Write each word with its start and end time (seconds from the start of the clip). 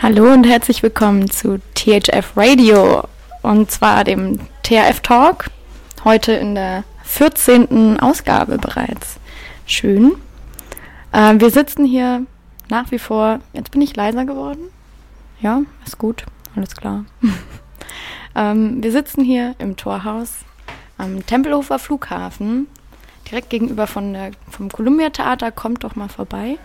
Hallo 0.00 0.32
und 0.32 0.44
herzlich 0.44 0.82
willkommen 0.84 1.28
zu 1.28 1.60
THF 1.74 2.36
Radio 2.36 3.02
und 3.42 3.68
zwar 3.68 4.04
dem 4.04 4.38
THF 4.62 5.00
Talk. 5.00 5.46
Heute 6.04 6.32
in 6.32 6.54
der 6.54 6.84
14. 7.02 7.98
Ausgabe 7.98 8.58
bereits. 8.58 9.18
Schön. 9.66 10.12
Äh, 11.10 11.34
wir 11.38 11.50
sitzen 11.50 11.84
hier 11.84 12.26
nach 12.68 12.92
wie 12.92 13.00
vor. 13.00 13.40
Jetzt 13.52 13.72
bin 13.72 13.80
ich 13.80 13.96
leiser 13.96 14.24
geworden. 14.24 14.68
Ja, 15.40 15.62
ist 15.84 15.98
gut. 15.98 16.24
Alles 16.54 16.76
klar. 16.76 17.06
ähm, 18.36 18.84
wir 18.84 18.92
sitzen 18.92 19.24
hier 19.24 19.56
im 19.58 19.76
Torhaus 19.76 20.44
am 20.96 21.26
Tempelhofer 21.26 21.80
Flughafen, 21.80 22.68
direkt 23.28 23.50
gegenüber 23.50 23.88
von 23.88 24.12
der, 24.12 24.30
vom 24.48 24.70
Columbia 24.70 25.10
Theater. 25.10 25.50
Kommt 25.50 25.82
doch 25.82 25.96
mal 25.96 26.08
vorbei. 26.08 26.58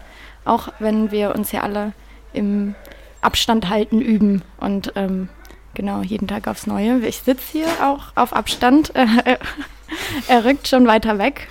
Auch 0.45 0.69
wenn 0.79 1.11
wir 1.11 1.35
uns 1.35 1.51
ja 1.51 1.61
alle 1.61 1.93
im 2.33 2.75
Abstand 3.21 3.69
halten 3.69 4.01
üben 4.01 4.43
und 4.57 4.93
ähm, 4.95 5.29
genau 5.73 6.01
jeden 6.01 6.27
Tag 6.27 6.47
aufs 6.47 6.67
Neue. 6.67 6.99
Ich 7.05 7.17
sitze 7.17 7.51
hier 7.51 7.67
auch 7.81 8.11
auf 8.15 8.33
Abstand. 8.33 8.93
er 10.27 10.45
rückt 10.45 10.67
schon 10.67 10.87
weiter 10.87 11.17
weg 11.17 11.47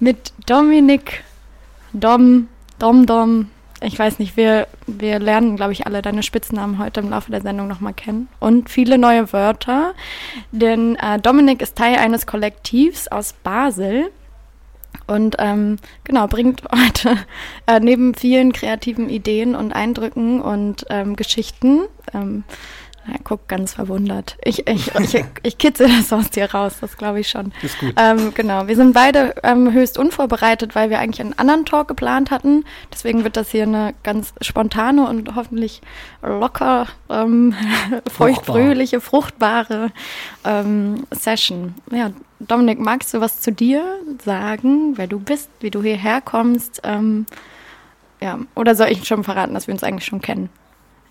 mit 0.00 0.32
Dominik 0.46 1.24
Dom, 1.92 2.48
Dom, 2.78 3.06
Dom. 3.06 3.50
Ich 3.80 3.96
weiß 3.96 4.18
nicht, 4.18 4.36
wir, 4.36 4.66
wir 4.86 5.20
lernen, 5.20 5.56
glaube 5.56 5.72
ich, 5.72 5.86
alle 5.86 6.02
deine 6.02 6.24
Spitznamen 6.24 6.78
heute 6.78 7.00
im 7.00 7.10
Laufe 7.10 7.30
der 7.30 7.42
Sendung 7.42 7.68
nochmal 7.68 7.94
kennen. 7.94 8.28
Und 8.40 8.70
viele 8.70 8.98
neue 8.98 9.32
Wörter. 9.32 9.94
Denn 10.50 10.96
äh, 10.96 11.20
Dominik 11.20 11.62
ist 11.62 11.76
Teil 11.76 11.96
eines 11.96 12.26
Kollektivs 12.26 13.06
aus 13.06 13.34
Basel, 13.34 14.10
und 15.08 15.36
ähm, 15.38 15.76
genau, 16.04 16.26
bringt 16.28 16.62
heute 16.72 17.16
äh, 17.66 17.80
neben 17.80 18.14
vielen 18.14 18.52
kreativen 18.52 19.08
Ideen 19.08 19.56
und 19.56 19.72
Eindrücken 19.72 20.40
und 20.40 20.86
ähm, 20.90 21.16
Geschichten 21.16 21.80
ähm, 22.14 22.44
er 23.12 23.18
guckt 23.20 23.48
ganz 23.48 23.74
verwundert. 23.74 24.36
Ich, 24.44 24.66
ich, 24.66 24.94
ich, 24.94 25.24
ich 25.42 25.58
kitzel 25.58 25.88
das 25.88 26.12
aus 26.12 26.30
dir 26.30 26.52
raus, 26.52 26.76
das 26.80 26.96
glaube 26.96 27.20
ich 27.20 27.28
schon. 27.28 27.52
Ist 27.62 27.78
gut. 27.78 27.94
Ähm, 27.96 28.32
genau, 28.34 28.66
wir 28.66 28.76
sind 28.76 28.92
beide 28.92 29.34
ähm, 29.42 29.72
höchst 29.72 29.98
unvorbereitet, 29.98 30.74
weil 30.74 30.90
wir 30.90 30.98
eigentlich 30.98 31.20
einen 31.20 31.38
anderen 31.38 31.64
Talk 31.64 31.88
geplant 31.88 32.30
hatten. 32.30 32.64
Deswegen 32.92 33.24
wird 33.24 33.36
das 33.36 33.50
hier 33.50 33.64
eine 33.64 33.94
ganz 34.02 34.34
spontane 34.40 35.08
und 35.08 35.34
hoffentlich 35.34 35.80
locker, 36.22 36.86
ähm, 37.08 37.54
feuchtfröhliche, 38.10 39.00
fruchtbare 39.00 39.90
ähm, 40.44 41.06
Session. 41.10 41.74
Ja, 41.90 42.10
Dominik, 42.40 42.78
magst 42.78 43.14
du 43.14 43.20
was 43.20 43.40
zu 43.40 43.52
dir 43.52 43.84
sagen, 44.24 44.96
wer 44.96 45.06
du 45.06 45.18
bist, 45.18 45.50
wie 45.60 45.70
du 45.70 45.82
hierher 45.82 46.20
kommst? 46.20 46.80
Ähm, 46.84 47.26
ja, 48.20 48.38
oder 48.54 48.74
soll 48.74 48.88
ich 48.88 49.06
schon 49.06 49.24
verraten, 49.24 49.54
dass 49.54 49.66
wir 49.66 49.74
uns 49.74 49.82
eigentlich 49.82 50.06
schon 50.06 50.20
kennen? 50.20 50.50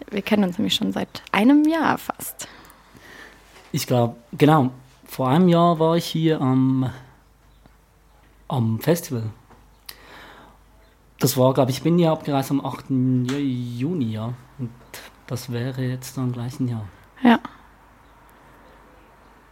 Wir 0.10 0.22
kennen 0.22 0.44
uns 0.44 0.58
nämlich 0.58 0.76
schon 0.76 0.92
seit 0.92 1.22
einem 1.32 1.68
Jahr 1.68 1.98
fast. 1.98 2.48
Ich 3.72 3.88
glaube, 3.88 4.16
genau. 4.32 4.72
Vor 5.06 5.30
einem 5.30 5.50
Jahr 5.50 5.80
war 5.80 5.96
ich 5.98 6.06
hier 6.06 6.42
am, 6.42 6.90
am 8.48 8.80
Festival. 8.80 9.24
Das 11.20 11.38
war, 11.38 11.54
glaube 11.54 11.72
ich, 11.72 11.78
ich 11.78 11.84
bin 11.84 11.98
ja 11.98 12.12
abgereist 12.12 12.52
am 12.52 12.64
8. 12.64 12.90
Juni, 12.90 14.12
ja. 14.12 14.34
Und 14.60 14.70
das 15.26 15.52
wäre 15.52 15.82
jetzt 15.82 16.18
dann 16.18 16.32
gleich 16.32 16.60
ein 16.60 16.68
Jahr. 16.68 16.88
Ja. 17.24 17.40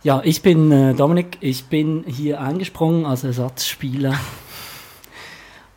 Ja, 0.03 0.22
ich 0.23 0.44
bin 0.44 0.72
äh, 0.72 0.94
Dominik. 0.94 1.38
Ich 1.42 1.66
bin 1.66 2.03
hier 2.06 2.40
eingesprungen 2.40 3.06
als 3.06 3.23
Ersatzspieler 3.23 4.14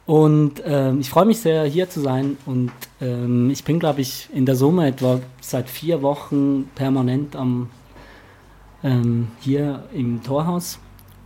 und 0.09 0.63
ähm, 0.65 1.01
ich 1.01 1.11
freue 1.11 1.27
mich 1.27 1.39
sehr, 1.41 1.65
hier 1.65 1.91
zu 1.91 2.01
sein. 2.01 2.39
Und 2.47 2.73
ähm, 2.99 3.51
ich 3.51 3.63
bin, 3.63 3.79
glaube 3.79 4.01
ich, 4.01 4.31
in 4.33 4.47
der 4.47 4.57
Summe 4.57 4.87
etwa 4.87 5.21
seit 5.43 5.69
vier 5.69 6.01
Wochen 6.01 6.71
permanent 6.75 7.37
am, 7.37 7.69
ähm, 8.83 9.29
hier 9.41 9.85
im 9.93 10.23
Torhaus. 10.23 10.79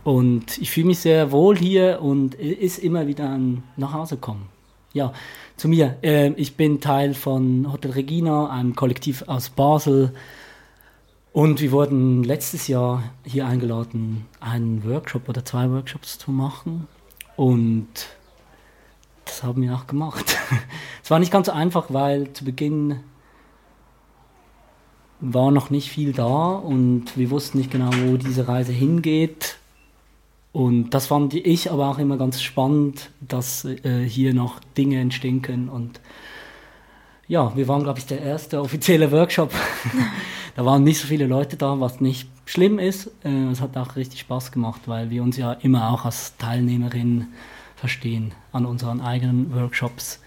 Und 0.03 0.57
ich 0.57 0.69
fühle 0.69 0.87
mich 0.87 0.99
sehr 0.99 1.31
wohl 1.31 1.57
hier 1.57 2.01
und 2.01 2.35
ist 2.35 2.77
immer 2.79 3.07
wieder 3.07 3.29
ein 3.29 3.63
nach 3.77 3.93
Hause 3.93 4.17
kommen. 4.17 4.49
Ja, 4.91 5.13
zu 5.55 5.69
mir. 5.69 5.95
Äh, 6.01 6.33
ich 6.33 6.57
bin 6.57 6.81
Teil 6.81 7.13
von 7.13 7.71
Hotel 7.71 7.91
Regina, 7.91 8.49
einem 8.49 8.75
Kollektiv 8.75 9.23
aus 9.27 9.49
Basel. 9.49 10.11
Und 11.31 11.61
wir 11.61 11.71
wurden 11.71 12.25
letztes 12.25 12.67
Jahr 12.67 13.01
hier 13.23 13.47
eingeladen, 13.47 14.25
einen 14.41 14.83
Workshop 14.83 15.29
oder 15.29 15.45
zwei 15.45 15.71
Workshops 15.71 16.17
zu 16.19 16.31
machen. 16.31 16.89
Und 17.37 18.09
das 19.33 19.41
haben 19.43 19.63
wir 19.63 19.73
auch 19.73 19.87
gemacht. 19.87 20.37
es 21.03 21.09
war 21.09 21.17
nicht 21.17 21.31
ganz 21.31 21.49
einfach, 21.49 21.87
weil 21.89 22.31
zu 22.33 22.45
Beginn 22.45 22.99
war 25.19 25.49
noch 25.49 25.71
nicht 25.71 25.89
viel 25.89 26.13
da 26.13 26.51
und 26.51 27.17
wir 27.17 27.31
wussten 27.31 27.57
nicht 27.57 27.71
genau, 27.71 27.89
wo 28.05 28.17
diese 28.17 28.47
Reise 28.47 28.73
hingeht. 28.73 29.57
Und 30.51 30.91
das 30.91 31.07
fand 31.07 31.33
ich 31.33 31.71
aber 31.71 31.89
auch 31.89 31.97
immer 31.97 32.17
ganz 32.17 32.43
spannend, 32.43 33.09
dass 33.21 33.65
äh, 33.65 34.03
hier 34.07 34.35
noch 34.35 34.59
Dinge 34.77 34.99
entstehen 34.99 35.41
können. 35.41 35.67
Und 35.67 35.99
ja, 37.27 37.55
wir 37.55 37.67
waren, 37.67 37.81
glaube 37.81 37.97
ich, 37.97 38.05
der 38.05 38.21
erste 38.21 38.61
offizielle 38.61 39.11
Workshop. 39.11 39.51
da 40.55 40.63
waren 40.63 40.83
nicht 40.83 40.99
so 40.99 41.07
viele 41.07 41.25
Leute 41.25 41.57
da, 41.57 41.79
was 41.79 42.01
nicht 42.01 42.29
schlimm 42.45 42.77
ist. 42.77 43.07
Äh, 43.23 43.47
es 43.51 43.61
hat 43.61 43.75
auch 43.77 43.95
richtig 43.95 44.19
Spaß 44.19 44.51
gemacht, 44.51 44.81
weil 44.85 45.09
wir 45.09 45.23
uns 45.23 45.37
ja 45.37 45.53
immer 45.53 45.89
auch 45.91 46.05
als 46.05 46.37
Teilnehmerin 46.37 47.29
verstehen 47.83 48.31
an 48.53 48.65
unseren 48.65 49.01
eigenen 49.01 49.53
Workshops. 49.53 50.21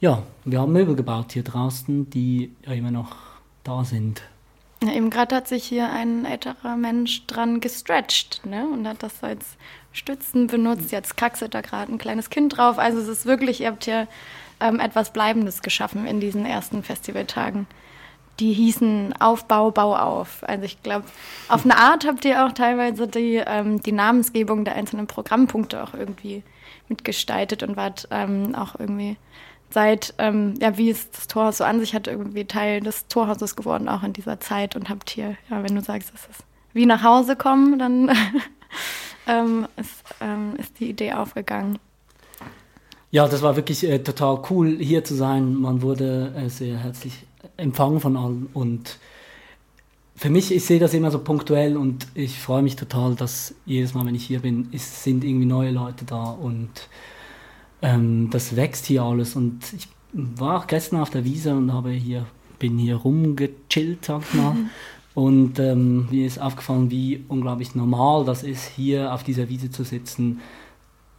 Ja, 0.00 0.24
wir 0.44 0.58
haben 0.58 0.72
Möbel 0.72 0.96
gebaut 0.96 1.30
hier 1.30 1.44
draußen, 1.44 2.10
die 2.10 2.52
ja 2.66 2.72
immer 2.72 2.90
noch 2.90 3.14
da 3.62 3.84
sind. 3.84 4.22
Ja, 4.82 4.92
eben 4.94 5.08
gerade 5.08 5.36
hat 5.36 5.46
sich 5.46 5.62
hier 5.62 5.88
ein 5.88 6.24
älterer 6.24 6.76
Mensch 6.76 7.28
dran 7.28 7.60
gestretcht 7.60 8.44
ne? 8.44 8.66
und 8.66 8.88
hat 8.88 9.04
das 9.04 9.22
als 9.22 9.56
Stützen 9.92 10.48
benutzt. 10.48 10.90
Jetzt 10.90 11.16
kraxelt 11.16 11.54
da 11.54 11.60
gerade 11.60 11.92
ein 11.92 11.98
kleines 11.98 12.28
Kind 12.28 12.56
drauf. 12.56 12.76
Also 12.80 12.98
es 12.98 13.06
ist 13.06 13.24
wirklich, 13.24 13.60
ihr 13.60 13.68
habt 13.68 13.84
hier 13.84 14.08
ähm, 14.58 14.80
etwas 14.80 15.12
Bleibendes 15.12 15.62
geschaffen 15.62 16.08
in 16.08 16.18
diesen 16.18 16.44
ersten 16.44 16.82
Festivaltagen. 16.82 17.68
Die 18.40 18.52
hießen 18.52 19.14
Aufbau, 19.20 19.70
Bau 19.70 19.94
auf. 19.94 20.42
Also 20.42 20.64
ich 20.64 20.82
glaube, 20.82 21.04
auf 21.48 21.64
eine 21.64 21.76
Art 21.76 22.04
habt 22.04 22.24
ihr 22.24 22.44
auch 22.44 22.50
teilweise 22.50 23.06
die, 23.06 23.36
ähm, 23.46 23.80
die 23.80 23.92
Namensgebung 23.92 24.64
der 24.64 24.74
einzelnen 24.74 25.06
Programmpunkte 25.06 25.84
auch 25.84 25.94
irgendwie 25.94 26.42
mitgestaltet 26.90 27.62
und 27.62 27.76
wart 27.76 28.06
ähm, 28.10 28.54
auch 28.54 28.78
irgendwie 28.78 29.16
seit, 29.70 30.14
ähm, 30.18 30.54
ja, 30.60 30.76
wie 30.76 30.90
es 30.90 31.10
das 31.10 31.28
Torhaus 31.28 31.58
so 31.58 31.64
an 31.64 31.80
sich 31.80 31.94
hat, 31.94 32.08
irgendwie 32.08 32.44
Teil 32.44 32.80
des 32.80 33.06
Torhauses 33.06 33.56
geworden, 33.56 33.88
auch 33.88 34.02
in 34.02 34.12
dieser 34.12 34.40
Zeit 34.40 34.76
und 34.76 34.90
habt 34.90 35.10
hier, 35.10 35.36
ja, 35.48 35.62
wenn 35.62 35.74
du 35.74 35.80
sagst, 35.80 36.12
es 36.14 36.26
ist 36.26 36.44
wie 36.72 36.86
nach 36.86 37.02
Hause 37.02 37.36
kommen, 37.36 37.78
dann 37.78 38.10
ähm, 39.26 39.66
ist, 39.76 40.04
ähm, 40.20 40.54
ist 40.58 40.78
die 40.80 40.90
Idee 40.90 41.12
aufgegangen. 41.12 41.78
Ja, 43.10 43.26
das 43.26 43.42
war 43.42 43.56
wirklich 43.56 43.82
äh, 43.84 43.98
total 43.98 44.42
cool, 44.50 44.76
hier 44.78 45.02
zu 45.02 45.14
sein. 45.14 45.54
Man 45.54 45.82
wurde 45.82 46.32
äh, 46.36 46.48
sehr 46.48 46.78
herzlich 46.78 47.24
empfangen 47.56 48.00
von 48.00 48.16
allen 48.16 48.48
und 48.54 48.98
für 50.20 50.28
mich, 50.28 50.54
ich 50.54 50.66
sehe 50.66 50.78
das 50.78 50.92
immer 50.92 51.10
so 51.10 51.18
punktuell 51.18 51.78
und 51.78 52.06
ich 52.12 52.38
freue 52.38 52.60
mich 52.60 52.76
total, 52.76 53.14
dass 53.14 53.54
jedes 53.64 53.94
Mal, 53.94 54.04
wenn 54.04 54.14
ich 54.14 54.26
hier 54.26 54.40
bin, 54.40 54.68
es 54.70 55.02
sind 55.02 55.24
irgendwie 55.24 55.46
neue 55.46 55.70
Leute 55.70 56.04
da 56.04 56.24
und 56.24 56.68
ähm, 57.80 58.28
das 58.30 58.54
wächst 58.54 58.84
hier 58.84 59.02
alles. 59.02 59.34
Und 59.34 59.72
ich 59.72 59.88
war 60.12 60.58
auch 60.58 60.66
gestern 60.66 61.00
auf 61.00 61.08
der 61.08 61.24
Wiese 61.24 61.54
und 61.54 61.72
habe 61.72 61.92
hier, 61.92 62.26
bin 62.58 62.76
hier 62.76 62.96
rumgechillt, 62.96 64.04
sag 64.04 64.20
ich 64.28 64.34
mal. 64.34 64.56
Und 65.14 65.58
ähm, 65.58 66.06
mir 66.08 66.24
ist 66.24 66.40
aufgefallen, 66.40 66.92
wie 66.92 67.24
unglaublich 67.26 67.74
normal 67.74 68.24
das 68.24 68.44
ist, 68.44 68.64
hier 68.68 69.12
auf 69.12 69.24
dieser 69.24 69.48
Wiese 69.48 69.68
zu 69.68 69.82
sitzen 69.82 70.40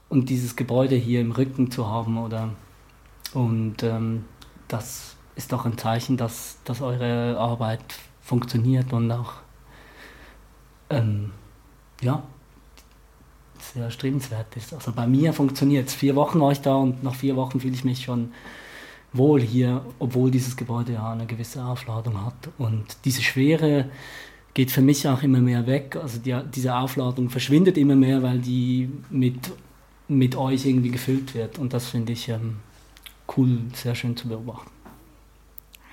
und 0.08 0.30
dieses 0.30 0.56
Gebäude 0.56 0.96
hier 0.96 1.20
im 1.20 1.34
Rücken 1.34 1.72
zu 1.72 1.88
haben. 1.88 2.18
Oder 2.18 2.52
und 3.34 3.84
ähm, 3.84 4.24
das 4.70 5.18
ist 5.36 5.52
doch 5.52 5.66
ein 5.66 5.78
Zeichen, 5.78 6.16
dass, 6.16 6.58
dass 6.64 6.82
eure 6.82 7.38
Arbeit 7.38 7.84
funktioniert 8.22 8.94
und 8.94 9.12
auch 9.12 9.34
ähm, 10.90 11.32
ja, 12.02 12.24
sehr 13.60 13.86
erstrebenswert 13.86 14.56
ist. 14.56 14.74
Also 14.74 14.92
bei 14.92 15.08
mir 15.08 15.34
funktioniert 15.34 15.88
es. 15.88 15.94
Vier 15.94 16.16
Wochen 16.16 16.40
war 16.40 16.52
ich 16.52 16.62
da 16.62 16.76
und 16.76 17.04
nach 17.04 17.16
vier 17.16 17.36
Wochen 17.36 17.60
fühle 17.60 17.74
ich 17.74 17.84
mich 17.84 18.04
schon 18.04 18.32
wohl 19.14 19.42
hier, 19.42 19.86
obwohl 20.00 20.32
dieses 20.32 20.56
Gebäude 20.56 20.94
ja 20.94 21.12
eine 21.12 21.26
gewisse 21.26 21.64
Aufladung 21.64 22.26
hat. 22.26 22.50
Und 22.58 22.86
diese 23.06 23.22
Schwere 23.22 23.90
geht 24.54 24.72
für 24.72 24.82
mich 24.82 25.08
auch 25.08 25.24
immer 25.24 25.40
mehr 25.40 25.68
weg. 25.68 25.98
Also 26.02 26.20
die, 26.20 26.38
diese 26.54 26.76
Aufladung 26.76 27.30
verschwindet 27.30 27.78
immer 27.78 27.96
mehr, 27.96 28.24
weil 28.24 28.40
die 28.40 28.90
mit, 29.10 29.52
mit 30.08 30.36
euch 30.36 30.66
irgendwie 30.66 30.92
gefüllt 30.92 31.34
wird. 31.34 31.58
Und 31.60 31.74
das 31.74 31.88
finde 31.88 32.14
ich 32.14 32.30
ähm, 32.30 32.58
cool, 33.38 33.60
sehr 33.74 33.96
schön 33.96 34.16
zu 34.16 34.28
beobachten. 34.28 34.70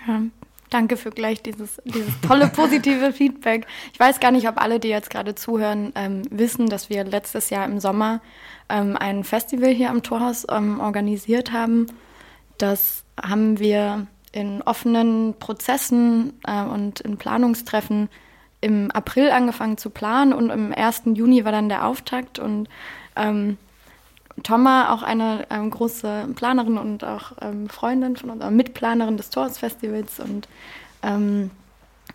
Ja, 0.06 0.22
Danke 0.70 0.96
für 0.96 1.10
gleich 1.10 1.42
dieses, 1.42 1.80
dieses 1.84 2.20
tolle 2.20 2.48
positive 2.54 3.12
Feedback. 3.12 3.66
Ich 3.92 4.00
weiß 4.00 4.20
gar 4.20 4.30
nicht, 4.30 4.48
ob 4.48 4.60
alle, 4.60 4.80
die 4.80 4.88
jetzt 4.88 5.10
gerade 5.10 5.34
zuhören, 5.34 5.92
ähm, 5.94 6.22
wissen, 6.30 6.68
dass 6.68 6.90
wir 6.90 7.04
letztes 7.04 7.50
Jahr 7.50 7.64
im 7.64 7.80
Sommer 7.80 8.20
ähm, 8.68 8.96
ein 8.98 9.24
Festival 9.24 9.70
hier 9.70 9.90
am 9.90 10.02
Torhaus 10.02 10.46
ähm, 10.50 10.80
organisiert 10.80 11.52
haben. 11.52 11.86
das 12.58 13.04
haben 13.20 13.58
wir 13.58 14.06
in 14.32 14.62
offenen 14.62 15.34
Prozessen 15.38 16.34
äh, 16.46 16.62
und 16.62 17.00
in 17.00 17.16
Planungstreffen 17.16 18.08
im 18.60 18.90
April 18.90 19.30
angefangen 19.30 19.78
zu 19.78 19.90
planen 19.90 20.32
und 20.32 20.50
im 20.50 20.72
1. 20.72 21.02
Juni 21.14 21.44
war 21.44 21.52
dann 21.52 21.68
der 21.68 21.86
Auftakt 21.86 22.38
und 22.38 22.68
ähm, 23.16 23.56
Thomas, 24.42 24.90
auch 24.90 25.02
eine 25.02 25.46
ähm, 25.50 25.70
große 25.70 26.28
Planerin 26.34 26.78
und 26.78 27.04
auch 27.04 27.32
ähm, 27.40 27.68
Freundin 27.68 28.16
von 28.16 28.30
uns, 28.30 28.44
Mitplanerin 28.50 29.16
des 29.16 29.30
Torhaus-Festivals 29.30 30.20
und 30.20 30.48
ähm, 31.02 31.50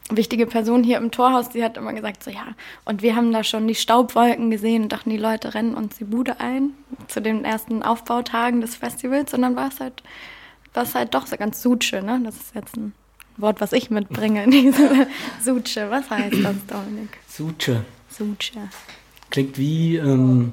wichtige 0.10 0.46
Person 0.48 0.84
hier 0.84 0.98
im 0.98 1.12
Torhaus, 1.12 1.50
die 1.50 1.64
hat 1.64 1.78
immer 1.78 1.94
gesagt, 1.94 2.24
so 2.24 2.32
ja, 2.32 2.48
und 2.86 3.02
wir 3.02 3.16
haben 3.16 3.32
da 3.32 3.44
schon 3.44 3.68
die 3.68 3.76
Staubwolken 3.76 4.52
gesehen 4.52 4.84
und 4.84 4.92
dachten, 4.92 5.10
die 5.10 5.18
Leute 5.18 5.54
rennen 5.54 5.76
uns 5.76 5.98
die 5.98 6.04
Bude 6.04 6.40
ein 6.40 6.72
zu 7.08 7.22
den 7.22 7.46
ersten 7.46 7.84
Aufbautagen 7.84 8.62
des 8.62 8.76
Festivals 8.76 9.34
und 9.34 9.42
dann 9.42 9.56
war 9.56 9.70
es 9.70 9.80
halt, 9.80 10.04
war 10.74 10.84
es 10.84 10.96
halt 10.96 11.14
doch 11.14 11.28
so 11.28 11.38
ganz 11.38 11.62
Suche, 11.62 12.02
ne? 12.02 12.22
Das 12.24 12.36
ist 12.36 12.56
jetzt 12.56 12.76
ein 12.76 12.94
Wort, 13.38 13.62
was 13.62 13.74
ich 13.74 13.90
mitbringe 13.90 14.44
in 14.44 14.52
diese 14.52 15.08
Suche. 15.44 15.90
Was 15.90 16.10
heißt 16.10 16.44
das, 16.44 16.66
Dominik? 16.68 17.18
Suche. 17.28 17.86
Suche. 18.10 18.70
Klingt 19.30 19.58
wie, 19.58 19.98
ähm, 19.98 20.52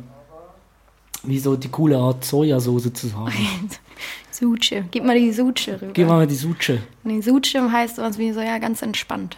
wie 1.23 1.39
so 1.39 1.57
die 1.57 1.69
coole 1.69 1.97
Art 1.97 2.25
Sojasauce 2.25 2.93
zu 2.93 3.09
sagen. 3.09 3.33
Suche. 4.31 4.85
Gib 4.91 5.05
mal 5.05 5.19
die 5.19 5.33
Suche 5.33 5.81
rüber. 5.81 5.93
Gib 5.93 6.09
mal 6.09 6.27
die 6.27 6.35
Suche. 6.35 6.81
Nee, 7.05 7.21
Suche 7.21 7.71
heißt 7.71 7.97
sowas 7.97 8.19
wie 8.19 8.33
so, 8.33 8.41
ja, 8.41 8.59
ganz 8.59 8.83
entspannt. 8.83 9.37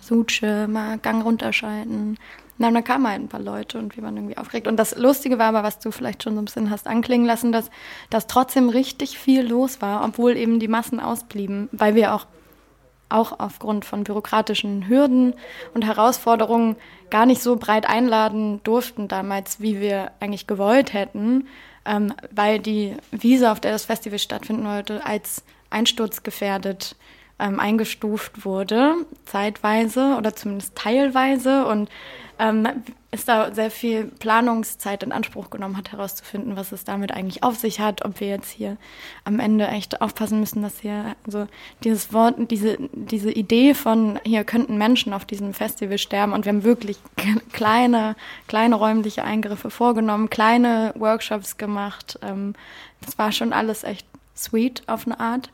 So, 0.00 0.24
Suche, 0.24 0.68
mal 0.68 0.98
Gang 0.98 1.24
runterschalten. 1.24 2.18
Und 2.58 2.74
dann 2.74 2.84
kamen 2.84 3.08
halt 3.08 3.20
ein 3.20 3.28
paar 3.28 3.40
Leute 3.40 3.78
und 3.78 3.96
wir 3.96 4.02
waren 4.02 4.16
irgendwie 4.16 4.36
aufgeregt. 4.36 4.68
Und 4.68 4.76
das 4.76 4.96
Lustige 4.96 5.38
war 5.38 5.46
aber, 5.46 5.62
was 5.62 5.78
du 5.78 5.90
vielleicht 5.90 6.22
schon 6.22 6.34
so 6.34 6.42
ein 6.42 6.44
bisschen 6.44 6.70
hast 6.70 6.86
anklingen 6.86 7.26
lassen, 7.26 7.50
dass, 7.52 7.70
dass 8.10 8.26
trotzdem 8.26 8.68
richtig 8.68 9.18
viel 9.18 9.42
los 9.46 9.80
war, 9.80 10.04
obwohl 10.04 10.36
eben 10.36 10.60
die 10.60 10.68
Massen 10.68 11.00
ausblieben, 11.00 11.68
weil 11.72 11.94
wir 11.94 12.14
auch 12.14 12.26
auch 13.12 13.38
aufgrund 13.38 13.84
von 13.84 14.04
bürokratischen 14.04 14.88
Hürden 14.88 15.34
und 15.74 15.84
Herausforderungen 15.84 16.76
gar 17.10 17.26
nicht 17.26 17.42
so 17.42 17.56
breit 17.56 17.88
einladen 17.88 18.60
durften 18.64 19.08
damals, 19.08 19.60
wie 19.60 19.80
wir 19.80 20.12
eigentlich 20.20 20.46
gewollt 20.46 20.92
hätten, 20.92 21.46
ähm, 21.84 22.14
weil 22.30 22.58
die 22.58 22.96
Wiese, 23.10 23.50
auf 23.50 23.60
der 23.60 23.72
das 23.72 23.84
Festival 23.84 24.18
stattfinden 24.18 24.64
wollte, 24.64 25.04
als 25.04 25.44
einsturzgefährdet 25.70 26.96
ähm, 27.38 27.58
eingestuft 27.60 28.44
wurde, 28.44 28.94
zeitweise 29.24 30.16
oder 30.16 30.34
zumindest 30.34 30.76
teilweise. 30.76 31.66
Und 31.66 31.90
ähm, 32.38 32.68
es 33.14 33.26
da 33.26 33.54
sehr 33.54 33.70
viel 33.70 34.06
Planungszeit 34.06 35.02
in 35.02 35.12
Anspruch 35.12 35.50
genommen 35.50 35.76
hat, 35.76 35.92
herauszufinden, 35.92 36.56
was 36.56 36.72
es 36.72 36.84
damit 36.84 37.12
eigentlich 37.12 37.42
auf 37.42 37.56
sich 37.56 37.78
hat, 37.78 38.04
ob 38.06 38.20
wir 38.20 38.28
jetzt 38.28 38.50
hier 38.50 38.78
am 39.24 39.38
Ende 39.38 39.68
echt 39.68 40.00
aufpassen 40.00 40.40
müssen, 40.40 40.62
dass 40.62 40.80
hier 40.80 41.14
also 41.26 41.46
dieses 41.84 42.14
Wort, 42.14 42.36
diese, 42.50 42.78
diese 42.92 43.30
Idee 43.30 43.74
von 43.74 44.18
hier 44.24 44.44
könnten 44.44 44.78
Menschen 44.78 45.12
auf 45.12 45.26
diesem 45.26 45.52
Festival 45.52 45.98
sterben 45.98 46.32
und 46.32 46.46
wir 46.46 46.52
haben 46.54 46.64
wirklich 46.64 46.96
kleine, 47.52 48.16
kleine 48.48 48.76
räumliche 48.76 49.24
Eingriffe 49.24 49.68
vorgenommen, 49.68 50.30
kleine 50.30 50.94
Workshops 50.96 51.58
gemacht. 51.58 52.18
Ähm, 52.22 52.54
das 53.02 53.18
war 53.18 53.30
schon 53.30 53.52
alles 53.52 53.84
echt 53.84 54.06
sweet 54.34 54.84
auf 54.86 55.06
eine 55.06 55.20
Art. 55.20 55.50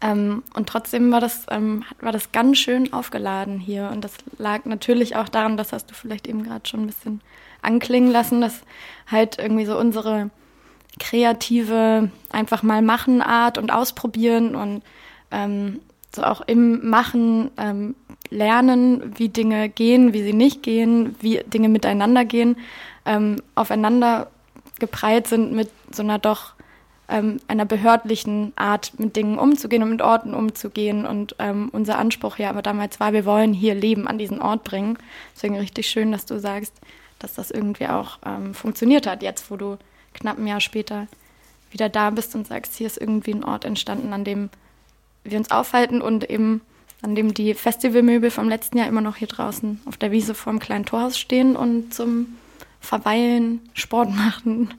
Ähm, 0.00 0.42
und 0.54 0.68
trotzdem 0.68 1.10
war 1.10 1.20
das, 1.20 1.46
ähm, 1.50 1.84
war 2.00 2.12
das 2.12 2.32
ganz 2.32 2.58
schön 2.58 2.92
aufgeladen 2.92 3.58
hier. 3.58 3.90
Und 3.92 4.02
das 4.02 4.12
lag 4.38 4.64
natürlich 4.64 5.16
auch 5.16 5.28
daran, 5.28 5.56
das 5.56 5.72
hast 5.72 5.90
du 5.90 5.94
vielleicht 5.94 6.26
eben 6.26 6.42
gerade 6.42 6.68
schon 6.68 6.80
ein 6.80 6.86
bisschen 6.86 7.20
anklingen 7.62 8.10
lassen, 8.10 8.40
dass 8.40 8.62
halt 9.10 9.38
irgendwie 9.38 9.64
so 9.64 9.78
unsere 9.78 10.30
kreative 10.98 12.10
einfach 12.30 12.62
mal 12.62 12.82
machen 12.82 13.22
Art 13.22 13.58
und 13.58 13.70
ausprobieren 13.70 14.54
und 14.54 14.82
ähm, 15.30 15.80
so 16.14 16.22
auch 16.22 16.40
im 16.42 16.88
Machen 16.88 17.50
ähm, 17.58 17.94
lernen, 18.30 19.12
wie 19.16 19.28
Dinge 19.28 19.68
gehen, 19.68 20.12
wie 20.12 20.22
sie 20.22 20.32
nicht 20.32 20.62
gehen, 20.62 21.14
wie 21.20 21.42
Dinge 21.46 21.68
miteinander 21.68 22.24
gehen, 22.24 22.56
ähm, 23.04 23.42
aufeinander 23.54 24.28
geprallt 24.78 25.26
sind 25.26 25.52
mit 25.52 25.70
so 25.90 26.02
einer 26.02 26.18
doch 26.18 26.55
ähm, 27.08 27.38
einer 27.48 27.64
behördlichen 27.64 28.52
Art 28.56 28.98
mit 28.98 29.16
Dingen 29.16 29.38
umzugehen 29.38 29.82
und 29.82 29.90
mit 29.90 30.02
Orten 30.02 30.34
umzugehen. 30.34 31.06
Und 31.06 31.36
ähm, 31.38 31.68
unser 31.72 31.98
Anspruch 31.98 32.38
ja 32.38 32.50
aber 32.50 32.62
damals 32.62 33.00
war, 33.00 33.12
wir 33.12 33.24
wollen 33.24 33.52
hier 33.52 33.74
Leben 33.74 34.08
an 34.08 34.18
diesen 34.18 34.40
Ort 34.40 34.64
bringen. 34.64 34.98
Deswegen 35.34 35.56
richtig 35.56 35.88
schön, 35.88 36.12
dass 36.12 36.26
du 36.26 36.38
sagst, 36.38 36.74
dass 37.18 37.34
das 37.34 37.50
irgendwie 37.50 37.86
auch 37.86 38.18
ähm, 38.26 38.54
funktioniert 38.54 39.06
hat, 39.06 39.22
jetzt 39.22 39.50
wo 39.50 39.56
du 39.56 39.78
knapp 40.14 40.38
ein 40.38 40.46
Jahr 40.46 40.60
später 40.60 41.06
wieder 41.70 41.88
da 41.88 42.10
bist 42.10 42.34
und 42.34 42.46
sagst, 42.46 42.74
hier 42.74 42.86
ist 42.86 42.98
irgendwie 42.98 43.32
ein 43.32 43.44
Ort 43.44 43.64
entstanden, 43.64 44.12
an 44.12 44.24
dem 44.24 44.50
wir 45.24 45.38
uns 45.38 45.50
aufhalten 45.50 46.00
und 46.00 46.28
eben 46.28 46.60
an 47.02 47.14
dem 47.14 47.34
die 47.34 47.54
Festivalmöbel 47.54 48.30
vom 48.30 48.48
letzten 48.48 48.78
Jahr 48.78 48.88
immer 48.88 49.00
noch 49.00 49.16
hier 49.16 49.28
draußen 49.28 49.80
auf 49.84 49.96
der 49.96 50.10
Wiese 50.10 50.34
vor 50.34 50.52
dem 50.52 50.60
kleinen 50.60 50.86
Torhaus 50.86 51.18
stehen 51.18 51.56
und 51.56 51.92
zum 51.92 52.36
Verweilen, 52.80 53.60
Sport 53.74 54.10
machen, 54.14 54.74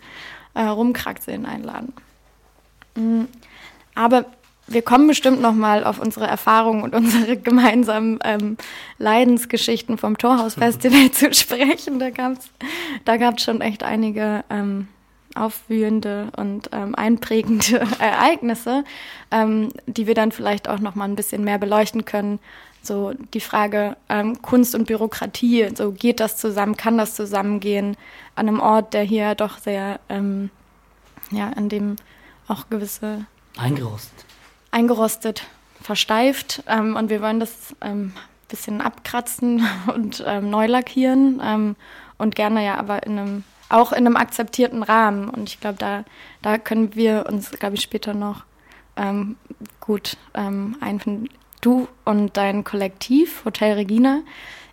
äh, 0.54 0.64
rumkraxeln 0.64 1.46
einladen. 1.46 1.94
Mhm. 2.98 3.28
Aber 3.96 4.26
wir 4.68 4.82
kommen 4.82 5.08
bestimmt 5.08 5.42
noch 5.42 5.54
mal 5.54 5.86
auf 5.86 6.00
unsere 6.00 6.28
Erfahrungen 6.28 6.84
und 6.84 6.94
unsere 6.94 7.38
gemeinsamen 7.38 8.20
ähm, 8.24 8.58
Leidensgeschichten 8.98 9.98
vom 9.98 10.18
Torhaus-Festival 10.18 11.12
zu 11.12 11.34
sprechen. 11.34 12.00
Da 12.00 12.10
gab 12.10 12.34
es 12.34 12.50
da 13.06 13.18
gab's 13.18 13.44
schon 13.44 13.62
echt 13.62 13.84
einige 13.84 14.44
ähm, 14.50 14.88
aufwühlende 15.36 16.32
und 16.36 16.70
ähm, 16.74 16.96
einprägende 16.96 17.88
Ereignisse, 18.00 18.84
ähm, 19.32 19.70
die 19.86 20.08
wir 20.08 20.16
dann 20.16 20.32
vielleicht 20.32 20.68
auch 20.68 20.80
noch 20.80 20.96
mal 20.96 21.06
ein 21.06 21.16
bisschen 21.16 21.44
mehr 21.44 21.60
beleuchten 21.60 22.06
können. 22.06 22.40
So 22.82 23.14
die 23.34 23.42
Frage 23.42 23.98
ähm, 24.10 24.42
Kunst 24.42 24.74
und 24.74 24.88
Bürokratie, 24.88 25.70
so 25.76 25.92
geht 25.92 26.20
das 26.20 26.38
zusammen, 26.38 26.78
kann 26.78 26.98
das 26.98 27.16
zusammengehen 27.16 27.98
an 28.36 28.48
einem 28.48 28.60
Ort, 28.60 28.94
der 28.94 29.04
hier 29.04 29.36
doch 29.36 29.58
sehr, 29.58 30.00
ähm, 30.10 30.50
ja, 31.32 31.50
an 31.50 31.70
dem 31.70 31.98
auch 32.48 32.70
gewisse 32.70 33.26
eingerostet, 33.58 34.26
eingerostet 34.72 35.44
versteift 35.82 36.64
ähm, 36.68 36.96
und 36.96 37.10
wir 37.10 37.22
wollen 37.22 37.40
das 37.40 37.76
ähm, 37.82 38.14
bisschen 38.48 38.82
abkratzen 38.82 39.66
und 39.94 40.24
ähm, 40.26 40.50
neu 40.50 40.68
lackieren 40.68 41.42
ähm, 41.44 41.76
und 42.18 42.36
gerne 42.36 42.66
ja 42.66 42.76
aber 42.76 43.04
in 43.04 43.20
einem 43.20 43.44
auch 43.70 43.92
in 43.92 44.08
einem 44.08 44.16
akzeptierten 44.16 44.82
Rahmen. 44.82 45.30
Und 45.30 45.50
ich 45.50 45.60
glaube 45.60 45.78
da 45.78 46.06
da 46.42 46.58
können 46.58 46.96
wir 46.96 47.26
uns 47.28 47.52
glaube 47.52 47.76
ich 47.76 47.82
später 47.82 48.14
noch 48.14 48.44
ähm, 48.96 49.36
gut 49.82 50.18
ähm, 50.34 50.78
einfinden. 50.80 51.30
Du 51.62 51.88
und 52.06 52.38
dein 52.38 52.64
Kollektiv 52.64 53.44
Hotel 53.44 53.74
Regina 53.74 54.22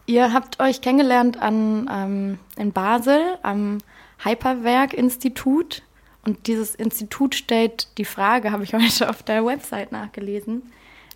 ihr 0.06 0.32
habt 0.32 0.60
euch 0.60 0.80
kennengelernt 0.82 1.40
an 1.40 2.38
in 2.56 2.72
Basel 2.72 3.38
am 3.42 3.78
Hyperwerk 4.22 4.92
Institut 4.92 5.82
und 6.24 6.46
dieses 6.46 6.74
Institut 6.74 7.34
stellt 7.34 7.88
die 7.98 8.04
Frage, 8.04 8.50
habe 8.50 8.64
ich 8.64 8.74
heute 8.74 9.08
auf 9.10 9.22
der 9.22 9.44
Website 9.44 9.92
nachgelesen, 9.92 10.62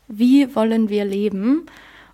wie 0.08 0.54
wollen 0.54 0.88
wir 0.88 1.04
leben? 1.04 1.66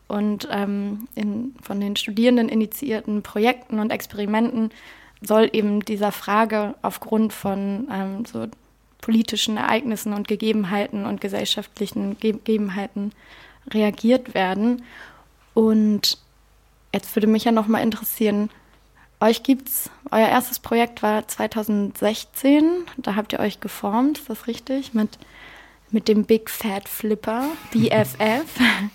Und 0.06 0.48
ähm, 0.50 1.08
in, 1.14 1.54
von 1.62 1.80
den 1.80 1.96
Studierenden 1.96 2.48
initiierten 2.48 3.22
Projekten 3.22 3.78
und 3.78 3.90
Experimenten 3.90 4.70
soll 5.22 5.48
eben 5.52 5.80
dieser 5.84 6.12
Frage 6.12 6.74
aufgrund 6.82 7.32
von 7.32 7.88
ähm, 7.90 8.24
so 8.26 8.46
politischen 9.00 9.56
Ereignissen 9.56 10.12
und 10.12 10.28
Gegebenheiten 10.28 11.06
und 11.06 11.20
gesellschaftlichen 11.20 12.18
Gegebenheiten 12.20 13.12
reagiert 13.70 14.34
werden. 14.34 14.82
Und 15.54 16.18
jetzt 16.92 17.14
würde 17.14 17.26
mich 17.26 17.44
ja 17.44 17.52
noch 17.52 17.66
mal 17.66 17.80
interessieren, 17.80 18.50
euch 19.24 19.42
gibt's, 19.42 19.90
euer 20.10 20.28
erstes 20.28 20.58
Projekt 20.58 21.02
war 21.02 21.26
2016, 21.26 22.86
da 22.96 23.16
habt 23.16 23.32
ihr 23.32 23.40
euch 23.40 23.60
geformt, 23.60 24.18
ist 24.18 24.30
das 24.30 24.46
richtig? 24.46 24.94
Mit, 24.94 25.18
mit 25.90 26.08
dem 26.08 26.24
Big 26.24 26.50
Fat 26.50 26.88
Flipper, 26.88 27.48
BFF. 27.72 28.46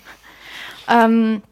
ähm, 0.88 1.42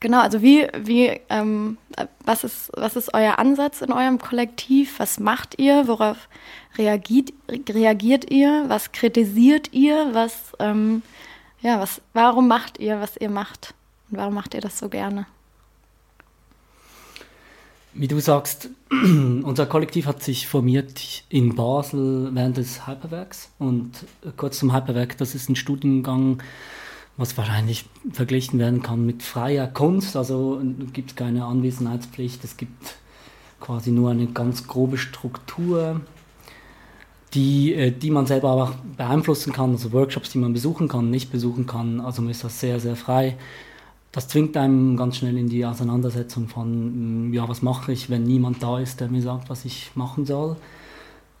genau, 0.00 0.20
also 0.20 0.42
wie, 0.42 0.68
wie, 0.76 1.20
ähm, 1.28 1.78
was, 2.24 2.44
ist, 2.44 2.70
was 2.74 2.96
ist 2.96 3.12
euer 3.14 3.38
Ansatz 3.38 3.80
in 3.82 3.92
eurem 3.92 4.18
Kollektiv? 4.18 4.98
Was 4.98 5.18
macht 5.18 5.58
ihr? 5.58 5.88
Worauf 5.88 6.28
reagiert, 6.76 7.32
reagiert 7.68 8.30
ihr? 8.30 8.64
Was 8.68 8.92
kritisiert 8.92 9.72
ihr? 9.72 10.10
Was, 10.12 10.52
ähm, 10.60 11.02
ja, 11.60 11.80
was, 11.80 12.00
warum 12.12 12.48
macht 12.48 12.78
ihr, 12.78 13.00
was 13.00 13.16
ihr 13.16 13.30
macht? 13.30 13.74
Und 14.10 14.18
warum 14.18 14.34
macht 14.34 14.54
ihr 14.54 14.60
das 14.60 14.78
so 14.78 14.88
gerne? 14.88 15.26
Wie 17.94 18.08
du 18.08 18.18
sagst, 18.18 18.70
unser 18.90 19.66
Kollektiv 19.66 20.06
hat 20.06 20.20
sich 20.22 20.48
formiert 20.48 21.24
in 21.28 21.54
Basel 21.54 22.30
während 22.32 22.56
des 22.56 22.88
Hyperwerks. 22.88 23.50
Und 23.60 23.92
kurz 24.36 24.58
zum 24.58 24.74
Hyperwerk, 24.74 25.16
das 25.16 25.36
ist 25.36 25.48
ein 25.48 25.54
Studiengang, 25.54 26.42
was 27.16 27.36
wahrscheinlich 27.36 27.84
verglichen 28.12 28.58
werden 28.58 28.82
kann 28.82 29.06
mit 29.06 29.22
freier 29.22 29.68
Kunst. 29.68 30.16
Also 30.16 30.60
gibt 30.92 31.10
es 31.10 31.16
keine 31.16 31.44
Anwesenheitspflicht, 31.44 32.42
es 32.42 32.56
gibt 32.56 32.96
quasi 33.60 33.92
nur 33.92 34.10
eine 34.10 34.26
ganz 34.26 34.66
grobe 34.66 34.98
Struktur, 34.98 36.00
die, 37.32 37.74
äh, 37.74 37.92
die 37.92 38.10
man 38.10 38.26
selber 38.26 38.50
auch 38.50 38.74
beeinflussen 38.96 39.52
kann, 39.52 39.70
also 39.70 39.92
Workshops, 39.92 40.30
die 40.30 40.38
man 40.38 40.52
besuchen 40.52 40.88
kann, 40.88 41.10
nicht 41.10 41.30
besuchen 41.30 41.66
kann. 41.66 42.00
Also 42.00 42.22
man 42.22 42.32
ist 42.32 42.42
das 42.42 42.58
sehr, 42.58 42.80
sehr 42.80 42.96
frei. 42.96 43.36
Das 44.14 44.28
zwingt 44.28 44.56
einem 44.56 44.96
ganz 44.96 45.16
schnell 45.16 45.36
in 45.36 45.48
die 45.48 45.66
Auseinandersetzung 45.66 46.46
von, 46.46 47.30
mm, 47.30 47.34
ja, 47.34 47.48
was 47.48 47.62
mache 47.62 47.90
ich, 47.90 48.10
wenn 48.10 48.22
niemand 48.22 48.62
da 48.62 48.78
ist, 48.78 49.00
der 49.00 49.08
mir 49.08 49.20
sagt, 49.20 49.50
was 49.50 49.64
ich 49.64 49.90
machen 49.96 50.24
soll. 50.24 50.54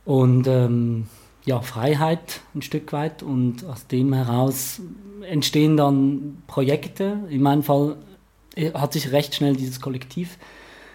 Und 0.04 0.48
ähm, 0.48 1.06
ja, 1.44 1.60
Freiheit 1.60 2.40
ein 2.52 2.62
Stück 2.62 2.92
weit 2.92 3.22
und 3.22 3.64
aus 3.64 3.86
dem 3.86 4.12
heraus 4.12 4.80
entstehen 5.22 5.76
dann 5.76 6.42
Projekte. 6.48 7.20
In 7.30 7.42
meinem 7.42 7.62
Fall 7.62 7.94
äh, 8.56 8.72
hat 8.72 8.92
sich 8.92 9.12
recht 9.12 9.36
schnell 9.36 9.54
dieses 9.54 9.80
Kollektiv 9.80 10.36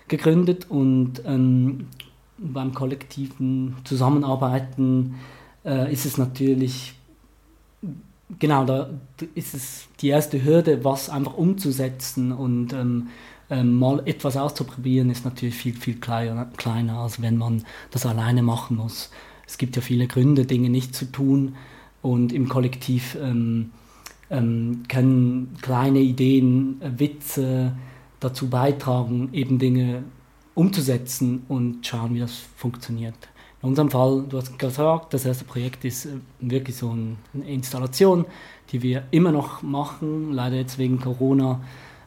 gegründet 0.10 0.66
und 0.70 1.22
ähm, 1.26 1.88
beim 2.38 2.74
kollektiven 2.74 3.78
Zusammenarbeiten 3.86 5.16
äh, 5.64 5.94
ist 5.94 6.06
es 6.06 6.18
natürlich, 6.18 6.99
genau, 8.38 8.66
da 8.66 8.90
ist 9.36 9.54
es 9.54 9.88
die 10.02 10.10
erste 10.10 10.44
Hürde, 10.44 10.84
was 10.84 11.10
einfach 11.10 11.36
umzusetzen 11.36 12.32
und 12.32 12.74
ähm, 12.74 13.08
ähm, 13.50 13.80
mal 13.80 14.02
etwas 14.06 14.38
auszuprobieren, 14.38 15.10
ist 15.10 15.26
natürlich 15.26 15.56
viel, 15.56 15.74
viel 15.74 15.96
kleiner, 15.96 16.46
kleiner, 16.46 17.00
als 17.00 17.22
wenn 17.22 17.38
man 17.38 17.64
das 17.92 18.06
alleine 18.06 18.44
machen 18.44 18.78
muss. 18.78 19.10
Es 19.48 19.58
gibt 19.58 19.76
ja 19.76 19.82
viele 19.82 20.08
Gründe, 20.08 20.46
Dinge 20.46 20.70
nicht 20.70 20.94
zu 20.94 21.12
tun 21.12 21.56
und 22.02 22.32
im 22.32 22.48
Kollektiv 22.48 23.18
ähm, 23.20 23.72
ähm, 24.30 24.84
können 24.88 25.56
kleine 25.62 26.00
Ideen, 26.00 26.82
äh, 26.82 27.00
Witze 27.00 27.76
dazu 28.20 28.50
beitragen, 28.50 29.30
eben 29.34 29.58
Dinge 29.58 30.04
umzusetzen 30.54 31.44
und 31.48 31.86
schauen, 31.88 32.14
wie 32.14 32.20
das 32.20 32.34
funktioniert. 32.56 33.29
In 33.62 33.70
unserem 33.70 33.92
Fall, 33.92 34.24
du 34.30 34.38
hast 34.38 34.58
gesagt, 34.58 35.14
das 35.14 35.26
erste 35.26 35.44
Projekt 35.44 35.84
ist 35.84 36.06
äh, 36.06 36.10
wirklich 36.40 36.78
so 36.78 36.92
eine 36.92 37.46
Installation, 37.46 38.26
die 38.72 38.82
wir 38.82 39.04
immer 39.12 39.32
noch 39.32 39.62
machen, 39.62 40.32
leider 40.32 40.56
jetzt 40.56 40.78
wegen 40.78 41.02
Corona 41.02 41.60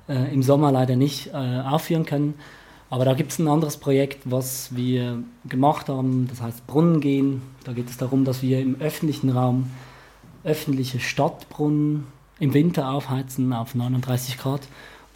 äh, 0.09 0.33
im 0.33 0.43
Sommer 0.43 0.73
leider 0.73 0.97
nicht 0.97 1.29
äh, 1.29 1.61
aufführen 1.61 2.07
können. 2.07 2.35
Aber 2.89 3.05
da 3.05 3.15
gibt 3.15 3.33
es 3.33 3.39
ein 3.39 3.49
anderes 3.49 3.77
Projekt, 3.77 4.21
was 4.25 4.75
wir 4.75 5.23
gemacht 5.47 5.89
haben, 5.89 6.27
das 6.29 6.41
heißt 6.41 6.67
Brunnen 6.67 7.01
gehen. 7.01 7.43
Da 7.65 7.73
geht 7.73 7.89
es 7.89 7.97
darum, 7.97 8.25
dass 8.25 8.43
wir 8.43 8.61
im 8.61 8.81
öffentlichen 8.81 9.31
Raum 9.31 9.71
öffentliche 10.45 11.01
Stadtbrunnen 11.01 12.07
im 12.39 12.55
Winter 12.55 12.91
aufheizen 12.91 13.53
auf 13.53 13.75
39 13.75 14.39
Grad 14.39 14.63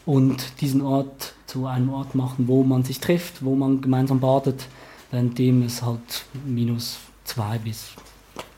und 0.04 0.60
diesen 0.60 0.82
Ort 0.82 1.34
zu 1.46 1.66
einem 1.66 1.90
Ort 1.90 2.14
machen, 2.14 2.46
wo 2.46 2.62
man 2.62 2.84
sich 2.84 3.00
trifft, 3.00 3.44
wo 3.44 3.56
man 3.56 3.80
gemeinsam 3.80 4.20
badet, 4.20 4.68
währenddem 5.10 5.62
es 5.62 5.82
halt 5.82 6.24
minus 6.44 6.98
zwei 7.24 7.58
bis 7.58 7.92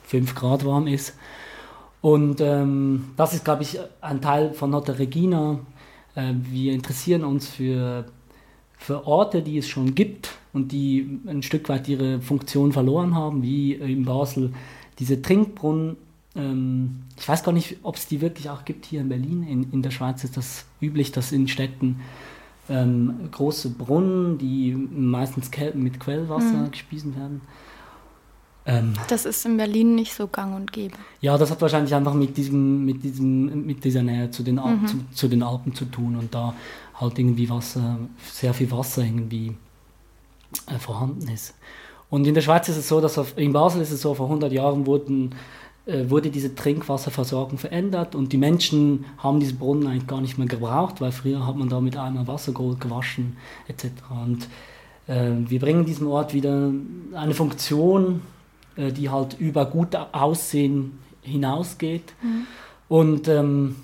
fünf 0.05 0.35
Grad 0.35 0.65
warm 0.65 0.87
ist. 0.87 1.15
Und 2.01 2.41
ähm, 2.41 3.11
das 3.17 3.35
ist, 3.35 3.45
glaube 3.45 3.63
ich, 3.63 3.79
ein 4.01 4.21
Teil 4.21 4.53
von 4.53 4.75
Hotel 4.75 4.97
Regina. 4.97 5.59
Äh, 6.15 6.35
wir 6.45 6.73
interessieren 6.73 7.25
uns 7.25 7.49
für, 7.49 8.07
für 8.77 9.07
Orte, 9.07 9.43
die 9.43 9.59
es 9.59 9.69
schon 9.69 9.95
gibt 9.95 10.31
und 10.53 10.73
die 10.73 11.21
ein 11.27 11.43
Stück 11.43 11.69
weit 11.69 11.89
ihre 11.89 12.21
Funktion 12.21 12.73
verloren 12.73 13.15
haben, 13.15 13.43
wie 13.43 13.73
in 13.73 14.05
Basel 14.05 14.53
diese 14.99 15.21
Trinkbrunnen 15.21 15.97
ähm, 16.39 17.03
ich 17.19 17.29
weiß 17.29 17.43
gar 17.43 17.53
nicht, 17.53 17.79
ob 17.83 17.97
es 17.97 18.07
die 18.07 18.21
wirklich 18.21 18.49
auch 18.49 18.65
gibt 18.65 18.87
hier 18.87 19.01
in 19.01 19.09
Berlin. 19.09 19.43
In, 19.43 19.73
in 19.73 19.83
der 19.83 19.91
Schweiz 19.91 20.25
ist 20.25 20.37
das 20.37 20.65
üblich, 20.81 21.13
dass 21.13 21.33
in 21.33 21.49
Städten 21.49 22.01
ähm, 22.69 23.29
große 23.31 23.71
Brunnen, 23.71 24.39
die 24.39 24.75
meistens 24.75 25.51
mit 25.75 26.01
Quellwasser 26.01 26.65
mhm. 26.65 26.71
gespiesen 26.71 27.17
werden. 27.17 27.41
Ähm, 28.67 28.93
das 29.09 29.25
ist 29.25 29.47
in 29.47 29.57
Berlin 29.57 29.95
nicht 29.95 30.13
so 30.13 30.27
gang 30.27 30.55
und 30.55 30.73
gäbe. 30.73 30.95
Ja, 31.23 31.39
das 31.39 31.51
hat 31.51 31.61
wahrscheinlich 31.63 31.95
einfach 31.95 32.13
mit, 32.13 32.37
diesem, 32.37 32.85
mit, 32.85 33.03
diesem, 33.03 33.67
mit 33.67 33.83
dieser 33.83 34.03
Nähe 34.03 34.31
zu 34.31 34.43
den, 34.43 34.57
mhm. 34.57 34.87
zu, 34.87 34.97
zu, 35.13 35.29
den 35.29 35.43
Alpen 35.43 35.75
zu 35.75 35.87
tun 35.87 36.17
und 36.17 36.35
da 36.35 36.55
halt 36.95 37.19
irgendwie 37.19 37.49
Wasser, 37.49 37.99
sehr 38.31 38.53
viel 38.53 38.71
Wasser 38.71 39.03
irgendwie 39.03 39.57
äh, 40.67 40.79
vorhanden 40.79 41.29
ist. 41.29 41.55
Und 42.11 42.27
in 42.27 42.35
der 42.35 42.43
Schweiz 42.43 42.69
ist 42.69 42.77
es 42.77 42.89
so, 42.89 43.01
dass 43.01 43.19
auf, 43.19 43.37
in 43.37 43.53
Basel 43.53 43.81
ist 43.81 43.91
es 43.91 44.03
so, 44.03 44.15
vor 44.15 44.27
100 44.27 44.53
Jahren 44.53 44.87
wurden 44.87 45.35
wurde 45.89 46.31
diese 46.31 46.55
Trinkwasserversorgung 46.55 47.57
verändert 47.57 48.15
und 48.15 48.33
die 48.33 48.37
Menschen 48.37 49.07
haben 49.19 49.41
diese 49.41 49.55
Brunnen 49.55 49.87
eigentlich 49.87 50.07
gar 50.07 50.21
nicht 50.21 50.37
mehr 50.37 50.47
gebraucht, 50.47 51.01
weil 51.01 51.13
früher 51.13 51.47
hat 51.47 51.57
man 51.57 51.71
da 51.71 51.81
mit 51.81 51.97
einmal 51.97 52.27
Wasser 52.27 52.53
gewaschen 52.53 53.37
etc. 53.69 53.87
Und 54.11 54.49
äh, 55.07 55.31
wir 55.49 55.59
bringen 55.59 55.87
diesem 55.87 56.07
Ort 56.07 56.35
wieder 56.35 56.71
eine 57.15 57.35
Funktion, 57.35 58.21
äh, 58.77 58.93
die 58.93 59.09
halt 59.09 59.41
über 59.41 59.65
gut 59.65 59.97
Aussehen 60.13 60.99
hinausgeht. 61.23 62.13
Mhm. 62.23 62.47
Und 62.89 63.29
ähm, 63.29 63.77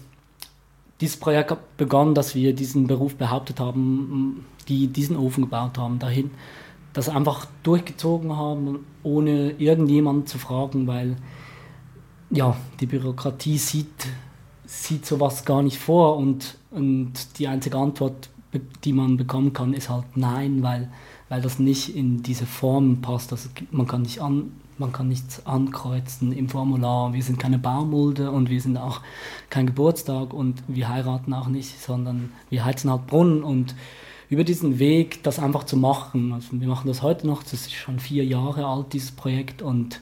dieses 1.01 1.17
Projekt 1.17 1.57
begann, 1.77 2.15
dass 2.15 2.35
wir 2.35 2.55
diesen 2.55 2.87
Beruf 2.87 3.17
behauptet 3.17 3.61
haben, 3.61 4.47
die 4.69 4.89
diesen 4.89 5.17
Ofen 5.17 5.45
gebaut 5.45 5.79
haben 5.79 5.99
dahin, 5.99 6.31
das 6.93 7.09
einfach 7.09 7.47
durchgezogen 7.63 8.37
haben, 8.37 8.87
ohne 9.03 9.53
irgendjemanden 9.53 10.27
zu 10.27 10.39
fragen, 10.39 10.87
weil 10.87 11.17
ja, 12.35 12.57
die 12.81 12.87
Bürokratie 12.87 13.59
sieht, 13.59 14.07
sieht 14.67 15.07
sowas 15.07 15.45
gar 15.45 15.63
nicht 15.63 15.79
vor 15.79 16.17
und, 16.17 16.59
und 16.71 17.39
die 17.39 17.49
einzige 17.49 17.79
Antwort, 17.79 18.29
die 18.85 18.93
man 18.93 19.17
bekommen 19.17 19.53
kann, 19.53 19.73
ist 19.73 19.89
halt 19.89 20.05
nein, 20.17 20.63
weil, 20.63 20.91
weil 21.29 21.41
das 21.41 21.59
nicht 21.59 21.97
in 21.97 22.23
diese 22.23 22.47
Form 22.47 23.01
passt. 23.01 23.33
Also 23.33 23.49
man 23.71 23.87
kann 23.87 24.03
nicht 24.03 24.21
an, 24.21 24.53
man 24.79 24.93
kann 24.93 25.09
nichts 25.09 25.47
ankreuzen 25.47 26.33
im 26.33 26.49
Formular. 26.49 27.13
Wir 27.13 27.23
sind 27.23 27.39
keine 27.39 27.59
Baumulde 27.59 28.31
und 28.31 28.51
wir 28.51 28.61
sind 28.61 28.77
auch 28.77 29.01
kein 29.51 29.67
Geburtstag 29.67 30.33
und 30.33 30.63
wir 30.67 30.89
heiraten 30.89 31.33
auch 31.33 31.49
nicht, 31.49 31.81
sondern 31.81 32.33
wir 32.51 32.65
heizen 32.65 32.91
halt 32.91 33.07
Brunnen 33.07 33.43
und 33.45 33.75
über 34.29 34.45
diesen 34.45 34.79
Weg, 34.79 35.23
das 35.23 35.39
einfach 35.39 35.65
zu 35.65 35.77
machen. 35.77 36.33
Also 36.33 36.49
wir 36.53 36.67
machen 36.67 36.89
das 36.89 37.03
heute 37.03 37.27
noch, 37.27 37.43
das 37.43 37.53
ist 37.53 37.73
schon 37.73 38.01
vier 38.01 38.25
Jahre 38.25 38.67
alt, 38.67 38.93
dieses 38.93 39.13
Projekt 39.13 39.63
und 39.63 40.01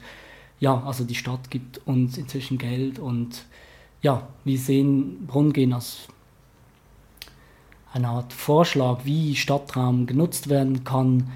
ja, 0.59 0.81
also 0.85 1.03
die 1.03 1.15
Stadt 1.15 1.49
gibt 1.49 1.81
uns 1.85 2.17
inzwischen 2.17 2.57
Geld 2.57 2.99
und 2.99 3.45
ja, 4.01 4.27
wir 4.43 4.57
sehen 4.57 5.25
Brunnen 5.27 5.73
als 5.73 6.07
eine 7.93 8.09
Art 8.09 8.33
Vorschlag, 8.33 9.01
wie 9.03 9.35
Stadtraum 9.35 10.05
genutzt 10.07 10.49
werden 10.49 10.83
kann. 10.83 11.29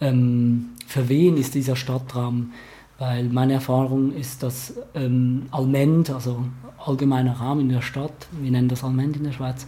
Ähm, 0.00 0.70
für 0.86 1.08
wen 1.08 1.36
ist 1.36 1.54
dieser 1.54 1.76
Stadtraum? 1.76 2.52
Weil 2.98 3.24
meine 3.24 3.54
Erfahrung 3.54 4.12
ist, 4.12 4.42
dass 4.42 4.74
ähm, 4.94 5.46
Alment, 5.50 6.10
also 6.10 6.44
allgemeiner 6.78 7.38
Raum 7.38 7.60
in 7.60 7.68
der 7.68 7.82
Stadt, 7.82 8.28
wir 8.40 8.50
nennen 8.50 8.68
das 8.68 8.84
Alment 8.84 9.16
in 9.16 9.24
der 9.24 9.32
Schweiz, 9.32 9.66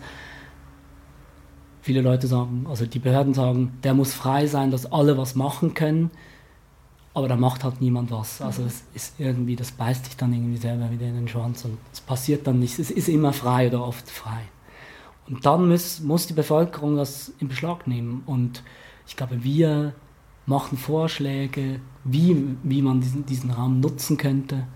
viele 1.83 2.00
Leute 2.00 2.26
sagen, 2.26 2.67
also 2.69 2.87
die 2.87 2.99
Behörden 2.99 3.35
sagen, 3.35 3.73
der 3.83 3.95
muss 3.95 4.14
frei 4.14 4.47
sein, 4.47 4.71
dass 4.71 4.90
alle 4.90 5.19
was 5.19 5.35
machen 5.35 5.75
können 5.75 6.11
aber 7.15 7.29
da 7.29 7.37
macht 7.37 7.65
halt 7.65 7.81
niemand 7.81 8.11
was. 8.11 8.41
Also 8.41 8.62
es 8.65 8.85
ist 8.95 9.19
irgendwie, 9.19 9.57
das 9.57 9.73
beißt 9.73 10.05
sich 10.05 10.17
dann 10.17 10.33
irgendwie 10.33 10.59
selber 10.59 10.91
wieder 10.91 11.07
in 11.07 11.15
den 11.15 11.29
Schwanz 11.29 11.65
und 11.65 11.79
es 11.93 12.00
passiert 12.00 12.47
dann 12.47 12.61
nichts. 12.61 12.79
Es 12.79 12.91
ist 12.91 13.09
immer 13.09 13.33
frei 13.33 13.69
oder 13.69 13.85
oft 13.85 14.09
frei. 14.09 14.43
Und 15.29 15.45
dann 15.45 15.69
muss, 15.69 16.00
muss 16.00 16.27
die 16.27 16.33
Bevölkerung 16.33 16.97
das 16.97 17.33
in 17.38 17.49
Beschlag 17.49 17.87
nehmen. 17.87 18.23
Und 18.25 18.62
ich 19.07 19.17
glaube, 19.17 19.43
wir 19.43 19.95
machen 20.47 20.79
Vorschläge, 20.79 21.81
wie, 22.05 22.57
wie 22.62 22.83
man 22.83 23.00
diesen, 23.00 23.27
diesen 23.27 23.50
Raum 23.50 23.81
nutzen 23.81 24.17
könnte. 24.17 24.67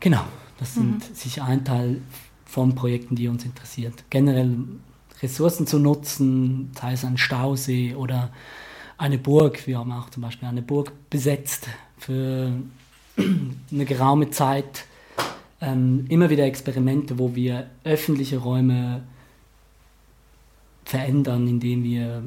Genau, 0.00 0.22
das 0.58 0.74
sind 0.74 0.98
mhm. 0.98 1.14
sicher 1.14 1.44
ein 1.44 1.64
Teil 1.64 2.02
von 2.44 2.74
Projekten, 2.74 3.16
die 3.16 3.28
uns 3.28 3.44
interessiert. 3.44 4.04
Generell 4.10 4.56
Ressourcen 5.22 5.66
zu 5.66 5.78
nutzen, 5.78 6.70
sei 6.78 6.92
es 6.92 7.04
ein 7.04 7.16
Stausee 7.16 7.94
oder 7.94 8.30
eine 8.98 9.18
Burg. 9.18 9.66
Wir 9.66 9.78
haben 9.78 9.92
auch 9.92 10.10
zum 10.10 10.22
Beispiel 10.22 10.48
eine 10.48 10.62
Burg 10.62 10.92
besetzt 11.10 11.68
für 11.98 12.52
eine 13.16 13.84
geraume 13.84 14.30
Zeit. 14.30 14.84
Ähm, 15.60 16.06
immer 16.08 16.30
wieder 16.30 16.44
Experimente, 16.44 17.18
wo 17.18 17.34
wir 17.34 17.70
öffentliche 17.84 18.38
Räume 18.38 19.02
verändern, 20.84 21.48
indem 21.48 21.82
wir 21.82 22.24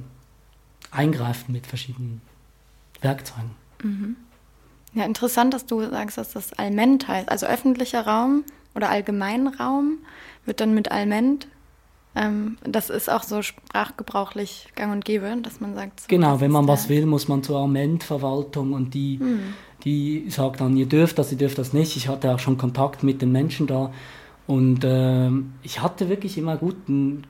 eingreifen 0.91 1.51
mit 1.51 1.67
verschiedenen 1.67 2.21
Werkzeugen. 3.01 3.51
Mhm. 3.83 4.15
Ja, 4.93 5.05
interessant, 5.05 5.53
dass 5.53 5.65
du 5.65 5.87
sagst, 5.87 6.17
dass 6.17 6.33
das 6.33 6.53
Alment 6.53 7.07
heißt. 7.07 7.29
Also 7.29 7.45
öffentlicher 7.45 8.05
Raum 8.05 8.43
oder 8.75 8.89
Allgemeinraum 8.89 9.99
wird 10.45 10.59
dann 10.59 10.73
mit 10.73 10.91
Alment 10.91 11.47
ähm, 12.19 12.57
das 12.63 12.89
ist 12.89 13.09
auch 13.09 13.23
so 13.23 13.41
sprachgebrauchlich 13.41 14.67
gang 14.75 14.91
und 14.91 15.05
gäbe, 15.05 15.33
dass 15.41 15.61
man 15.61 15.73
sagt. 15.75 16.01
So, 16.01 16.05
genau, 16.09 16.41
wenn 16.41 16.51
man 16.51 16.67
was 16.67 16.89
will, 16.89 17.05
muss 17.05 17.27
man 17.27 17.43
zur 17.43 17.59
Amentverwaltung 17.59 18.73
und 18.73 18.93
die, 18.93 19.19
hm. 19.19 19.39
die 19.85 20.25
sagt 20.29 20.59
dann, 20.59 20.75
ihr 20.75 20.85
dürft 20.87 21.17
das, 21.17 21.31
ihr 21.31 21.37
dürft 21.37 21.57
das 21.57 21.71
nicht. 21.71 21.95
Ich 21.95 22.09
hatte 22.09 22.33
auch 22.33 22.39
schon 22.39 22.57
Kontakt 22.57 23.03
mit 23.03 23.21
den 23.21 23.31
Menschen 23.31 23.67
da 23.67 23.91
und 24.47 24.83
äh, 24.83 25.29
ich 25.63 25.81
hatte 25.81 26.09
wirklich 26.09 26.37
immer 26.37 26.57
guten, 26.57 27.23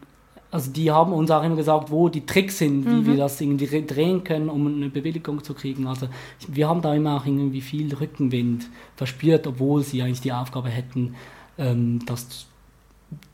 also 0.51 0.71
die 0.71 0.89
haben 0.89 1.13
uns 1.13 1.29
auch 1.29 1.43
immer 1.43 1.57
gesagt, 1.57 1.91
wo 1.91 2.09
die 2.09 2.25
Tricks 2.25 2.57
sind, 2.57 2.85
wie 2.85 2.89
Mhm. 2.89 3.05
wir 3.05 3.17
das 3.17 3.39
irgendwie 3.39 3.85
drehen 3.85 4.23
können, 4.23 4.49
um 4.49 4.65
eine 4.65 4.89
Bewilligung 4.89 5.43
zu 5.43 5.53
kriegen. 5.53 5.85
Also 5.85 6.07
wir 6.47 6.67
haben 6.67 6.81
da 6.81 6.95
immer 6.95 7.17
auch 7.17 7.25
irgendwie 7.25 7.61
viel 7.61 7.93
Rückenwind 7.93 8.67
verspürt, 8.95 9.45
obwohl 9.45 9.83
sie 9.83 10.01
eigentlich 10.01 10.21
die 10.21 10.33
Aufgabe 10.33 10.69
hätten, 10.69 11.13
ähm, 11.59 11.99
das 12.07 12.47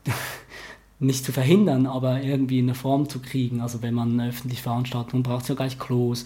nicht 0.98 1.24
zu 1.24 1.32
verhindern, 1.32 1.86
aber 1.86 2.22
irgendwie 2.22 2.58
in 2.58 2.66
eine 2.66 2.74
Form 2.74 3.08
zu 3.08 3.18
kriegen. 3.20 3.60
Also 3.60 3.82
wenn 3.82 3.94
man 3.94 4.20
öffentlich 4.20 4.62
veranstaltet, 4.62 5.12
man 5.12 5.22
braucht 5.22 5.48
ja 5.48 5.54
gleich 5.54 5.78
Klos 5.78 6.24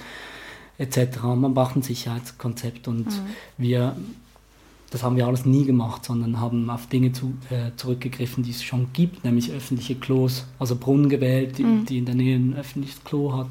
etc. 0.79 1.23
Man 1.37 1.55
braucht 1.55 1.77
ein 1.77 1.83
Sicherheitskonzept 1.83 2.89
und 2.89 3.07
wir, 3.59 3.97
das 4.91 5.03
haben 5.03 5.17
wir 5.17 5.27
alles 5.27 5.45
nie 5.45 5.65
gemacht, 5.65 6.05
sondern 6.05 6.41
haben 6.41 6.71
auf 6.71 6.87
Dinge 6.87 7.13
zu, 7.13 7.35
äh, 7.51 7.73
zurückgegriffen, 7.77 8.43
die 8.45 8.51
es 8.51 8.63
schon 8.63 8.89
gibt, 8.93 9.25
nämlich 9.25 9.51
öffentliche 9.53 9.97
Klos, 9.97 10.47
also 10.59 10.77
Brunnen 10.77 11.09
gewählt, 11.09 11.59
die, 11.59 11.65
Mhm. 11.65 11.85
die 11.87 11.99
in 11.99 12.07
der 12.07 12.15
Nähe 12.15 12.37
ein 12.37 12.55
öffentliches 12.57 13.03
Klo 13.05 13.33
hat. 13.37 13.49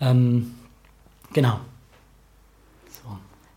Ähm, 0.00 0.52
genau. 1.32 1.58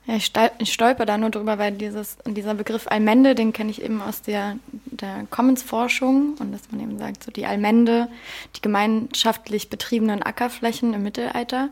Ja, 0.07 0.15
ich 0.15 0.73
stolper 0.73 1.05
da 1.05 1.17
nur 1.17 1.31
drüber, 1.31 1.57
weil 1.57 1.73
dieses, 1.73 2.17
dieser 2.25 2.53
Begriff 2.53 2.87
Allmende, 2.87 3.35
den 3.35 3.51
kenne 3.51 3.71
ich 3.71 3.81
eben 3.81 4.01
aus 4.01 4.21
der, 4.21 4.55
der 4.85 5.27
Commons-Forschung 5.29 6.35
und 6.39 6.53
dass 6.53 6.71
man 6.71 6.79
eben 6.79 6.97
sagt, 6.97 7.25
so 7.25 7.31
die 7.31 7.45
Allmende, 7.45 8.07
die 8.55 8.61
gemeinschaftlich 8.61 9.69
betriebenen 9.69 10.23
Ackerflächen 10.23 10.93
im 10.93 11.03
Mittelalter, 11.03 11.67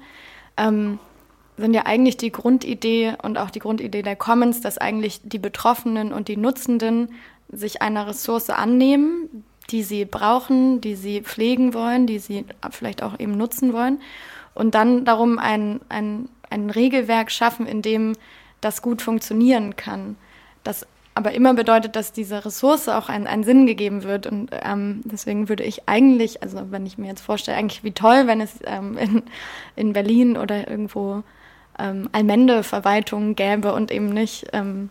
ähm, 0.57 0.99
sind 1.55 1.73
ja 1.73 1.85
eigentlich 1.85 2.17
die 2.17 2.33
Grundidee 2.33 3.13
und 3.23 3.37
auch 3.37 3.49
die 3.49 3.59
Grundidee 3.59 4.01
der 4.01 4.17
Commons, 4.17 4.59
dass 4.59 4.77
eigentlich 4.77 5.21
die 5.23 5.39
Betroffenen 5.39 6.11
und 6.11 6.27
die 6.27 6.35
Nutzenden 6.35 7.13
sich 7.49 7.81
einer 7.81 8.05
Ressource 8.05 8.49
annehmen, 8.49 9.45
die 9.69 9.81
sie 9.81 10.03
brauchen, 10.03 10.81
die 10.81 10.95
sie 10.95 11.21
pflegen 11.21 11.73
wollen, 11.73 12.05
die 12.05 12.19
sie 12.19 12.43
vielleicht 12.69 13.01
auch 13.01 13.17
eben 13.17 13.37
nutzen 13.37 13.71
wollen 13.71 13.99
und 14.55 14.73
dann 14.73 15.05
darum 15.05 15.37
ein, 15.37 15.81
ein, 15.89 16.29
ein 16.55 16.69
Regelwerk 16.69 17.31
schaffen, 17.31 17.67
in 17.67 17.81
dem 17.81 18.13
das 18.61 18.81
gut 18.81 19.01
funktionieren 19.01 19.75
kann. 19.75 20.15
Das 20.63 20.87
aber 21.17 21.31
immer 21.31 21.53
bedeutet, 21.53 21.95
dass 21.95 22.11
dieser 22.11 22.45
Ressource 22.45 22.89
auch 22.89 23.07
einen, 23.07 23.43
Sinn 23.43 23.65
gegeben 23.65 24.03
wird. 24.03 24.27
Und 24.27 24.49
ähm, 24.51 25.01
deswegen 25.05 25.47
würde 25.47 25.63
ich 25.63 25.87
eigentlich, 25.87 26.43
also 26.43 26.71
wenn 26.71 26.85
ich 26.85 26.97
mir 26.97 27.07
jetzt 27.07 27.21
vorstelle, 27.21 27.57
eigentlich 27.57 27.85
wie 27.85 27.93
toll, 27.93 28.27
wenn 28.27 28.41
es 28.41 28.59
ähm, 28.65 28.97
in, 28.97 29.23
in 29.77 29.93
Berlin 29.93 30.35
oder 30.35 30.69
irgendwo 30.69 31.23
ähm, 31.79 32.09
Allmende-Verwaltungen 32.11 33.35
gäbe 33.35 33.73
und 33.73 33.91
eben 33.91 34.09
nicht, 34.09 34.47
ähm, 34.51 34.89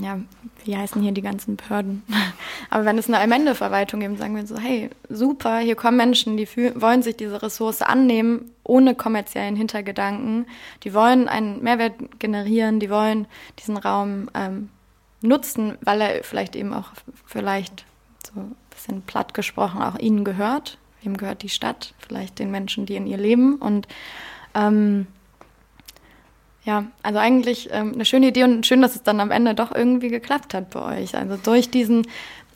ja, 0.00 0.18
wie 0.64 0.76
heißen 0.76 1.02
hier 1.02 1.12
die 1.12 1.22
ganzen 1.22 1.56
Behörden? 1.56 2.02
Aber 2.70 2.84
wenn 2.84 2.98
es 2.98 3.08
eine 3.08 3.18
Allmende-Verwaltung 3.18 4.00
gibt, 4.00 4.18
sagen 4.18 4.36
wir 4.36 4.46
so, 4.46 4.58
hey, 4.58 4.90
super, 5.08 5.58
hier 5.58 5.76
kommen 5.76 5.96
Menschen, 5.96 6.36
die 6.36 6.48
wollen 6.80 7.02
sich 7.02 7.16
diese 7.16 7.42
Ressource 7.42 7.82
annehmen, 7.82 8.50
ohne 8.64 8.94
kommerziellen 8.94 9.56
Hintergedanken. 9.56 10.46
Die 10.84 10.94
wollen 10.94 11.28
einen 11.28 11.62
Mehrwert 11.62 11.94
generieren, 12.18 12.80
die 12.80 12.90
wollen 12.90 13.26
diesen 13.58 13.76
Raum 13.76 14.30
ähm, 14.34 14.68
nutzen, 15.22 15.76
weil 15.82 16.00
er 16.00 16.24
vielleicht 16.24 16.56
eben 16.56 16.72
auch 16.72 16.92
vielleicht 17.26 17.84
so 18.24 18.40
ein 18.40 18.56
bisschen 18.70 19.02
platt 19.02 19.34
gesprochen 19.34 19.82
auch 19.82 19.98
ihnen 19.98 20.24
gehört. 20.24 20.78
Wem 21.02 21.16
gehört 21.16 21.42
die 21.42 21.48
Stadt? 21.48 21.94
Vielleicht 21.98 22.38
den 22.38 22.50
Menschen, 22.50 22.86
die 22.86 22.96
in 22.96 23.06
ihr 23.06 23.16
leben. 23.16 23.56
Und 23.56 23.88
ähm, 24.54 25.06
ja, 26.64 26.84
also 27.02 27.18
eigentlich 27.18 27.70
ähm, 27.72 27.92
eine 27.94 28.04
schöne 28.04 28.28
Idee 28.28 28.44
und 28.44 28.66
schön, 28.66 28.82
dass 28.82 28.94
es 28.94 29.02
dann 29.02 29.20
am 29.20 29.30
Ende 29.30 29.54
doch 29.54 29.74
irgendwie 29.74 30.08
geklappt 30.08 30.52
hat 30.52 30.70
bei 30.70 31.00
euch. 31.00 31.16
Also 31.16 31.36
durch 31.42 31.70
diesen, 31.70 32.06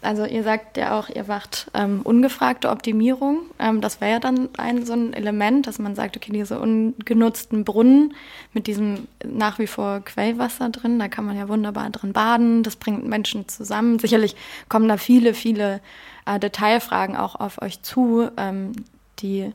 also 0.02 0.26
ihr 0.26 0.42
sagt 0.42 0.76
ja 0.76 0.99
auch, 0.99 1.08
ihr 1.08 1.25
macht 1.25 1.70
ähm, 1.73 2.02
ungefragte 2.04 2.68
Optimierung. 2.68 3.38
Ähm, 3.58 3.80
das 3.80 4.02
wäre 4.02 4.12
ja 4.12 4.20
dann 4.20 4.50
ein 4.58 4.84
so 4.84 4.92
ein 4.92 5.14
Element, 5.14 5.66
dass 5.66 5.78
man 5.78 5.94
sagt, 5.94 6.18
okay, 6.18 6.32
diese 6.32 6.61
ungenutzten 6.61 7.64
Brunnen 7.64 8.14
mit 8.52 8.66
diesem 8.66 9.08
nach 9.25 9.58
wie 9.58 9.66
vor 9.66 10.00
Quellwasser 10.00 10.68
drin, 10.68 10.99
da 10.99 11.08
kann 11.08 11.25
man 11.25 11.38
ja 11.38 11.49
wunderbar 11.49 11.88
drin 11.88 12.12
baden, 12.12 12.62
das 12.62 12.76
bringt 12.76 13.06
Menschen 13.06 13.49
zusammen. 13.49 13.99
Sicherlich 13.99 14.37
kommen 14.68 14.87
da 14.87 14.99
viele, 14.99 15.32
viele 15.32 15.80
äh, 16.26 16.38
Detailfragen 16.38 17.16
auch 17.16 17.37
auf 17.37 17.62
euch 17.62 17.81
zu, 17.81 18.28
ähm, 18.37 18.72
die 19.20 19.50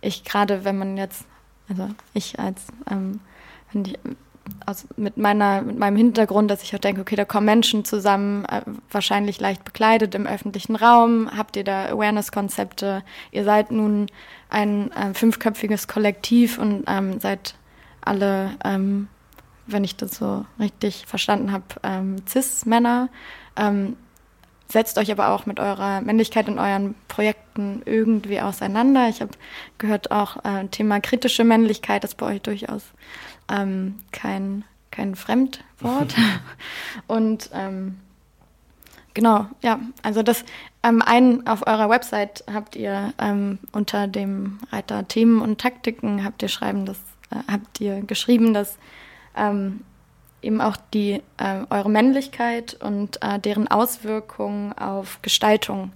ich 0.00 0.24
gerade, 0.24 0.64
wenn 0.64 0.78
man 0.78 0.96
jetzt, 0.96 1.26
also 1.68 1.90
ich 2.14 2.38
als 2.38 2.68
ähm, 2.90 3.20
wenn 3.72 3.84
ich, 3.84 3.98
aus, 4.66 4.86
mit, 4.96 5.16
meiner, 5.16 5.62
mit 5.62 5.78
meinem 5.78 5.96
Hintergrund, 5.96 6.50
dass 6.50 6.62
ich 6.62 6.74
auch 6.74 6.80
denke, 6.80 7.00
okay, 7.00 7.16
da 7.16 7.24
kommen 7.24 7.46
Menschen 7.46 7.84
zusammen, 7.84 8.44
äh, 8.46 8.62
wahrscheinlich 8.90 9.40
leicht 9.40 9.64
bekleidet 9.64 10.14
im 10.14 10.26
öffentlichen 10.26 10.76
Raum. 10.76 11.30
Habt 11.36 11.56
ihr 11.56 11.64
da 11.64 11.86
Awareness-Konzepte? 11.86 13.02
Ihr 13.32 13.44
seid 13.44 13.70
nun 13.70 14.06
ein 14.48 14.90
äh, 14.92 15.14
fünfköpfiges 15.14 15.88
Kollektiv 15.88 16.58
und 16.58 16.84
ähm, 16.86 17.20
seid 17.20 17.54
alle, 18.00 18.50
ähm, 18.64 19.08
wenn 19.66 19.84
ich 19.84 19.96
das 19.96 20.16
so 20.16 20.44
richtig 20.58 21.06
verstanden 21.06 21.52
habe, 21.52 21.64
ähm, 21.82 22.16
Cis-Männer. 22.26 23.08
Ähm, 23.56 23.96
setzt 24.68 24.98
euch 24.98 25.10
aber 25.10 25.30
auch 25.30 25.46
mit 25.46 25.58
eurer 25.58 26.00
Männlichkeit 26.00 26.48
in 26.48 26.58
euren 26.58 26.94
Projekten 27.08 27.82
irgendwie 27.84 28.40
auseinander. 28.40 29.08
Ich 29.08 29.20
habe 29.20 29.32
gehört 29.78 30.10
auch 30.10 30.44
äh, 30.44 30.66
Thema 30.68 31.00
kritische 31.00 31.44
Männlichkeit 31.44 32.04
ist 32.04 32.16
bei 32.16 32.26
euch 32.26 32.42
durchaus 32.42 32.84
ähm, 33.50 33.96
kein, 34.12 34.64
kein 34.90 35.14
Fremdwort. 35.14 36.14
Und 37.06 37.50
ähm, 37.52 37.98
genau, 39.14 39.46
ja, 39.62 39.80
also 40.02 40.22
das 40.22 40.44
ähm, 40.82 41.02
ein 41.04 41.46
auf 41.46 41.66
eurer 41.66 41.90
Website 41.90 42.44
habt 42.52 42.76
ihr 42.76 43.12
ähm, 43.18 43.58
unter 43.72 44.06
dem 44.06 44.58
Reiter 44.70 45.06
Themen 45.08 45.42
und 45.42 45.60
Taktiken 45.60 46.24
habt 46.24 46.42
ihr 46.42 46.48
schreiben, 46.48 46.86
dass 46.86 46.98
äh, 47.30 47.36
habt 47.50 47.80
ihr 47.80 48.00
geschrieben, 48.00 48.54
dass 48.54 48.78
ähm, 49.36 49.80
eben 50.42 50.60
auch 50.60 50.76
die 50.94 51.22
äh, 51.36 51.64
eure 51.68 51.90
Männlichkeit 51.90 52.78
und 52.82 53.22
äh, 53.22 53.38
deren 53.38 53.68
Auswirkungen 53.68 54.72
auf 54.72 55.20
Gestaltung 55.20 55.92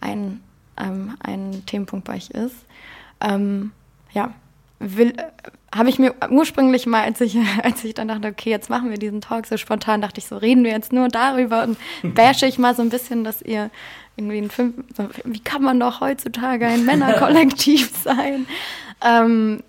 ein, 0.00 0.42
ähm, 0.76 1.16
ein 1.20 1.64
Themenpunkt 1.66 2.06
bei 2.06 2.14
euch 2.16 2.30
ist. 2.30 2.56
Ja, 4.12 4.34
will, 4.78 5.10
äh, 5.10 5.24
habe 5.74 5.88
ich 5.88 5.98
mir 5.98 6.14
ursprünglich 6.30 6.86
mal, 6.86 7.02
als 7.02 7.20
ich, 7.20 7.36
als 7.62 7.84
ich 7.84 7.94
dann 7.94 8.08
dachte, 8.08 8.28
okay, 8.28 8.50
jetzt 8.50 8.70
machen 8.70 8.90
wir 8.90 8.98
diesen 8.98 9.20
Talk 9.20 9.46
so 9.46 9.56
spontan, 9.56 10.00
dachte 10.00 10.18
ich 10.18 10.26
so, 10.26 10.36
reden 10.36 10.64
wir 10.64 10.72
jetzt 10.72 10.92
nur 10.92 11.08
darüber 11.08 11.64
und 11.64 11.78
bashe 12.14 12.46
ich 12.46 12.58
mal 12.58 12.74
so 12.74 12.82
ein 12.82 12.90
bisschen, 12.90 13.24
dass 13.24 13.42
ihr 13.42 13.70
irgendwie 14.16 14.38
ein 14.38 14.50
Fünf, 14.50 14.76
so, 14.96 15.08
wie 15.24 15.40
kann 15.40 15.62
man 15.62 15.80
doch 15.80 16.00
heutzutage 16.00 16.66
ein 16.66 16.84
Männerkollektiv 16.84 17.90
sein? 18.04 18.46
Ähm, 19.02 19.62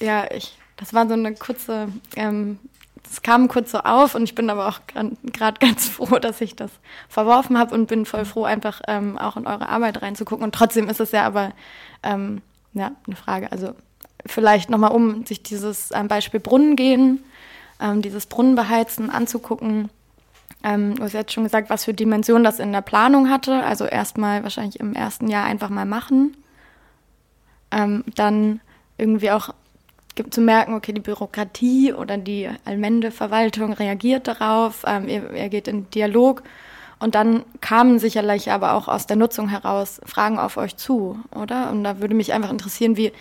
ja, 0.00 0.30
ich, 0.30 0.56
das 0.76 0.94
war 0.94 1.08
so 1.08 1.14
eine 1.14 1.34
kurze, 1.34 1.88
ähm, 2.14 2.60
das 3.02 3.22
kam 3.22 3.48
kurz 3.48 3.72
so 3.72 3.78
auf 3.78 4.14
und 4.14 4.24
ich 4.24 4.34
bin 4.34 4.50
aber 4.50 4.68
auch 4.68 4.80
gerade 4.86 5.58
ganz 5.58 5.88
froh, 5.88 6.18
dass 6.18 6.40
ich 6.40 6.54
das 6.54 6.70
verworfen 7.08 7.58
habe 7.58 7.74
und 7.74 7.86
bin 7.86 8.04
voll 8.04 8.24
froh, 8.24 8.44
einfach 8.44 8.82
ähm, 8.86 9.18
auch 9.18 9.36
in 9.36 9.46
eure 9.46 9.68
Arbeit 9.68 10.02
reinzugucken. 10.02 10.44
Und 10.44 10.54
trotzdem 10.54 10.88
ist 10.88 11.00
es 11.00 11.10
ja 11.12 11.24
aber 11.24 11.52
ähm, 12.02 12.42
ja, 12.74 12.92
eine 13.06 13.16
Frage. 13.16 13.50
Also 13.50 13.74
vielleicht 14.26 14.70
nochmal 14.70 14.92
um 14.92 15.24
sich 15.26 15.42
dieses 15.42 15.90
ähm, 15.92 16.08
Beispiel 16.08 16.40
Brunnen 16.40 16.76
gehen, 16.76 17.22
ähm, 17.80 18.02
dieses 18.02 18.26
Brunnenbeheizen 18.26 19.10
anzugucken. 19.10 19.90
Ähm, 20.64 20.96
du 20.96 21.04
hast 21.04 21.12
jetzt 21.12 21.32
schon 21.32 21.44
gesagt, 21.44 21.70
was 21.70 21.84
für 21.84 21.94
Dimensionen 21.94 22.44
das 22.44 22.58
in 22.58 22.72
der 22.72 22.82
Planung 22.82 23.30
hatte. 23.30 23.62
Also 23.62 23.84
erstmal 23.84 24.42
wahrscheinlich 24.42 24.80
im 24.80 24.94
ersten 24.94 25.28
Jahr 25.28 25.44
einfach 25.44 25.68
mal 25.68 25.86
machen. 25.86 26.36
Ähm, 27.70 28.04
dann 28.14 28.60
irgendwie 28.96 29.30
auch 29.30 29.54
zu 30.30 30.40
merken, 30.40 30.74
okay, 30.74 30.92
die 30.92 31.00
Bürokratie 31.00 31.92
oder 31.92 32.16
die 32.16 32.48
Allmende-Verwaltung 32.64 33.72
reagiert 33.72 34.26
darauf, 34.26 34.84
ähm, 34.86 35.08
ihr, 35.08 35.32
ihr 35.32 35.48
geht 35.48 35.68
in 35.68 35.88
Dialog 35.90 36.42
und 36.98 37.14
dann 37.14 37.44
kamen 37.60 37.98
sicherlich 37.98 38.50
aber 38.50 38.74
auch 38.74 38.88
aus 38.88 39.06
der 39.06 39.16
Nutzung 39.16 39.48
heraus 39.48 40.00
Fragen 40.04 40.38
auf 40.38 40.56
euch 40.56 40.76
zu, 40.76 41.18
oder? 41.34 41.70
Und 41.70 41.84
da 41.84 42.00
würde 42.00 42.14
mich 42.14 42.32
einfach 42.32 42.50
interessieren, 42.50 42.96
wie 42.96 43.12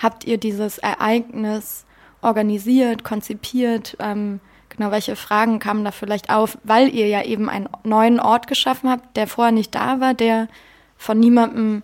habt 0.00 0.24
ihr 0.24 0.38
dieses 0.38 0.78
Ereignis 0.78 1.84
organisiert, 2.22 3.04
konzipiert? 3.04 3.96
Ähm, 4.00 4.40
genau, 4.68 4.90
welche 4.90 5.14
Fragen 5.14 5.58
kamen 5.58 5.84
da 5.84 5.92
vielleicht 5.92 6.30
auf, 6.30 6.58
weil 6.64 6.94
ihr 6.94 7.06
ja 7.06 7.22
eben 7.22 7.48
einen 7.48 7.68
neuen 7.84 8.18
Ort 8.18 8.46
geschaffen 8.46 8.90
habt, 8.90 9.16
der 9.16 9.26
vorher 9.26 9.52
nicht 9.52 9.74
da 9.74 10.00
war, 10.00 10.14
der 10.14 10.48
von 10.96 11.18
niemandem 11.20 11.82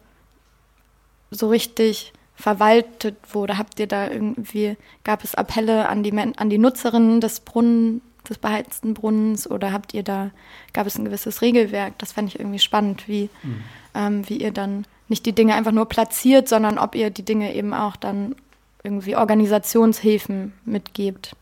so 1.31 1.49
richtig 1.49 2.13
verwaltet 2.35 3.17
wurde? 3.33 3.59
Habt 3.59 3.79
ihr 3.79 3.87
da 3.87 4.09
irgendwie, 4.09 4.77
gab 5.05 5.23
es 5.23 5.35
Appelle 5.35 5.89
an 5.89 6.03
die, 6.03 6.13
an 6.13 6.51
die 6.51 6.59
Nutzerinnen 6.59 7.21
des 7.21 7.41
Brunnen, 7.41 8.03
des 8.29 8.39
beheizten 8.39 8.95
Brunnens 8.95 9.49
oder 9.49 9.73
habt 9.73 9.95
ihr 9.95 10.03
da, 10.03 10.31
gab 10.73 10.87
es 10.87 10.99
ein 10.99 11.05
gewisses 11.05 11.43
Regelwerk? 11.43 11.99
Das 11.99 12.13
fände 12.13 12.31
ich 12.31 12.41
irgendwie 12.41 12.59
spannend, 12.59 13.07
wie, 13.07 13.31
mhm. 13.43 13.65
ähm, 13.95 14.29
wie 14.29 14.39
ihr 14.39 14.51
dann 14.51 14.87
nicht 15.09 15.27
die 15.27 15.33
Dinge 15.33 15.55
einfach 15.55 15.73
nur 15.73 15.87
platziert, 15.87 16.49
sondern 16.49 16.79
ob 16.79 16.95
ihr 16.95 17.11
die 17.11 17.25
Dinge 17.25 17.55
eben 17.55 17.75
auch 17.75 17.97
dann 17.97 18.35
irgendwie 18.83 19.16
Organisationshilfen 19.16 20.53
mitgebt. 20.64 21.35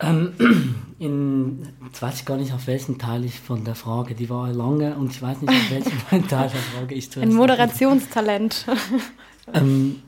Ähm, 0.00 0.32
in, 0.98 1.68
jetzt 1.84 2.00
weiß 2.00 2.20
ich 2.20 2.24
gar 2.24 2.36
nicht, 2.36 2.52
auf 2.52 2.66
welchen 2.66 2.98
Teil 2.98 3.24
ich 3.24 3.38
von 3.38 3.64
der 3.64 3.74
Frage, 3.74 4.14
die 4.14 4.30
war 4.30 4.52
lange 4.52 4.94
und 4.96 5.10
ich 5.10 5.20
weiß 5.20 5.42
nicht, 5.42 5.50
auf 5.50 5.70
welchen 5.70 6.28
Teil 6.28 6.48
der 6.50 6.60
Frage 6.60 6.94
ich 6.94 7.10
zuerst. 7.10 7.30
Ein 7.30 7.36
Moderationstalent. 7.36 8.66
ähm, 9.54 10.02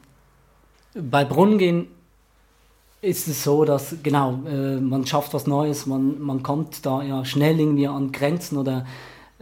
bei 0.94 1.24
Brunnen 1.24 1.86
ist 3.00 3.26
es 3.26 3.42
so, 3.42 3.64
dass 3.64 3.96
genau, 4.02 4.40
äh, 4.46 4.76
man 4.80 5.06
schafft 5.06 5.34
was 5.34 5.46
Neues, 5.46 5.86
man, 5.86 6.20
man 6.20 6.42
kommt 6.42 6.86
da 6.86 7.02
ja 7.02 7.24
schnell 7.24 7.58
irgendwie 7.58 7.88
an 7.88 8.12
Grenzen 8.12 8.56
oder 8.56 8.86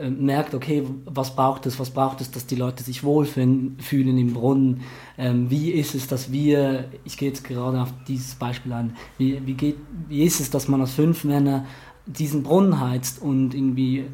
merkt, 0.09 0.55
okay, 0.55 0.85
was 1.05 1.35
braucht 1.35 1.67
es, 1.67 1.79
was 1.79 1.91
braucht 1.91 2.21
es, 2.21 2.31
dass 2.31 2.47
die 2.47 2.57
Leute 2.57 2.83
sich 2.83 3.05
wohlfühlen 3.05 3.77
fühlen 3.81 4.17
im 4.17 4.33
Brunnen. 4.33 4.83
Ähm, 5.19 5.51
wie 5.51 5.71
ist 5.73 5.95
es, 5.95 6.07
dass 6.07 6.33
wir, 6.33 6.89
ich 7.05 7.17
gehe 7.17 7.29
jetzt 7.29 7.45
gerade 7.45 7.83
auf 7.83 7.93
dieses 8.09 8.35
Beispiel 8.37 8.73
ein, 8.73 8.97
wie, 9.19 9.45
wie, 9.47 9.55
geht, 9.55 9.77
wie 10.09 10.25
ist 10.25 10.41
es, 10.41 10.51
dass 10.51 10.69
man 10.69 10.81
als 10.81 10.93
fünf 10.93 11.25
Männer 11.25 11.67
diesen 12.07 12.43
Brunnen 12.43 12.81
heizt 12.81 13.21
und 13.21 13.55
irgendwie 13.55 14.07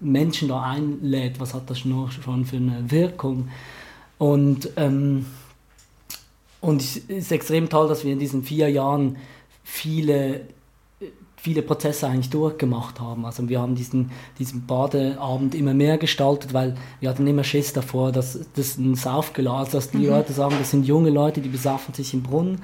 Menschen 0.00 0.48
da 0.48 0.62
einlädt, 0.62 1.40
was 1.40 1.54
hat 1.54 1.68
das 1.68 1.80
schon 1.80 2.44
für 2.44 2.56
eine 2.56 2.90
Wirkung? 2.90 3.48
Und 4.18 4.70
ähm, 4.76 5.26
und 6.62 6.80
es 6.80 6.96
ist 6.96 7.32
extrem 7.32 7.68
toll, 7.68 7.88
dass 7.88 8.04
wir 8.04 8.12
in 8.12 8.20
diesen 8.20 8.44
vier 8.44 8.68
Jahren 8.70 9.16
viele, 9.64 10.42
viele 11.42 11.62
Prozesse 11.62 12.06
eigentlich 12.06 12.30
durchgemacht 12.30 13.00
haben. 13.00 13.26
Also 13.26 13.48
wir 13.48 13.60
haben 13.60 13.74
diesen, 13.74 14.12
diesen 14.38 14.64
Badeabend 14.64 15.56
immer 15.56 15.74
mehr 15.74 15.98
gestaltet, 15.98 16.54
weil 16.54 16.76
wir 17.00 17.08
hatten 17.08 17.26
immer 17.26 17.42
Schiss 17.42 17.72
davor, 17.72 18.12
dass 18.12 18.38
das 18.54 18.78
ein 18.78 18.94
Saufgeladen, 18.94 19.58
also 19.64 19.78
dass 19.78 19.90
die 19.90 19.98
mhm. 19.98 20.10
Leute 20.10 20.32
sagen, 20.32 20.54
das 20.60 20.70
sind 20.70 20.86
junge 20.86 21.10
Leute, 21.10 21.40
die 21.40 21.48
besaufen 21.48 21.94
sich 21.94 22.14
im 22.14 22.22
Brunnen. 22.22 22.62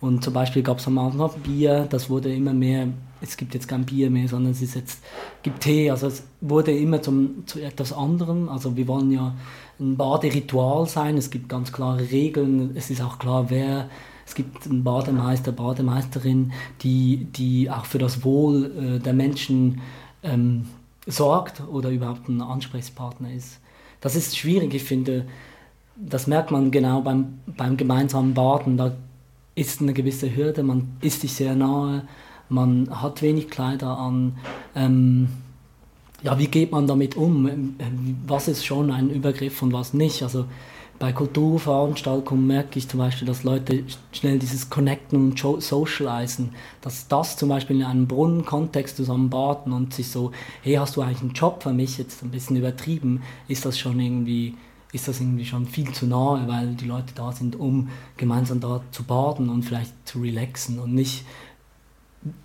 Und 0.00 0.24
zum 0.24 0.34
Beispiel 0.34 0.64
gab 0.64 0.80
es 0.80 0.88
am 0.88 0.98
Abend 0.98 1.18
noch 1.18 1.38
Bier, 1.38 1.86
das 1.88 2.10
wurde 2.10 2.34
immer 2.34 2.52
mehr, 2.52 2.88
es 3.20 3.36
gibt 3.36 3.54
jetzt 3.54 3.68
kein 3.68 3.86
Bier 3.86 4.10
mehr, 4.10 4.26
sondern 4.26 4.50
es 4.50 4.60
ist 4.60 4.74
jetzt, 4.74 5.04
gibt 5.44 5.60
Tee, 5.60 5.88
also 5.92 6.08
es 6.08 6.24
wurde 6.40 6.76
immer 6.76 7.00
zum, 7.00 7.46
zu 7.46 7.60
etwas 7.60 7.92
anderem. 7.92 8.48
Also 8.48 8.76
wir 8.76 8.88
wollen 8.88 9.12
ja 9.12 9.36
ein 9.78 9.96
Baderitual 9.96 10.86
sein. 10.86 11.16
Es 11.16 11.30
gibt 11.30 11.48
ganz 11.48 11.72
klare 11.72 12.10
Regeln. 12.10 12.72
Es 12.74 12.90
ist 12.90 13.00
auch 13.00 13.20
klar, 13.20 13.50
wer. 13.50 13.88
Es 14.26 14.34
gibt 14.34 14.66
einen 14.66 14.82
Bademeister, 14.82 15.52
Bademeisterin, 15.52 16.52
die, 16.82 17.26
die 17.36 17.70
auch 17.70 17.86
für 17.86 17.98
das 17.98 18.24
Wohl 18.24 18.96
äh, 18.96 18.98
der 18.98 19.12
Menschen 19.12 19.80
ähm, 20.24 20.66
sorgt 21.06 21.62
oder 21.70 21.90
überhaupt 21.90 22.28
ein 22.28 22.42
Ansprechpartner 22.42 23.32
ist. 23.32 23.60
Das 24.00 24.16
ist 24.16 24.36
schwierig, 24.36 24.74
ich 24.74 24.84
finde. 24.84 25.26
Das 25.94 26.26
merkt 26.26 26.50
man 26.50 26.70
genau 26.70 27.00
beim, 27.00 27.38
beim 27.46 27.76
gemeinsamen 27.76 28.34
Baden. 28.34 28.76
Da 28.76 28.96
ist 29.54 29.80
eine 29.80 29.94
gewisse 29.94 30.34
Hürde, 30.34 30.62
man 30.62 30.96
ist 31.00 31.22
sich 31.22 31.32
sehr 31.32 31.54
nahe, 31.54 32.06
man 32.48 32.88
hat 33.00 33.22
wenig 33.22 33.48
Kleider 33.48 33.96
an. 33.96 34.36
Ähm, 34.74 35.28
ja, 36.22 36.38
wie 36.38 36.48
geht 36.48 36.72
man 36.72 36.86
damit 36.86 37.16
um? 37.16 37.46
Ähm, 37.46 37.76
was 38.26 38.48
ist 38.48 38.66
schon 38.66 38.90
ein 38.90 39.08
Übergriff 39.08 39.62
und 39.62 39.72
was 39.72 39.94
nicht? 39.94 40.22
Also 40.22 40.46
bei 40.98 41.12
Kulturveranstaltungen 41.12 42.46
merke 42.46 42.78
ich 42.78 42.88
zum 42.88 42.98
Beispiel, 42.98 43.26
dass 43.26 43.44
Leute 43.44 43.84
schnell 44.12 44.38
dieses 44.38 44.70
Connecten 44.70 45.16
und 45.16 45.62
Socialisen, 45.62 46.50
dass 46.80 47.08
das 47.08 47.36
zum 47.36 47.48
Beispiel 47.48 47.76
in 47.76 47.84
einem 47.84 48.06
Brunnenkontext 48.06 48.96
zusammen 48.96 49.28
baden 49.30 49.72
und 49.72 49.92
sich 49.92 50.10
so, 50.10 50.32
hey, 50.62 50.74
hast 50.74 50.96
du 50.96 51.02
eigentlich 51.02 51.20
einen 51.20 51.32
Job 51.32 51.62
für 51.62 51.72
mich, 51.72 51.98
jetzt 51.98 52.22
ein 52.22 52.30
bisschen 52.30 52.56
übertrieben, 52.56 53.22
ist 53.48 53.66
das 53.66 53.78
schon 53.78 54.00
irgendwie, 54.00 54.54
ist 54.92 55.08
das 55.08 55.20
irgendwie 55.20 55.44
schon 55.44 55.66
viel 55.66 55.92
zu 55.92 56.06
nahe, 56.06 56.48
weil 56.48 56.74
die 56.74 56.86
Leute 56.86 57.12
da 57.14 57.32
sind, 57.32 57.56
um 57.56 57.90
gemeinsam 58.16 58.60
da 58.60 58.80
zu 58.90 59.04
baden 59.04 59.50
und 59.50 59.64
vielleicht 59.64 59.92
zu 60.06 60.20
relaxen 60.20 60.78
und 60.78 60.94
nicht 60.94 61.24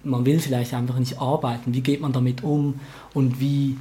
man 0.03 0.25
will 0.25 0.39
vielleicht 0.39 0.73
einfach 0.73 0.99
nicht 0.99 1.19
arbeiten. 1.19 1.73
Wie 1.73 1.81
geht 1.81 2.01
man 2.01 2.13
damit 2.13 2.43
um 2.43 2.79
und 3.13 3.39
wie, 3.39 3.77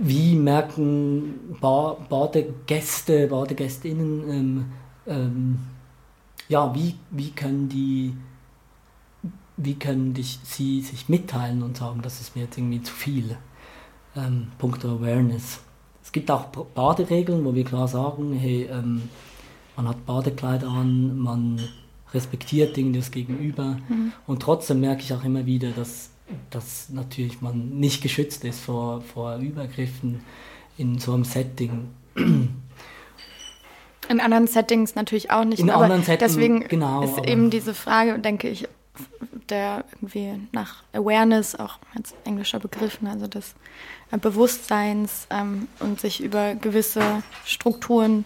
wie 0.00 0.34
merken 0.34 1.56
ba 1.60 1.96
Badegäste, 2.08 3.28
Badegästinnen, 3.28 4.30
ähm, 4.30 4.64
ähm, 5.06 5.58
ja, 6.48 6.74
wie, 6.74 6.94
wie 7.10 7.30
können 7.30 7.68
die 7.68 8.14
wie 9.56 9.74
können 9.74 10.14
dich, 10.14 10.40
sie 10.42 10.80
sich 10.80 11.08
mitteilen 11.08 11.62
und 11.62 11.76
sagen, 11.76 12.00
das 12.02 12.20
ist 12.20 12.34
mir 12.34 12.42
jetzt 12.42 12.58
irgendwie 12.58 12.82
zu 12.82 12.92
viel. 12.92 13.36
Ähm, 14.16 14.48
Punkt 14.58 14.84
Awareness. 14.84 15.60
Es 16.02 16.12
gibt 16.12 16.30
auch 16.30 16.46
Baderegeln, 16.46 17.44
wo 17.44 17.54
wir 17.54 17.64
klar 17.64 17.88
sagen, 17.88 18.32
hey, 18.34 18.68
ähm, 18.70 19.08
man 19.76 19.88
hat 19.88 20.04
Badekleider 20.04 20.68
an, 20.68 21.18
man 21.18 21.60
respektiert 22.12 22.76
Dinge 22.76 22.98
das 22.98 23.10
Gegenüber. 23.10 23.78
Mhm. 23.88 24.12
Und 24.26 24.42
trotzdem 24.42 24.80
merke 24.80 25.02
ich 25.02 25.14
auch 25.14 25.24
immer 25.24 25.46
wieder, 25.46 25.70
dass, 25.70 26.10
dass 26.50 26.88
natürlich 26.90 27.40
man 27.40 27.78
nicht 27.78 28.02
geschützt 28.02 28.44
ist 28.44 28.60
vor, 28.60 29.00
vor 29.00 29.36
Übergriffen 29.36 30.20
in 30.78 30.98
so 30.98 31.12
einem 31.14 31.24
Setting. 31.24 31.88
In 34.08 34.20
anderen 34.20 34.46
Settings 34.46 34.94
natürlich 34.94 35.30
auch 35.30 35.44
nicht. 35.44 35.60
In 35.60 35.70
aber 35.70 35.84
anderen 35.84 36.02
Settings, 36.02 36.32
deswegen 36.32 36.60
genau, 36.68 37.02
ist 37.02 37.26
eben 37.26 37.50
diese 37.50 37.74
Frage, 37.74 38.18
denke 38.18 38.48
ich, 38.48 38.68
der 39.48 39.84
irgendwie 39.94 40.34
nach 40.52 40.82
Awareness, 40.92 41.54
auch 41.54 41.78
als 41.94 42.14
englischer 42.24 42.58
Begriff, 42.58 43.00
ne, 43.00 43.10
also 43.10 43.26
des 43.26 43.54
Bewusstseins 44.20 45.26
ähm, 45.30 45.68
und 45.78 46.00
sich 46.00 46.22
über 46.22 46.54
gewisse 46.54 47.22
Strukturen 47.44 48.24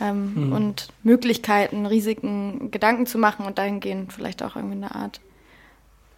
ähm, 0.00 0.46
mhm. 0.46 0.52
und 0.52 0.88
Möglichkeiten, 1.02 1.86
Risiken, 1.86 2.70
Gedanken 2.70 3.06
zu 3.06 3.18
machen 3.18 3.44
und 3.44 3.58
dahingehend 3.58 4.12
vielleicht 4.12 4.42
auch 4.42 4.56
irgendwie 4.56 4.76
eine 4.76 4.94
Art 4.94 5.20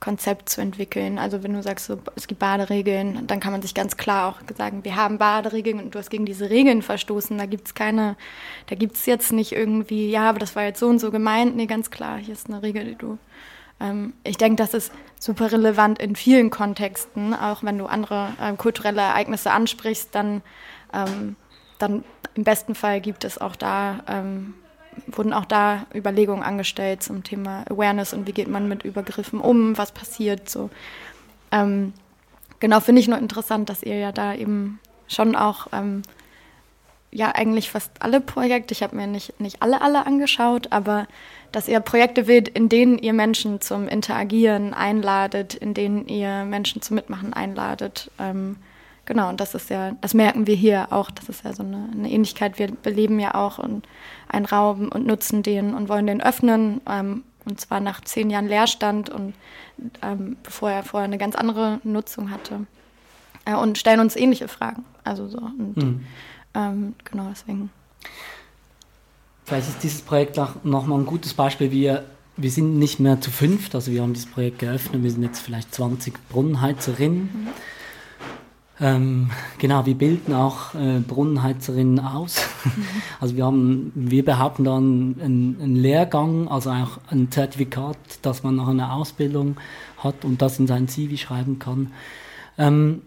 Konzept 0.02 0.48
zu 0.48 0.60
entwickeln. 0.60 1.16
Also 1.16 1.44
wenn 1.44 1.54
du 1.54 1.62
sagst, 1.62 1.86
so, 1.86 1.96
es 2.16 2.26
gibt 2.26 2.40
Baderegeln, 2.40 3.24
dann 3.28 3.38
kann 3.38 3.52
man 3.52 3.62
sich 3.62 3.72
ganz 3.72 3.96
klar 3.96 4.28
auch 4.28 4.56
sagen, 4.56 4.84
wir 4.84 4.96
haben 4.96 5.16
Baderegeln 5.16 5.78
und 5.78 5.94
du 5.94 5.98
hast 6.00 6.10
gegen 6.10 6.26
diese 6.26 6.50
Regeln 6.50 6.82
verstoßen. 6.82 7.38
Da 7.38 7.46
gibt 7.46 7.68
es 7.68 7.74
keine, 7.74 8.16
da 8.66 8.74
gibt 8.74 8.96
es 8.96 9.06
jetzt 9.06 9.32
nicht 9.32 9.52
irgendwie, 9.52 10.10
ja, 10.10 10.28
aber 10.28 10.40
das 10.40 10.56
war 10.56 10.64
jetzt 10.64 10.80
so 10.80 10.88
und 10.88 10.98
so 10.98 11.12
gemeint. 11.12 11.54
Nee, 11.54 11.66
ganz 11.66 11.90
klar, 11.90 12.18
hier 12.18 12.34
ist 12.34 12.50
eine 12.50 12.62
Regel, 12.64 12.84
die 12.84 12.96
du. 12.96 13.16
Ähm, 13.78 14.12
ich 14.24 14.36
denke, 14.36 14.56
das 14.56 14.74
ist 14.74 14.92
super 15.20 15.52
relevant 15.52 16.00
in 16.00 16.16
vielen 16.16 16.50
Kontexten, 16.50 17.32
auch 17.32 17.62
wenn 17.62 17.78
du 17.78 17.86
andere 17.86 18.32
äh, 18.40 18.54
kulturelle 18.54 19.02
Ereignisse 19.02 19.52
ansprichst, 19.52 20.12
dann, 20.16 20.42
ähm, 20.92 21.36
dann 21.78 22.02
im 22.34 22.42
besten 22.42 22.74
Fall 22.74 23.00
gibt 23.00 23.22
es 23.24 23.38
auch 23.38 23.54
da, 23.54 24.00
ähm, 24.08 24.54
wurden 25.06 25.32
auch 25.32 25.44
da 25.44 25.86
Überlegungen 25.94 26.42
angestellt 26.42 27.02
zum 27.02 27.24
Thema 27.24 27.64
Awareness 27.70 28.12
und 28.12 28.26
wie 28.26 28.32
geht 28.32 28.48
man 28.48 28.68
mit 28.68 28.84
Übergriffen 28.84 29.40
um, 29.40 29.76
was 29.78 29.92
passiert 29.92 30.48
so. 30.48 30.70
Ähm, 31.50 31.92
genau, 32.60 32.80
finde 32.80 33.00
ich 33.00 33.08
nur 33.08 33.18
interessant, 33.18 33.68
dass 33.68 33.82
ihr 33.82 33.98
ja 33.98 34.12
da 34.12 34.34
eben 34.34 34.80
schon 35.08 35.36
auch, 35.36 35.68
ähm, 35.72 36.02
ja 37.10 37.34
eigentlich 37.34 37.70
fast 37.70 37.90
alle 38.00 38.20
Projekte, 38.20 38.72
ich 38.72 38.82
habe 38.82 38.96
mir 38.96 39.06
nicht, 39.06 39.38
nicht 39.38 39.60
alle, 39.60 39.82
alle 39.82 40.06
angeschaut, 40.06 40.68
aber 40.72 41.06
dass 41.52 41.68
ihr 41.68 41.80
Projekte 41.80 42.26
wählt, 42.26 42.48
in 42.48 42.70
denen 42.70 42.98
ihr 42.98 43.12
Menschen 43.12 43.60
zum 43.60 43.86
Interagieren 43.86 44.72
einladet, 44.72 45.54
in 45.54 45.74
denen 45.74 46.08
ihr 46.08 46.44
Menschen 46.44 46.80
zum 46.80 46.96
Mitmachen 46.96 47.34
einladet. 47.34 48.10
Ähm, 48.18 48.56
Genau, 49.04 49.28
und 49.28 49.40
das 49.40 49.54
ist 49.54 49.68
ja, 49.68 49.92
das 50.00 50.14
merken 50.14 50.46
wir 50.46 50.54
hier 50.54 50.88
auch, 50.90 51.10
das 51.10 51.28
ist 51.28 51.44
ja 51.44 51.52
so 51.52 51.64
eine, 51.64 51.88
eine 51.92 52.10
Ähnlichkeit. 52.10 52.58
Wir 52.58 52.68
beleben 52.70 53.18
ja 53.18 53.34
auch 53.34 53.58
einen 53.58 54.44
Raum 54.44 54.88
und 54.88 55.06
nutzen 55.06 55.42
den 55.42 55.74
und 55.74 55.88
wollen 55.88 56.06
den 56.06 56.22
öffnen, 56.22 56.80
ähm, 56.88 57.24
und 57.44 57.60
zwar 57.60 57.80
nach 57.80 58.00
zehn 58.02 58.30
Jahren 58.30 58.46
Leerstand 58.46 59.10
und 59.10 59.34
ähm, 60.02 60.36
bevor 60.44 60.70
er 60.70 60.84
vorher 60.84 61.06
eine 61.06 61.18
ganz 61.18 61.34
andere 61.34 61.80
Nutzung 61.82 62.30
hatte. 62.30 62.66
Äh, 63.44 63.56
und 63.56 63.76
stellen 63.76 63.98
uns 63.98 64.14
ähnliche 64.14 64.46
Fragen. 64.46 64.84
Also 65.02 65.26
so. 65.26 65.38
Und 65.38 65.76
mhm. 65.76 66.06
ähm, 66.54 66.94
genau 67.04 67.26
deswegen. 67.28 67.70
Vielleicht 69.44 69.68
ist 69.68 69.82
dieses 69.82 70.02
Projekt 70.02 70.36
nochmal 70.62 71.00
ein 71.00 71.06
gutes 71.06 71.34
Beispiel. 71.34 71.72
Wir, 71.72 72.04
wir 72.36 72.50
sind 72.52 72.78
nicht 72.78 73.00
mehr 73.00 73.20
zu 73.20 73.32
fünft, 73.32 73.74
also 73.74 73.90
wir 73.90 74.02
haben 74.02 74.14
dieses 74.14 74.30
Projekt 74.30 74.60
geöffnet, 74.60 75.02
wir 75.02 75.10
sind 75.10 75.24
jetzt 75.24 75.40
vielleicht 75.40 75.74
20 75.74 76.14
Brunnenheizerinnen. 76.28 77.22
Mhm 77.22 77.48
ähm, 78.82 79.30
genau, 79.58 79.86
wir 79.86 79.94
bilden 79.94 80.34
auch 80.34 80.74
äh, 80.74 80.98
Brunnenheizerinnen 80.98 82.00
aus. 82.00 82.40
Mhm. 82.64 82.84
Also 83.20 83.36
wir 83.36 83.44
haben, 83.46 83.92
wir 83.94 84.24
behaupten 84.24 84.64
dann 84.64 85.16
einen, 85.20 85.56
einen, 85.62 85.76
Lehrgang, 85.76 86.48
also 86.48 86.70
auch 86.70 86.98
ein 87.08 87.30
Zertifikat, 87.30 87.96
dass 88.22 88.42
man 88.42 88.56
nach 88.56 88.66
einer 88.66 88.92
Ausbildung 88.92 89.56
hat 89.98 90.24
und 90.24 90.42
das 90.42 90.58
in 90.58 90.66
sein 90.66 90.88
CV 90.88 91.16
schreiben 91.16 91.60
kann. 91.60 91.92
Ähm, 92.58 93.02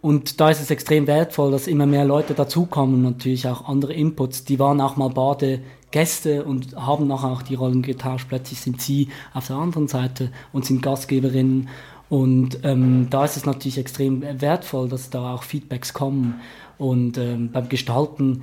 und 0.00 0.40
da 0.40 0.50
ist 0.50 0.60
es 0.60 0.70
extrem 0.70 1.08
wertvoll, 1.08 1.50
dass 1.50 1.66
immer 1.66 1.86
mehr 1.86 2.04
Leute 2.04 2.34
dazukommen, 2.34 3.02
natürlich 3.02 3.48
auch 3.48 3.68
andere 3.68 3.94
Inputs. 3.94 4.44
Die 4.44 4.60
waren 4.60 4.80
auch 4.80 4.94
mal 4.96 5.10
Badegäste 5.10 6.44
und 6.44 6.76
haben 6.76 7.08
nachher 7.08 7.30
auch 7.30 7.42
die 7.42 7.56
Rollen 7.56 7.82
getauscht. 7.82 8.26
Plötzlich 8.28 8.60
sind 8.60 8.80
sie 8.80 9.08
auf 9.34 9.48
der 9.48 9.56
anderen 9.56 9.88
Seite 9.88 10.30
und 10.52 10.64
sind 10.64 10.82
Gastgeberinnen 10.82 11.68
und 12.08 12.60
ähm, 12.62 13.08
da 13.10 13.24
ist 13.24 13.36
es 13.36 13.46
natürlich 13.46 13.78
extrem 13.78 14.22
wertvoll, 14.40 14.88
dass 14.88 15.10
da 15.10 15.34
auch 15.34 15.42
Feedbacks 15.42 15.92
kommen. 15.92 16.40
Und 16.78 17.18
ähm, 17.18 17.50
beim 17.52 17.68
Gestalten 17.68 18.42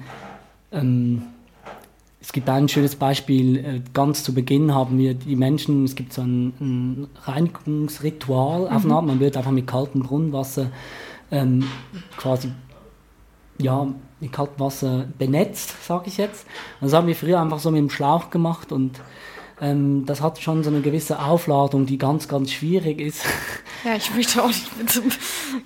ähm, 0.72 1.24
es 2.24 2.32
gibt 2.32 2.50
ein 2.50 2.70
schönes 2.70 2.96
Beispiel, 2.96 3.58
äh, 3.58 3.82
ganz 3.94 4.24
zu 4.24 4.34
Beginn 4.34 4.74
haben 4.74 4.98
wir 4.98 5.14
die 5.14 5.36
Menschen, 5.36 5.84
es 5.84 5.94
gibt 5.94 6.14
so 6.14 6.22
ein, 6.22 6.54
ein 6.62 7.08
Reinigungsritual 7.24 8.62
mhm. 8.62 8.68
auf 8.68 8.86
man 8.86 9.20
wird 9.20 9.36
einfach 9.36 9.52
mit 9.52 9.68
kaltem 9.68 10.04
Brunnenwasser 10.04 10.72
ähm, 11.32 11.66
quasi 12.16 12.50
ja, 13.58 13.88
mit 14.22 14.32
kaltem 14.32 14.58
Wasser 14.58 15.06
benetzt, 15.18 15.86
sage 15.86 16.06
ich 16.08 16.16
jetzt. 16.18 16.48
Und 16.80 16.88
das 16.88 16.94
haben 16.94 17.08
wir 17.08 17.16
früher 17.16 17.42
einfach 17.42 17.60
so 17.60 17.72
mit 17.72 17.80
dem 17.80 17.90
Schlauch 17.90 18.30
gemacht 18.30 18.72
und 18.72 19.02
ähm, 19.64 20.06
das 20.06 20.22
hat 20.22 20.40
schon 20.42 20.62
so 20.62 20.70
eine 20.70 20.82
gewisse 20.82 21.20
Aufladung, 21.20 21.86
die 21.86 21.98
ganz, 21.98 22.28
ganz 22.28 22.52
schwierig 22.52 23.00
ist. 23.00 23.24
Ja, 23.86 23.96
ich 23.96 24.14
möchte 24.14 24.44
auch 24.44 24.48
nicht 24.48 24.78
mit 24.78 24.94
dem. 24.94 25.04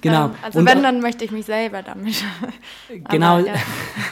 Genau. 0.02 0.26
Ähm, 0.26 0.32
also 0.44 0.60
und 0.60 0.66
wenn, 0.68 0.84
dann 0.84 1.02
möchte 1.02 1.26
ich 1.26 1.32
mich 1.32 1.46
selber 1.46 1.82
damit. 1.82 2.24
Genau. 3.10 3.40
Aber, 3.40 3.48
ja. 3.48 3.54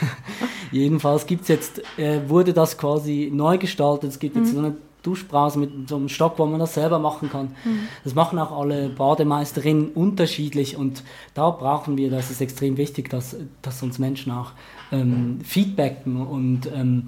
Jedenfalls 0.72 1.26
gibt's 1.26 1.46
jetzt, 1.48 1.82
äh, 1.98 2.28
wurde 2.28 2.52
das 2.52 2.76
quasi 2.76 3.30
neu 3.32 3.58
gestaltet. 3.58 4.10
Es 4.10 4.18
gibt 4.18 4.34
jetzt 4.34 4.48
mhm. 4.48 4.54
so 4.54 4.58
eine 4.58 4.76
Duschbrause 5.04 5.60
mit 5.60 5.88
so 5.88 5.96
einem 5.96 6.08
Stock, 6.08 6.36
wo 6.38 6.46
man 6.46 6.58
das 6.58 6.74
selber 6.74 6.98
machen 6.98 7.30
kann. 7.30 7.54
Mhm. 7.64 7.88
Das 8.02 8.16
machen 8.16 8.40
auch 8.40 8.58
alle 8.58 8.88
Bademeisterinnen 8.88 9.90
unterschiedlich 9.90 10.76
und 10.76 11.04
da 11.34 11.50
brauchen 11.50 11.96
wir, 11.96 12.10
das 12.10 12.32
ist 12.32 12.40
extrem 12.40 12.76
wichtig, 12.76 13.08
dass, 13.08 13.36
dass 13.62 13.82
uns 13.84 14.00
Menschen 14.00 14.32
auch 14.32 14.50
ähm, 14.90 15.38
feedbacken 15.44 16.26
und 16.26 16.68
ähm, 16.74 17.06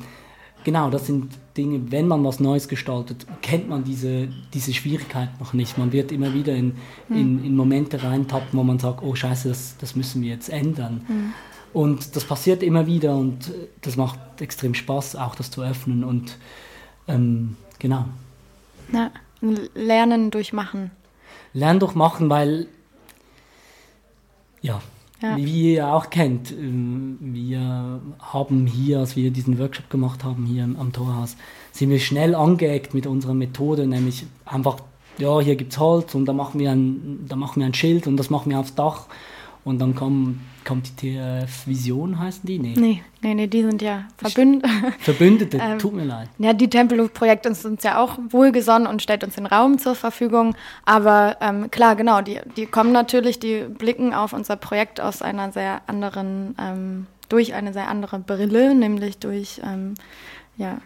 genau, 0.63 0.91
das 0.91 1.07
sind 1.07 1.33
Dinge, 1.59 1.91
wenn 1.91 2.07
man 2.07 2.25
was 2.25 2.41
Neues 2.41 2.69
gestaltet, 2.69 3.27
kennt 3.43 3.69
man 3.69 3.85
diese, 3.85 4.29
diese 4.55 4.73
Schwierigkeit 4.73 5.29
noch 5.41 5.53
nicht. 5.53 5.77
Man 5.77 5.93
wird 5.93 6.13
immer 6.13 6.33
wieder 6.33 6.55
in, 6.55 6.77
mhm. 7.09 7.17
in, 7.17 7.45
in, 7.45 7.57
Momente 7.57 8.03
reintappen, 8.03 8.59
wo 8.59 8.63
man 8.63 8.79
sagt, 8.79 9.03
oh 9.03 9.15
scheiße, 9.15 9.49
das, 9.49 9.77
das 9.79 9.97
müssen 9.97 10.23
wir 10.23 10.31
jetzt 10.31 10.49
ändern. 10.49 11.05
Mhm. 11.09 11.33
Und 11.73 12.17
das 12.17 12.25
passiert 12.25 12.63
immer 12.63 12.87
wieder 12.87 13.17
und 13.17 13.53
das 13.83 13.97
macht 13.97 14.19
extrem 14.41 14.75
Spaß, 14.75 15.17
auch 15.17 15.35
das 15.35 15.51
zu 15.51 15.63
öffnen 15.63 16.05
und 16.05 16.39
ähm, 17.09 17.57
genau. 17.79 18.07
Ja, 18.93 19.11
lernen 19.75 20.31
durch 20.31 20.53
Machen. 20.53 20.93
Lernen 21.53 21.81
durch 21.81 21.95
Machen, 21.95 22.31
weil, 22.31 22.69
ja, 24.63 24.81
ja. 25.21 25.37
wie 25.37 25.75
ihr 25.75 25.89
auch 25.89 26.11
kennt, 26.11 26.53
ähm, 26.53 27.19
wir 27.21 28.01
haben 28.21 28.67
hier, 28.67 29.01
als 29.01 29.17
wir 29.17 29.31
diesen 29.31 29.59
Workshop 29.59 29.91
gemacht 29.91 30.25
haben 30.25 30.47
hier 30.47 30.65
am 30.65 30.93
Torhaus, 30.93 31.37
sind 31.73 31.91
wir 31.91 32.01
schnell 32.01 32.35
angeeckt 32.35 32.95
mit 32.95 33.07
unserer 33.07 33.35
Methode, 33.35 33.87
nämlich 33.87 34.27
einfach, 34.45 34.77
ja, 35.19 35.41
hier 35.41 35.57
gibt 35.57 35.73
es 35.73 35.79
Holz 35.79 36.15
und 36.15 36.27
da 36.27 36.33
machen, 36.33 36.61
wir 36.61 36.71
ein, 36.71 37.25
da 37.29 37.37
machen 37.37 37.61
wir 37.61 37.67
ein 37.67 37.75
Schild 37.75 38.07
und 38.07 38.17
das 38.17 38.31
machen 38.31 38.51
wir 38.51 38.59
aufs 38.59 38.75
Dach 38.75 39.07
und 39.65 39.81
dann 39.81 39.95
kommen 39.95 40.41
kommt 40.69 41.01
die 41.01 41.17
TF 41.17 41.67
Vision, 41.67 42.19
heißen 42.19 42.43
die? 42.45 42.59
Nee. 42.59 42.75
Nee, 42.77 43.03
nee, 43.23 43.35
nee 43.35 43.47
die 43.47 43.63
sind 43.63 43.81
ja 43.81 44.05
verbündet. 44.19 44.71
Verbündete, 44.99 45.57
ähm, 45.63 45.79
tut 45.79 45.95
mir 45.95 46.05
leid. 46.05 46.29
Ja, 46.37 46.53
die 46.53 46.69
Tempelhof-Projekt 46.69 47.47
ist 47.47 47.65
uns 47.65 47.83
ja 47.85 47.99
auch 47.99 48.19
wohlgesonnen 48.29 48.87
und 48.87 49.01
stellt 49.01 49.25
uns 49.25 49.37
den 49.37 49.47
Raum 49.47 49.79
zur 49.79 49.95
Verfügung. 49.95 50.55
Aber 50.85 51.39
ähm, 51.41 51.71
klar, 51.71 51.97
genau, 51.97 52.21
die, 52.21 52.41
die 52.59 52.67
kommen 52.67 52.93
natürlich, 52.93 53.41
die 53.41 53.63
blicken 53.63 54.13
auf 54.13 54.35
unser 54.35 54.57
Projekt 54.57 55.01
aus 55.01 55.23
einer 55.23 55.53
sehr 55.53 55.81
anderen, 55.87 56.55
ähm, 56.61 57.07
durch 57.31 57.55
eine 57.55 57.73
sehr 57.73 57.89
andere 57.89 58.19
Brille, 58.19 58.75
nämlich 58.75 59.17
durch, 59.17 59.63
ähm, 59.65 59.95
ja, 60.59 60.83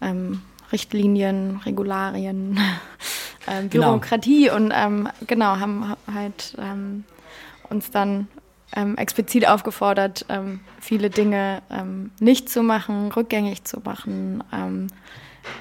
ähm, 0.00 0.42
Richtlinien, 0.72 1.60
Regularien, 1.64 2.58
ähm, 3.46 3.70
genau. 3.70 3.90
Bürokratie 3.90 4.50
genau. 4.52 4.56
und 4.56 5.10
genau, 5.28 5.60
haben 5.60 5.94
halt 6.12 6.56
uns 7.70 7.90
dann 7.92 8.26
ähm, 8.74 8.96
explizit 8.96 9.48
aufgefordert, 9.48 10.26
ähm, 10.28 10.60
viele 10.80 11.10
Dinge 11.10 11.62
ähm, 11.70 12.10
nicht 12.20 12.48
zu 12.48 12.62
machen, 12.62 13.12
rückgängig 13.12 13.64
zu 13.64 13.80
machen, 13.80 14.42
ähm, 14.52 14.88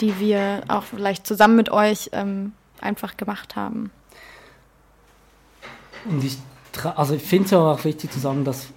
die 0.02 0.20
wir 0.20 0.64
auch 0.68 0.84
vielleicht 0.84 1.28
zusammen 1.28 1.56
mit 1.56 1.70
euch 1.70 2.10
ähm, 2.14 2.54
einfach 2.82 3.18
gemacht 3.18 3.56
haben. 3.56 3.92
Und 6.06 6.24
ich, 6.24 6.38
also 6.96 7.16
ich 7.16 7.24
finde 7.24 7.46
es 7.46 7.54
auch 7.54 7.84
wichtig 7.84 8.12
zu 8.12 8.20
sagen, 8.20 8.44
dass 8.44 8.68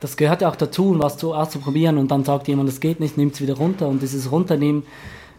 das 0.00 0.18
gehört 0.18 0.42
ja 0.42 0.50
auch 0.50 0.56
dazu, 0.56 0.98
was 0.98 1.16
zu, 1.16 1.32
auszuprobieren 1.32 1.96
und 1.96 2.10
dann 2.10 2.24
sagt 2.24 2.46
jemand, 2.48 2.68
das 2.68 2.80
geht 2.80 3.00
nicht, 3.00 3.16
nimmt 3.16 3.34
es 3.34 3.40
wieder 3.40 3.54
runter 3.54 3.88
und 3.88 4.02
dieses 4.02 4.30
Runternehmen 4.30 4.82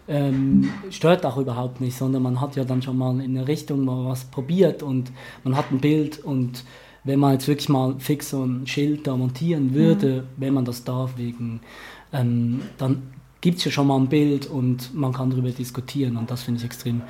ähm, 0.08 0.72
stört 0.90 1.26
auch 1.26 1.38
überhaupt 1.38 1.82
nicht, 1.82 1.96
sondern 1.98 2.24
man 2.24 2.42
hat 2.42 2.56
ja 2.56 2.64
dann 2.64 2.82
schon 2.82 2.98
mal 2.98 3.20
in 3.22 3.38
eine 3.38 3.48
Richtung 3.48 3.86
mal 3.86 4.06
was 4.06 4.26
probiert 4.26 4.82
und 4.82 5.12
man 5.44 5.56
hat 5.56 5.72
ein 5.72 5.80
Bild 5.80 6.18
und 6.24 6.64
wenn 7.06 7.20
man 7.20 7.34
jetzt 7.34 7.48
wirklich 7.48 7.70
mal 7.70 7.96
fix 8.00 8.32
so 8.32 8.44
ein 8.44 8.68
Schild 8.68 9.08
da 9.08 9.16
montieren 9.16 9.74
würde, 9.74 10.24
mhm. 10.24 10.42
wenn 10.42 10.54
man 10.54 10.66
das 10.66 10.84
darf, 10.84 11.18
wegen, 11.18 11.62
ähm, 12.12 12.62
dann 12.78 13.04
gibt 13.42 13.60
es 13.60 13.66
ja 13.66 13.72
schon 13.72 13.88
mal 13.88 13.98
ein 13.98 14.10
Bild 14.10 14.48
und 14.48 14.94
man 14.94 15.14
kann 15.14 15.30
darüber 15.30 15.50
diskutieren 15.50 16.18
und 16.18 16.32
das 16.32 16.44
finde 16.44 16.60
ich 16.60 16.66
extrem 16.66 17.04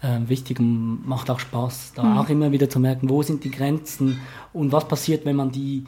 äh, 0.00 0.20
wichtig 0.26 0.60
und 0.60 1.06
macht 1.06 1.28
auch 1.28 1.40
Spaß, 1.40 1.92
da 1.96 2.04
mhm. 2.04 2.18
auch 2.18 2.28
immer 2.28 2.52
wieder 2.52 2.70
zu 2.70 2.78
merken, 2.78 3.10
wo 3.10 3.22
sind 3.22 3.44
die 3.44 3.50
Grenzen 3.50 4.20
und 4.52 4.72
was 4.72 4.86
passiert, 4.86 5.24
wenn 5.26 5.36
man 5.36 5.50
die 5.50 5.84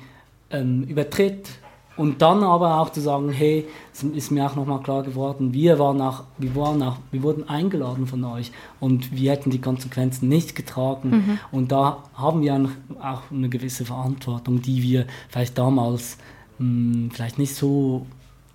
ähm, 0.50 0.82
übertritt 0.84 1.48
und 1.96 2.22
dann 2.22 2.42
aber 2.42 2.80
auch 2.80 2.90
zu 2.90 3.00
sagen, 3.00 3.30
hey, 3.30 3.66
es 3.92 4.02
ist 4.02 4.30
mir 4.30 4.46
auch 4.46 4.56
nochmal 4.56 4.82
klar 4.82 5.02
geworden, 5.02 5.52
wir, 5.52 5.78
waren 5.78 6.00
auch, 6.00 6.24
wir, 6.38 6.54
waren 6.56 6.82
auch, 6.82 6.96
wir 7.12 7.22
wurden 7.22 7.48
eingeladen 7.48 8.06
von 8.06 8.24
euch 8.24 8.50
und 8.80 9.14
wir 9.14 9.30
hätten 9.30 9.50
die 9.50 9.60
Konsequenzen 9.60 10.28
nicht 10.28 10.56
getragen. 10.56 11.10
Mhm. 11.10 11.38
Und 11.52 11.70
da 11.72 12.02
haben 12.14 12.42
wir 12.42 12.68
auch 13.00 13.22
eine 13.30 13.48
gewisse 13.48 13.84
Verantwortung, 13.84 14.60
die 14.60 14.82
wir 14.82 15.06
vielleicht 15.28 15.56
damals 15.56 16.18
mh, 16.58 16.94
hm, 16.94 17.10
vielleicht 17.12 17.38
nicht 17.38 17.54
so, 17.54 18.06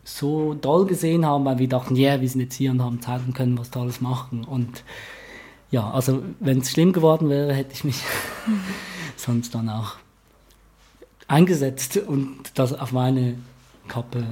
so 0.04 0.54
doll 0.54 0.86
gesehen 0.86 1.26
haben, 1.26 1.46
weil 1.46 1.60
wir 1.60 1.70
dachten, 1.70 1.96
ja, 1.96 2.12
yeah, 2.12 2.22
wir 2.22 2.28
sind 2.28 2.42
jetzt 2.42 2.56
hier 2.56 2.72
und 2.72 2.82
haben 2.82 3.02
zeigen 3.02 3.34
können, 3.34 3.58
was 3.58 3.72
da 3.72 3.82
alles 3.82 4.02
machen. 4.02 4.44
Und 4.44 4.84
ja, 5.72 5.90
also 5.92 6.24
wenn 6.42 6.60
es 6.60 6.72
schlimm 6.72 6.92
geworden 6.92 7.30
wäre, 7.30 7.54
hätte 7.54 7.74
ich 7.74 7.86
mich 7.86 8.02
mhm. 8.48 8.60
sonst 9.16 9.56
dann 9.56 9.70
auch 9.70 9.96
eingesetzt 11.30 11.96
und 11.98 12.52
das 12.56 12.78
auf 12.78 12.92
meine 12.92 13.36
Kappe 13.88 14.26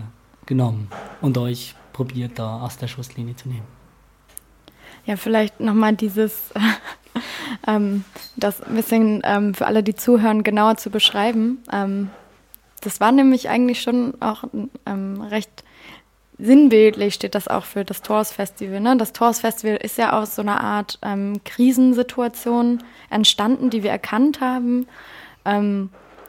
genommen 0.45 0.89
und 1.21 1.37
euch 1.37 1.75
probiert, 1.93 2.37
da 2.37 2.61
aus 2.61 2.77
der 2.77 2.87
Schusslinie 2.87 3.35
zu 3.35 3.47
nehmen. 3.47 3.65
Ja, 5.05 5.15
vielleicht 5.15 5.59
nochmal 5.61 5.95
dieses, 5.95 6.51
ähm, 7.67 8.03
das 8.35 8.61
ein 8.61 8.75
bisschen 8.75 9.21
ähm, 9.23 9.53
für 9.53 9.65
alle, 9.65 9.83
die 9.83 9.95
zuhören, 9.95 10.43
genauer 10.43 10.77
zu 10.77 10.89
beschreiben. 10.89 11.63
Ähm, 11.71 12.09
das 12.81 12.99
war 12.99 13.11
nämlich 13.11 13.49
eigentlich 13.49 13.81
schon 13.81 14.13
auch 14.21 14.43
ähm, 14.85 15.21
recht 15.21 15.63
sinnbildlich 16.39 17.15
steht 17.15 17.35
das 17.35 17.47
auch 17.47 17.65
für 17.65 17.83
das 17.83 18.01
Tors 18.01 18.31
Festival. 18.31 18.79
Ne? 18.79 18.95
Das 18.97 19.13
Tors 19.13 19.39
Festival 19.39 19.77
ist 19.77 19.97
ja 19.97 20.13
aus 20.13 20.35
so 20.35 20.41
einer 20.41 20.61
Art 20.63 20.99
ähm, 21.01 21.41
Krisensituation 21.43 22.83
entstanden, 23.09 23.69
die 23.69 23.83
wir 23.83 23.89
erkannt 23.89 24.39
haben. 24.39 24.87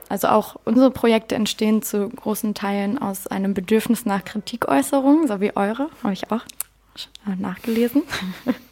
Also 0.08 0.28
auch 0.28 0.56
unsere 0.64 0.90
Projekte 0.90 1.34
entstehen 1.34 1.82
zu 1.82 2.08
großen 2.08 2.54
Teilen 2.54 2.98
aus 2.98 3.26
einem 3.26 3.54
Bedürfnis 3.54 4.06
nach 4.06 4.24
Kritikäußerung, 4.24 5.26
so 5.26 5.40
wie 5.40 5.54
eure, 5.54 5.88
habe 6.02 6.12
ich 6.12 6.30
auch 6.30 6.42
nachgelesen. 7.38 8.02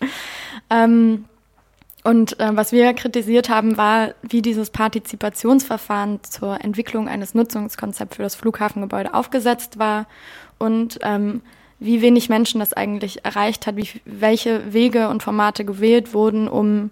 ähm, 0.70 1.26
und 2.06 2.38
äh, 2.38 2.56
was 2.56 2.70
wir 2.70 2.94
kritisiert 2.94 3.48
haben, 3.48 3.76
war, 3.76 4.14
wie 4.22 4.40
dieses 4.40 4.70
Partizipationsverfahren 4.70 6.20
zur 6.22 6.62
Entwicklung 6.62 7.08
eines 7.08 7.34
Nutzungskonzepts 7.34 8.16
für 8.16 8.22
das 8.22 8.36
Flughafengebäude 8.36 9.12
aufgesetzt 9.12 9.78
war 9.78 10.06
und 10.58 11.00
ähm, 11.02 11.42
wie 11.78 12.00
wenig 12.00 12.28
Menschen 12.28 12.60
das 12.60 12.72
eigentlich 12.72 13.24
erreicht 13.24 13.66
hat, 13.66 13.76
wie, 13.76 13.88
welche 14.04 14.72
Wege 14.72 15.08
und 15.08 15.22
Formate 15.22 15.64
gewählt 15.64 16.14
wurden, 16.14 16.48
um, 16.48 16.90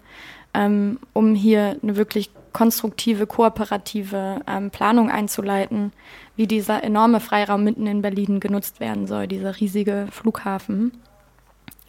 ähm, 0.53 0.99
um 1.13 1.33
hier 1.33 1.77
eine 1.81 1.95
wirklich 1.95 2.29
konstruktive, 2.55 3.27
kooperative 3.27 4.39
ähm, 4.47 4.71
Planung 4.71 5.11
einzuleiten, 5.11 5.91
wie 6.37 6.47
dieser 6.47 6.85
enorme 6.85 7.19
Freiraum 7.19 7.65
mitten 7.65 7.85
in 7.85 8.01
Berlin 8.01 8.39
genutzt 8.39 8.79
werden 8.79 9.07
soll, 9.07 9.27
dieser 9.27 9.59
riesige 9.59 10.07
Flughafen. 10.09 10.93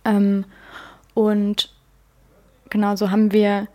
Ähm, 0.05 0.45
und 1.15 1.73
genau 2.69 2.97
so 2.97 3.13
haben 3.13 3.31
wir 3.31 3.69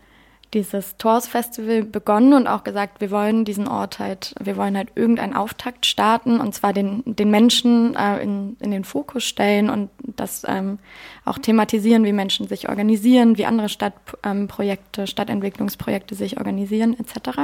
dieses 0.53 0.97
Tors 0.97 1.27
Festival 1.27 1.83
begonnen 1.83 2.33
und 2.33 2.47
auch 2.47 2.63
gesagt, 2.63 2.99
wir 2.99 3.09
wollen 3.09 3.45
diesen 3.45 3.67
Ort 3.67 3.99
halt, 3.99 4.35
wir 4.41 4.57
wollen 4.57 4.75
halt 4.75 4.89
irgendeinen 4.95 5.33
Auftakt 5.33 5.85
starten 5.85 6.39
und 6.39 6.53
zwar 6.53 6.73
den, 6.73 7.03
den 7.05 7.31
Menschen 7.31 7.95
äh, 7.95 8.21
in, 8.21 8.57
in 8.59 8.71
den 8.71 8.83
Fokus 8.83 9.23
stellen 9.23 9.69
und 9.69 9.89
das 9.99 10.43
ähm, 10.47 10.79
auch 11.23 11.37
thematisieren, 11.37 12.03
wie 12.03 12.11
Menschen 12.11 12.47
sich 12.47 12.67
organisieren, 12.67 13.37
wie 13.37 13.45
andere 13.45 13.69
Stadtprojekte, 13.69 15.01
ähm, 15.01 15.07
Stadtentwicklungsprojekte 15.07 16.15
sich 16.15 16.37
organisieren 16.37 16.97
etc. 16.99 17.39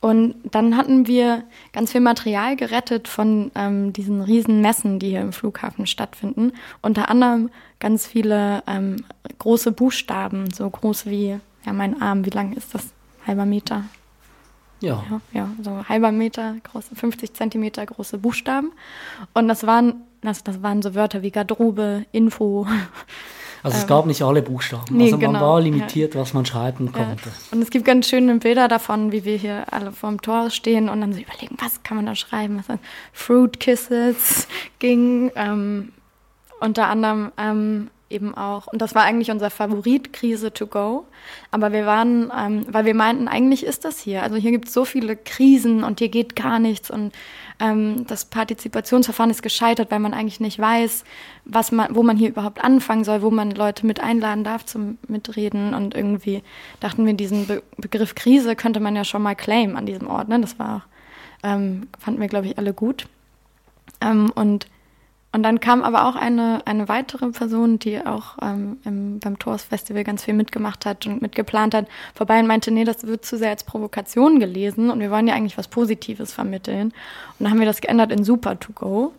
Und 0.00 0.34
dann 0.50 0.76
hatten 0.76 1.06
wir 1.06 1.44
ganz 1.72 1.92
viel 1.92 2.00
Material 2.00 2.56
gerettet 2.56 3.08
von 3.08 3.50
ähm, 3.54 3.92
diesen 3.92 4.20
riesen 4.20 4.60
Messen, 4.60 4.98
die 4.98 5.10
hier 5.10 5.20
im 5.20 5.32
Flughafen 5.32 5.86
stattfinden. 5.86 6.52
Unter 6.82 7.08
anderem 7.08 7.50
ganz 7.78 8.06
viele 8.06 8.62
ähm, 8.66 8.96
große 9.38 9.72
Buchstaben, 9.72 10.50
so 10.52 10.68
groß 10.68 11.06
wie 11.06 11.38
ja, 11.66 11.72
mein 11.72 12.00
Arm, 12.00 12.24
wie 12.24 12.30
lang 12.30 12.52
ist 12.52 12.74
das? 12.74 12.92
Halber 13.26 13.44
Meter. 13.44 13.84
Ja. 14.80 15.04
ja. 15.10 15.20
Ja, 15.32 15.48
so 15.62 15.84
halber 15.88 16.12
Meter 16.12 16.54
große, 16.62 16.94
50 16.94 17.34
Zentimeter 17.34 17.84
große 17.84 18.18
Buchstaben. 18.18 18.72
Und 19.34 19.48
das 19.48 19.66
waren, 19.66 20.02
das, 20.22 20.44
das 20.44 20.62
waren 20.62 20.82
so 20.82 20.94
Wörter 20.94 21.22
wie 21.22 21.30
Garderobe, 21.30 22.06
Info. 22.12 22.66
Also 23.62 23.78
es 23.78 23.82
ähm, 23.84 23.88
gab 23.88 24.06
nicht 24.06 24.22
alle 24.22 24.42
Buchstaben. 24.42 24.84
Nee, 24.96 25.04
also 25.04 25.16
man 25.16 25.32
genau, 25.32 25.40
war 25.40 25.60
limitiert, 25.60 26.14
ja. 26.14 26.20
was 26.20 26.34
man 26.34 26.46
schreiben 26.46 26.92
konnte. 26.92 27.30
Ja. 27.30 27.32
Und 27.50 27.62
es 27.62 27.70
gibt 27.70 27.84
ganz 27.84 28.08
schöne 28.08 28.36
Bilder 28.36 28.68
davon, 28.68 29.10
wie 29.10 29.24
wir 29.24 29.36
hier 29.36 29.64
alle 29.72 29.90
vorm 29.90 30.22
Tor 30.22 30.50
stehen 30.50 30.88
und 30.88 31.00
dann 31.00 31.12
so 31.12 31.20
überlegen, 31.20 31.56
was 31.58 31.82
kann 31.82 31.96
man 31.96 32.06
da 32.06 32.14
schreiben? 32.14 32.62
Was 32.68 32.78
Fruit 33.12 33.58
Kisses 33.58 34.46
ging. 34.78 35.32
Ähm, 35.34 35.92
unter 36.60 36.86
anderem 36.88 37.32
ähm, 37.38 37.90
eben 38.08 38.36
auch. 38.36 38.66
Und 38.68 38.80
das 38.82 38.94
war 38.94 39.02
eigentlich 39.02 39.30
unser 39.30 39.50
Favorit, 39.50 40.12
Krise 40.12 40.52
to 40.52 40.66
go. 40.66 41.06
Aber 41.50 41.72
wir 41.72 41.86
waren, 41.86 42.30
ähm, 42.36 42.64
weil 42.68 42.84
wir 42.84 42.94
meinten, 42.94 43.26
eigentlich 43.26 43.64
ist 43.64 43.84
das 43.84 43.98
hier. 43.98 44.22
Also 44.22 44.36
hier 44.36 44.52
gibt 44.52 44.68
es 44.68 44.74
so 44.74 44.84
viele 44.84 45.16
Krisen 45.16 45.82
und 45.82 45.98
hier 45.98 46.08
geht 46.08 46.36
gar 46.36 46.58
nichts. 46.58 46.90
Und 46.90 47.12
ähm, 47.58 48.06
das 48.06 48.26
Partizipationsverfahren 48.26 49.30
ist 49.30 49.42
gescheitert, 49.42 49.90
weil 49.90 49.98
man 49.98 50.14
eigentlich 50.14 50.40
nicht 50.40 50.58
weiß, 50.58 51.04
was 51.44 51.72
man, 51.72 51.94
wo 51.94 52.02
man 52.02 52.16
hier 52.16 52.28
überhaupt 52.28 52.62
anfangen 52.62 53.04
soll, 53.04 53.22
wo 53.22 53.30
man 53.30 53.50
Leute 53.50 53.86
mit 53.86 54.00
einladen 54.00 54.44
darf 54.44 54.64
zum 54.64 54.98
Mitreden. 55.08 55.74
Und 55.74 55.94
irgendwie 55.94 56.42
dachten 56.80 57.06
wir, 57.06 57.14
diesen 57.14 57.46
Be 57.46 57.62
Begriff 57.76 58.14
Krise 58.14 58.56
könnte 58.56 58.80
man 58.80 58.94
ja 58.94 59.04
schon 59.04 59.22
mal 59.22 59.34
claimen 59.34 59.76
an 59.76 59.86
diesem 59.86 60.08
Ort. 60.08 60.28
Ne? 60.28 60.40
Das 60.40 60.58
war, 60.58 60.84
ähm, 61.42 61.88
fanden 61.98 62.20
wir, 62.20 62.28
glaube 62.28 62.46
ich, 62.46 62.58
alle 62.58 62.72
gut. 62.72 63.06
Ähm, 64.00 64.30
und 64.34 64.66
und 65.36 65.42
dann 65.42 65.60
kam 65.60 65.82
aber 65.82 66.06
auch 66.06 66.16
eine, 66.16 66.62
eine 66.64 66.88
weitere 66.88 67.28
Person, 67.28 67.78
die 67.78 68.00
auch 68.06 68.38
ähm, 68.40 68.78
im, 68.86 69.20
beim 69.20 69.38
Tours 69.38 69.64
Festival 69.64 70.02
ganz 70.02 70.24
viel 70.24 70.32
mitgemacht 70.32 70.86
hat 70.86 71.06
und 71.06 71.20
mitgeplant 71.20 71.74
hat, 71.74 71.88
vorbei 72.14 72.40
und 72.40 72.46
meinte, 72.46 72.70
nee, 72.70 72.84
das 72.84 73.06
wird 73.06 73.26
zu 73.26 73.36
sehr 73.36 73.50
als 73.50 73.62
Provokation 73.62 74.40
gelesen 74.40 74.88
und 74.88 74.98
wir 74.98 75.10
wollen 75.10 75.28
ja 75.28 75.34
eigentlich 75.34 75.58
was 75.58 75.68
Positives 75.68 76.32
vermitteln. 76.32 76.86
Und 76.86 76.94
dann 77.40 77.50
haben 77.50 77.58
wir 77.58 77.66
das 77.66 77.82
geändert 77.82 78.12
in 78.12 78.24
Super 78.24 78.58
to 78.58 78.72
Go. 78.72 79.12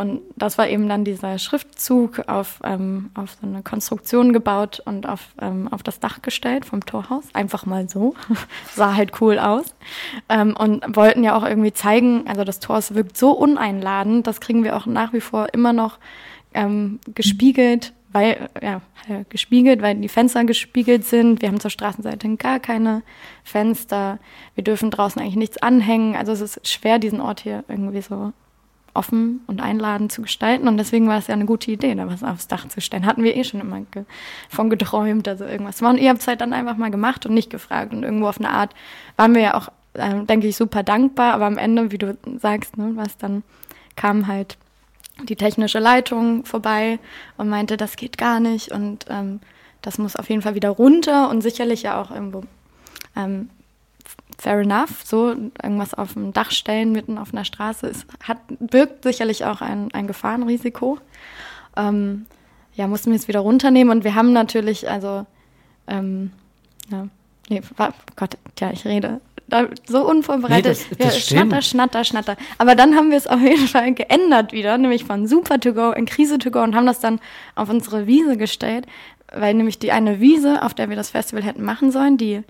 Und 0.00 0.22
das 0.34 0.56
war 0.56 0.66
eben 0.66 0.88
dann 0.88 1.04
dieser 1.04 1.38
Schriftzug 1.38 2.26
auf, 2.26 2.60
ähm, 2.64 3.10
auf 3.12 3.36
so 3.38 3.46
eine 3.46 3.62
Konstruktion 3.62 4.32
gebaut 4.32 4.80
und 4.86 5.06
auf, 5.06 5.34
ähm, 5.42 5.68
auf 5.70 5.82
das 5.82 6.00
Dach 6.00 6.22
gestellt 6.22 6.64
vom 6.64 6.86
Torhaus. 6.86 7.24
Einfach 7.34 7.66
mal 7.66 7.86
so. 7.86 8.14
Sah 8.74 8.94
halt 8.96 9.20
cool 9.20 9.38
aus. 9.38 9.74
Ähm, 10.30 10.56
und 10.56 10.96
wollten 10.96 11.22
ja 11.22 11.36
auch 11.36 11.44
irgendwie 11.44 11.74
zeigen, 11.74 12.26
also 12.26 12.44
das 12.44 12.60
Tor 12.60 12.80
wirkt 12.92 13.18
so 13.18 13.32
uneinladend, 13.32 14.26
das 14.26 14.40
kriegen 14.40 14.64
wir 14.64 14.74
auch 14.74 14.86
nach 14.86 15.12
wie 15.12 15.20
vor 15.20 15.52
immer 15.52 15.74
noch 15.74 15.98
ähm, 16.54 16.98
gespiegelt, 17.14 17.92
weil, 18.10 18.48
ja, 18.62 18.80
äh, 19.06 19.24
gespiegelt, 19.28 19.82
weil 19.82 19.96
die 19.96 20.08
Fenster 20.08 20.44
gespiegelt 20.44 21.04
sind. 21.04 21.42
Wir 21.42 21.50
haben 21.50 21.60
zur 21.60 21.70
Straßenseite 21.70 22.36
gar 22.36 22.58
keine 22.58 23.02
Fenster. 23.44 24.18
Wir 24.54 24.64
dürfen 24.64 24.90
draußen 24.90 25.20
eigentlich 25.20 25.36
nichts 25.36 25.58
anhängen. 25.58 26.16
Also 26.16 26.32
es 26.32 26.40
ist 26.40 26.66
schwer, 26.66 26.98
diesen 26.98 27.20
Ort 27.20 27.40
hier 27.40 27.64
irgendwie 27.68 28.00
so 28.00 28.32
offen 29.00 29.40
und 29.46 29.62
einladend 29.62 30.12
zu 30.12 30.20
gestalten. 30.20 30.68
Und 30.68 30.76
deswegen 30.76 31.08
war 31.08 31.16
es 31.16 31.26
ja 31.26 31.32
eine 31.32 31.46
gute 31.46 31.70
Idee, 31.70 31.94
da 31.94 32.06
was 32.06 32.22
aufs 32.22 32.48
Dach 32.48 32.68
zu 32.68 32.82
stellen. 32.82 33.06
Hatten 33.06 33.24
wir 33.24 33.34
eh 33.34 33.44
schon 33.44 33.60
immer 33.60 33.80
ge 33.80 34.04
von 34.50 34.68
geträumt, 34.68 35.26
also 35.26 35.46
irgendwas. 35.46 35.80
Und 35.80 35.96
ihr 35.96 36.10
habt 36.10 36.20
es 36.20 36.28
halt 36.28 36.42
dann 36.42 36.52
einfach 36.52 36.76
mal 36.76 36.90
gemacht 36.90 37.24
und 37.24 37.32
nicht 37.32 37.48
gefragt. 37.48 37.94
Und 37.94 38.02
irgendwo 38.02 38.28
auf 38.28 38.38
eine 38.38 38.50
Art 38.50 38.74
waren 39.16 39.34
wir 39.34 39.40
ja 39.40 39.54
auch, 39.54 39.68
äh, 39.94 40.22
denke 40.24 40.46
ich, 40.46 40.56
super 40.56 40.82
dankbar. 40.82 41.32
Aber 41.32 41.46
am 41.46 41.56
Ende, 41.56 41.90
wie 41.90 41.98
du 41.98 42.18
sagst, 42.38 42.76
ne, 42.76 42.92
was 42.94 43.16
dann 43.16 43.42
kam 43.96 44.26
halt 44.26 44.58
die 45.24 45.36
technische 45.36 45.78
Leitung 45.78 46.44
vorbei 46.44 46.98
und 47.38 47.48
meinte, 47.48 47.78
das 47.78 47.96
geht 47.96 48.18
gar 48.18 48.38
nicht 48.40 48.70
und 48.70 49.06
ähm, 49.08 49.40
das 49.82 49.98
muss 49.98 50.16
auf 50.16 50.28
jeden 50.28 50.42
Fall 50.42 50.54
wieder 50.54 50.70
runter 50.70 51.30
und 51.30 51.40
sicherlich 51.40 51.82
ja 51.82 52.00
auch 52.00 52.10
irgendwo 52.10 52.44
ähm, 53.16 53.50
fair 54.40 54.60
enough, 54.60 55.02
so 55.04 55.34
irgendwas 55.62 55.94
auf 55.94 56.14
dem 56.14 56.32
Dach 56.32 56.50
stellen 56.50 56.92
mitten 56.92 57.18
auf 57.18 57.32
einer 57.32 57.44
Straße 57.44 57.86
ist, 57.86 58.06
hat, 58.24 58.38
birgt 58.58 59.04
sicherlich 59.04 59.44
auch 59.44 59.60
ein, 59.60 59.92
ein 59.92 60.06
Gefahrenrisiko. 60.06 60.98
Ähm, 61.76 62.26
ja, 62.74 62.86
mussten 62.86 63.10
wir 63.10 63.16
es 63.16 63.28
wieder 63.28 63.40
runternehmen 63.40 63.96
und 63.96 64.04
wir 64.04 64.14
haben 64.14 64.32
natürlich, 64.32 64.88
also, 64.88 65.26
ähm, 65.86 66.32
ja, 66.90 67.08
nee, 67.48 67.60
Gott, 68.16 68.38
ja, 68.58 68.70
ich 68.70 68.84
rede 68.86 69.20
da, 69.50 69.68
so 69.86 70.08
unvorbereitet. 70.08 70.78
Nee, 70.90 70.96
das, 70.98 71.12
das 71.12 71.30
ja, 71.30 71.38
schnatter, 71.38 71.62
schnatter, 71.62 72.04
schnatter. 72.04 72.36
Aber 72.58 72.74
dann 72.74 72.94
haben 72.94 73.10
wir 73.10 73.18
es 73.18 73.26
auf 73.26 73.40
jeden 73.40 73.66
Fall 73.66 73.92
geändert 73.92 74.52
wieder, 74.52 74.78
nämlich 74.78 75.04
von 75.04 75.26
Super 75.26 75.60
to 75.60 75.74
go 75.74 75.90
in 75.90 76.06
Krise 76.06 76.38
to 76.38 76.50
go 76.50 76.62
und 76.62 76.74
haben 76.74 76.86
das 76.86 77.00
dann 77.00 77.20
auf 77.56 77.68
unsere 77.68 78.06
Wiese 78.06 78.36
gestellt, 78.36 78.86
weil 79.32 79.54
nämlich 79.54 79.78
die 79.78 79.92
eine 79.92 80.20
Wiese, 80.20 80.62
auf 80.62 80.72
der 80.72 80.88
wir 80.88 80.96
das 80.96 81.10
Festival 81.10 81.42
hätten 81.42 81.64
machen 81.64 81.90
sollen, 81.90 82.16
die 82.16 82.42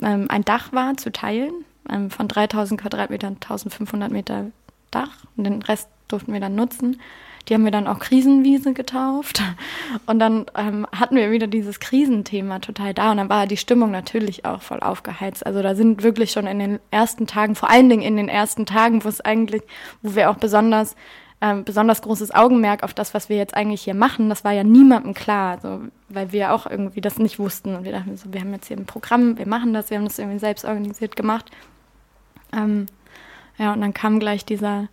ähm, 0.00 0.26
ein 0.28 0.44
Dach 0.44 0.72
war 0.72 0.96
zu 0.96 1.12
teilen, 1.12 1.52
ähm, 1.90 2.10
von 2.10 2.28
3000 2.28 2.80
Quadratmetern 2.80 3.34
1500 3.34 4.10
Meter 4.10 4.46
Dach 4.90 5.10
und 5.36 5.44
den 5.44 5.62
Rest 5.62 5.88
durften 6.08 6.32
wir 6.32 6.40
dann 6.40 6.54
nutzen. 6.54 7.00
Die 7.48 7.54
haben 7.54 7.64
wir 7.64 7.72
dann 7.72 7.88
auch 7.88 7.98
Krisenwiese 7.98 8.72
getauft. 8.72 9.42
Und 10.06 10.20
dann 10.20 10.46
ähm, 10.56 10.86
hatten 10.92 11.16
wir 11.16 11.30
wieder 11.32 11.48
dieses 11.48 11.80
Krisenthema 11.80 12.60
total 12.60 12.94
da. 12.94 13.10
Und 13.10 13.16
dann 13.16 13.28
war 13.28 13.46
die 13.46 13.56
Stimmung 13.56 13.90
natürlich 13.90 14.44
auch 14.44 14.62
voll 14.62 14.80
aufgeheizt. 14.80 15.44
Also 15.44 15.60
da 15.60 15.74
sind 15.74 16.04
wirklich 16.04 16.30
schon 16.30 16.46
in 16.46 16.60
den 16.60 16.78
ersten 16.90 17.26
Tagen, 17.26 17.56
vor 17.56 17.68
allen 17.68 17.88
Dingen 17.88 18.02
in 18.02 18.16
den 18.16 18.28
ersten 18.28 18.64
Tagen, 18.64 19.02
wo 19.02 19.08
es 19.08 19.20
eigentlich, 19.20 19.62
wo 20.02 20.14
wir 20.14 20.30
auch 20.30 20.36
besonders 20.36 20.94
ähm, 21.42 21.64
besonders 21.64 22.00
großes 22.02 22.32
Augenmerk 22.32 22.84
auf 22.84 22.94
das, 22.94 23.14
was 23.14 23.28
wir 23.28 23.36
jetzt 23.36 23.54
eigentlich 23.54 23.82
hier 23.82 23.94
machen. 23.94 24.28
Das 24.28 24.44
war 24.44 24.52
ja 24.52 24.62
niemandem 24.62 25.12
klar, 25.12 25.58
so, 25.60 25.80
weil 26.08 26.30
wir 26.30 26.54
auch 26.54 26.66
irgendwie 26.66 27.00
das 27.00 27.18
nicht 27.18 27.40
wussten. 27.40 27.74
Und 27.74 27.84
wir 27.84 27.90
dachten 27.90 28.16
so, 28.16 28.32
wir 28.32 28.40
haben 28.40 28.52
jetzt 28.52 28.68
hier 28.68 28.76
ein 28.76 28.86
Programm, 28.86 29.36
wir 29.36 29.48
machen 29.48 29.74
das, 29.74 29.90
wir 29.90 29.98
haben 29.98 30.04
das 30.04 30.20
irgendwie 30.20 30.38
selbst 30.38 30.64
organisiert 30.64 31.16
gemacht. 31.16 31.50
Ähm, 32.52 32.86
ja, 33.58 33.72
und 33.72 33.80
dann 33.80 33.92
kam 33.92 34.20
gleich 34.20 34.44
dieser 34.44 34.88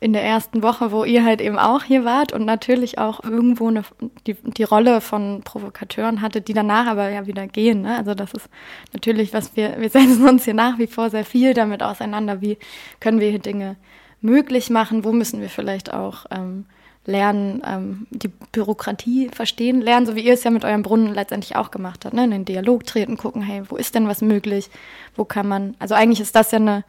in 0.00 0.14
der 0.14 0.24
ersten 0.24 0.62
Woche, 0.62 0.92
wo 0.92 1.04
ihr 1.04 1.24
halt 1.24 1.42
eben 1.42 1.58
auch 1.58 1.84
hier 1.84 2.06
wart 2.06 2.32
und 2.32 2.46
natürlich 2.46 2.98
auch 2.98 3.22
irgendwo 3.22 3.68
eine, 3.68 3.82
die, 4.26 4.34
die 4.34 4.64
Rolle 4.64 5.02
von 5.02 5.42
Provokateuren 5.44 6.22
hatte, 6.22 6.40
die 6.40 6.54
danach 6.54 6.86
aber 6.86 7.10
ja 7.10 7.26
wieder 7.26 7.46
gehen. 7.46 7.82
Ne? 7.82 7.98
Also 7.98 8.14
das 8.14 8.32
ist 8.32 8.48
natürlich, 8.94 9.34
was 9.34 9.56
wir, 9.56 9.78
wir 9.78 9.90
setzen 9.90 10.26
uns 10.26 10.44
hier 10.44 10.54
nach 10.54 10.78
wie 10.78 10.86
vor 10.86 11.10
sehr 11.10 11.24
viel 11.24 11.52
damit 11.52 11.82
auseinander, 11.82 12.40
wie 12.40 12.56
können 12.98 13.20
wir 13.20 13.28
hier 13.28 13.38
Dinge 13.38 13.76
möglich 14.22 14.70
machen, 14.70 15.04
wo 15.04 15.12
müssen 15.12 15.40
wir 15.40 15.50
vielleicht 15.50 15.92
auch 15.92 16.26
ähm, 16.30 16.64
lernen, 17.04 17.62
ähm, 17.66 18.06
die 18.10 18.28
Bürokratie 18.28 19.28
verstehen, 19.28 19.80
lernen, 19.80 20.06
so 20.06 20.14
wie 20.14 20.24
ihr 20.24 20.34
es 20.34 20.44
ja 20.44 20.50
mit 20.50 20.64
eurem 20.64 20.82
Brunnen 20.82 21.12
letztendlich 21.14 21.56
auch 21.56 21.70
gemacht 21.70 22.04
habt, 22.04 22.14
ne? 22.14 22.24
in 22.24 22.30
den 22.30 22.44
Dialog 22.44 22.86
treten, 22.86 23.16
gucken, 23.16 23.42
hey, 23.42 23.62
wo 23.68 23.76
ist 23.76 23.94
denn 23.94 24.06
was 24.06 24.22
möglich, 24.22 24.70
wo 25.16 25.24
kann 25.24 25.48
man, 25.48 25.74
also 25.78 25.94
eigentlich 25.94 26.20
ist 26.20 26.36
das 26.36 26.52
ja 26.52 26.58
eine, 26.58 26.84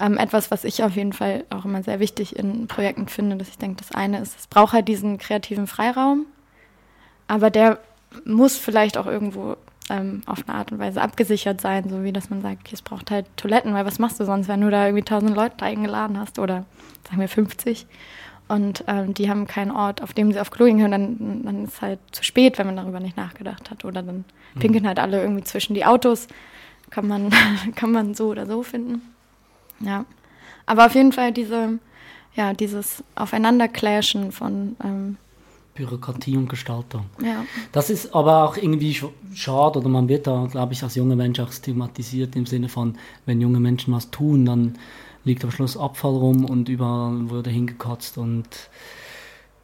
ähm, 0.00 0.16
etwas, 0.16 0.52
was 0.52 0.62
ich 0.62 0.84
auf 0.84 0.94
jeden 0.94 1.12
Fall 1.12 1.44
auch 1.50 1.64
immer 1.64 1.82
sehr 1.82 1.98
wichtig 1.98 2.36
in 2.36 2.68
Projekten 2.68 3.08
finde, 3.08 3.36
dass 3.36 3.48
ich 3.48 3.58
denke, 3.58 3.78
das 3.78 3.92
eine 3.92 4.20
ist, 4.20 4.38
es 4.38 4.46
braucht 4.46 4.72
halt 4.72 4.86
diesen 4.86 5.18
kreativen 5.18 5.66
Freiraum, 5.66 6.26
aber 7.26 7.50
der 7.50 7.80
muss 8.24 8.56
vielleicht 8.56 8.96
auch 8.96 9.06
irgendwo 9.06 9.56
ähm, 9.90 10.22
auf 10.26 10.48
eine 10.48 10.58
Art 10.58 10.72
und 10.72 10.78
Weise 10.78 11.00
abgesichert 11.00 11.60
sein, 11.60 11.88
so 11.88 12.02
wie 12.02 12.12
dass 12.12 12.30
man 12.30 12.42
sagt, 12.42 12.60
okay, 12.60 12.74
es 12.74 12.82
braucht 12.82 13.10
halt 13.10 13.26
Toiletten, 13.36 13.74
weil 13.74 13.86
was 13.86 13.98
machst 13.98 14.20
du 14.20 14.24
sonst, 14.24 14.48
wenn 14.48 14.60
du 14.60 14.70
da 14.70 14.86
irgendwie 14.86 15.04
tausend 15.04 15.34
Leute 15.34 15.64
eingeladen 15.64 16.18
hast 16.18 16.38
oder 16.38 16.64
sagen 17.04 17.20
wir 17.20 17.28
50 17.28 17.86
und 18.48 18.84
ähm, 18.86 19.14
die 19.14 19.28
haben 19.28 19.46
keinen 19.46 19.70
Ort, 19.70 20.02
auf 20.02 20.14
dem 20.14 20.32
sie 20.32 20.40
auf 20.40 20.50
Klo 20.50 20.64
gehen 20.66 20.78
können, 20.78 21.18
dann, 21.18 21.44
dann 21.44 21.64
ist 21.64 21.74
es 21.74 21.82
halt 21.82 22.00
zu 22.12 22.24
spät, 22.24 22.58
wenn 22.58 22.66
man 22.66 22.76
darüber 22.76 23.00
nicht 23.00 23.16
nachgedacht 23.16 23.70
hat 23.70 23.84
oder 23.84 24.02
dann 24.02 24.24
mhm. 24.54 24.60
pinkeln 24.60 24.86
halt 24.86 24.98
alle 24.98 25.20
irgendwie 25.20 25.44
zwischen 25.44 25.74
die 25.74 25.84
Autos, 25.84 26.28
kann 26.90 27.06
man, 27.06 27.30
kann 27.74 27.92
man 27.92 28.14
so 28.14 28.28
oder 28.28 28.46
so 28.46 28.62
finden. 28.62 29.02
Ja, 29.80 30.06
aber 30.66 30.86
auf 30.86 30.94
jeden 30.94 31.12
Fall 31.12 31.32
diese, 31.32 31.78
ja, 32.34 32.52
dieses 32.52 33.04
Aufeinanderclashen 33.14 34.32
von 34.32 34.76
ähm, 34.82 35.18
Bürokratie 35.78 36.36
und 36.36 36.48
Gestaltung. 36.48 37.06
Ja. 37.22 37.44
Das 37.70 37.88
ist 37.88 38.12
aber 38.14 38.44
auch 38.44 38.56
irgendwie 38.56 39.00
schade 39.32 39.78
oder 39.78 39.88
man 39.88 40.08
wird 40.08 40.26
da, 40.26 40.48
glaube 40.50 40.72
ich, 40.72 40.82
als 40.82 40.96
junger 40.96 41.14
Mensch 41.14 41.38
auch 41.38 41.52
stigmatisiert 41.52 42.34
im 42.34 42.46
Sinne 42.46 42.68
von, 42.68 42.96
wenn 43.26 43.40
junge 43.40 43.60
Menschen 43.60 43.94
was 43.94 44.10
tun, 44.10 44.44
dann 44.44 44.74
liegt 45.24 45.44
am 45.44 45.52
Schluss 45.52 45.76
Abfall 45.76 46.16
rum 46.16 46.44
und 46.44 46.68
überall 46.68 47.30
wurde 47.30 47.50
hingekotzt 47.50 48.18
und 48.18 48.48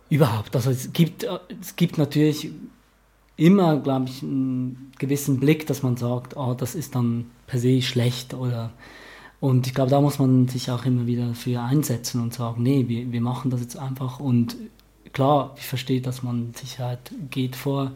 überhaupt. 0.08 0.54
Also 0.54 0.70
es 0.70 0.92
gibt, 0.92 1.26
es 1.60 1.74
gibt 1.74 1.98
natürlich 1.98 2.50
immer, 3.36 3.78
glaube 3.78 4.06
ich, 4.08 4.22
einen 4.22 4.92
gewissen 5.00 5.40
Blick, 5.40 5.66
dass 5.66 5.82
man 5.82 5.96
sagt, 5.96 6.36
oh, 6.36 6.54
das 6.54 6.76
ist 6.76 6.94
dann 6.94 7.26
per 7.48 7.58
se 7.58 7.82
schlecht 7.82 8.34
oder 8.34 8.70
und 9.40 9.66
ich 9.66 9.74
glaube, 9.74 9.90
da 9.90 10.00
muss 10.00 10.18
man 10.18 10.48
sich 10.48 10.70
auch 10.70 10.86
immer 10.86 11.06
wieder 11.06 11.34
für 11.34 11.60
einsetzen 11.60 12.22
und 12.22 12.32
sagen, 12.32 12.62
nee, 12.62 12.86
wir, 12.88 13.12
wir 13.12 13.20
machen 13.20 13.50
das 13.50 13.60
jetzt 13.60 13.76
einfach 13.76 14.18
und 14.18 14.56
klar, 15.14 15.54
ich 15.56 15.66
verstehe, 15.66 16.00
dass 16.00 16.22
man 16.22 16.52
Sicherheit 16.54 17.12
geht 17.30 17.56
vor, 17.56 17.92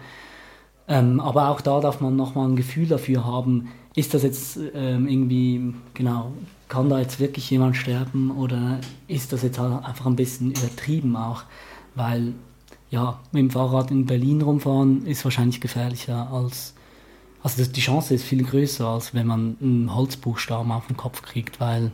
ähm, 0.88 1.20
aber 1.20 1.48
auch 1.48 1.60
da 1.60 1.80
darf 1.80 2.00
man 2.00 2.16
nochmal 2.16 2.48
ein 2.48 2.56
Gefühl 2.56 2.86
dafür 2.86 3.24
haben, 3.26 3.68
ist 3.94 4.14
das 4.14 4.22
jetzt 4.22 4.58
ähm, 4.74 5.06
irgendwie, 5.06 5.74
genau, 5.92 6.32
kann 6.68 6.88
da 6.88 6.98
jetzt 6.98 7.20
wirklich 7.20 7.50
jemand 7.50 7.76
sterben 7.76 8.30
oder 8.30 8.80
ist 9.06 9.32
das 9.32 9.42
jetzt 9.42 9.58
halt 9.58 9.84
einfach 9.84 10.06
ein 10.06 10.16
bisschen 10.16 10.52
übertrieben 10.52 11.16
auch, 11.16 11.42
weil 11.94 12.32
ja, 12.90 13.20
mit 13.32 13.40
dem 13.40 13.50
Fahrrad 13.50 13.90
in 13.90 14.06
Berlin 14.06 14.40
rumfahren 14.40 15.04
ist 15.04 15.24
wahrscheinlich 15.24 15.60
gefährlicher 15.60 16.30
als 16.32 16.74
also 17.42 17.58
das, 17.58 17.72
die 17.72 17.80
Chance 17.80 18.14
ist 18.14 18.24
viel 18.24 18.44
größer, 18.44 18.86
als 18.86 19.14
wenn 19.14 19.26
man 19.26 19.56
einen 19.60 19.94
Holzbuchstaben 19.94 20.72
auf 20.72 20.86
den 20.86 20.96
Kopf 20.96 21.22
kriegt, 21.22 21.60
weil 21.60 21.92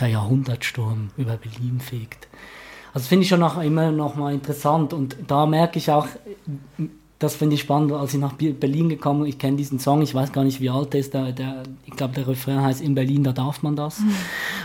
der 0.00 0.08
Jahrhundertsturm 0.08 1.10
über 1.16 1.36
Berlin 1.36 1.80
fegt. 1.80 2.28
Also 2.94 3.08
finde 3.08 3.24
ich 3.24 3.28
schon 3.28 3.40
noch 3.40 3.62
immer 3.62 3.90
noch 3.90 4.16
mal 4.16 4.34
interessant 4.34 4.92
und 4.92 5.16
da 5.26 5.46
merke 5.46 5.78
ich 5.78 5.90
auch, 5.90 6.06
das 7.18 7.36
finde 7.36 7.54
ich 7.54 7.60
spannend, 7.60 7.92
als 7.92 8.14
ich 8.14 8.20
nach 8.20 8.34
Berlin 8.34 8.88
gekommen 8.88 9.20
bin, 9.20 9.28
ich 9.28 9.38
kenne 9.38 9.56
diesen 9.56 9.78
Song, 9.78 10.02
ich 10.02 10.14
weiß 10.14 10.32
gar 10.32 10.44
nicht, 10.44 10.60
wie 10.60 10.70
alt 10.70 10.92
der 10.92 11.00
ist, 11.00 11.14
der, 11.14 11.32
der, 11.32 11.62
ich 11.86 11.92
glaube, 11.92 12.14
der 12.14 12.26
Refrain 12.26 12.60
heißt, 12.60 12.80
in 12.80 12.94
Berlin, 12.94 13.22
da 13.22 13.32
darf 13.32 13.62
man 13.62 13.76
das. 13.76 14.00
Mhm. 14.00 14.14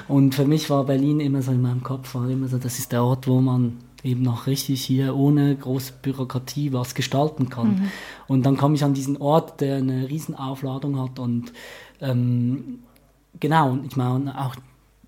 Und 0.08 0.36
für 0.36 0.46
mich 0.46 0.70
war 0.70 0.84
Berlin 0.86 1.20
immer 1.20 1.42
so 1.42 1.52
in 1.52 1.62
meinem 1.62 1.84
Kopf, 1.84 2.16
war 2.16 2.28
immer 2.28 2.48
so, 2.48 2.58
das 2.58 2.80
ist 2.80 2.92
der 2.92 3.04
Ort, 3.04 3.28
wo 3.28 3.40
man 3.40 3.78
eben 4.04 4.24
noch 4.24 4.48
richtig 4.48 4.84
hier 4.84 5.16
ohne 5.16 5.56
große 5.56 5.94
Bürokratie 6.02 6.74
was 6.74 6.96
gestalten 6.96 7.50
kann. 7.50 7.68
Mhm. 7.68 7.92
Und 8.28 8.46
dann 8.46 8.58
komme 8.58 8.76
ich 8.76 8.84
an 8.84 8.94
diesen 8.94 9.18
Ort, 9.18 9.62
der 9.62 9.78
eine 9.78 10.10
Riesenaufladung 10.10 11.00
hat 11.00 11.20
und 11.20 11.54
ähm, 12.02 12.80
genau, 13.40 13.78
ich 13.88 13.96
meine 13.96 14.40
auch 14.40 14.56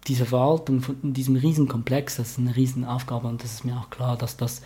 diese 0.10 0.26
Verwaltung 0.26 0.82
von 0.82 0.98
diesem 1.14 1.36
Riesenkomplex, 1.36 2.18
das 2.18 2.32
ist 2.32 2.40
eine 2.40 2.56
Riesenaufgabe 2.56 3.28
und 3.28 3.44
das 3.44 3.54
ist 3.54 3.66
mir 3.66 3.78
auch 3.78 3.90
klar, 3.90 4.18
dass 4.18 4.36
das, 4.36 4.62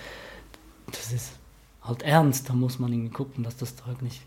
das 0.88 1.12
ist 1.12 1.34
halt 1.82 2.02
ernst, 2.02 2.50
da 2.50 2.54
muss 2.54 2.80
man 2.80 2.91
irgendwie 2.91 3.12
gucken, 3.12 3.44
dass 3.44 3.58
das 3.58 3.76
Zeug 3.76 4.02
nicht 4.02 4.22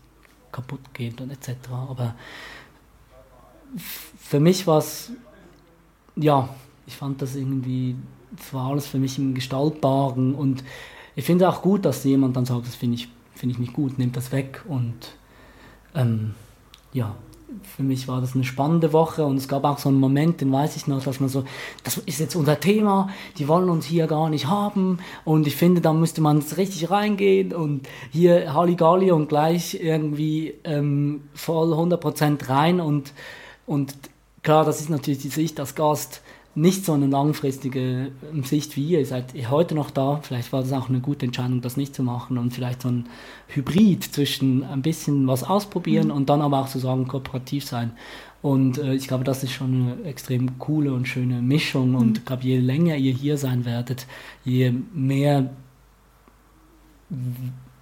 kaputt 0.51 0.93
geht 0.93 1.19
und 1.19 1.31
etc. 1.31 1.49
Aber 1.71 2.15
für 3.75 4.39
mich 4.39 4.67
war 4.67 4.77
es, 4.77 5.11
ja, 6.15 6.49
ich 6.85 6.95
fand 6.95 7.21
das 7.21 7.35
irgendwie, 7.35 7.95
es 8.39 8.53
war 8.53 8.69
alles 8.69 8.87
für 8.87 8.99
mich 8.99 9.17
im 9.17 9.33
Gestaltbaren 9.33 10.35
und 10.35 10.63
ich 11.15 11.25
finde 11.25 11.49
auch 11.49 11.63
gut, 11.63 11.83
dass 11.83 12.03
jemand 12.03 12.35
dann 12.37 12.45
sagt, 12.45 12.67
das 12.67 12.75
finde 12.75 12.95
ich, 12.95 13.09
find 13.33 13.51
ich 13.51 13.57
nicht 13.57 13.73
gut, 13.73 13.97
nimmt 13.97 14.15
das 14.15 14.31
weg 14.31 14.63
und 14.67 15.15
ähm, 15.95 16.35
ja, 16.93 17.15
für 17.63 17.83
mich 17.83 18.07
war 18.07 18.19
das 18.19 18.35
eine 18.35 18.43
spannende 18.43 18.91
Woche 18.91 19.25
und 19.25 19.37
es 19.37 19.47
gab 19.47 19.63
auch 19.63 19.77
so 19.77 19.89
einen 19.89 19.99
Moment, 19.99 20.41
den 20.41 20.51
weiß 20.51 20.75
ich 20.75 20.87
noch, 20.87 21.03
dass 21.03 21.19
man 21.19 21.29
so, 21.29 21.45
das 21.83 21.97
ist 21.97 22.19
jetzt 22.19 22.35
unser 22.35 22.59
Thema, 22.59 23.09
die 23.37 23.47
wollen 23.47 23.69
uns 23.69 23.85
hier 23.85 24.07
gar 24.07 24.29
nicht 24.29 24.47
haben 24.47 24.99
und 25.23 25.47
ich 25.47 25.55
finde, 25.55 25.79
da 25.79 25.93
müsste 25.93 26.21
man 26.21 26.43
richtig 26.57 26.89
reingehen 26.89 27.53
und 27.53 27.87
hier 28.11 28.53
Halligalli 28.53 29.11
und 29.11 29.29
gleich 29.29 29.75
irgendwie 29.81 30.55
ähm, 30.65 31.21
voll 31.33 31.73
100% 31.73 32.49
rein 32.49 32.81
und, 32.81 33.13
und 33.65 33.95
klar, 34.43 34.65
das 34.65 34.81
ist 34.81 34.89
natürlich 34.89 35.19
die 35.19 35.29
Sicht 35.29 35.59
als 35.59 35.75
Gast, 35.75 36.21
nicht 36.57 36.85
so 36.85 36.93
eine 36.93 37.05
langfristige 37.05 38.11
ähm, 38.33 38.43
Sicht 38.43 38.75
wie 38.75 38.83
ihr. 38.83 38.99
Ihr 38.99 39.05
seid 39.05 39.33
heute 39.49 39.75
noch 39.75 39.91
da. 39.91 40.19
Vielleicht 40.23 40.51
war 40.51 40.61
das 40.61 40.73
auch 40.73 40.89
eine 40.89 40.99
gute 40.99 41.27
Entscheidung, 41.27 41.61
das 41.61 41.77
nicht 41.77 41.93
zu 41.93 42.01
machen 42.01 42.39
und 42.39 42.51
vielleicht 42.51 42.81
so 42.81 42.89
ein 42.89 43.05
Hybrid 43.49 44.03
zwischen 44.03 44.63
ein 44.63 44.81
bisschen 44.81 45.27
was 45.27 45.43
ausprobieren 45.43 46.07
mhm. 46.07 46.13
und 46.13 46.29
dann 46.29 46.41
aber 46.41 46.59
auch 46.59 46.67
zu 46.67 46.79
sagen, 46.79 47.07
kooperativ 47.07 47.63
sein. 47.63 47.91
Und 48.41 48.79
äh, 48.79 48.95
ich 48.95 49.07
glaube, 49.07 49.23
das 49.23 49.43
ist 49.43 49.51
schon 49.51 49.97
eine 49.99 50.09
extrem 50.09 50.57
coole 50.57 50.93
und 50.93 51.07
schöne 51.07 51.43
Mischung. 51.43 51.93
Und 51.93 52.07
mhm. 52.07 52.15
ich 52.15 52.25
glaube, 52.25 52.43
je 52.43 52.57
länger 52.57 52.95
ihr 52.97 53.13
hier 53.13 53.37
sein 53.37 53.63
werdet, 53.63 54.07
je 54.43 54.73
mehr, 54.93 55.51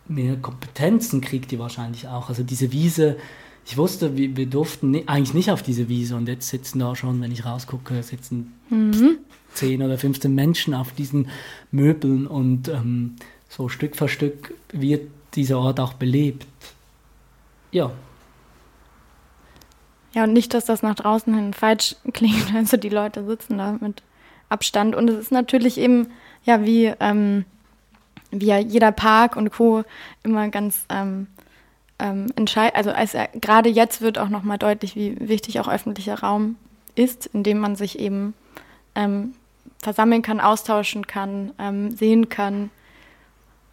mehr 0.09 0.35
Kompetenzen 0.35 1.21
kriegt 1.21 1.53
ihr 1.53 1.59
wahrscheinlich 1.59 2.09
auch. 2.09 2.27
Also 2.27 2.43
diese 2.43 2.73
Wiese 2.73 3.15
ich 3.65 3.77
wusste, 3.77 4.15
wir, 4.15 4.37
wir 4.37 4.45
durften 4.45 4.91
ni 4.91 5.03
eigentlich 5.07 5.33
nicht 5.33 5.51
auf 5.51 5.63
diese 5.63 5.89
Wiese 5.89 6.15
und 6.15 6.27
jetzt 6.27 6.49
sitzen 6.49 6.79
da 6.79 6.95
schon, 6.95 7.19
wenn 7.21 7.31
ich 7.31 7.45
rausgucke, 7.45 8.01
sitzen 8.03 8.53
mhm. 8.69 9.17
10 9.53 9.81
oder 9.81 9.97
15 9.97 10.33
Menschen 10.33 10.73
auf 10.73 10.91
diesen 10.91 11.29
Möbeln 11.71 12.27
und 12.27 12.67
ähm, 12.67 13.15
so 13.49 13.67
Stück 13.67 13.95
für 13.95 14.07
Stück 14.07 14.53
wird 14.71 15.09
dieser 15.33 15.57
Ort 15.57 15.79
auch 15.79 15.93
belebt. 15.93 16.45
Ja. 17.71 17.91
Ja, 20.13 20.23
und 20.23 20.33
nicht, 20.33 20.53
dass 20.53 20.65
das 20.65 20.81
nach 20.81 20.95
draußen 20.95 21.33
hin 21.33 21.53
falsch 21.53 21.95
klingt. 22.13 22.53
Also 22.53 22.77
die 22.77 22.89
Leute 22.89 23.25
sitzen 23.25 23.57
da 23.57 23.77
mit 23.81 24.03
Abstand 24.47 24.95
und 24.95 25.09
es 25.09 25.17
ist 25.17 25.31
natürlich 25.31 25.79
eben, 25.79 26.11
ja, 26.43 26.63
wie, 26.63 26.93
ähm, 26.99 27.45
wie 28.29 28.45
ja 28.45 28.59
jeder 28.59 28.91
Park 28.91 29.35
und 29.35 29.51
Co. 29.51 29.83
immer 30.23 30.49
ganz 30.49 30.85
ähm, 30.89 31.27
ähm, 31.99 32.27
entscheidend, 32.35 32.75
also 32.75 32.91
als, 32.91 33.13
äh, 33.13 33.27
gerade 33.39 33.69
jetzt 33.69 34.01
wird 34.01 34.17
auch 34.17 34.29
nochmal 34.29 34.57
deutlich, 34.57 34.95
wie 34.95 35.17
wichtig 35.19 35.59
auch 35.59 35.67
öffentlicher 35.67 36.19
Raum 36.19 36.57
ist, 36.95 37.27
in 37.27 37.43
dem 37.43 37.59
man 37.59 37.75
sich 37.75 37.99
eben 37.99 38.33
ähm, 38.95 39.33
versammeln 39.81 40.21
kann, 40.21 40.39
austauschen 40.39 41.07
kann, 41.07 41.51
ähm, 41.59 41.91
sehen 41.91 42.29
kann 42.29 42.69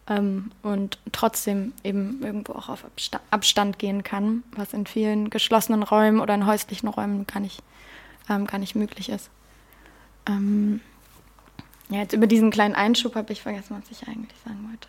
ähm, 0.07 0.51
und 0.61 0.99
trotzdem 1.11 1.73
eben 1.83 2.21
irgendwo 2.23 2.53
auch 2.53 2.69
auf 2.69 2.85
Absta 2.85 3.19
Abstand 3.31 3.79
gehen 3.79 4.03
kann, 4.03 4.43
was 4.55 4.73
in 4.73 4.85
vielen 4.85 5.29
geschlossenen 5.29 5.83
Räumen 5.83 6.19
oder 6.19 6.33
in 6.35 6.45
häuslichen 6.45 6.87
Räumen 6.89 7.25
gar 7.27 7.39
nicht, 7.39 7.61
ähm, 8.29 8.47
gar 8.47 8.59
nicht 8.59 8.75
möglich 8.75 9.09
ist. 9.09 9.29
Ähm, 10.27 10.81
ja, 11.89 11.99
jetzt 11.99 12.13
über 12.13 12.27
diesen 12.27 12.51
kleinen 12.51 12.75
Einschub 12.75 13.15
habe 13.15 13.33
ich 13.33 13.41
vergessen, 13.41 13.75
was 13.81 13.91
ich 13.91 14.07
eigentlich 14.07 14.39
sagen 14.45 14.69
wollte. 14.69 14.87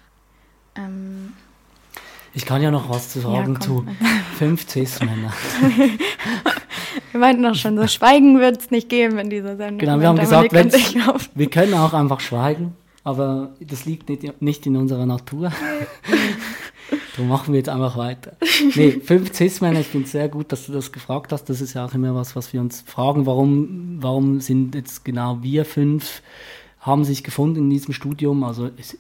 Ich 2.35 2.45
kann 2.45 2.63
ja 2.63 2.71
noch 2.71 2.91
was 2.91 3.11
zu 3.11 3.21
sagen 3.21 3.55
ja, 3.55 3.61
zu 3.61 3.87
fünf 4.37 4.69
Cis-Männern. 4.69 5.33
wir 7.13 7.21
meinten 7.21 7.45
doch 7.45 7.55
schon, 7.55 7.77
so 7.77 7.87
Schweigen 7.87 8.41
wird 8.41 8.61
es 8.61 8.71
nicht 8.71 8.89
geben 8.89 9.19
in 9.19 9.31
dieser 9.31 9.57
Sendung. 9.57 9.79
Genau, 9.79 10.01
wir 10.01 10.09
haben 10.09 10.19
gesagt, 10.19 10.53
wir 10.53 11.51
können 11.51 11.75
auch 11.75 11.93
einfach 11.93 12.19
schweigen, 12.21 12.75
aber 13.05 13.51
das 13.61 13.85
liegt 13.85 14.09
nicht, 14.09 14.43
nicht 14.43 14.67
in 14.67 14.77
unserer 14.77 15.07
Natur. 15.07 15.53
Darum 17.17 17.29
machen 17.29 17.53
wir 17.53 17.59
jetzt 17.59 17.69
einfach 17.69 17.97
weiter. 17.97 18.37
Nee, 18.75 19.01
fünf 19.05 19.33
Cis-Männer, 19.33 19.81
ich 19.81 19.87
finde 19.87 20.07
es 20.07 20.13
sehr 20.13 20.29
gut, 20.29 20.51
dass 20.51 20.67
du 20.67 20.73
das 20.73 20.91
gefragt 20.91 21.33
hast. 21.33 21.45
Das 21.45 21.61
ist 21.61 21.75
ja 21.75 21.85
auch 21.85 21.95
immer 21.95 22.17
was, 22.17 22.35
was 22.35 22.53
wir 22.53 22.61
uns 22.61 22.83
fragen. 22.85 23.27
Warum, 23.27 23.99
warum 24.01 24.41
sind 24.41 24.75
jetzt 24.75 25.05
genau 25.05 25.39
wir 25.41 25.65
fünf, 25.65 26.23
haben 26.81 27.05
sich 27.05 27.23
gefunden 27.23 27.61
in 27.61 27.71
diesem 27.71 27.95
Studium? 27.95 28.43
Also 28.43 28.71
es 28.77 28.99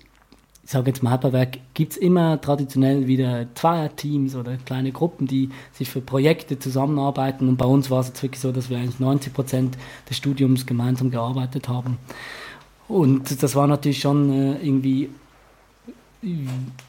ich 0.64 0.70
sage 0.70 0.90
jetzt 0.90 1.02
mal 1.02 1.12
Hyperwerk, 1.12 1.58
gibt 1.74 1.92
es 1.92 1.98
immer 1.98 2.40
traditionell 2.40 3.06
wieder 3.06 3.46
Zweierteams 3.54 4.34
oder 4.34 4.56
kleine 4.56 4.92
Gruppen, 4.92 5.26
die 5.26 5.50
sich 5.72 5.90
für 5.90 6.00
Projekte 6.00 6.58
zusammenarbeiten. 6.58 7.48
Und 7.48 7.58
bei 7.58 7.66
uns 7.66 7.90
war 7.90 8.00
es 8.00 8.08
jetzt 8.08 8.22
wirklich 8.22 8.40
so, 8.40 8.50
dass 8.50 8.70
wir 8.70 8.78
eigentlich 8.78 8.98
90 8.98 9.34
Prozent 9.34 9.78
des 10.08 10.16
Studiums 10.16 10.64
gemeinsam 10.64 11.10
gearbeitet 11.10 11.68
haben. 11.68 11.98
Und 12.88 13.42
das 13.42 13.54
war 13.54 13.66
natürlich 13.66 14.00
schon 14.00 14.32
äh, 14.32 14.66
irgendwie, 14.66 15.10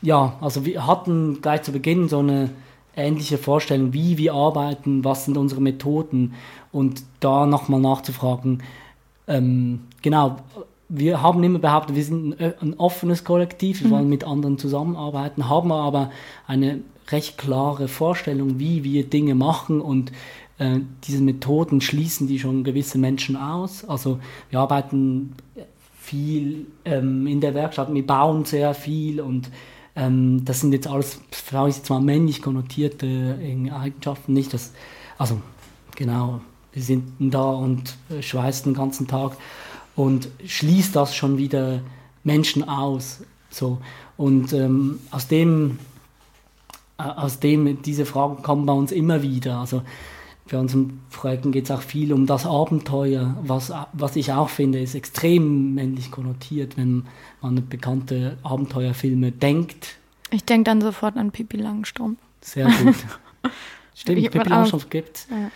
ja, 0.01 0.38
also 0.39 0.65
wir 0.65 0.88
hatten 0.88 1.41
gleich 1.41 1.63
zu 1.63 1.73
Beginn 1.73 2.07
so 2.07 2.19
eine 2.19 2.51
ähnliche 2.95 3.38
Vorstellung, 3.38 3.91
wie 3.91 4.17
wir 4.17 4.34
arbeiten, 4.34 5.03
was 5.03 5.26
sind 5.26 5.36
unsere 5.36 5.61
Methoden 5.61 6.34
und 6.71 7.03
da 7.19 7.45
nochmal 7.45 7.82
nachzufragen, 7.82 8.63
ähm, 9.28 9.82
genau, 10.01 10.38
wir 10.89 11.21
haben 11.21 11.43
immer 11.43 11.59
behauptet, 11.59 11.95
wir 11.95 12.03
sind 12.03 12.39
ein, 12.39 12.75
offenes 12.77 13.23
Kollektiv, 13.23 13.81
wir 13.81 13.88
mhm. 13.88 13.91
wollen 13.91 14.09
mit 14.09 14.23
anderen 14.23 14.57
zusammenarbeiten, 14.57 15.49
haben 15.49 15.71
aber 15.71 16.11
eine 16.47 16.81
recht 17.09 17.38
klare 17.38 17.88
Vorstellung, 17.88 18.59
wie 18.59 18.83
wir 18.83 19.05
Dinge 19.05 19.36
machen 19.36 19.81
und 19.81 20.11
äh, 20.57 20.79
diese 21.03 21.21
Methoden 21.21 21.81
schließen 21.81 22.27
die 22.27 22.39
schon 22.39 22.63
gewisse 22.63 22.97
Menschen 22.97 23.36
aus. 23.36 23.86
Also 23.86 24.19
wir 24.49 24.59
arbeiten 24.59 25.33
viel 25.99 26.67
ähm, 26.86 27.27
in 27.27 27.41
der 27.41 27.53
Werkstatt, 27.53 27.93
wir 27.93 28.05
bauen 28.05 28.45
sehr 28.45 28.73
viel 28.73 29.21
und 29.21 29.49
ähm, 29.95 30.43
das 30.45 30.61
sind 30.61 30.71
jetzt 30.71 30.88
alles, 30.88 31.21
sage 31.31 31.69
ich 31.69 31.77
jetzt 31.77 31.89
mal, 31.89 32.01
männlich 32.01 32.41
konnotierte 32.41 33.39
Eigenschaften, 33.71 34.33
nicht 34.33 34.53
das, 34.53 34.73
also 35.17 35.39
genau, 35.95 36.41
wir 36.73 36.81
sind 36.81 37.03
da 37.19 37.51
und 37.51 37.95
schweißen 38.19 38.71
den 38.71 38.77
ganzen 38.77 39.07
Tag 39.07 39.38
und 39.95 40.27
schließt 40.45 40.95
das 40.95 41.15
schon 41.15 41.37
wieder 41.37 41.81
Menschen 42.23 42.67
aus. 42.67 43.21
So. 43.49 43.79
Und 44.17 44.53
ähm, 44.53 44.99
aus 45.11 45.27
dem, 45.27 45.79
äh, 46.97 47.03
aus 47.03 47.39
dem, 47.39 47.81
diese 47.81 48.05
Fragen 48.05 48.43
kommen 48.43 48.65
bei 48.65 48.73
uns 48.73 48.91
immer 48.91 49.21
wieder. 49.21 49.59
Also 49.59 49.81
bei 50.49 50.59
unseren 50.59 51.01
Projekten 51.09 51.51
geht 51.51 51.65
es 51.65 51.71
auch 51.71 51.81
viel 51.81 52.13
um 52.13 52.27
das 52.27 52.45
Abenteuer, 52.45 53.35
was, 53.41 53.71
was 53.93 54.15
ich 54.15 54.31
auch 54.31 54.49
finde, 54.49 54.79
ist 54.79 54.93
extrem 54.93 55.73
männlich 55.73 56.11
konnotiert, 56.11 56.77
wenn 56.77 57.05
man 57.41 57.57
an 57.57 57.67
bekannte 57.67 58.37
Abenteuerfilme 58.43 59.31
denkt. 59.31 59.97
Ich 60.29 60.43
denke 60.43 60.65
dann 60.65 60.81
sofort 60.81 61.17
an 61.17 61.31
Pippi 61.31 61.57
Langstrumpf. 61.57 62.19
Sehr 62.41 62.67
gut. 62.67 62.95
Stimmt, 63.95 64.31
Pippi 64.31 64.49
Langstrumpf 64.49 64.89
gibt 64.89 65.27
ja. 65.31 65.49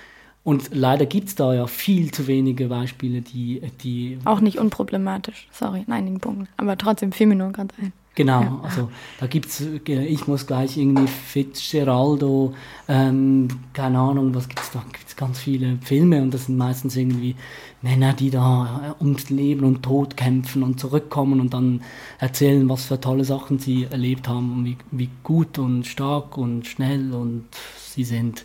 Und 0.43 0.69
leider 0.73 1.05
gibt 1.05 1.27
es 1.27 1.35
da 1.35 1.53
ja 1.53 1.67
viel 1.67 2.11
zu 2.11 2.27
wenige 2.27 2.67
Beispiele, 2.69 3.21
die, 3.21 3.61
die. 3.83 4.19
Auch 4.25 4.39
nicht 4.39 4.57
unproblematisch, 4.57 5.47
sorry, 5.51 5.83
in 5.85 5.93
einigen 5.93 6.19
Punkten. 6.19 6.47
Aber 6.57 6.77
trotzdem 6.77 7.11
fiel 7.11 7.27
mir 7.27 7.35
nur 7.35 7.51
gerade 7.51 7.73
ein. 7.81 7.93
Genau, 8.19 8.41
ja. 8.41 8.59
also 8.63 8.89
da 9.19 9.27
gibt 9.27 9.45
es, 9.45 9.61
ich 9.61 10.27
muss 10.27 10.45
gleich 10.45 10.75
irgendwie 10.75 11.07
Fitzgeraldo, 11.07 12.53
ähm, 12.89 13.47
keine 13.71 13.99
Ahnung, 13.99 14.35
was 14.35 14.49
gibt 14.49 14.59
es 14.59 14.71
da? 14.71 14.83
Gibt 14.91 15.07
es 15.07 15.15
ganz 15.15 15.39
viele 15.39 15.77
Filme 15.81 16.21
und 16.21 16.33
das 16.33 16.47
sind 16.47 16.57
meistens 16.57 16.97
irgendwie 16.97 17.35
Männer, 17.81 18.11
die 18.11 18.29
da 18.29 18.95
äh, 18.99 19.03
ums 19.03 19.29
Leben 19.29 19.63
und 19.63 19.83
Tod 19.83 20.17
kämpfen 20.17 20.63
und 20.63 20.81
zurückkommen 20.81 21.39
und 21.39 21.53
dann 21.53 21.81
erzählen, 22.17 22.67
was 22.67 22.83
für 22.83 22.99
tolle 22.99 23.23
Sachen 23.23 23.57
sie 23.57 23.87
erlebt 23.89 24.27
haben 24.27 24.51
und 24.51 24.65
wie, 24.65 24.77
wie 24.91 25.09
gut 25.23 25.57
und 25.57 25.85
stark 25.85 26.37
und 26.37 26.67
schnell 26.67 27.13
und 27.13 27.45
sie 27.77 28.03
sind. 28.03 28.43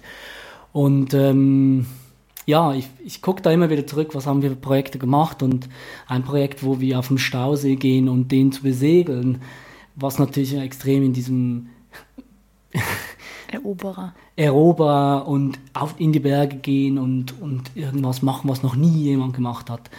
Und 0.74 1.14
ähm, 1.14 1.86
ja, 2.46 2.74
ich, 2.74 2.88
ich 3.04 3.22
gucke 3.22 3.40
da 3.40 3.52
immer 3.52 3.70
wieder 3.70 3.86
zurück, 3.86 4.12
was 4.12 4.26
haben 4.26 4.42
wir 4.42 4.50
für 4.50 4.56
Projekte 4.56 4.98
gemacht 4.98 5.40
und 5.40 5.68
ein 6.08 6.24
Projekt, 6.24 6.64
wo 6.64 6.80
wir 6.80 6.98
auf 6.98 7.06
den 7.06 7.18
Stausee 7.18 7.76
gehen 7.76 8.08
und 8.08 8.32
den 8.32 8.50
zu 8.50 8.62
besegeln, 8.62 9.40
was 9.94 10.18
natürlich 10.18 10.52
extrem 10.52 11.04
in 11.04 11.12
diesem 11.12 11.68
Eroberer. 13.52 14.14
Eroberer 14.34 15.28
und 15.28 15.60
auf, 15.74 15.94
in 15.98 16.12
die 16.12 16.18
Berge 16.18 16.56
gehen 16.56 16.98
und, 16.98 17.40
und 17.40 17.70
irgendwas 17.76 18.22
machen, 18.22 18.50
was 18.50 18.64
noch 18.64 18.74
nie 18.74 19.04
jemand 19.04 19.34
gemacht 19.34 19.70
hat. 19.70 19.90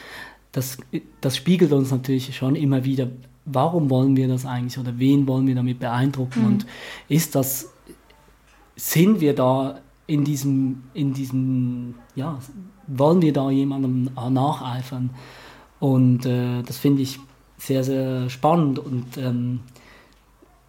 Das, 0.52 0.78
das 1.22 1.38
spiegelt 1.38 1.72
uns 1.72 1.90
natürlich 1.90 2.36
schon 2.36 2.58
immer 2.58 2.84
wieder, 2.84 3.08
warum 3.46 3.90
wollen 3.90 4.18
wir 4.18 4.28
das 4.28 4.46
eigentlich 4.46 4.78
oder 4.78 5.00
wen 5.00 5.26
wollen 5.26 5.48
wir 5.48 5.56
damit 5.56 5.80
beeindrucken 5.80 6.42
mhm. 6.42 6.48
und 6.48 6.66
ist 7.08 7.34
das, 7.34 7.72
sind 8.76 9.22
wir 9.22 9.34
da 9.34 9.80
in 10.08 10.24
diesem, 10.24 10.84
in 10.94 11.14
diesem, 11.14 11.96
ja, 12.16 12.40
wollen 12.88 13.22
wir 13.22 13.34
da 13.34 13.50
jemandem 13.50 14.10
nacheifern? 14.30 15.10
Und 15.80 16.26
äh, 16.26 16.62
das 16.64 16.78
finde 16.78 17.02
ich 17.02 17.20
sehr, 17.58 17.84
sehr 17.84 18.30
spannend 18.30 18.80
und 18.80 19.18
ähm, 19.18 19.62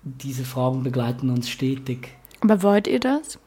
diese 0.02 0.44
Fragen 0.44 0.82
begleiten 0.82 1.30
uns 1.30 1.48
stetig. 1.48 2.08
Aber 2.40 2.62
wollt 2.62 2.86
ihr 2.86 3.00
das? 3.00 3.38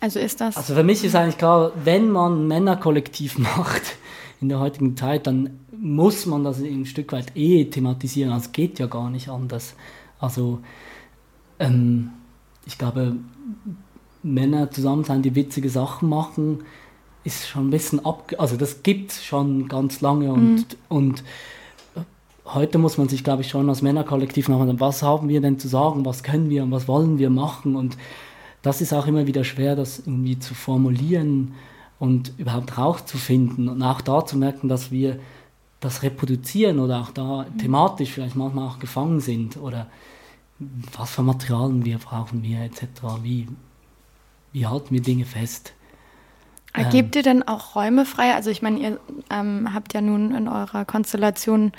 Also 0.00 0.18
ist 0.18 0.40
das. 0.40 0.56
Also 0.56 0.74
für 0.74 0.84
mich 0.84 1.04
ist 1.04 1.14
eigentlich 1.14 1.38
klar, 1.38 1.72
wenn 1.84 2.10
man 2.10 2.46
Männerkollektiv 2.46 3.38
macht 3.56 3.96
in 4.40 4.48
der 4.48 4.60
heutigen 4.60 4.96
Zeit, 4.96 5.26
dann 5.26 5.60
muss 5.78 6.26
man 6.26 6.44
das 6.44 6.60
ein 6.60 6.86
Stück 6.86 7.12
weit 7.12 7.36
eh 7.36 7.64
thematisieren. 7.66 8.32
Also 8.32 8.46
es 8.46 8.52
geht 8.52 8.78
ja 8.78 8.86
gar 8.86 9.10
nicht 9.10 9.28
anders. 9.28 9.74
Also 10.18 10.60
ähm, 11.58 12.10
ich 12.66 12.78
glaube, 12.78 13.16
Männer 14.26 14.70
zusammen 14.70 15.04
sein, 15.04 15.22
die 15.22 15.34
witzige 15.34 15.70
Sachen 15.70 16.08
machen, 16.08 16.64
ist 17.24 17.48
schon 17.48 17.68
ein 17.68 17.70
bisschen 17.70 18.04
ab. 18.04 18.32
Also 18.38 18.56
das 18.56 18.82
gibt 18.82 19.12
es 19.12 19.24
schon 19.24 19.68
ganz 19.68 20.00
lange 20.00 20.32
und, 20.32 20.56
mhm. 20.56 20.64
und 20.88 21.24
heute 22.44 22.78
muss 22.78 22.98
man 22.98 23.08
sich, 23.08 23.24
glaube 23.24 23.42
ich, 23.42 23.48
schon 23.48 23.68
als 23.68 23.82
Männerkollektiv 23.82 24.48
machen, 24.48 24.80
was 24.80 25.02
haben 25.02 25.28
wir 25.28 25.40
denn 25.40 25.58
zu 25.58 25.68
sagen, 25.68 26.04
was 26.04 26.22
können 26.22 26.50
wir 26.50 26.62
und 26.62 26.70
was 26.70 26.88
wollen 26.88 27.18
wir 27.18 27.30
machen 27.30 27.76
und 27.76 27.96
das 28.62 28.80
ist 28.80 28.92
auch 28.92 29.06
immer 29.06 29.26
wieder 29.26 29.44
schwer, 29.44 29.76
das 29.76 30.00
irgendwie 30.00 30.38
zu 30.38 30.54
formulieren 30.54 31.54
und 31.98 32.32
überhaupt 32.38 32.78
rauszufinden 32.78 33.68
und 33.68 33.82
auch 33.82 34.00
da 34.00 34.24
zu 34.24 34.36
merken, 34.36 34.68
dass 34.68 34.90
wir 34.90 35.18
das 35.80 36.02
reproduzieren 36.02 36.78
oder 36.78 37.00
auch 37.00 37.10
da 37.10 37.44
mhm. 37.44 37.58
thematisch 37.58 38.10
vielleicht 38.10 38.36
manchmal 38.36 38.68
auch 38.68 38.78
gefangen 38.78 39.20
sind 39.20 39.56
oder 39.56 39.86
was 40.96 41.10
für 41.10 41.22
Materialien 41.22 41.84
wir 41.84 41.98
brauchen 41.98 42.42
wir 42.42 42.60
etc. 42.60 42.84
Wie, 43.22 43.46
wie 44.56 44.66
halten 44.66 44.94
wir 44.94 45.02
Dinge 45.02 45.26
fest? 45.26 45.74
Gebt 46.90 47.14
ähm, 47.14 47.18
ihr 47.18 47.22
denn 47.22 47.42
auch 47.42 47.76
Räume 47.76 48.06
frei? 48.06 48.34
Also 48.34 48.48
ich 48.48 48.62
meine, 48.62 48.78
ihr 48.78 48.98
ähm, 49.30 49.74
habt 49.74 49.92
ja 49.92 50.00
nun 50.00 50.34
in 50.34 50.48
eurer 50.48 50.86
Konstellation 50.86 51.72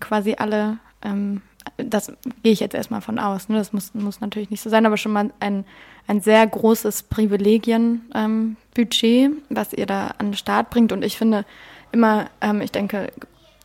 quasi 0.00 0.34
alle, 0.36 0.78
ähm, 1.02 1.42
das 1.76 2.08
gehe 2.42 2.52
ich 2.52 2.58
jetzt 2.58 2.74
erstmal 2.74 3.02
von 3.02 3.20
aus, 3.20 3.48
ne? 3.48 3.56
das 3.56 3.72
muss, 3.72 3.94
muss 3.94 4.20
natürlich 4.20 4.50
nicht 4.50 4.62
so 4.62 4.68
sein, 4.68 4.84
aber 4.84 4.96
schon 4.96 5.12
mal 5.12 5.30
ein, 5.38 5.64
ein 6.08 6.20
sehr 6.20 6.44
großes 6.44 7.04
Privilegienbudget, 7.04 9.04
ähm, 9.04 9.42
was 9.48 9.72
ihr 9.72 9.86
da 9.86 10.08
an 10.18 10.30
den 10.30 10.36
Start 10.36 10.70
bringt. 10.70 10.90
Und 10.90 11.04
ich 11.04 11.16
finde 11.16 11.44
immer, 11.92 12.30
ähm, 12.40 12.62
ich 12.62 12.72
denke, 12.72 13.12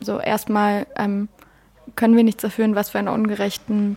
so 0.00 0.20
erstmal 0.20 0.86
ähm, 0.94 1.28
können 1.96 2.16
wir 2.16 2.22
nichts 2.22 2.42
dafür, 2.42 2.66
in 2.66 2.76
was 2.76 2.90
für 2.90 3.00
einer 3.00 3.14
ungerechten 3.14 3.96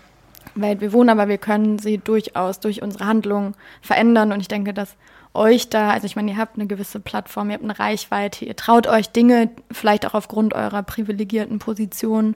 Welt 0.56 0.82
wir 0.82 0.93
wohnen, 0.93 1.10
aber 1.10 1.28
wir 1.28 1.38
können 1.38 1.80
sie 1.80 1.97
durchaus 1.97 2.60
durch 2.60 2.82
unsere 2.82 3.06
Handlungen 3.06 3.56
verändern. 3.82 4.32
Und 4.32 4.39
ich 4.39 4.47
denke, 4.47 4.74
dass 4.74 4.95
euch 5.34 5.70
da, 5.70 5.89
also 5.89 6.06
ich 6.06 6.16
meine, 6.16 6.32
ihr 6.32 6.38
habt 6.38 6.58
eine 6.58 6.68
gewisse 6.68 6.99
Plattform, 6.99 7.49
ihr 7.49 7.56
habt 7.56 7.64
eine 7.64 7.78
Reichweite, 7.78 8.45
ihr 8.45 8.56
traut 8.56 8.88
euch 8.88 9.10
Dinge, 9.10 9.49
vielleicht 9.72 10.06
auch 10.06 10.14
aufgrund 10.14 10.53
eurer 10.53 10.82
privilegierten 10.84 11.60
Position, 11.60 12.36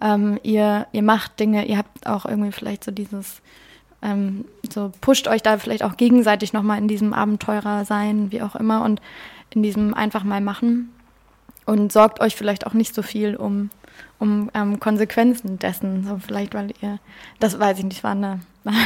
ähm, 0.00 0.38
ihr, 0.42 0.86
ihr 0.92 1.02
macht 1.02 1.38
Dinge, 1.38 1.64
ihr 1.66 1.78
habt 1.78 2.06
auch 2.06 2.26
irgendwie 2.26 2.52
vielleicht 2.52 2.82
so 2.84 2.90
dieses, 2.90 3.40
ähm, 4.02 4.44
so 4.68 4.90
pusht 5.00 5.28
euch 5.28 5.42
da 5.42 5.58
vielleicht 5.58 5.84
auch 5.84 5.96
gegenseitig 5.96 6.52
nochmal 6.52 6.78
in 6.78 6.88
diesem 6.88 7.14
Abenteurer 7.14 7.84
sein, 7.84 8.32
wie 8.32 8.42
auch 8.42 8.56
immer, 8.56 8.82
und 8.82 9.00
in 9.50 9.62
diesem 9.62 9.94
einfach 9.94 10.24
mal 10.24 10.40
machen 10.40 10.92
und 11.66 11.92
sorgt 11.92 12.20
euch 12.20 12.34
vielleicht 12.34 12.66
auch 12.66 12.72
nicht 12.72 12.94
so 12.94 13.02
viel 13.02 13.36
um, 13.36 13.70
um 14.22 14.50
ähm, 14.54 14.78
Konsequenzen 14.78 15.58
dessen, 15.58 16.04
so 16.04 16.16
vielleicht, 16.18 16.54
weil 16.54 16.72
ihr, 16.80 17.00
das 17.40 17.58
weiß 17.58 17.78
ich 17.78 17.84
nicht, 17.84 18.04
war 18.04 18.12
eine 18.12 18.38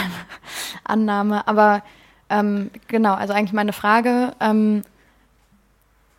Annahme, 0.85 1.47
aber 1.47 1.83
ähm, 2.31 2.71
genau, 2.89 3.13
also 3.13 3.35
eigentlich 3.35 3.53
meine 3.53 3.75
Frage, 3.75 4.33
ähm, 4.41 4.83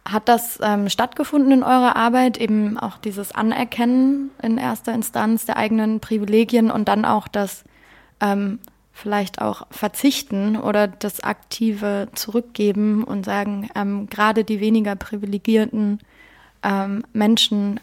hat 0.05 0.29
das 0.29 0.59
ähm, 0.61 0.87
stattgefunden 0.87 1.51
in 1.51 1.63
eurer 1.63 1.95
Arbeit, 1.95 2.37
eben 2.37 2.77
auch 2.77 2.97
dieses 2.97 3.31
Anerkennen 3.33 4.29
in 4.43 4.59
erster 4.59 4.93
Instanz 4.93 5.47
der 5.47 5.57
eigenen 5.57 5.99
Privilegien 5.99 6.69
und 6.69 6.87
dann 6.87 7.03
auch 7.03 7.27
das 7.27 7.63
ähm, 8.21 8.59
vielleicht 8.93 9.41
auch 9.41 9.65
Verzichten 9.71 10.57
oder 10.57 10.87
das 10.87 11.21
aktive 11.21 12.07
Zurückgeben 12.13 13.03
und 13.03 13.25
sagen, 13.25 13.67
ähm, 13.73 14.07
gerade 14.11 14.43
die 14.43 14.59
weniger 14.59 14.95
privilegierten 14.95 16.01
ähm, 16.61 17.03
Menschen, 17.13 17.79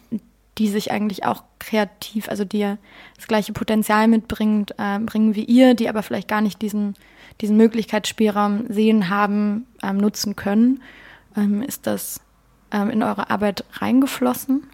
die 0.59 0.69
sich 0.69 0.91
eigentlich 0.91 1.25
auch 1.25 1.43
kreativ, 1.59 2.29
also 2.29 2.45
die 2.45 2.77
das 3.17 3.27
gleiche 3.27 3.53
Potenzial 3.53 4.09
mitbringt, 4.09 4.75
äh, 4.79 4.99
bringen 5.01 5.35
wie 5.35 5.45
ihr, 5.45 5.75
die 5.75 5.89
aber 5.89 6.03
vielleicht 6.03 6.29
gar 6.29 6.41
nicht 6.41 6.63
diesen 6.63 6.95
diesen 7.41 7.57
Möglichkeitsspielraum 7.57 8.67
sehen, 8.69 9.09
haben, 9.09 9.67
ähm, 9.83 9.97
nutzen 9.97 10.37
können. 10.37 10.83
Ähm, 11.37 11.63
ist 11.63 11.87
das 11.87 12.21
ähm, 12.71 12.91
in 12.91 13.03
eure 13.03 13.31
Arbeit 13.31 13.65
reingeflossen? 13.73 14.65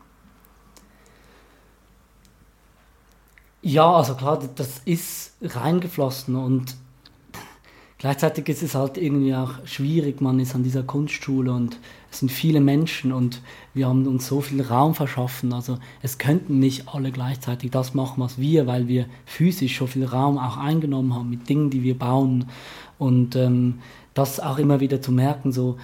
Ja, 3.62 3.92
also 3.92 4.14
klar, 4.14 4.40
das 4.54 4.78
ist 4.84 5.34
reingeflossen 5.42 6.34
und 6.34 6.76
gleichzeitig 7.98 8.48
ist 8.48 8.62
es 8.62 8.74
halt 8.74 8.96
irgendwie 8.96 9.34
auch 9.34 9.66
schwierig. 9.66 10.22
Man 10.22 10.40
ist 10.40 10.54
an 10.54 10.62
dieser 10.62 10.82
Kunstschule 10.82 11.52
und 11.52 11.78
es 12.10 12.18
sind 12.18 12.30
viele 12.30 12.60
Menschen 12.60 13.12
und 13.12 13.40
wir 13.72 13.86
haben 13.86 14.06
uns 14.06 14.26
so 14.26 14.40
viel 14.40 14.62
Raum 14.62 14.94
verschaffen. 14.94 15.52
Also 15.52 15.78
es 16.02 16.18
könnten 16.18 16.58
nicht 16.58 16.88
alle 16.88 17.12
gleichzeitig 17.12 17.70
das 17.70 17.94
machen, 17.94 18.22
was 18.22 18.38
wir, 18.38 18.66
weil 18.66 18.88
wir 18.88 19.06
physisch 19.26 19.78
so 19.78 19.86
viel 19.86 20.04
Raum 20.04 20.36
auch 20.36 20.56
eingenommen 20.56 21.14
haben 21.14 21.30
mit 21.30 21.48
Dingen, 21.48 21.70
die 21.70 21.82
wir 21.82 21.96
bauen. 21.96 22.46
Und 22.98 23.36
ähm, 23.36 23.78
das 24.14 24.40
auch 24.40 24.58
immer 24.58 24.80
wieder 24.80 25.00
zu 25.00 25.12
merken, 25.12 25.52
so 25.52 25.76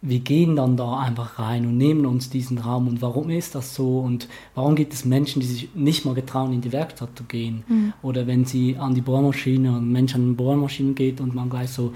wir 0.00 0.20
gehen 0.20 0.54
dann 0.54 0.76
da 0.76 0.98
einfach 0.98 1.38
rein 1.40 1.66
und 1.66 1.76
nehmen 1.76 2.06
uns 2.06 2.30
diesen 2.30 2.58
Raum 2.58 2.86
und 2.86 3.02
warum 3.02 3.30
ist 3.30 3.56
das 3.56 3.74
so 3.74 3.98
und 3.98 4.28
warum 4.54 4.76
gibt 4.76 4.92
es 4.92 5.04
Menschen, 5.04 5.40
die 5.40 5.46
sich 5.46 5.74
nicht 5.74 6.04
mal 6.04 6.14
getrauen, 6.14 6.52
in 6.52 6.60
die 6.60 6.70
Werkstatt 6.70 7.10
zu 7.16 7.24
gehen 7.24 7.64
mhm. 7.66 7.92
oder 8.02 8.28
wenn 8.28 8.44
sie 8.44 8.76
an 8.76 8.94
die 8.94 9.00
Bohrmaschine 9.00 9.70
und 9.70 9.88
ein 9.88 9.92
Mensch 9.92 10.14
an 10.14 10.28
die 10.28 10.34
Bohrmaschine 10.34 10.92
geht 10.92 11.20
und 11.20 11.34
man 11.34 11.50
gleich 11.50 11.70
so 11.70 11.92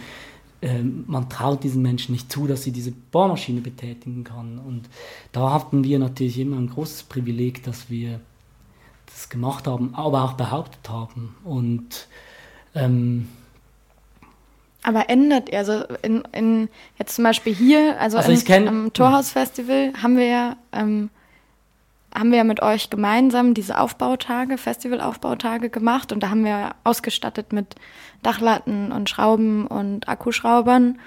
man 0.63 1.29
traut 1.29 1.65
diesen 1.65 1.83
Menschen 1.83 2.13
nicht 2.13 2.31
zu, 2.31 2.47
dass 2.47 2.63
sie 2.63 2.71
diese 2.71 2.93
Bohrmaschine 2.93 3.61
betätigen 3.61 4.23
kann. 4.23 4.59
Und 4.59 4.89
da 5.33 5.53
hatten 5.53 5.83
wir 5.83 5.99
natürlich 5.99 6.39
immer 6.39 6.57
ein 6.57 6.71
großes 6.71 7.05
Privileg, 7.05 7.65
dass 7.65 7.91
wir 7.91 8.21
das 9.07 9.29
gemacht 9.29 9.67
haben, 9.67 9.95
aber 9.95 10.23
auch 10.23 10.35
behauptet 10.35 10.89
haben. 10.89 11.35
Und 11.45 12.07
ähm, 12.75 13.29
aber 14.85 15.09
ändert 15.09 15.49
er, 15.49 15.61
also 15.61 15.85
in, 16.03 16.23
in 16.33 16.69
jetzt 16.99 17.15
zum 17.15 17.25
Beispiel 17.25 17.55
hier, 17.55 18.01
also, 18.01 18.19
also 18.19 18.33
im, 18.33 18.45
kenn, 18.45 18.69
am 18.69 18.93
Torhausfestival 18.93 19.93
haben 20.03 20.17
wir 20.17 20.27
ja 20.27 20.57
ähm, 20.73 21.11
haben 22.15 22.31
wir 22.31 22.39
ja 22.39 22.45
mit 22.45 22.63
euch 22.63 22.91
gemeinsam 22.91 23.55
diese 23.55 23.79
Aufbautage, 23.79 24.59
Festivalaufbautage 24.59 25.71
gemacht 25.71 26.13
und 26.13 26.23
da 26.23 26.31
haben 26.31 26.45
wir 26.45 26.75
ausgestattet 26.85 27.53
mit 27.53 27.75
Dachlatten 28.23 28.93
und 28.93 29.09
Schrauben 29.09 29.67
und 29.67 30.09
Akkuschraubern 30.09 30.99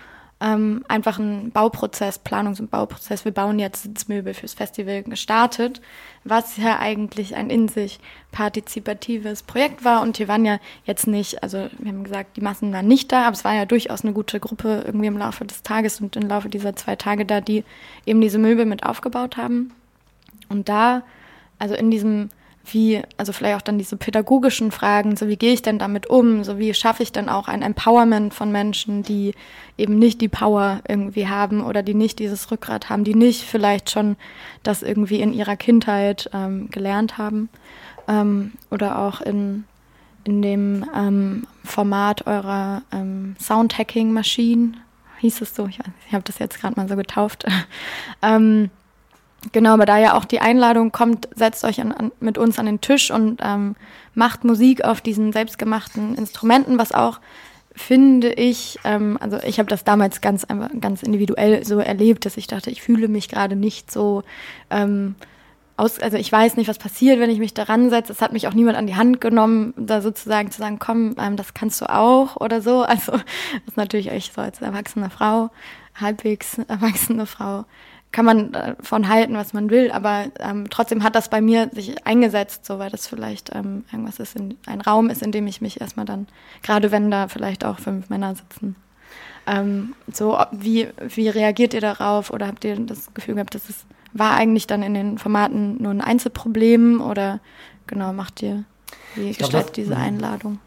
ähm, 0.41 0.83
einfach 0.89 1.17
einen 1.17 1.51
Bauprozess, 1.51 2.19
Planungs- 2.19 2.59
und 2.59 2.69
Bauprozess. 2.69 3.23
Wir 3.23 3.31
bauen 3.31 3.57
jetzt 3.57 3.83
Sitzmöbel 3.83 4.33
fürs 4.33 4.53
Festival 4.53 5.03
gestartet, 5.03 5.81
was 6.25 6.57
ja 6.57 6.79
eigentlich 6.79 7.35
ein 7.35 7.49
in 7.49 7.69
sich 7.69 7.99
partizipatives 8.31 9.43
Projekt 9.43 9.85
war. 9.85 10.01
Und 10.01 10.17
hier 10.17 10.27
waren 10.27 10.43
ja 10.43 10.59
jetzt 10.83 11.07
nicht, 11.07 11.41
also 11.41 11.69
wir 11.79 11.91
haben 11.91 12.03
gesagt, 12.03 12.35
die 12.35 12.41
Massen 12.41 12.73
waren 12.73 12.87
nicht 12.87 13.11
da, 13.11 13.23
aber 13.23 13.33
es 13.33 13.45
war 13.45 13.53
ja 13.53 13.65
durchaus 13.65 14.03
eine 14.03 14.13
gute 14.13 14.41
Gruppe 14.41 14.83
irgendwie 14.85 15.07
im 15.07 15.17
Laufe 15.17 15.45
des 15.45 15.63
Tages 15.63 16.01
und 16.01 16.17
im 16.17 16.27
Laufe 16.27 16.49
dieser 16.49 16.75
zwei 16.75 16.97
Tage 16.97 17.25
da, 17.25 17.39
die 17.39 17.63
eben 18.05 18.19
diese 18.19 18.37
Möbel 18.37 18.65
mit 18.65 18.85
aufgebaut 18.85 19.37
haben. 19.37 19.71
Und 20.49 20.69
da, 20.69 21.03
also 21.59 21.75
in 21.75 21.91
diesem, 21.91 22.29
wie, 22.65 23.01
also 23.17 23.31
vielleicht 23.31 23.57
auch 23.57 23.61
dann 23.61 23.77
diese 23.77 23.97
pädagogischen 23.97 24.71
Fragen, 24.71 25.15
so 25.15 25.27
wie 25.27 25.37
gehe 25.37 25.53
ich 25.53 25.61
denn 25.61 25.79
damit 25.79 26.07
um, 26.07 26.43
so 26.43 26.57
wie 26.57 26.73
schaffe 26.73 27.03
ich 27.03 27.11
dann 27.11 27.29
auch 27.29 27.47
ein 27.47 27.61
Empowerment 27.61 28.33
von 28.33 28.51
Menschen, 28.51 29.03
die 29.03 29.33
eben 29.77 29.99
nicht 29.99 30.21
die 30.21 30.29
Power 30.29 30.81
irgendwie 30.87 31.27
haben 31.27 31.63
oder 31.63 31.83
die 31.83 31.93
nicht 31.93 32.19
dieses 32.19 32.49
Rückgrat 32.51 32.89
haben, 32.89 33.03
die 33.03 33.15
nicht 33.15 33.43
vielleicht 33.43 33.91
schon 33.91 34.15
das 34.63 34.83
irgendwie 34.83 35.21
in 35.21 35.33
ihrer 35.33 35.55
Kindheit 35.55 36.29
ähm, 36.33 36.69
gelernt 36.71 37.17
haben 37.17 37.49
ähm, 38.07 38.53
oder 38.71 38.99
auch 38.99 39.21
in 39.21 39.65
in 40.25 40.41
dem 40.41 40.85
ähm, 40.93 41.47
Format 41.63 42.27
eurer 42.27 42.81
ähm, 42.91 43.35
Soundhacking-Maschinen, 43.39 44.77
hieß 45.19 45.41
es 45.41 45.55
so, 45.55 45.67
ich, 45.67 45.79
ich 46.07 46.13
habe 46.13 46.23
das 46.23 46.39
jetzt 46.39 46.59
gerade 46.59 46.75
mal 46.75 46.89
so 46.89 46.95
getauft. 46.95 47.45
genau, 49.51 49.73
aber 49.73 49.85
da 49.85 49.97
ja 49.97 50.15
auch 50.15 50.25
die 50.25 50.39
Einladung 50.39 50.91
kommt, 50.91 51.29
setzt 51.35 51.63
euch 51.63 51.81
an, 51.81 51.91
an, 51.91 52.11
mit 52.19 52.37
uns 52.37 52.59
an 52.59 52.65
den 52.65 52.81
Tisch 52.81 53.11
und 53.11 53.41
ähm, 53.43 53.75
macht 54.13 54.43
Musik 54.43 54.83
auf 54.83 55.01
diesen 55.01 55.31
selbstgemachten 55.31 56.15
Instrumenten, 56.15 56.77
was 56.77 56.91
auch 56.91 57.19
finde 57.75 58.31
ich, 58.31 58.79
ähm, 58.85 59.17
also 59.19 59.37
ich 59.45 59.59
habe 59.59 59.69
das 59.69 59.83
damals 59.83 60.21
ganz 60.21 60.45
einfach 60.45 60.69
ganz 60.79 61.03
individuell 61.03 61.65
so 61.65 61.79
erlebt, 61.79 62.25
dass 62.25 62.37
ich 62.37 62.47
dachte, 62.47 62.71
ich 62.71 62.81
fühle 62.81 63.09
mich 63.09 63.27
gerade 63.27 63.57
nicht 63.57 63.91
so 63.91 64.23
ähm, 64.69 65.15
aus, 65.77 65.99
also 65.99 66.15
ich 66.15 66.31
weiß 66.31 66.55
nicht, 66.55 66.69
was 66.69 66.77
passiert, 66.77 67.19
wenn 67.19 67.29
ich 67.29 67.39
mich 67.39 67.53
daran 67.53 67.89
setze. 67.89 68.13
Es 68.13 68.21
hat 68.21 68.31
mich 68.31 68.47
auch 68.47 68.53
niemand 68.53 68.77
an 68.77 68.87
die 68.87 68.95
Hand 68.95 69.19
genommen, 69.19 69.73
da 69.75 70.01
sozusagen 70.01 70.51
zu 70.51 70.59
sagen, 70.59 70.79
komm, 70.79 71.15
ähm, 71.19 71.35
das 71.35 71.53
kannst 71.53 71.81
du 71.81 71.89
auch 71.89 72.37
oder 72.37 72.61
so. 72.61 72.85
Also 72.95 73.11
das 73.11 73.23
ist 73.67 73.77
natürlich 73.77 74.09
echt 74.09 74.33
so 74.33 74.41
als 74.41 74.61
erwachsene 74.61 75.09
Frau, 75.09 75.49
halbwegs 75.95 76.59
erwachsene 76.67 77.25
Frau, 77.25 77.65
kann 78.15 78.23
man 78.23 78.53
davon 78.53 79.09
halten, 79.09 79.35
was 79.35 79.51
man 79.51 79.69
will, 79.69 79.91
aber 79.91 80.27
ähm, 80.39 80.69
trotzdem 80.69 81.03
hat 81.03 81.15
das 81.15 81.27
bei 81.27 81.41
mir 81.41 81.69
sich 81.73 82.07
eingesetzt, 82.07 82.63
so 82.63 82.79
weil 82.79 82.89
das 82.89 83.07
vielleicht 83.07 83.53
ähm, 83.53 83.83
irgendwas 83.91 84.19
ist, 84.19 84.37
in, 84.37 84.55
ein 84.67 84.79
Raum 84.79 85.09
ist, 85.09 85.21
in 85.21 85.33
dem 85.33 85.45
ich 85.47 85.59
mich 85.59 85.81
erstmal 85.81 86.05
dann, 86.05 86.25
gerade 86.63 86.91
wenn 86.91 87.11
da 87.11 87.27
vielleicht 87.27 87.65
auch 87.65 87.77
fünf 87.77 88.09
Männer 88.09 88.33
sitzen, 88.33 88.77
ähm, 89.47 89.95
so 90.09 90.39
wie, 90.53 90.87
wie 90.97 91.27
reagiert 91.27 91.73
ihr 91.73 91.81
darauf 91.81 92.31
oder 92.31 92.47
habt 92.47 92.63
ihr 92.63 92.79
das 92.79 93.13
Gefühl 93.13 93.35
gehabt, 93.35 93.53
dass 93.53 93.67
es 93.67 93.85
war 94.13 94.37
eigentlich 94.37 94.65
dann 94.65 94.81
in 94.81 94.93
den 94.93 95.17
Formaten 95.17 95.83
nur 95.83 95.91
ein 95.91 95.99
Einzelproblem 95.99 97.01
oder 97.01 97.41
genau 97.85 98.13
macht 98.13 98.41
ihr, 98.41 98.63
wie 99.15 99.31
ich 99.31 99.39
gestaltet 99.39 99.75
diese 99.75 99.97
Einladung? 99.97 100.59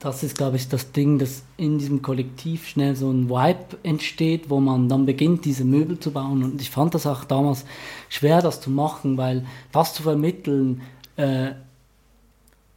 Das 0.00 0.22
ist, 0.22 0.38
glaube 0.38 0.56
ich, 0.56 0.66
das 0.66 0.92
Ding, 0.92 1.18
dass 1.18 1.42
in 1.58 1.78
diesem 1.78 2.00
Kollektiv 2.00 2.66
schnell 2.66 2.96
so 2.96 3.10
ein 3.10 3.28
Vibe 3.28 3.78
entsteht, 3.82 4.48
wo 4.48 4.58
man 4.58 4.88
dann 4.88 5.04
beginnt, 5.04 5.44
diese 5.44 5.64
Möbel 5.64 6.00
zu 6.00 6.10
bauen. 6.10 6.42
Und 6.42 6.60
ich 6.60 6.70
fand 6.70 6.94
das 6.94 7.06
auch 7.06 7.24
damals 7.24 7.66
schwer, 8.08 8.40
das 8.40 8.62
zu 8.62 8.70
machen, 8.70 9.18
weil 9.18 9.44
das 9.72 9.92
zu 9.92 10.02
vermitteln, 10.02 10.80
äh, 11.16 11.50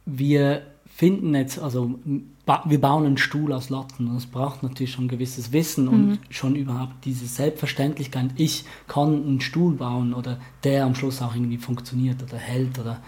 wir 0.04 0.62
finden 0.86 1.34
jetzt, 1.34 1.58
also 1.58 1.98
ba 2.46 2.62
wir 2.66 2.80
bauen 2.80 3.06
einen 3.06 3.16
Stuhl 3.16 3.52
aus 3.52 3.70
Latten. 3.70 4.12
Das 4.12 4.26
braucht 4.26 4.62
natürlich 4.62 4.92
schon 4.92 5.06
ein 5.06 5.08
gewisses 5.08 5.50
Wissen 5.50 5.88
und 5.88 6.06
mhm. 6.06 6.18
schon 6.28 6.56
überhaupt 6.56 7.04
diese 7.04 7.26
Selbstverständlichkeit, 7.26 8.30
ich 8.36 8.64
kann 8.86 9.14
einen 9.14 9.40
Stuhl 9.40 9.74
bauen 9.74 10.12
oder 10.12 10.38
der 10.62 10.84
am 10.84 10.94
Schluss 10.94 11.22
auch 11.22 11.34
irgendwie 11.34 11.56
funktioniert 11.56 12.22
oder 12.22 12.36
hält 12.36 12.78
oder 12.78 13.00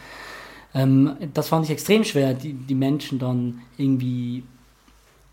ähm, 0.77 1.16
das 1.33 1.49
fand 1.49 1.64
ich 1.64 1.70
extrem 1.70 2.05
schwer, 2.05 2.35
die, 2.35 2.53
die 2.53 2.74
Menschen 2.74 3.18
dann 3.18 3.62
irgendwie 3.79 4.45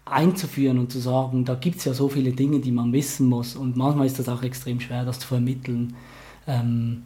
einzuführen 0.05 0.79
und 0.79 0.91
zu 0.91 0.99
sagen, 0.99 1.43
da 1.43 1.55
gibt 1.55 1.77
es 1.77 1.85
ja 1.85 1.93
so 1.93 2.07
viele 2.07 2.31
Dinge, 2.31 2.59
die 2.59 2.71
man 2.71 2.93
wissen 2.93 3.27
muss. 3.27 3.57
Und 3.57 3.75
manchmal 3.75 4.05
ist 4.05 4.19
das 4.19 4.29
auch 4.29 4.41
extrem 4.41 4.79
schwer, 4.79 5.03
das 5.03 5.19
zu 5.19 5.27
vermitteln. 5.27 5.95
Ähm, 6.47 7.03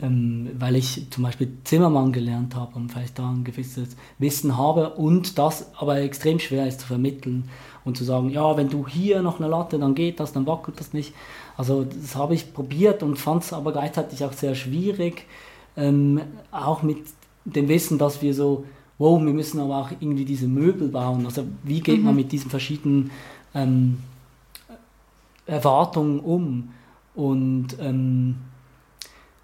ähm, 0.00 0.50
weil 0.58 0.74
ich 0.74 1.06
zum 1.10 1.22
Beispiel 1.22 1.56
Zimmermann 1.62 2.12
gelernt 2.12 2.56
habe 2.56 2.74
und 2.74 2.90
vielleicht 2.90 3.18
da 3.20 3.30
ein 3.30 3.44
gewisses 3.44 3.96
Wissen 4.18 4.56
habe 4.58 4.90
und 4.90 5.38
das 5.38 5.72
aber 5.76 5.98
extrem 5.98 6.40
schwer 6.40 6.66
ist 6.66 6.80
zu 6.80 6.88
vermitteln 6.88 7.48
und 7.84 7.96
zu 7.96 8.02
sagen, 8.02 8.30
ja, 8.30 8.56
wenn 8.56 8.68
du 8.68 8.88
hier 8.88 9.22
noch 9.22 9.38
eine 9.38 9.48
Latte, 9.48 9.78
dann 9.78 9.94
geht 9.94 10.18
das, 10.18 10.32
dann 10.32 10.48
wackelt 10.48 10.80
das 10.80 10.92
nicht. 10.92 11.14
Also 11.56 11.84
das 11.84 12.16
habe 12.16 12.34
ich 12.34 12.52
probiert 12.52 13.04
und 13.04 13.16
fand 13.16 13.44
es 13.44 13.52
aber 13.52 13.70
gleichzeitig 13.70 14.24
auch 14.24 14.32
sehr 14.32 14.56
schwierig, 14.56 15.26
ähm, 15.76 16.20
auch 16.50 16.82
mit 16.82 16.98
dem 17.44 17.68
Wissen, 17.68 17.98
dass 17.98 18.22
wir 18.22 18.34
so, 18.34 18.64
wow, 18.98 19.20
wir 19.20 19.32
müssen 19.32 19.60
aber 19.60 19.78
auch 19.78 19.90
irgendwie 19.90 20.24
diese 20.24 20.48
Möbel 20.48 20.88
bauen. 20.88 21.24
Also 21.26 21.44
wie 21.62 21.80
geht 21.80 21.98
mhm. 21.98 22.04
man 22.06 22.16
mit 22.16 22.32
diesen 22.32 22.50
verschiedenen 22.50 23.10
ähm, 23.54 23.98
Erwartungen 25.46 26.20
um? 26.20 26.70
Und 27.14 27.76
ähm, 27.80 28.36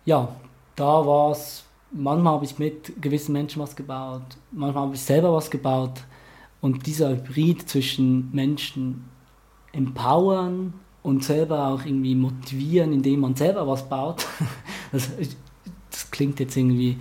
ja, 0.04 0.28
da 0.76 1.06
war 1.06 1.32
es, 1.32 1.64
manchmal 1.92 2.34
habe 2.34 2.44
ich 2.44 2.58
mit 2.58 3.00
gewissen 3.00 3.32
Menschen 3.32 3.62
was 3.62 3.76
gebaut, 3.76 4.22
manchmal 4.50 4.84
habe 4.84 4.94
ich 4.94 5.00
selber 5.00 5.32
was 5.34 5.50
gebaut. 5.50 6.02
Und 6.60 6.86
dieser 6.86 7.10
Hybrid 7.10 7.68
zwischen 7.68 8.30
Menschen 8.32 9.04
empowern 9.72 10.74
und 11.02 11.24
selber 11.24 11.68
auch 11.68 11.84
irgendwie 11.84 12.14
motivieren, 12.14 12.92
indem 12.92 13.20
man 13.20 13.34
selber 13.34 13.66
was 13.66 13.88
baut, 13.88 14.26
das, 14.92 15.08
das 15.90 16.10
klingt 16.10 16.38
jetzt 16.40 16.56
irgendwie 16.56 16.98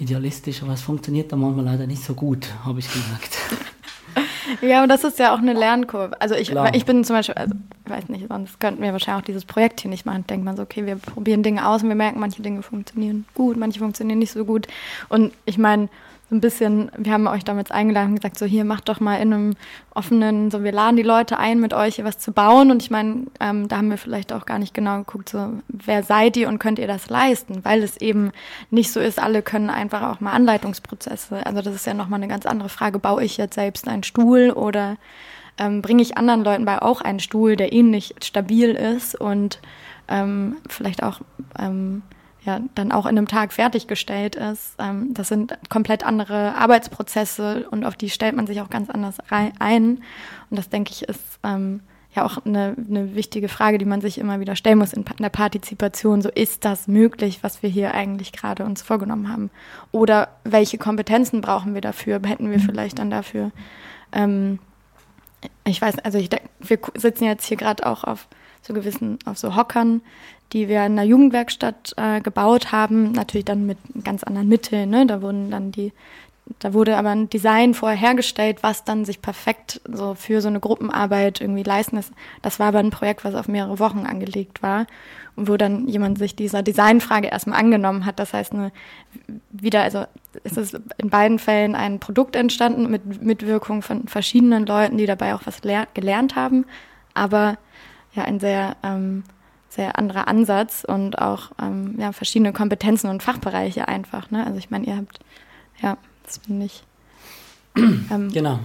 idealistisch, 0.00 0.62
aber 0.62 0.72
es 0.72 0.82
funktioniert 0.82 1.32
dann 1.32 1.40
manchmal 1.40 1.64
leider 1.64 1.86
nicht 1.86 2.02
so 2.02 2.14
gut, 2.14 2.48
habe 2.64 2.78
ich 2.78 2.90
gemerkt. 2.90 3.38
Ja, 4.62 4.82
und 4.82 4.88
das 4.88 5.04
ist 5.04 5.18
ja 5.18 5.34
auch 5.34 5.38
eine 5.38 5.52
Lernkurve. 5.52 6.20
Also 6.20 6.34
ich, 6.34 6.52
ich 6.72 6.84
bin 6.84 7.04
zum 7.04 7.16
Beispiel, 7.16 7.34
also 7.34 7.54
ich 7.84 7.90
weiß 7.90 8.08
nicht, 8.08 8.26
sonst 8.28 8.60
könnten 8.60 8.82
wir 8.82 8.92
wahrscheinlich 8.92 9.22
auch 9.22 9.26
dieses 9.26 9.44
Projekt 9.44 9.80
hier 9.80 9.90
nicht 9.90 10.06
machen. 10.06 10.26
Denkt 10.26 10.44
man 10.44 10.56
so, 10.56 10.62
okay, 10.62 10.86
wir 10.86 10.96
probieren 10.96 11.42
Dinge 11.42 11.66
aus 11.66 11.82
und 11.82 11.88
wir 11.88 11.96
merken, 11.96 12.20
manche 12.20 12.42
Dinge 12.42 12.62
funktionieren 12.62 13.26
gut, 13.34 13.56
manche 13.56 13.80
funktionieren 13.80 14.18
nicht 14.18 14.32
so 14.32 14.44
gut. 14.44 14.66
Und 15.08 15.32
ich 15.44 15.58
meine, 15.58 15.88
so 16.28 16.34
ein 16.34 16.40
bisschen, 16.40 16.90
wir 16.96 17.12
haben 17.12 17.28
euch 17.28 17.44
damals 17.44 17.70
eingeladen 17.70 18.10
und 18.10 18.16
gesagt, 18.16 18.36
so 18.36 18.46
hier 18.46 18.64
macht 18.64 18.88
doch 18.88 18.98
mal 18.98 19.16
in 19.16 19.32
einem 19.32 19.54
offenen, 19.94 20.50
so 20.50 20.64
wir 20.64 20.72
laden 20.72 20.96
die 20.96 21.04
Leute 21.04 21.38
ein, 21.38 21.60
mit 21.60 21.72
euch 21.72 21.96
hier 21.96 22.04
was 22.04 22.18
zu 22.18 22.32
bauen. 22.32 22.72
Und 22.72 22.82
ich 22.82 22.90
meine, 22.90 23.26
ähm, 23.38 23.68
da 23.68 23.76
haben 23.76 23.90
wir 23.90 23.98
vielleicht 23.98 24.32
auch 24.32 24.44
gar 24.44 24.58
nicht 24.58 24.74
genau 24.74 24.98
geguckt, 24.98 25.28
so 25.28 25.52
wer 25.68 26.02
seid 26.02 26.36
ihr 26.36 26.48
und 26.48 26.58
könnt 26.58 26.80
ihr 26.80 26.88
das 26.88 27.08
leisten, 27.08 27.64
weil 27.64 27.80
es 27.82 27.96
eben 27.98 28.32
nicht 28.70 28.90
so 28.90 28.98
ist, 28.98 29.22
alle 29.22 29.42
können 29.42 29.70
einfach 29.70 30.02
auch 30.02 30.20
mal 30.20 30.32
Anleitungsprozesse. 30.32 31.46
Also 31.46 31.62
das 31.62 31.76
ist 31.76 31.86
ja 31.86 31.94
nochmal 31.94 32.18
eine 32.18 32.28
ganz 32.28 32.44
andere 32.44 32.70
Frage. 32.70 32.98
Baue 32.98 33.22
ich 33.22 33.36
jetzt 33.36 33.54
selbst 33.54 33.86
einen 33.86 34.02
Stuhl 34.02 34.50
oder 34.50 34.96
ähm, 35.58 35.80
bringe 35.80 36.02
ich 36.02 36.18
anderen 36.18 36.42
Leuten 36.42 36.64
bei 36.64 36.82
auch 36.82 37.02
einen 37.02 37.20
Stuhl, 37.20 37.54
der 37.54 37.72
ähnlich 37.72 38.16
stabil 38.20 38.70
ist 38.70 39.14
und 39.14 39.60
ähm, 40.08 40.56
vielleicht 40.68 41.04
auch 41.04 41.20
ähm, 41.56 42.02
ja 42.46 42.60
dann 42.74 42.92
auch 42.92 43.06
in 43.06 43.18
einem 43.18 43.28
Tag 43.28 43.52
fertiggestellt 43.52 44.36
ist. 44.36 44.74
Ähm, 44.78 45.12
das 45.12 45.28
sind 45.28 45.58
komplett 45.68 46.04
andere 46.04 46.54
Arbeitsprozesse 46.54 47.66
und 47.70 47.84
auf 47.84 47.96
die 47.96 48.10
stellt 48.10 48.36
man 48.36 48.46
sich 48.46 48.60
auch 48.60 48.70
ganz 48.70 48.88
anders 48.88 49.16
ein. 49.58 50.02
Und 50.50 50.58
das 50.58 50.68
denke 50.68 50.92
ich 50.92 51.02
ist 51.02 51.38
ähm, 51.42 51.80
ja 52.14 52.24
auch 52.24 52.44
eine, 52.46 52.74
eine 52.88 53.14
wichtige 53.14 53.48
Frage, 53.48 53.78
die 53.78 53.84
man 53.84 54.00
sich 54.00 54.18
immer 54.18 54.40
wieder 54.40 54.56
stellen 54.56 54.78
muss 54.78 54.94
in 54.94 55.04
der 55.18 55.28
Partizipation. 55.28 56.22
So 56.22 56.30
ist 56.30 56.64
das 56.64 56.88
möglich, 56.88 57.40
was 57.42 57.62
wir 57.62 57.68
hier 57.68 57.92
eigentlich 57.92 58.32
gerade 58.32 58.64
uns 58.64 58.80
vorgenommen 58.80 59.30
haben? 59.30 59.50
Oder 59.92 60.28
welche 60.44 60.78
Kompetenzen 60.78 61.42
brauchen 61.42 61.74
wir 61.74 61.82
dafür? 61.82 62.20
Hätten 62.24 62.50
wir 62.50 62.60
vielleicht 62.60 62.98
dann 62.98 63.10
dafür 63.10 63.52
ähm, 64.12 64.58
ich 65.64 65.80
weiß, 65.80 65.98
also 66.00 66.18
ich, 66.18 66.30
wir 66.60 66.78
sitzen 66.94 67.24
jetzt 67.24 67.46
hier 67.46 67.56
gerade 67.56 67.86
auch 67.86 68.04
auf 68.04 68.28
so 68.66 68.74
gewissen, 68.74 69.18
auf 69.24 69.38
so 69.38 69.56
Hockern, 69.56 70.02
die 70.52 70.68
wir 70.68 70.84
in 70.86 70.92
einer 70.92 71.04
Jugendwerkstatt 71.04 71.94
äh, 71.96 72.20
gebaut 72.20 72.72
haben, 72.72 73.12
natürlich 73.12 73.44
dann 73.44 73.66
mit 73.66 73.78
ganz 74.04 74.22
anderen 74.24 74.48
Mitteln. 74.48 74.90
Ne? 74.90 75.06
Da 75.06 75.22
wurden 75.22 75.50
dann 75.50 75.72
die, 75.72 75.92
da 76.60 76.72
wurde 76.72 76.96
aber 76.96 77.10
ein 77.10 77.28
Design 77.28 77.74
vorher 77.74 77.98
hergestellt, 77.98 78.62
was 78.62 78.84
dann 78.84 79.04
sich 79.04 79.20
perfekt 79.20 79.80
so 79.90 80.14
für 80.14 80.40
so 80.40 80.48
eine 80.48 80.60
Gruppenarbeit 80.60 81.40
irgendwie 81.40 81.64
leisten 81.64 81.96
ist. 81.96 82.12
Das 82.42 82.60
war 82.60 82.68
aber 82.68 82.78
ein 82.78 82.90
Projekt, 82.90 83.24
was 83.24 83.34
auf 83.34 83.48
mehrere 83.48 83.80
Wochen 83.80 84.06
angelegt 84.06 84.62
war 84.62 84.86
und 85.34 85.48
wo 85.48 85.56
dann 85.56 85.88
jemand 85.88 86.18
sich 86.18 86.36
dieser 86.36 86.62
Designfrage 86.62 87.28
erstmal 87.28 87.58
angenommen 87.58 88.06
hat. 88.06 88.20
Das 88.20 88.32
heißt, 88.32 88.52
eine, 88.52 88.70
wieder, 89.50 89.82
also 89.82 90.04
es 90.44 90.56
ist 90.56 90.78
in 90.98 91.10
beiden 91.10 91.40
Fällen 91.40 91.74
ein 91.74 91.98
Produkt 91.98 92.36
entstanden 92.36 92.88
mit 92.88 93.20
Mitwirkung 93.20 93.82
von 93.82 94.06
verschiedenen 94.06 94.66
Leuten, 94.66 94.96
die 94.96 95.06
dabei 95.06 95.34
auch 95.34 95.42
was 95.44 95.60
gelernt 95.60 96.36
haben, 96.36 96.66
aber 97.14 97.58
ja 98.16 98.24
ein 98.24 98.40
sehr 98.40 98.76
ähm, 98.82 99.22
sehr 99.76 99.98
anderer 99.98 100.26
Ansatz 100.26 100.84
und 100.84 101.18
auch 101.18 101.52
ähm, 101.60 101.96
ja, 101.98 102.12
verschiedene 102.12 102.52
Kompetenzen 102.52 103.08
und 103.08 103.22
Fachbereiche 103.22 103.86
einfach. 103.86 104.30
Ne? 104.30 104.44
Also 104.44 104.58
ich 104.58 104.70
meine, 104.70 104.86
ihr 104.86 104.96
habt, 104.96 105.20
ja, 105.80 105.98
das 106.24 106.38
finde 106.38 106.66
ich. 106.66 106.82
Ähm, 108.10 108.32
genau. 108.32 108.60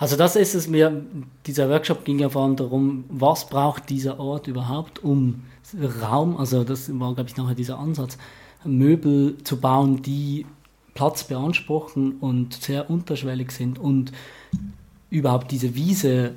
Also 0.00 0.16
das 0.16 0.34
ist 0.34 0.54
es 0.54 0.66
mir, 0.66 1.04
dieser 1.46 1.68
Workshop 1.70 2.04
ging 2.04 2.18
ja 2.18 2.28
vor 2.28 2.42
allem 2.42 2.56
darum, 2.56 3.04
was 3.08 3.48
braucht 3.48 3.88
dieser 3.90 4.18
Ort 4.18 4.48
überhaupt, 4.48 5.04
um 5.04 5.44
Raum, 6.02 6.36
also 6.36 6.64
das 6.64 6.90
war, 6.98 7.14
glaube 7.14 7.30
ich, 7.30 7.36
nachher 7.36 7.54
dieser 7.54 7.78
Ansatz, 7.78 8.18
Möbel 8.64 9.36
zu 9.44 9.60
bauen, 9.60 10.02
die 10.02 10.46
Platz 10.94 11.24
beanspruchen 11.24 12.16
und 12.18 12.54
sehr 12.54 12.90
unterschwellig 12.90 13.52
sind 13.52 13.78
und 13.78 14.10
überhaupt 15.10 15.52
diese 15.52 15.76
Wiese, 15.76 16.32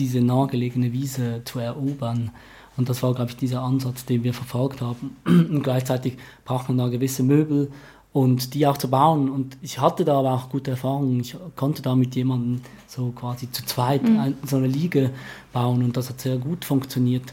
diese 0.00 0.20
nahegelegene 0.20 0.92
Wiese 0.92 1.42
zu 1.44 1.58
erobern. 1.58 2.30
Und 2.76 2.88
das 2.88 3.02
war, 3.02 3.14
glaube 3.14 3.30
ich, 3.30 3.36
dieser 3.36 3.62
Ansatz, 3.62 4.06
den 4.06 4.24
wir 4.24 4.32
verfolgt 4.32 4.80
haben. 4.80 5.16
Und 5.26 5.62
gleichzeitig 5.62 6.16
braucht 6.44 6.68
man 6.68 6.78
da 6.78 6.88
gewisse 6.88 7.22
Möbel 7.22 7.70
und 8.12 8.54
die 8.54 8.66
auch 8.66 8.76
zu 8.76 8.88
bauen. 8.88 9.28
Und 9.28 9.56
ich 9.62 9.78
hatte 9.78 10.04
da 10.04 10.18
aber 10.18 10.32
auch 10.32 10.48
gute 10.48 10.72
Erfahrungen. 10.72 11.20
Ich 11.20 11.36
konnte 11.54 11.80
da 11.82 11.94
mit 11.94 12.16
jemandem 12.16 12.60
so 12.88 13.12
quasi 13.14 13.50
zu 13.52 13.64
zweit 13.64 14.02
mhm. 14.02 14.34
so 14.44 14.56
eine 14.56 14.66
Liege 14.66 15.10
bauen 15.52 15.84
und 15.84 15.96
das 15.96 16.08
hat 16.08 16.20
sehr 16.20 16.38
gut 16.38 16.64
funktioniert. 16.64 17.32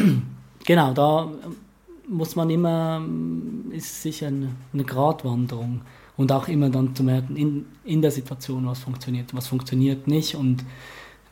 genau, 0.64 0.92
da 0.92 1.28
muss 2.08 2.36
man 2.36 2.50
immer, 2.50 3.02
ist 3.70 4.02
sicher 4.02 4.28
eine, 4.28 4.50
eine 4.72 4.84
Gratwanderung. 4.84 5.80
und 6.16 6.30
auch 6.30 6.46
immer 6.46 6.70
dann 6.70 6.94
zu 6.94 7.02
merken, 7.02 7.34
in, 7.36 7.66
in 7.84 8.02
der 8.02 8.10
Situation, 8.12 8.66
was 8.66 8.80
funktioniert, 8.80 9.34
was 9.34 9.48
funktioniert 9.48 10.06
nicht 10.06 10.36
und 10.36 10.64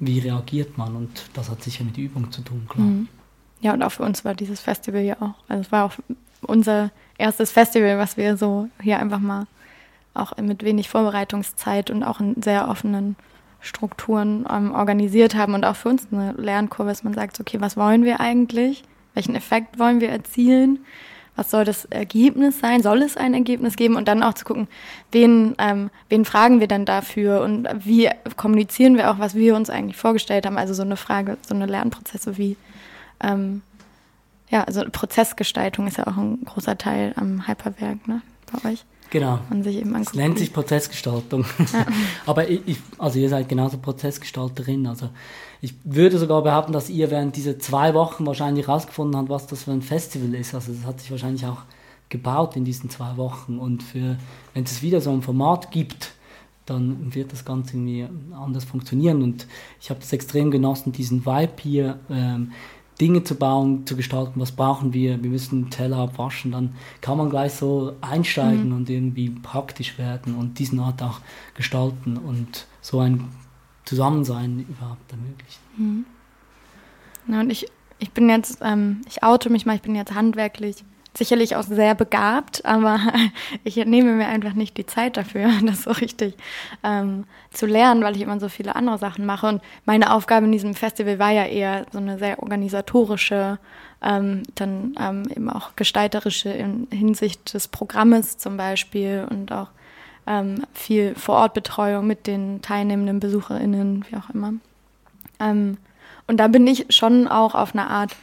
wie 0.00 0.18
reagiert 0.18 0.76
man. 0.76 0.96
Und 0.96 1.30
das 1.34 1.50
hat 1.50 1.62
sicher 1.62 1.84
mit 1.84 1.96
Übung 1.96 2.30
zu 2.32 2.42
tun, 2.42 2.66
klar. 2.68 2.86
Mhm. 2.86 3.08
Ja, 3.60 3.74
und 3.74 3.82
auch 3.82 3.92
für 3.92 4.02
uns 4.02 4.24
war 4.24 4.34
dieses 4.34 4.60
Festival 4.60 5.02
ja 5.02 5.16
auch. 5.20 5.34
Also 5.48 5.60
es 5.62 5.72
war 5.72 5.84
auch 5.84 5.92
unser 6.42 6.90
erstes 7.18 7.50
Festival, 7.50 7.98
was 7.98 8.16
wir 8.16 8.36
so 8.36 8.68
hier 8.80 8.98
einfach 8.98 9.20
mal 9.20 9.46
auch 10.14 10.36
mit 10.38 10.64
wenig 10.64 10.88
Vorbereitungszeit 10.88 11.90
und 11.90 12.02
auch 12.02 12.20
in 12.20 12.42
sehr 12.42 12.68
offenen 12.68 13.16
Strukturen 13.60 14.46
ähm, 14.50 14.72
organisiert 14.72 15.34
haben 15.34 15.54
und 15.54 15.64
auch 15.64 15.76
für 15.76 15.90
uns 15.90 16.08
eine 16.10 16.32
Lernkurve, 16.32 16.90
dass 16.90 17.04
man 17.04 17.14
sagt, 17.14 17.38
okay, 17.38 17.60
was 17.60 17.76
wollen 17.76 18.04
wir 18.04 18.20
eigentlich? 18.20 18.82
Welchen 19.14 19.34
Effekt 19.34 19.78
wollen 19.78 20.00
wir 20.00 20.08
erzielen? 20.08 20.80
Was 21.36 21.50
soll 21.50 21.64
das 21.64 21.84
Ergebnis 21.86 22.60
sein? 22.60 22.82
Soll 22.82 23.02
es 23.02 23.16
ein 23.16 23.34
Ergebnis 23.34 23.76
geben? 23.76 23.96
Und 23.96 24.08
dann 24.08 24.22
auch 24.22 24.34
zu 24.34 24.44
gucken, 24.44 24.68
wen, 25.12 25.54
ähm, 25.58 25.90
wen 26.08 26.24
fragen 26.24 26.60
wir 26.60 26.66
denn 26.66 26.84
dafür 26.84 27.40
und 27.42 27.68
wie 27.84 28.10
kommunizieren 28.36 28.96
wir 28.96 29.10
auch, 29.10 29.18
was 29.18 29.34
wir 29.34 29.56
uns 29.56 29.70
eigentlich 29.70 29.96
vorgestellt 29.96 30.46
haben? 30.46 30.58
Also 30.58 30.74
so 30.74 30.82
eine 30.82 30.96
Frage, 30.96 31.38
so 31.46 31.54
eine 31.54 31.66
Lernprozesse 31.66 32.36
wie, 32.36 32.56
ähm, 33.22 33.62
ja, 34.50 34.64
also 34.64 34.82
Prozessgestaltung 34.90 35.86
ist 35.86 35.98
ja 35.98 36.06
auch 36.06 36.16
ein 36.16 36.44
großer 36.44 36.76
Teil 36.76 37.14
am 37.16 37.46
Hyperwerk, 37.46 38.06
ne, 38.08 38.22
bei 38.52 38.70
euch. 38.70 38.84
Genau. 39.10 39.40
Man 39.48 39.62
sich 39.62 39.76
eben. 39.76 39.94
Es 39.96 40.14
nennt 40.14 40.38
sich 40.38 40.52
Prozessgestaltung. 40.52 41.44
Ja. 41.72 41.86
Aber 42.26 42.48
ich, 42.48 42.60
ich, 42.66 42.78
also 42.96 43.18
ihr 43.18 43.28
seid 43.28 43.48
genauso 43.48 43.78
Prozessgestalterin. 43.78 44.86
Also 44.86 45.10
ich 45.60 45.74
würde 45.84 46.18
sogar 46.18 46.42
behaupten, 46.42 46.72
dass 46.72 46.88
ihr 46.88 47.10
während 47.10 47.36
dieser 47.36 47.58
zwei 47.58 47.92
Wochen 47.94 48.26
wahrscheinlich 48.26 48.66
herausgefunden 48.66 49.16
habt, 49.16 49.28
was 49.28 49.46
das 49.46 49.64
für 49.64 49.72
ein 49.72 49.82
Festival 49.82 50.34
ist. 50.34 50.54
Also 50.54 50.72
das 50.72 50.84
hat 50.84 51.00
sich 51.00 51.10
wahrscheinlich 51.10 51.44
auch 51.44 51.62
gebaut 52.08 52.56
in 52.56 52.64
diesen 52.64 52.88
zwei 52.88 53.16
Wochen. 53.16 53.58
Und 53.58 53.82
für, 53.82 54.16
wenn 54.54 54.64
es 54.64 54.82
wieder 54.82 55.00
so 55.00 55.10
ein 55.10 55.22
Format 55.22 55.70
gibt, 55.70 56.12
dann 56.64 57.14
wird 57.14 57.32
das 57.32 57.44
Ganze 57.44 57.76
irgendwie 57.76 58.08
anders 58.34 58.64
funktionieren. 58.64 59.22
Und 59.22 59.46
ich 59.80 59.90
habe 59.90 60.00
das 60.00 60.12
extrem 60.12 60.50
genossen, 60.50 60.92
diesen 60.92 61.26
Vibe 61.26 61.52
hier. 61.60 61.98
Ähm, 62.08 62.52
Dinge 63.00 63.24
zu 63.24 63.34
bauen, 63.34 63.86
zu 63.86 63.96
gestalten, 63.96 64.38
was 64.38 64.52
brauchen 64.52 64.92
wir, 64.92 65.22
wir 65.22 65.30
müssen 65.30 65.70
Teller 65.70 65.96
abwaschen, 65.96 66.52
dann 66.52 66.74
kann 67.00 67.16
man 67.16 67.30
gleich 67.30 67.54
so 67.54 67.94
einsteigen 68.02 68.68
mhm. 68.68 68.76
und 68.76 68.90
irgendwie 68.90 69.30
praktisch 69.30 69.96
werden 69.96 70.34
und 70.34 70.58
diesen 70.58 70.78
Ort 70.80 71.02
auch 71.02 71.20
gestalten 71.54 72.18
und 72.18 72.66
so 72.82 73.00
ein 73.00 73.24
Zusammensein 73.90 74.64
überhaupt 74.68 75.10
ermöglichen. 75.10 75.60
Mhm. 75.76 76.04
Ja, 77.26 77.40
und 77.40 77.50
ich, 77.50 77.66
ich 77.98 78.12
bin 78.12 78.28
jetzt, 78.28 78.58
ähm, 78.62 79.02
ich 79.08 79.24
oute 79.24 79.50
mich 79.50 79.66
mal, 79.66 79.74
ich 79.74 79.82
bin 79.82 79.96
jetzt 79.96 80.14
handwerklich 80.14 80.84
sicherlich 81.18 81.56
auch 81.56 81.64
sehr 81.64 81.96
begabt, 81.96 82.64
aber 82.64 83.00
ich 83.64 83.74
nehme 83.76 84.12
mir 84.12 84.28
einfach 84.28 84.52
nicht 84.52 84.76
die 84.76 84.86
Zeit 84.86 85.16
dafür, 85.16 85.50
das 85.66 85.82
so 85.82 85.90
richtig 85.90 86.36
ähm, 86.84 87.24
zu 87.50 87.66
lernen, 87.66 88.04
weil 88.04 88.14
ich 88.14 88.22
immer 88.22 88.38
so 88.38 88.48
viele 88.48 88.76
andere 88.76 88.98
Sachen 88.98 89.26
mache. 89.26 89.48
Und 89.48 89.62
meine 89.86 90.14
Aufgabe 90.14 90.46
in 90.46 90.52
diesem 90.52 90.74
Festival 90.74 91.18
war 91.18 91.32
ja 91.32 91.46
eher 91.46 91.84
so 91.90 91.98
eine 91.98 92.16
sehr 92.16 92.40
organisatorische, 92.40 93.58
ähm, 94.02 94.44
dann 94.54 94.94
ähm, 95.00 95.24
eben 95.34 95.50
auch 95.50 95.74
gestalterische 95.74 96.50
in 96.50 96.86
Hinsicht 96.92 97.54
des 97.54 97.66
Programmes 97.66 98.38
zum 98.38 98.56
Beispiel 98.56 99.26
und 99.28 99.50
auch 99.50 99.70
ähm, 100.30 100.64
viel 100.72 101.16
Vorortbetreuung 101.16 102.06
mit 102.06 102.28
den 102.28 102.62
teilnehmenden 102.62 103.18
BesucherInnen, 103.18 104.04
wie 104.08 104.16
auch 104.16 104.30
immer. 104.30 104.54
Ähm, 105.40 105.76
und 106.28 106.36
da 106.36 106.46
bin 106.46 106.66
ich 106.68 106.86
schon 106.90 107.26
auch 107.26 107.56
auf 107.56 107.74
eine 107.74 107.88
Art 107.88 108.14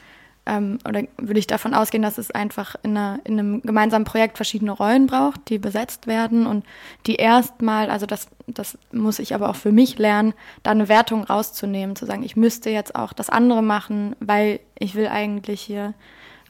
ähm, 0.45 0.79
oder 0.87 1.03
würde 1.17 1.39
ich 1.39 1.47
davon 1.47 1.73
ausgehen, 1.73 2.01
dass 2.01 2.17
es 2.17 2.31
einfach 2.31 2.75
in, 2.81 2.95
einer, 2.95 3.19
in, 3.25 3.37
einem 3.37 3.61
gemeinsamen 3.61 4.05
Projekt 4.05 4.37
verschiedene 4.37 4.71
Rollen 4.71 5.07
braucht, 5.07 5.49
die 5.49 5.57
besetzt 5.57 6.07
werden 6.07 6.47
und 6.47 6.65
die 7.07 7.15
erstmal, 7.15 7.89
also 7.89 8.05
das, 8.05 8.29
das 8.47 8.77
muss 8.93 9.19
ich 9.19 9.35
aber 9.35 9.49
auch 9.49 9.57
für 9.57 9.73
mich 9.73 9.97
lernen, 9.97 10.33
da 10.63 10.71
eine 10.71 10.87
Wertung 10.87 11.25
rauszunehmen, 11.25 11.97
zu 11.97 12.05
sagen, 12.05 12.23
ich 12.23 12.37
müsste 12.37 12.69
jetzt 12.69 12.95
auch 12.95 13.11
das 13.11 13.29
andere 13.29 13.61
machen, 13.61 14.15
weil 14.21 14.61
ich 14.79 14.95
will 14.95 15.09
eigentlich 15.09 15.59
hier 15.59 15.93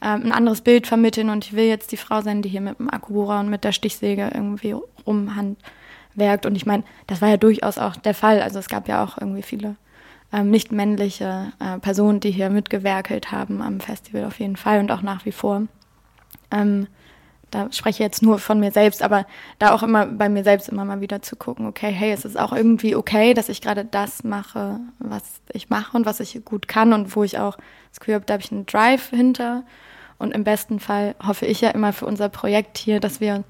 ähm, 0.02 0.24
ein 0.26 0.32
anderes 0.32 0.62
Bild 0.62 0.88
vermitteln 0.88 1.30
und 1.30 1.46
ich 1.46 1.54
will 1.54 1.66
jetzt 1.66 1.92
die 1.92 1.98
Frau 1.98 2.22
sein, 2.22 2.42
die 2.42 2.50
hier 2.50 2.62
mit 2.62 2.80
dem 2.80 2.90
Akkubohrer 2.90 3.40
und 3.40 3.50
mit 3.50 3.64
der 3.64 3.72
Stichsäge 3.72 4.32
irgendwie 4.34 4.76
rumhandwerkt. 5.06 6.46
Und 6.46 6.56
ich 6.56 6.66
meine, 6.66 6.84
das 7.08 7.22
war 7.22 7.30
ja 7.30 7.38
durchaus 7.38 7.78
auch 7.78 7.96
der 7.96 8.14
Fall. 8.14 8.42
Also 8.42 8.60
es 8.60 8.68
gab 8.68 8.88
ja 8.88 9.04
auch 9.04 9.18
irgendwie 9.18 9.44
viele 9.44 9.76
ähm, 10.32 10.52
nicht 10.52 10.72
männliche 10.72 11.52
äh, 11.60 11.80
Personen, 11.80 12.20
die 12.20 12.32
hier 12.32 12.50
mitgewerkelt 12.50 13.32
haben 13.32 13.62
am 13.62 13.80
Festival 13.80 14.26
auf 14.26 14.40
jeden 14.40 14.58
Fall 14.58 14.80
und 14.80 14.92
auch 14.92 15.02
nach 15.02 15.26
wie 15.26 15.32
vor. 15.32 15.64
Ähm, 16.52 16.88
da 17.52 17.72
spreche 17.72 17.96
ich 17.96 18.00
jetzt 18.00 18.22
nur 18.22 18.40
von 18.40 18.60
mir 18.60 18.72
selbst, 18.72 19.02
aber 19.02 19.26
da 19.58 19.74
auch 19.74 19.82
immer 19.82 20.06
bei 20.06 20.28
mir 20.28 20.44
selbst 20.44 20.68
immer 20.68 20.84
mal 20.84 21.00
wieder 21.00 21.22
zu 21.22 21.38
gucken, 21.38 21.66
okay, 21.66 21.92
hey, 21.92 22.12
es 22.12 22.26
ist 22.26 22.38
auch 22.38 22.52
irgendwie 22.52 22.96
okay, 22.96 23.34
dass 23.34 23.48
ich 23.48 23.62
gerade 23.62 23.86
das 23.86 24.26
mache, 24.26 24.82
was 25.00 25.24
ich 25.54 25.70
mache 25.70 25.96
und 25.96 26.06
was 26.06 26.20
ich 26.20 26.44
gut 26.44 26.68
kann 26.68 26.92
und 26.92 27.16
wo 27.16 27.24
ich 27.24 27.40
auch 27.40 27.58
das 27.90 28.00
Gefühl 28.00 28.16
habe, 28.16 28.26
da 28.26 28.34
habe 28.34 28.44
ich 28.44 28.52
einen 28.52 28.66
Drive 28.66 29.10
hinter. 29.10 29.64
Und 30.20 30.34
im 30.34 30.44
besten 30.44 30.80
Fall 30.80 31.16
hoffe 31.26 31.46
ich 31.46 31.62
ja 31.62 31.70
immer 31.70 31.94
für 31.94 32.06
unser 32.06 32.30
Projekt 32.30 32.78
hier, 32.78 33.00
dass 33.00 33.20
wir 33.20 33.44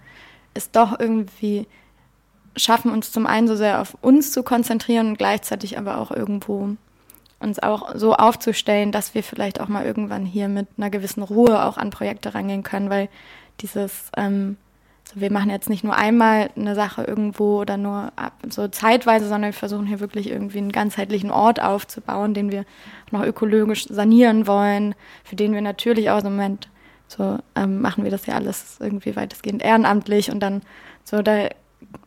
es 0.53 0.72
doch 0.72 0.99
irgendwie 0.99 1.68
schaffen, 2.55 2.91
uns 2.91 3.11
zum 3.11 3.28
einen 3.28 3.47
so 3.47 3.55
sehr 3.55 3.82
auf 3.82 3.95
uns 4.01 4.32
zu 4.32 4.43
konzentrieren 4.43 5.09
und 5.09 5.18
gleichzeitig 5.18 5.78
aber 5.78 5.99
auch 5.99 6.11
irgendwo 6.11 6.76
uns 7.39 7.59
auch 7.59 7.95
so 7.95 8.15
aufzustellen, 8.15 8.91
dass 8.91 9.13
wir 9.13 9.24
vielleicht 9.24 9.61
auch 9.61 9.68
mal 9.68 9.86
irgendwann 9.86 10.26
hier 10.26 10.47
mit 10.47 10.68
einer 10.78 10.89
gewissen 10.89 11.22
Ruhe 11.22 11.63
auch 11.63 11.78
an 11.78 11.91
Projekte 11.91 12.34
rangehen 12.34 12.63
können, 12.63 12.89
weil 12.89 13.09
dieses, 13.61 14.11
ähm, 14.18 14.57
wir 15.16 15.32
machen 15.32 15.49
jetzt 15.49 15.70
nicht 15.70 15.84
nur 15.84 15.95
einmal 15.95 16.49
eine 16.55 16.76
Sache 16.76 17.03
irgendwo 17.03 17.62
oder 17.62 17.78
nur 17.78 18.12
so 18.49 18.68
zeitweise, 18.68 19.28
sondern 19.28 19.51
wir 19.51 19.58
versuchen 19.58 19.86
hier 19.86 19.99
wirklich 19.99 20.30
irgendwie 20.30 20.58
einen 20.58 20.72
ganzheitlichen 20.72 21.32
Ort 21.32 21.62
aufzubauen, 21.62 22.34
den 22.34 22.51
wir 22.51 22.66
noch 23.12 23.24
ökologisch 23.24 23.86
sanieren 23.88 24.47
wollen, 24.47 24.95
für 25.24 25.36
den 25.36 25.53
wir 25.53 25.62
natürlich 25.62 26.10
auch 26.10 26.24
im 26.24 26.32
Moment 26.32 26.70
so 27.08 27.39
ähm, 27.55 27.80
machen 27.82 28.03
wir 28.03 28.12
das 28.12 28.26
ja 28.26 28.36
alles 28.36 28.78
irgendwie 28.82 29.16
weitestgehend 29.16 29.64
ehrenamtlich 29.64 30.30
und 30.30 30.41
dann 30.41 30.62
so 31.05 31.22
da 31.22 31.47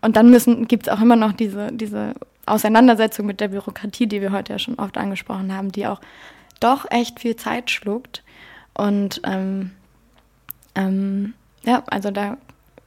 und 0.03 0.17
dann 0.17 0.31
müssen, 0.31 0.67
gibt 0.69 0.87
es 0.87 0.93
auch 0.93 1.01
immer 1.01 1.17
noch 1.17 1.33
diese, 1.33 1.73
diese 1.73 2.15
Auseinandersetzung 2.47 3.27
mit 3.27 3.41
der 3.41 3.49
Bürokratie, 3.49 4.07
die 4.07 4.21
wir 4.21 4.33
heute 4.33 4.53
ja 4.53 4.59
schon 4.59 4.79
oft 4.79 4.99
angesprochen 4.99 5.55
haben, 5.55 5.73
die 5.73 5.87
auch 5.87 6.01
doch 6.59 6.87
echt 6.91 7.21
viel 7.21 7.37
Zeit 7.37 7.71
schluckt. 7.71 8.23
Und 8.75 9.21
ähm, 9.25 9.73
ähm, 10.75 11.35
ja, 11.65 11.83
also 11.87 12.11
da, 12.11 12.37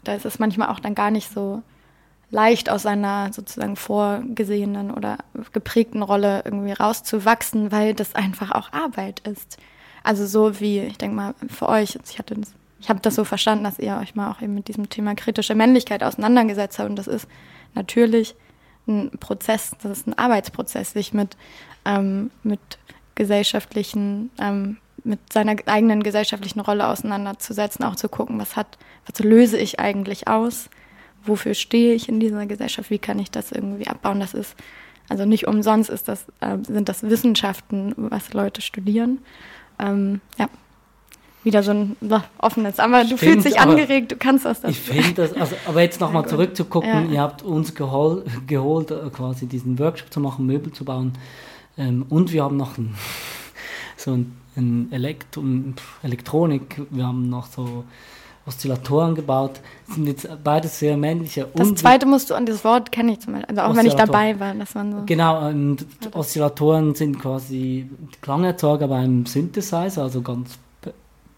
da 0.04 0.16
ist 0.16 0.26
es 0.26 0.40
manchmal 0.40 0.70
auch 0.70 0.80
dann 0.80 0.96
gar 0.96 1.12
nicht 1.12 1.32
so 1.32 1.62
leicht 2.30 2.70
aus 2.70 2.84
seiner 2.84 3.32
sozusagen 3.32 3.76
vorgesehenen 3.76 4.92
oder 4.92 5.18
geprägten 5.52 6.02
Rolle 6.02 6.42
irgendwie 6.46 6.72
rauszuwachsen, 6.72 7.72
weil 7.72 7.94
das 7.94 8.16
einfach 8.16 8.52
auch 8.52 8.74
Arbeit 8.74 9.20
ist. 9.28 9.58
Also 10.04 10.26
so 10.26 10.60
wie, 10.60 10.80
ich 10.80 10.98
denke 10.98 11.16
mal, 11.16 11.36
für 11.48 11.70
euch, 11.70 11.98
ich 12.10 12.20
hatte 12.20 12.36
ich 12.84 12.90
habe 12.90 13.00
das 13.00 13.16
so 13.16 13.24
verstanden, 13.24 13.64
dass 13.64 13.80
ihr 13.80 13.98
euch 13.98 14.14
mal 14.14 14.30
auch 14.30 14.42
eben 14.42 14.56
mit 14.56 14.68
diesem 14.68 14.90
Thema 14.90 15.16
kritische 15.16 15.56
Männlichkeit 15.56 16.04
auseinandergesetzt 16.04 16.80
habt. 16.80 16.90
Und 16.90 16.98
das 16.98 17.08
ist 17.08 17.30
natürlich 17.76 18.36
ein 18.88 19.12
Prozess, 19.22 19.72
das 19.82 20.00
ist 20.00 20.08
ein 20.08 20.18
Arbeitsprozess, 20.18 20.92
sich 20.92 21.14
mit, 21.14 21.38
ähm, 21.86 22.30
mit 22.44 22.60
gesellschaftlichen, 23.16 24.32
ähm, 24.38 24.78
mit 25.04 25.20
seiner 25.32 25.56
eigenen 25.66 26.04
gesellschaftlichen 26.04 26.60
Rolle 26.60 26.88
auseinanderzusetzen, 26.88 27.84
auch 27.86 27.96
zu 27.96 28.10
gucken, 28.10 28.40
was 28.40 28.56
hat, 28.56 28.78
was 29.06 29.20
löse 29.24 29.58
ich 29.58 29.80
eigentlich 29.80 30.28
aus, 30.28 30.70
wofür 31.26 31.54
stehe 31.54 31.94
ich 31.94 32.10
in 32.10 32.20
dieser 32.20 32.46
Gesellschaft, 32.46 32.90
wie 32.90 33.00
kann 33.00 33.20
ich 33.20 33.32
das 33.32 33.52
irgendwie 33.52 33.88
abbauen. 33.88 34.20
Das 34.20 34.34
ist 34.34 34.56
also 35.10 35.26
nicht 35.26 35.48
umsonst 35.48 35.90
ist 35.90 36.08
das, 36.08 36.26
äh, 36.40 36.58
sind 36.66 36.90
das 36.90 37.04
Wissenschaften, 37.04 37.94
was 37.98 38.34
Leute 38.34 38.62
studieren. 38.62 39.20
Ähm, 39.80 40.22
ja, 40.38 40.48
wieder 41.44 41.62
so 41.62 41.72
ein 41.72 41.98
offenes. 42.38 42.80
Aber 42.80 43.04
du 43.04 43.18
fühlst 43.18 43.46
dich 43.46 43.60
angeregt, 43.60 44.14
du 44.14 44.16
kannst 44.16 44.46
das. 44.46 44.64
Ich 44.64 44.80
finde 44.80 45.14
das, 45.14 45.34
also, 45.34 45.56
aber 45.68 45.82
jetzt 45.82 46.00
nochmal 46.00 46.26
zurückzugucken, 46.28 47.08
ja. 47.08 47.12
ihr 47.12 47.22
habt 47.22 47.44
uns 47.44 47.76
gehol, 47.76 48.24
geholt, 48.48 48.92
äh, 48.92 49.10
quasi 49.12 49.46
diesen 49.46 49.78
Workshop 49.78 50.12
zu 50.12 50.20
machen, 50.20 50.46
Möbel 50.46 50.72
zu 50.72 50.86
bauen. 50.86 51.14
Ähm, 51.78 52.06
und 52.10 52.32
wir 52.32 52.44
haben 52.44 52.56
noch 52.56 52.78
ein, 52.78 52.96
so 53.98 54.12
ein, 54.12 54.38
ein 54.56 54.92
Elektro, 54.92 55.44
Elektronik, 56.02 56.82
wir 56.90 57.06
haben 57.06 57.30
noch 57.30 57.48
so 57.48 57.84
Oszillatoren 58.46 59.16
gebaut. 59.16 59.62
Das 59.88 59.96
sind 59.96 60.06
jetzt 60.06 60.28
beides 60.44 60.80
sehr 60.80 60.98
männliche. 60.98 61.48
Das 61.56 61.74
zweite 61.76 62.06
musst 62.06 62.30
du 62.30 62.34
an 62.34 62.46
das 62.46 62.64
Wort 62.66 62.92
kenne 62.92 63.14
ich 63.14 63.20
zum 63.20 63.34
Beispiel, 63.34 63.58
also 63.58 63.62
auch 63.62 63.76
wenn 63.76 63.86
ich 63.86 63.94
dabei 63.94 64.40
war, 64.40 64.54
dass 64.54 64.76
man 64.76 64.92
so. 64.92 65.04
Genau, 65.06 65.48
und 65.48 65.86
Oszillatoren 66.12 66.94
sind 66.94 67.20
quasi 67.20 67.90
Klangerzeuger 68.22 68.88
beim 68.88 69.26
Synthesizer, 69.26 70.04
also 70.04 70.22
ganz 70.22 70.58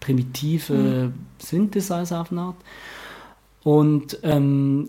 primitive 0.00 0.74
mhm. 0.74 1.14
Synthesizer 1.38 2.20
auf 2.20 2.32
eine 2.32 2.40
Art. 2.40 2.56
Und 3.62 4.18
ähm, 4.22 4.88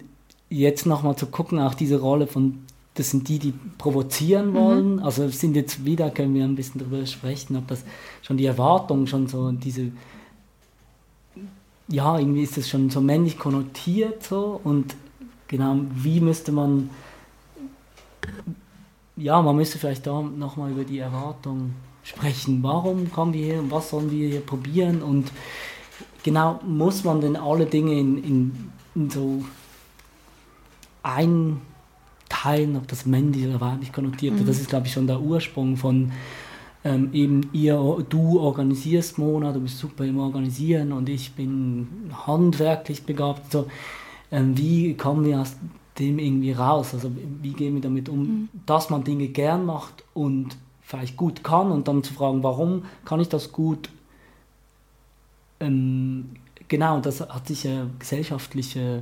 jetzt 0.50 0.86
nochmal 0.86 1.16
zu 1.16 1.28
gucken, 1.28 1.60
auch 1.60 1.74
diese 1.74 2.00
Rolle 2.00 2.28
von, 2.28 2.66
das 2.98 3.12
sind 3.12 3.28
die, 3.28 3.40
die 3.40 3.54
provozieren 3.78 4.54
wollen. 4.54 4.96
Mhm. 4.96 5.04
Also 5.04 5.28
sind 5.30 5.56
jetzt 5.56 5.86
wieder, 5.86 6.10
können 6.10 6.34
wir 6.34 6.44
ein 6.44 6.56
bisschen 6.56 6.80
darüber 6.80 7.06
sprechen, 7.06 7.56
ob 7.56 7.68
das 7.68 7.84
schon 8.22 8.38
die 8.38 8.46
Erwartung, 8.46 9.08
schon 9.08 9.28
so 9.28 9.52
diese, 9.52 9.92
ja, 11.88 12.18
irgendwie 12.18 12.44
ist 12.44 12.58
das 12.58 12.68
schon 12.68 12.90
so 12.90 13.00
männlich 13.00 13.38
konnotiert 13.38 14.24
so 14.24 14.60
und 14.64 14.96
genau, 15.48 15.80
wie 15.94 16.20
müsste 16.20 16.52
man, 16.52 16.90
ja, 19.16 19.42
man 19.42 19.56
müsste 19.56 19.78
vielleicht 19.78 20.08
da 20.08 20.22
nochmal 20.22 20.72
über 20.72 20.84
die 20.84 21.00
Erwartung 21.00 21.74
sprechen. 22.04 22.64
Warum 22.64 23.12
kommen 23.12 23.34
wir 23.34 23.46
hier 23.46 23.60
und 23.60 23.72
was 23.72 23.90
sollen 23.90 24.12
wir 24.12 24.28
hier 24.28 24.42
probieren 24.42 25.02
und 25.02 25.32
genau, 26.24 26.60
muss 26.66 27.04
man 27.04 27.22
denn 27.22 27.36
alle 27.36 27.66
Dinge 27.66 27.94
in, 27.94 28.24
in, 28.24 28.72
in 28.96 29.10
so 29.10 29.44
einteilen, 32.28 32.76
ob 32.76 32.88
das 32.88 33.06
männlich 33.06 33.48
oder 33.48 33.62
weiblich 33.62 33.92
konnotiert. 33.92 34.40
Mhm. 34.40 34.46
Das 34.46 34.60
ist, 34.60 34.70
glaube 34.70 34.88
ich, 34.88 34.94
schon 34.94 35.08
der 35.08 35.22
Ursprung 35.22 35.78
von 35.78 36.12
ähm, 36.84 37.10
eben 37.14 37.50
ihr, 37.54 37.76
du 38.10 38.40
organisierst 38.40 39.18
Mona, 39.18 39.52
du 39.52 39.60
bist 39.60 39.80
super 39.80 40.06
im 40.06 40.20
Organisieren 40.20 40.92
und 40.92 41.10
ich 41.10 41.34
bin 41.34 42.12
handwerklich 42.26 43.04
begabt. 43.04 43.52
So, 43.52 43.68
ähm, 44.32 44.58
wie 44.58 44.96
kommen 44.96 45.26
wir 45.26 45.42
aus 45.42 45.56
dem 46.00 46.20
irgendwie 46.20 46.52
raus? 46.52 46.94
Also 46.94 47.12
wie 47.42 47.54
gehen 47.54 47.76
wir 47.76 47.82
damit 47.82 48.10
um, 48.10 48.20
mhm. 48.20 48.50
dass 48.66 48.90
man 48.90 49.04
Dinge 49.04 49.28
gern 49.28 49.66
macht 49.66 50.04
und 50.14 50.58
vielleicht 50.82 51.18
gut 51.18 51.44
kann 51.44 51.72
und 51.72 51.88
dann 51.88 52.04
zu 52.04 52.14
fragen, 52.14 52.44
warum 52.44 52.86
kann 53.04 53.20
ich 53.20 53.30
das 53.30 53.52
gut? 53.52 53.90
Ähm, 55.60 56.30
genau, 56.68 57.00
das 57.00 57.22
hat 57.22 57.48
sicher 57.48 57.88
gesellschaftliche 58.00 59.02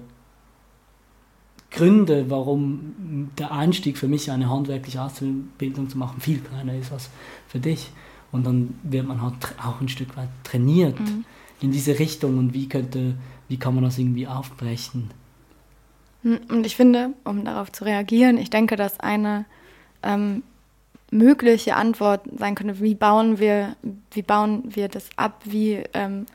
Gründe, 1.75 2.29
warum 2.29 3.29
der 3.37 3.51
Einstieg 3.51 3.97
für 3.97 4.07
mich 4.07 4.31
eine 4.31 4.49
handwerkliche 4.49 5.01
Ausbildung 5.01 5.89
zu 5.89 5.97
machen 5.97 6.21
viel 6.21 6.39
kleiner 6.39 6.73
ist 6.75 6.91
als 6.91 7.09
für 7.47 7.59
dich. 7.59 7.91
Und 8.31 8.45
dann 8.45 8.79
wird 8.83 9.07
man 9.07 9.21
halt 9.21 9.35
auch 9.63 9.81
ein 9.81 9.89
Stück 9.89 10.15
weit 10.17 10.29
trainiert 10.43 10.99
mhm. 10.99 11.25
in 11.61 11.71
diese 11.71 11.99
Richtung 11.99 12.37
und 12.37 12.53
wie 12.53 12.67
könnte, 12.67 13.15
wie 13.47 13.57
kann 13.57 13.75
man 13.75 13.83
das 13.83 13.97
irgendwie 13.97 14.27
aufbrechen? 14.27 15.11
Hm, 16.23 16.39
und 16.49 16.65
ich 16.65 16.75
finde, 16.75 17.13
um 17.23 17.45
darauf 17.45 17.71
zu 17.71 17.85
reagieren, 17.85 18.37
ich 18.37 18.49
denke, 18.49 18.75
dass 18.75 18.99
eine 18.99 19.45
ähm, 20.01 20.43
mögliche 21.11 21.75
Antwort 21.75 22.21
sein 22.37 22.55
könnte, 22.55 22.79
wie 22.81 22.95
bauen 22.95 23.39
wir, 23.39 23.75
wie 24.11 24.21
bauen 24.21 24.63
wir 24.65 24.87
das 24.87 25.09
ab, 25.17 25.41
wie, 25.45 25.83
ähm, 25.93 26.25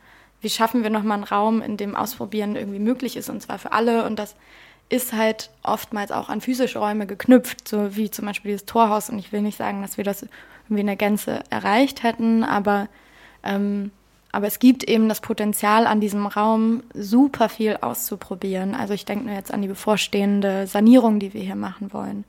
wie 0.41 0.51
schaffen 0.51 0.83
wir 0.83 0.91
nochmal 0.91 1.19
einen 1.19 1.25
Raum, 1.25 1.61
in 1.61 1.77
dem 1.77 1.97
Ausprobieren 1.97 2.57
irgendwie 2.57 2.79
möglich 2.79 3.17
ist, 3.17 3.29
und 3.29 3.43
zwar 3.43 3.59
für 3.59 3.73
alle. 3.73 4.07
Und 4.07 4.19
das 4.19 4.37
ist 4.91 5.13
halt 5.13 5.51
oftmals 5.63 6.13
auch 6.13 6.29
an 6.29 6.41
physische 6.41 6.81
Räume 6.81 7.07
geknüpft, 7.07 7.67
so 7.67 7.97
wie 7.97 8.11
zum 8.11 8.27
Beispiel 8.27 8.51
dieses 8.51 8.67
Torhaus. 8.67 9.09
Und 9.09 9.19
ich 9.19 9.33
will 9.33 9.41
nicht 9.41 9.57
sagen, 9.57 9.83
dass 9.83 9.97
wir 9.97 10.05
das 10.05 10.27
irgendwie 10.65 10.81
in 10.81 10.87
der 10.87 10.97
Gänze 10.97 11.41
erreicht 11.49 12.03
hätten, 12.03 12.45
aber, 12.45 12.89
ähm, 13.45 13.93
aber 14.33 14.49
es 14.49 14.59
gibt 14.59 14.85
eben 14.85 15.09
das 15.09 15.21
Potenzial 15.21 15.87
an 15.87 16.01
diesem 16.01 16.27
Raum, 16.27 16.83
super 16.93 17.49
viel 17.49 17.77
auszuprobieren. 17.81 18.75
Also 18.75 18.93
ich 18.93 19.05
denke 19.05 19.27
nur 19.27 19.35
jetzt 19.35 19.55
an 19.55 19.63
die 19.63 19.69
bevorstehende 19.69 20.67
Sanierung, 20.67 21.21
die 21.21 21.35
wir 21.35 21.41
hier 21.41 21.57
machen 21.57 21.93
wollen. 21.93 22.25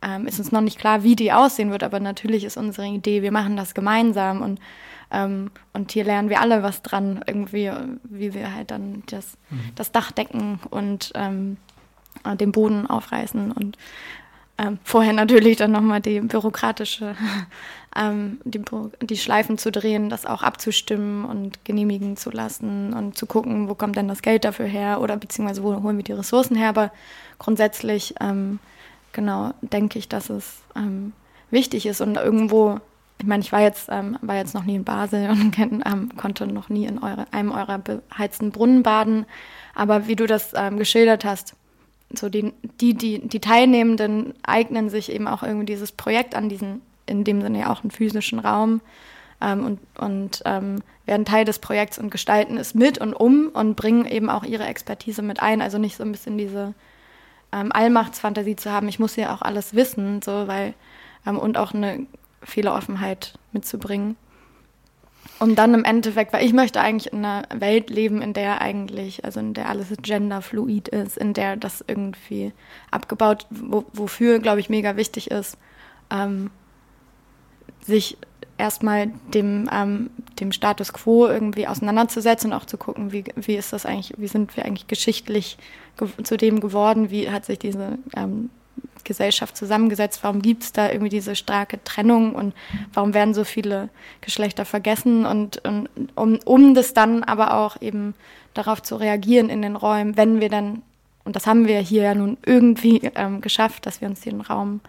Ähm, 0.00 0.26
ist 0.26 0.38
uns 0.38 0.50
noch 0.50 0.62
nicht 0.62 0.78
klar, 0.78 1.04
wie 1.04 1.14
die 1.14 1.32
aussehen 1.32 1.70
wird, 1.70 1.84
aber 1.84 2.00
natürlich 2.00 2.44
ist 2.44 2.56
unsere 2.56 2.86
Idee, 2.88 3.22
wir 3.22 3.32
machen 3.32 3.56
das 3.56 3.74
gemeinsam 3.74 4.42
und 4.42 4.60
ähm, 5.12 5.50
und 5.74 5.92
hier 5.92 6.04
lernen 6.04 6.30
wir 6.30 6.40
alle 6.40 6.62
was 6.62 6.80
dran, 6.80 7.22
irgendwie, 7.26 7.70
wie 8.04 8.32
wir 8.32 8.54
halt 8.54 8.70
dann 8.70 9.02
das, 9.10 9.36
mhm. 9.50 9.60
das 9.74 9.92
Dach 9.92 10.10
decken 10.10 10.58
und 10.70 11.12
ähm, 11.14 11.58
äh, 12.24 12.36
den 12.36 12.52
Boden 12.52 12.86
aufreißen 12.86 13.52
und 13.52 13.76
ähm, 14.58 14.78
vorher 14.84 15.12
natürlich 15.12 15.56
dann 15.56 15.72
nochmal 15.72 16.00
die 16.00 16.20
bürokratische, 16.20 17.16
ähm, 17.96 18.38
die, 18.44 18.60
die 19.00 19.16
Schleifen 19.16 19.58
zu 19.58 19.72
drehen, 19.72 20.10
das 20.10 20.26
auch 20.26 20.42
abzustimmen 20.42 21.24
und 21.24 21.64
genehmigen 21.64 22.16
zu 22.16 22.30
lassen 22.30 22.92
und 22.92 23.16
zu 23.16 23.26
gucken, 23.26 23.68
wo 23.68 23.74
kommt 23.74 23.96
denn 23.96 24.08
das 24.08 24.22
Geld 24.22 24.44
dafür 24.44 24.66
her 24.66 25.00
oder 25.00 25.16
beziehungsweise 25.16 25.62
wo 25.62 25.82
holen 25.82 25.96
wir 25.96 26.04
die 26.04 26.12
Ressourcen 26.12 26.54
her. 26.54 26.68
Aber 26.68 26.92
grundsätzlich, 27.38 28.14
ähm, 28.20 28.58
genau, 29.12 29.52
denke 29.62 29.98
ich, 29.98 30.08
dass 30.08 30.28
es 30.28 30.62
ähm, 30.76 31.12
wichtig 31.50 31.86
ist 31.86 32.02
und 32.02 32.16
irgendwo, 32.16 32.78
ich 33.18 33.26
meine, 33.26 33.42
ich 33.42 33.52
war 33.52 33.60
jetzt, 33.60 33.88
ähm, 33.90 34.18
war 34.20 34.36
jetzt 34.36 34.54
noch 34.54 34.64
nie 34.64 34.74
in 34.74 34.84
Basel 34.84 35.30
und 35.30 35.58
ähm, 35.58 36.10
konnte 36.16 36.46
noch 36.46 36.68
nie 36.68 36.84
in 36.84 36.98
eure, 36.98 37.26
einem 37.32 37.52
eurer 37.52 37.78
beheizten 37.78 38.50
Brunnen 38.50 38.82
baden. 38.82 39.24
Aber 39.74 40.06
wie 40.06 40.16
du 40.16 40.26
das 40.26 40.52
geschildert 40.76 41.24
hast, 41.24 41.56
so 42.18 42.28
die, 42.28 42.52
die, 42.80 42.94
die, 42.94 43.26
die 43.26 43.40
Teilnehmenden 43.40 44.34
eignen 44.42 44.90
sich 44.90 45.10
eben 45.10 45.28
auch 45.28 45.42
irgendwie 45.42 45.66
dieses 45.66 45.92
Projekt 45.92 46.34
an 46.34 46.48
diesen, 46.48 46.82
in 47.06 47.24
dem 47.24 47.42
Sinne 47.42 47.60
ja 47.60 47.72
auch 47.72 47.82
einen 47.82 47.90
physischen 47.90 48.38
Raum 48.38 48.80
ähm, 49.40 49.64
und, 49.64 49.80
und 49.98 50.42
ähm, 50.44 50.82
werden 51.06 51.24
Teil 51.24 51.44
des 51.44 51.58
Projekts 51.58 51.98
und 51.98 52.10
gestalten 52.10 52.56
es 52.56 52.74
mit 52.74 52.98
und 52.98 53.14
um 53.14 53.48
und 53.48 53.74
bringen 53.74 54.06
eben 54.06 54.30
auch 54.30 54.44
ihre 54.44 54.64
Expertise 54.64 55.22
mit 55.22 55.42
ein. 55.42 55.60
Also 55.60 55.78
nicht 55.78 55.96
so 55.96 56.04
ein 56.04 56.12
bisschen 56.12 56.38
diese 56.38 56.74
ähm, 57.52 57.70
Allmachtsfantasie 57.72 58.56
zu 58.56 58.70
haben, 58.70 58.88
ich 58.88 58.98
muss 58.98 59.16
ja 59.16 59.34
auch 59.34 59.42
alles 59.42 59.74
wissen, 59.74 60.22
so 60.22 60.46
weil 60.46 60.74
ähm, 61.26 61.38
und 61.38 61.58
auch 61.58 61.74
eine 61.74 62.06
Fehleroffenheit 62.42 63.34
mitzubringen. 63.52 64.16
Und 65.42 65.56
dann 65.56 65.74
im 65.74 65.82
Endeffekt, 65.82 66.32
weil 66.32 66.46
ich 66.46 66.52
möchte 66.52 66.80
eigentlich 66.80 67.12
in 67.12 67.24
einer 67.24 67.42
Welt 67.52 67.90
leben, 67.90 68.22
in 68.22 68.32
der 68.32 68.60
eigentlich, 68.60 69.24
also 69.24 69.40
in 69.40 69.54
der 69.54 69.68
alles 69.68 69.88
genderfluid 70.00 70.86
ist, 70.86 71.18
in 71.18 71.32
der 71.34 71.56
das 71.56 71.84
irgendwie 71.84 72.52
abgebaut, 72.92 73.46
wo, 73.50 73.84
wofür, 73.92 74.38
glaube 74.38 74.60
ich, 74.60 74.70
mega 74.70 74.96
wichtig 74.96 75.32
ist, 75.32 75.58
ähm, 76.12 76.52
sich 77.84 78.18
erstmal 78.56 79.08
dem, 79.34 79.68
ähm, 79.72 80.10
dem 80.38 80.52
Status 80.52 80.92
quo 80.92 81.26
irgendwie 81.26 81.66
auseinanderzusetzen 81.66 82.52
und 82.52 82.56
auch 82.56 82.64
zu 82.64 82.78
gucken, 82.78 83.10
wie, 83.10 83.24
wie 83.34 83.56
ist 83.56 83.72
das 83.72 83.84
eigentlich, 83.84 84.12
wie 84.18 84.28
sind 84.28 84.56
wir 84.56 84.64
eigentlich 84.64 84.86
geschichtlich 84.86 85.58
zu 86.22 86.36
dem 86.36 86.60
geworden, 86.60 87.10
wie 87.10 87.28
hat 87.28 87.46
sich 87.46 87.58
diese 87.58 87.98
ähm, 88.16 88.48
Gesellschaft 89.04 89.56
zusammengesetzt? 89.56 90.22
Warum 90.22 90.42
gibt 90.42 90.62
es 90.62 90.72
da 90.72 90.90
irgendwie 90.90 91.10
diese 91.10 91.36
starke 91.36 91.82
Trennung 91.84 92.34
und 92.34 92.54
warum 92.92 93.14
werden 93.14 93.34
so 93.34 93.44
viele 93.44 93.88
Geschlechter 94.20 94.64
vergessen? 94.64 95.26
Und, 95.26 95.64
und 95.66 95.88
um, 96.14 96.38
um 96.44 96.74
das 96.74 96.94
dann 96.94 97.24
aber 97.24 97.54
auch 97.54 97.80
eben 97.80 98.14
darauf 98.54 98.82
zu 98.82 98.96
reagieren 98.96 99.48
in 99.48 99.62
den 99.62 99.76
Räumen, 99.76 100.16
wenn 100.16 100.40
wir 100.40 100.48
dann, 100.48 100.82
und 101.24 101.36
das 101.36 101.46
haben 101.46 101.66
wir 101.66 101.78
hier 101.80 102.02
ja 102.02 102.14
nun 102.14 102.36
irgendwie 102.44 103.10
ähm, 103.14 103.40
geschafft, 103.40 103.86
dass 103.86 104.00
wir 104.00 104.08
uns 104.08 104.20
den 104.20 104.40
Raum 104.40 104.80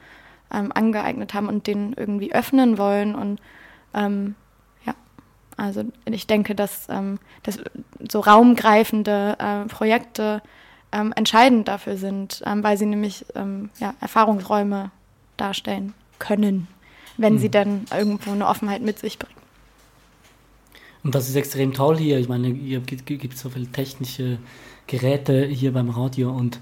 ähm, 0.51 0.72
angeeignet 0.74 1.34
haben 1.34 1.47
und 1.47 1.68
den 1.68 1.93
irgendwie 1.93 2.34
öffnen 2.34 2.78
wollen 2.78 3.16
und 3.16 3.39
ähm, 3.93 4.36
ja, 4.86 4.93
also 5.57 5.84
ich 6.05 6.28
denke, 6.28 6.55
dass, 6.55 6.88
ähm, 6.89 7.20
dass 7.43 7.59
so 8.09 8.20
raumgreifende 8.20 9.38
äh, 9.39 9.66
Projekte 9.68 10.41
ähm, 10.94 11.12
entscheidend 11.16 11.68
dafür 11.68 11.98
sind, 11.98 12.41
ähm, 12.46 12.64
weil 12.64 12.78
sie 12.78 12.86
nämlich 12.86 13.26
ähm, 13.36 13.70
ja, 13.80 13.94
Erfahrungsräume 14.00 14.91
darstellen 15.36 15.94
können, 16.20 16.68
wenn 17.18 17.34
mhm. 17.34 17.39
sie 17.39 17.50
dann 17.50 17.86
irgendwo 17.96 18.32
eine 18.32 18.48
Offenheit 18.48 18.82
mit 18.82 19.00
sich 19.00 19.20
bringen. 19.20 19.34
Und 21.04 21.16
das 21.16 21.28
ist 21.28 21.36
extrem 21.36 21.74
toll 21.74 21.98
hier. 21.98 22.18
Ich 22.20 22.30
meine, 22.30 22.48
hier 22.48 22.80
gibt 22.80 23.34
es 23.34 23.41
so 23.41 23.50
viele 23.50 23.68
technische 23.68 24.38
Geräte 24.88 25.46
hier 25.46 25.74
beim 25.74 25.89
Radio 25.89 26.32
und 26.32 26.60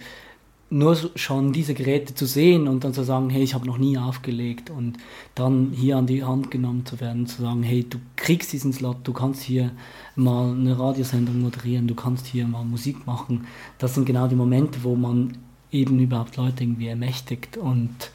nur 0.71 0.95
schon 1.15 1.51
diese 1.51 1.73
Geräte 1.73 2.15
zu 2.15 2.25
sehen 2.25 2.69
und 2.69 2.85
dann 2.85 2.93
zu 2.93 3.03
sagen, 3.03 3.29
hey, 3.29 3.43
ich 3.43 3.53
habe 3.53 3.67
noch 3.67 3.77
nie 3.77 3.97
aufgelegt 3.97 4.69
und 4.69 4.97
dann 5.35 5.71
hier 5.75 5.97
an 5.97 6.07
die 6.07 6.23
Hand 6.23 6.49
genommen 6.49 6.85
zu 6.85 7.01
werden, 7.01 7.27
zu 7.27 7.41
sagen, 7.41 7.61
hey, 7.61 7.83
du 7.83 7.99
kriegst 8.15 8.53
diesen 8.53 8.71
Slot, 8.71 8.97
du 9.03 9.11
kannst 9.11 9.43
hier 9.43 9.71
mal 10.15 10.53
eine 10.53 10.79
Radiosendung 10.79 11.41
moderieren, 11.41 11.87
du 11.87 11.95
kannst 11.95 12.25
hier 12.25 12.47
mal 12.47 12.63
Musik 12.63 13.05
machen. 13.05 13.47
Das 13.79 13.95
sind 13.95 14.05
genau 14.05 14.29
die 14.29 14.35
Momente, 14.35 14.79
wo 14.83 14.95
man 14.95 15.37
eben 15.71 15.99
überhaupt 15.99 16.37
Leute 16.37 16.63
irgendwie 16.63 16.87
ermächtigt 16.87 17.57
und 17.57 18.11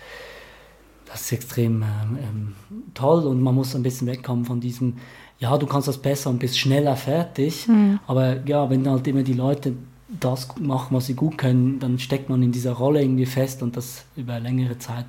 das 1.04 1.22
ist 1.22 1.32
extrem 1.32 1.82
ähm, 1.82 2.18
ähm 2.20 2.54
toll 2.94 3.26
und 3.26 3.42
man 3.42 3.54
muss 3.54 3.76
ein 3.76 3.82
bisschen 3.82 4.06
wegkommen 4.06 4.46
von 4.46 4.60
diesem, 4.60 4.94
ja, 5.38 5.58
du 5.58 5.66
kannst 5.66 5.88
das 5.88 5.98
besser 5.98 6.30
und 6.30 6.38
bist 6.38 6.58
schneller 6.58 6.96
fertig, 6.96 7.68
mhm. 7.68 8.00
aber 8.06 8.46
ja, 8.46 8.70
wenn 8.70 8.88
halt 8.88 9.06
immer 9.06 9.22
die 9.22 9.34
Leute 9.34 9.74
das 10.08 10.48
machen, 10.58 10.96
was 10.96 11.06
sie 11.06 11.14
gut 11.14 11.38
können, 11.38 11.78
dann 11.80 11.98
steckt 11.98 12.28
man 12.28 12.42
in 12.42 12.52
dieser 12.52 12.72
Rolle 12.72 13.02
irgendwie 13.02 13.26
fest 13.26 13.62
und 13.62 13.76
das 13.76 14.04
über 14.16 14.38
längere 14.38 14.78
Zeit 14.78 15.06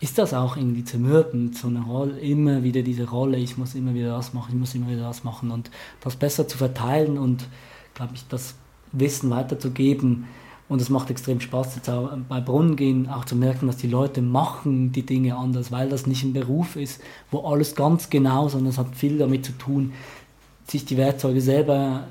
ist 0.00 0.18
das 0.18 0.34
auch 0.34 0.56
irgendwie 0.56 0.84
zermürbend, 0.84 1.56
so 1.56 1.68
eine 1.68 1.80
Rolle, 1.80 2.18
immer 2.20 2.62
wieder 2.62 2.82
diese 2.82 3.08
Rolle, 3.08 3.38
ich 3.38 3.56
muss 3.56 3.74
immer 3.74 3.94
wieder 3.94 4.10
das 4.10 4.34
machen, 4.34 4.50
ich 4.52 4.58
muss 4.58 4.74
immer 4.74 4.88
wieder 4.88 5.02
das 5.02 5.24
machen 5.24 5.50
und 5.50 5.70
das 6.02 6.16
besser 6.16 6.46
zu 6.46 6.58
verteilen 6.58 7.16
und, 7.16 7.46
glaube 7.94 8.12
ich, 8.14 8.26
das 8.28 8.54
Wissen 8.92 9.30
weiterzugeben. 9.30 10.26
Und 10.68 10.80
es 10.80 10.88
macht 10.90 11.10
extrem 11.10 11.40
Spaß, 11.40 11.76
jetzt 11.76 11.90
auch 11.90 12.10
bei 12.28 12.40
Brunnen 12.40 12.76
gehen, 12.76 13.08
auch 13.08 13.24
zu 13.24 13.36
merken, 13.36 13.66
dass 13.66 13.76
die 13.76 13.86
Leute 13.86 14.22
machen 14.22 14.92
die 14.92 15.06
Dinge 15.06 15.36
anders, 15.36 15.70
weil 15.72 15.88
das 15.88 16.06
nicht 16.06 16.22
ein 16.24 16.32
Beruf 16.32 16.76
ist, 16.76 17.00
wo 17.30 17.40
alles 17.40 17.74
ganz 17.74 18.10
genau, 18.10 18.48
sondern 18.48 18.70
es 18.70 18.78
hat 18.78 18.94
viel 18.96 19.18
damit 19.18 19.44
zu 19.44 19.52
tun, 19.52 19.92
sich 20.66 20.84
die 20.84 20.96
Werkzeuge 20.96 21.40
selber 21.40 22.08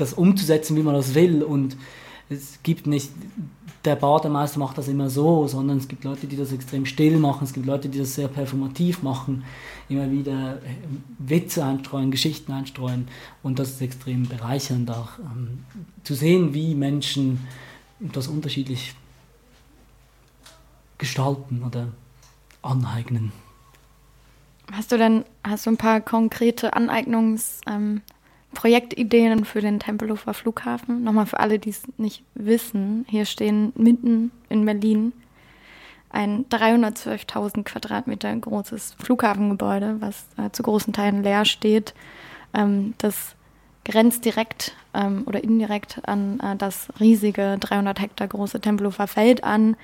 das 0.00 0.12
umzusetzen, 0.14 0.76
wie 0.76 0.82
man 0.82 0.94
das 0.94 1.14
will. 1.14 1.42
Und 1.42 1.76
es 2.28 2.58
gibt 2.62 2.86
nicht, 2.86 3.10
der 3.84 3.96
Bademeister 3.96 4.58
macht 4.58 4.76
das 4.78 4.88
immer 4.88 5.08
so, 5.08 5.46
sondern 5.46 5.78
es 5.78 5.88
gibt 5.88 6.04
Leute, 6.04 6.26
die 6.26 6.36
das 6.36 6.52
extrem 6.52 6.84
still 6.84 7.18
machen, 7.18 7.44
es 7.44 7.52
gibt 7.52 7.66
Leute, 7.66 7.88
die 7.88 7.98
das 7.98 8.14
sehr 8.14 8.28
performativ 8.28 9.02
machen, 9.02 9.44
immer 9.88 10.10
wieder 10.10 10.56
äh, 10.56 10.74
Witze 11.18 11.64
einstreuen, 11.64 12.10
Geschichten 12.10 12.52
einstreuen. 12.52 13.08
Und 13.42 13.58
das 13.58 13.70
ist 13.70 13.80
extrem 13.80 14.28
bereichernd 14.28 14.90
auch 14.90 15.18
ähm, 15.18 15.64
zu 16.04 16.14
sehen, 16.14 16.54
wie 16.54 16.74
Menschen 16.74 17.46
das 18.00 18.28
unterschiedlich 18.28 18.94
gestalten 20.98 21.62
oder 21.64 21.88
aneignen. 22.62 23.32
Hast 24.72 24.92
du 24.92 24.98
denn, 24.98 25.24
hast 25.44 25.66
du 25.66 25.70
ein 25.70 25.76
paar 25.78 26.00
konkrete 26.00 26.74
Aneignungsprojektideen 26.74 28.02
ähm, 28.02 28.02
für 28.54 29.60
den 29.60 29.78
Tempelhofer 29.78 30.34
Flughafen? 30.34 31.02
Nochmal 31.04 31.26
für 31.26 31.40
alle, 31.40 31.58
die 31.58 31.70
es 31.70 31.82
nicht 31.96 32.24
wissen. 32.34 33.06
Hier 33.08 33.24
stehen 33.24 33.72
mitten 33.76 34.30
in 34.48 34.64
Berlin 34.64 35.12
ein 36.10 36.46
312.000 36.48 37.64
Quadratmeter 37.64 38.34
großes 38.34 38.96
Flughafengebäude, 39.02 39.96
was 40.00 40.26
äh, 40.36 40.50
zu 40.50 40.62
großen 40.62 40.92
Teilen 40.92 41.22
leer 41.22 41.44
steht. 41.44 41.94
Ähm, 42.54 42.94
das 42.98 43.34
grenzt 43.84 44.24
direkt 44.24 44.74
ähm, 44.94 45.22
oder 45.26 45.42
indirekt 45.42 46.00
an 46.06 46.40
äh, 46.40 46.56
das 46.56 46.88
riesige 47.00 47.56
300 47.60 48.00
Hektar 48.00 48.28
große 48.28 48.60
Tempelhofer 48.60 49.06
Feld 49.06 49.44
an. 49.44 49.76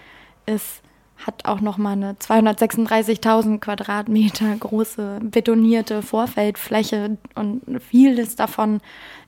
Es 0.46 0.80
hat 1.16 1.44
auch 1.44 1.60
noch 1.60 1.78
mal 1.78 1.92
eine 1.92 2.12
236.000 2.14 3.60
Quadratmeter 3.60 4.56
große 4.56 5.20
betonierte 5.22 6.02
Vorfeldfläche 6.02 7.16
und 7.34 7.62
vieles 7.80 8.36
davon 8.36 8.80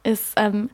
ist 0.02 0.34
ähm, 0.36 0.70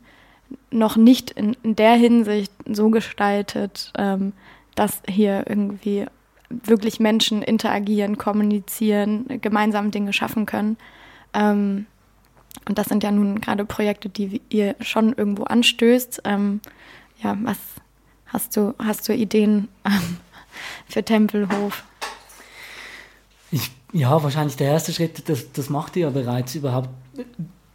noch 0.70 0.96
nicht 0.96 1.30
in, 1.30 1.56
in, 1.62 1.76
der 1.76 1.94
Hinsicht 1.94 2.52
so 2.66 2.90
gestaltet, 2.90 3.92
ähm, 3.96 4.32
dass 4.74 5.02
hier 5.08 5.44
irgendwie 5.48 6.06
wirklich 6.48 7.00
Menschen 7.00 7.42
interagieren, 7.42 8.18
kommunizieren, 8.18 9.40
gemeinsam 9.40 9.90
Dinge 9.90 10.12
schaffen 10.12 10.46
können. 10.46 10.76
Ähm, 11.32 11.86
und 12.68 12.78
das 12.78 12.88
sind 12.88 13.02
ja 13.02 13.10
nun 13.10 13.40
gerade 13.40 13.64
Projekte, 13.64 14.08
die 14.08 14.42
ihr 14.50 14.76
schon 14.80 15.14
irgendwo 15.14 15.44
anstößt. 15.44 16.22
Ähm, 16.24 16.60
ja, 17.22 17.36
was 17.42 17.58
hast 18.26 18.56
du, 18.56 18.74
hast 18.78 19.08
du 19.08 19.14
Ideen 19.14 19.68
ähm, 19.84 20.18
für 20.88 21.02
Tempelhof? 21.02 21.84
Ich, 23.50 23.70
ja, 23.92 24.22
wahrscheinlich 24.22 24.56
der 24.56 24.68
erste 24.68 24.92
Schritt, 24.92 25.28
das, 25.28 25.52
das 25.52 25.68
macht 25.68 25.96
ihr 25.96 26.02
ja 26.02 26.10
bereits, 26.10 26.54
überhaupt 26.54 26.88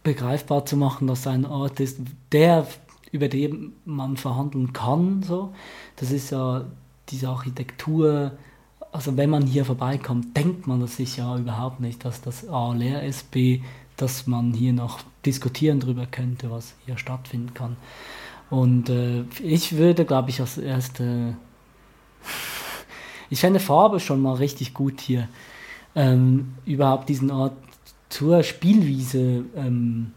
begreifbar 0.02 0.66
zu 0.66 0.76
machen, 0.76 1.06
dass 1.06 1.26
ein 1.26 1.46
Ort 1.46 1.80
ist, 1.80 1.98
der, 2.32 2.66
über 3.12 3.28
den 3.28 3.72
man 3.84 4.16
verhandeln 4.16 4.72
kann. 4.72 5.22
So. 5.22 5.54
Das 5.96 6.10
ist 6.10 6.30
ja 6.30 6.64
diese 7.10 7.28
Architektur, 7.28 8.32
also 8.92 9.16
wenn 9.16 9.30
man 9.30 9.46
hier 9.46 9.64
vorbeikommt, 9.64 10.36
denkt 10.36 10.66
man 10.66 10.80
das 10.80 10.96
sich 10.96 11.16
ja 11.16 11.36
überhaupt 11.36 11.80
nicht, 11.80 12.04
dass 12.04 12.20
das 12.20 12.48
A 12.48 12.72
leer 12.72 13.02
ist, 13.02 13.30
B, 13.30 13.60
dass 13.96 14.26
man 14.26 14.52
hier 14.52 14.72
noch 14.72 15.00
diskutieren 15.26 15.80
darüber 15.80 16.06
könnte, 16.06 16.50
was 16.50 16.74
hier 16.86 16.96
stattfinden 16.96 17.54
kann. 17.54 17.76
Und 18.50 18.88
äh, 18.88 19.24
ich 19.42 19.76
würde, 19.76 20.04
glaube 20.04 20.30
ich, 20.30 20.40
als 20.40 20.56
erste 20.56 21.36
ich 23.30 23.40
fände 23.40 23.60
Farbe 23.60 24.00
schon 24.00 24.20
mal 24.20 24.34
richtig 24.34 24.74
gut 24.74 25.00
hier. 25.00 25.28
Ähm, 25.94 26.54
überhaupt 26.64 27.08
diesen 27.08 27.30
Ort 27.30 27.54
zur 28.08 28.42
Spielwiese 28.42 29.44
ähm, 29.56 30.12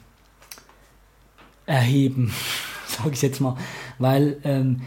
erheben, 1.65 2.33
sage 2.87 3.11
ich 3.13 3.21
jetzt 3.21 3.41
mal. 3.41 3.57
Weil 3.99 4.37
ähm, 4.43 4.81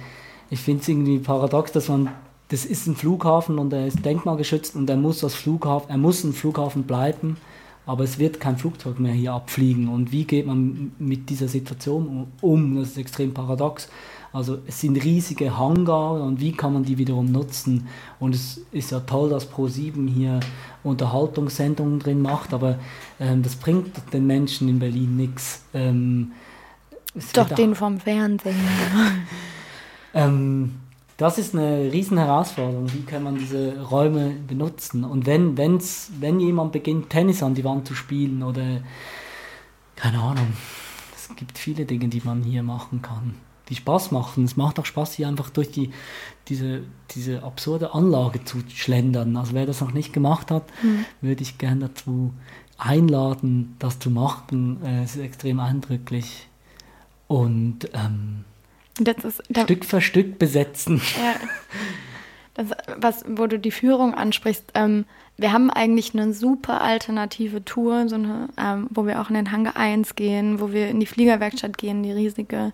ich 0.51 0.61
finde 0.61 0.83
es 0.83 0.89
irgendwie 0.89 1.19
paradox, 1.19 1.73
dass 1.73 1.89
man, 1.89 2.11
das 2.49 2.65
ist 2.65 2.87
ein 2.87 2.97
Flughafen 2.97 3.59
und 3.59 3.73
er 3.73 3.87
ist 3.87 4.05
denkmalgeschützt 4.05 4.77
und 4.77 4.89
er 4.89 4.97
muss 4.97 5.25
als 5.25 5.35
Flughafen, 5.35 5.91
er 5.91 5.99
muss 5.99 6.23
ein 6.25 6.33
Flughafen 6.33 6.85
bleiben, 6.85 7.37
aber 7.87 8.05
es 8.05 8.19
wird 8.19 8.41
kein 8.41 8.57
Flugzeug 8.57 8.99
mehr 8.99 9.13
hier 9.13 9.33
abfliegen. 9.33 9.89
Und 9.89 10.13
wie 10.13 10.25
geht 10.25 10.47
man 10.47 10.93
mit 10.99 11.29
dieser 11.29 11.49
Situation 11.49 12.33
um? 12.41 12.77
Das 12.77 12.91
ist 12.91 12.99
extrem 12.99 13.35
paradox. 13.35 13.89
Also 14.35 14.59
es 14.67 14.81
sind 14.81 14.97
riesige 14.97 15.57
Hangar 15.57 16.15
und 16.15 16.41
wie 16.41 16.51
kann 16.51 16.73
man 16.73 16.83
die 16.83 16.99
wiederum 16.99 17.31
nutzen? 17.31 17.87
Und 18.19 18.35
es 18.35 18.61
ist 18.73 18.91
ja 18.91 18.99
toll, 18.99 19.31
dass 19.31 19.49
Pro7 19.49 20.09
hier 20.13 20.41
Unterhaltungssendungen 20.83 22.01
drin 22.01 22.21
macht, 22.21 22.53
aber 22.53 22.81
ähm, 23.21 23.45
das 23.45 23.55
bringt 23.55 23.93
den 24.13 24.27
Menschen 24.27 24.69
in 24.69 24.81
Berlin 24.81 25.17
nichts. 25.17 25.63
Ähm, 25.73 26.33
Doch 27.33 27.49
den 27.49 27.77
vom 27.77 28.01
Fernsehen. 28.01 28.57
ähm, 30.15 30.81
das 31.17 31.39
ist 31.39 31.55
eine 31.55 31.93
riesen 31.93 32.19
Herausforderung. 32.19 32.93
Wie 32.93 33.03
kann 33.03 33.23
man 33.23 33.37
diese 33.37 33.83
Räume 33.83 34.31
benutzen? 34.49 35.05
Und 35.05 35.27
wenn, 35.27 35.57
wenn's, 35.57 36.11
wenn 36.19 36.41
jemand 36.41 36.73
beginnt, 36.73 37.09
Tennis 37.09 37.41
an 37.41 37.55
die 37.55 37.63
Wand 37.63 37.87
zu 37.87 37.95
spielen 37.95 38.43
oder 38.43 38.81
keine 39.95 40.19
Ahnung, 40.19 40.55
es 41.15 41.29
gibt 41.37 41.57
viele 41.57 41.85
Dinge, 41.85 42.09
die 42.09 42.23
man 42.25 42.43
hier 42.43 42.65
machen 42.65 43.01
kann 43.01 43.37
die 43.69 43.77
Spaß 43.77 44.11
machen. 44.11 44.45
Es 44.45 44.57
macht 44.57 44.79
auch 44.79 44.87
Spaß, 44.87 45.15
hier 45.15 45.29
einfach 45.29 45.51
durch 45.51 45.71
die, 45.71 45.91
diese, 46.49 46.83
diese 47.13 47.43
absurde 47.43 47.95
Anlage 47.95 48.45
zu 48.45 48.59
schlendern. 48.69 49.37
Also 49.37 49.55
wer 49.55 49.67
das 49.67 49.81
noch 49.81 49.93
nicht 49.93 50.13
gemacht 50.13 50.51
hat, 50.51 50.65
mhm. 50.83 51.05
würde 51.21 51.43
ich 51.43 51.59
gerne 51.59 51.89
dazu 51.89 52.33
einladen, 52.77 53.77
das 53.79 53.99
zu 53.99 54.11
machen. 54.11 54.83
Äh, 54.85 55.05
es 55.05 55.17
ist 55.17 55.23
extrem 55.23 55.61
eindrücklich. 55.61 56.49
Und 57.27 57.89
ähm, 57.95 58.45
ist, 59.25 59.43
Stück 59.65 59.85
für 59.85 60.01
Stück 60.01 60.39
besetzen. 60.39 61.01
Ja. 61.17 61.35
Das, 62.55 62.69
was, 62.99 63.25
wo 63.29 63.49
du 63.49 63.59
die 63.59 63.73
Führung 63.73 64.15
ansprichst, 64.15 64.73
ähm, 64.75 65.07
wir 65.37 65.53
haben 65.53 65.71
eigentlich 65.71 66.15
eine 66.15 66.33
super 66.33 66.81
alternative 66.81 67.65
Tour, 67.65 68.09
so 68.09 68.15
eine, 68.15 68.49
ähm, 68.57 68.87
wo 68.91 69.07
wir 69.07 69.21
auch 69.21 69.29
in 69.29 69.35
den 69.35 69.51
Hangar 69.51 69.77
1 69.77 70.15
gehen, 70.15 70.61
wo 70.61 70.71
wir 70.71 70.89
in 70.89 71.01
die 71.01 71.07
Fliegerwerkstatt 71.07 71.77
gehen, 71.77 72.05
die 72.05 72.13
riesige 72.13 72.73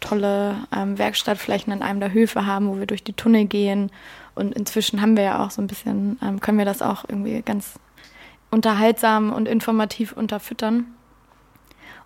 tolle 0.00 0.56
ähm, 0.74 0.98
Werkstattflächen 0.98 1.72
in 1.72 1.82
einem 1.82 2.00
der 2.00 2.12
Höfe 2.12 2.46
haben, 2.46 2.68
wo 2.68 2.78
wir 2.78 2.86
durch 2.86 3.04
die 3.04 3.12
Tunnel 3.12 3.46
gehen. 3.46 3.90
Und 4.34 4.54
inzwischen 4.54 5.00
haben 5.00 5.16
wir 5.16 5.24
ja 5.24 5.44
auch 5.44 5.50
so 5.50 5.62
ein 5.62 5.66
bisschen, 5.66 6.18
ähm, 6.22 6.40
können 6.40 6.58
wir 6.58 6.64
das 6.64 6.82
auch 6.82 7.04
irgendwie 7.08 7.42
ganz 7.42 7.78
unterhaltsam 8.50 9.32
und 9.32 9.48
informativ 9.48 10.12
unterfüttern. 10.12 10.86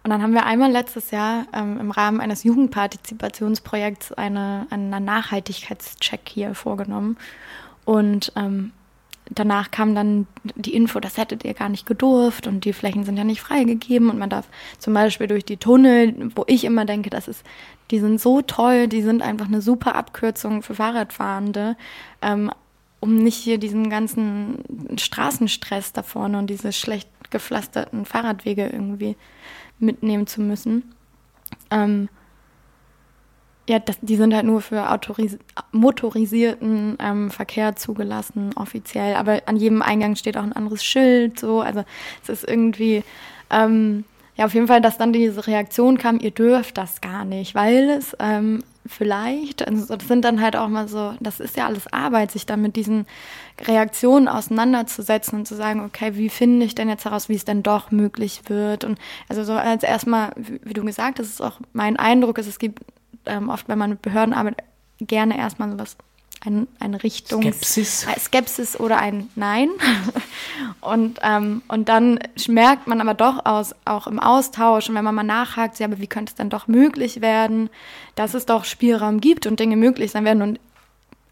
Und 0.02 0.10
dann 0.10 0.22
haben 0.22 0.32
wir 0.32 0.46
einmal 0.46 0.70
letztes 0.70 1.10
Jahr 1.10 1.46
ähm, 1.52 1.78
im 1.78 1.90
Rahmen 1.90 2.20
eines 2.20 2.44
Jugendpartizipationsprojekts 2.44 4.12
eine, 4.12 4.66
einen 4.70 5.04
Nachhaltigkeitscheck 5.04 6.22
hier 6.24 6.54
vorgenommen. 6.54 7.18
Und 7.84 8.32
ähm, 8.36 8.72
danach 9.30 9.70
kam 9.70 9.94
dann 9.94 10.26
die 10.56 10.74
Info, 10.74 11.00
das 11.00 11.16
hättet 11.18 11.44
ihr 11.44 11.54
gar 11.54 11.68
nicht 11.68 11.86
gedurft 11.86 12.46
und 12.46 12.64
die 12.64 12.72
Flächen 12.72 13.04
sind 13.04 13.16
ja 13.16 13.24
nicht 13.24 13.40
freigegeben 13.40 14.10
und 14.10 14.18
man 14.18 14.30
darf 14.30 14.48
zum 14.78 14.94
Beispiel 14.94 15.26
durch 15.26 15.44
die 15.44 15.56
Tunnel, 15.56 16.14
wo 16.34 16.44
ich 16.46 16.64
immer 16.64 16.84
denke, 16.84 17.10
das 17.10 17.28
ist, 17.28 17.44
die 17.90 17.98
sind 17.98 18.20
so 18.20 18.42
toll, 18.42 18.88
die 18.88 19.02
sind 19.02 19.22
einfach 19.22 19.46
eine 19.46 19.60
super 19.60 19.94
Abkürzung 19.94 20.62
für 20.62 20.74
Fahrradfahrende, 20.74 21.76
ähm, 22.22 22.50
um 23.00 23.16
nicht 23.16 23.36
hier 23.36 23.58
diesen 23.58 23.90
ganzen 23.90 24.98
Straßenstress 24.98 25.92
da 25.92 26.02
vorne 26.02 26.38
und 26.38 26.48
diese 26.48 26.72
schlecht 26.72 27.08
gepflasterten 27.30 28.04
Fahrradwege 28.04 28.66
irgendwie 28.66 29.16
mitnehmen 29.78 30.26
zu 30.26 30.40
müssen. 30.40 30.94
Ähm, 31.70 32.08
ja, 33.68 33.78
das, 33.78 33.98
die 34.00 34.16
sind 34.16 34.34
halt 34.34 34.46
nur 34.46 34.60
für 34.60 34.84
motorisierten 35.72 36.96
ähm, 36.98 37.30
Verkehr 37.30 37.76
zugelassen, 37.76 38.50
offiziell. 38.56 39.14
Aber 39.14 39.42
an 39.46 39.56
jedem 39.56 39.80
Eingang 39.80 40.16
steht 40.16 40.36
auch 40.36 40.42
ein 40.42 40.52
anderes 40.52 40.84
Schild, 40.84 41.38
so. 41.38 41.60
Also 41.60 41.84
es 42.22 42.28
ist 42.28 42.48
irgendwie, 42.48 43.04
ähm, 43.48 44.04
ja, 44.40 44.46
auf 44.46 44.54
jeden 44.54 44.68
Fall, 44.68 44.80
dass 44.80 44.96
dann 44.96 45.12
diese 45.12 45.46
Reaktion 45.46 45.98
kam, 45.98 46.18
ihr 46.18 46.30
dürft 46.30 46.78
das 46.78 47.02
gar 47.02 47.26
nicht, 47.26 47.54
weil 47.54 47.90
es 47.90 48.16
ähm, 48.20 48.64
vielleicht, 48.86 49.68
also 49.68 49.94
das 49.94 50.08
sind 50.08 50.24
dann 50.24 50.40
halt 50.40 50.56
auch 50.56 50.68
mal 50.68 50.88
so, 50.88 51.12
das 51.20 51.40
ist 51.40 51.58
ja 51.58 51.66
alles 51.66 51.92
Arbeit, 51.92 52.30
sich 52.30 52.46
dann 52.46 52.62
mit 52.62 52.74
diesen 52.74 53.04
Reaktionen 53.60 54.28
auseinanderzusetzen 54.28 55.40
und 55.40 55.46
zu 55.46 55.56
sagen, 55.56 55.84
okay, 55.84 56.16
wie 56.16 56.30
finde 56.30 56.64
ich 56.64 56.74
denn 56.74 56.88
jetzt 56.88 57.04
heraus, 57.04 57.28
wie 57.28 57.34
es 57.34 57.44
denn 57.44 57.62
doch 57.62 57.90
möglich 57.90 58.40
wird? 58.46 58.84
Und 58.84 58.98
also 59.28 59.44
so 59.44 59.52
als 59.52 59.82
erstmal, 59.82 60.32
wie 60.36 60.72
du 60.72 60.86
gesagt 60.86 61.18
hast, 61.18 61.26
ist 61.26 61.42
auch 61.42 61.60
mein 61.74 61.98
Eindruck 61.98 62.38
ist, 62.38 62.46
es 62.46 62.58
gibt 62.58 62.82
ähm, 63.26 63.50
oft, 63.50 63.68
wenn 63.68 63.76
man 63.76 63.90
mit 63.90 64.00
Behörden 64.00 64.32
arbeitet, 64.32 64.64
gerne 65.00 65.36
erstmal 65.36 65.70
sowas, 65.70 65.98
ein, 66.40 66.66
eine 66.78 67.02
Richtung. 67.02 67.42
Skepsis. 67.42 68.06
Skepsis 68.18 68.80
oder 68.80 68.98
ein 68.98 69.28
Nein. 69.34 69.68
und, 70.80 71.18
ähm, 71.22 71.62
und 71.68 71.88
dann 71.88 72.18
merkt 72.48 72.86
man 72.86 73.00
aber 73.00 73.14
doch 73.14 73.44
aus, 73.44 73.74
auch 73.84 74.06
im 74.06 74.18
Austausch 74.18 74.88
und 74.88 74.94
wenn 74.94 75.04
man 75.04 75.14
mal 75.14 75.22
nachhakt, 75.22 75.78
ja, 75.78 75.86
aber 75.86 75.98
wie 75.98 76.06
könnte 76.06 76.30
es 76.30 76.36
dann 76.36 76.50
doch 76.50 76.66
möglich 76.66 77.20
werden, 77.20 77.68
dass 78.14 78.34
es 78.34 78.46
doch 78.46 78.64
Spielraum 78.64 79.20
gibt 79.20 79.46
und 79.46 79.60
Dinge 79.60 79.76
möglich 79.76 80.12
sein 80.12 80.24
werden. 80.24 80.42
Und 80.42 80.60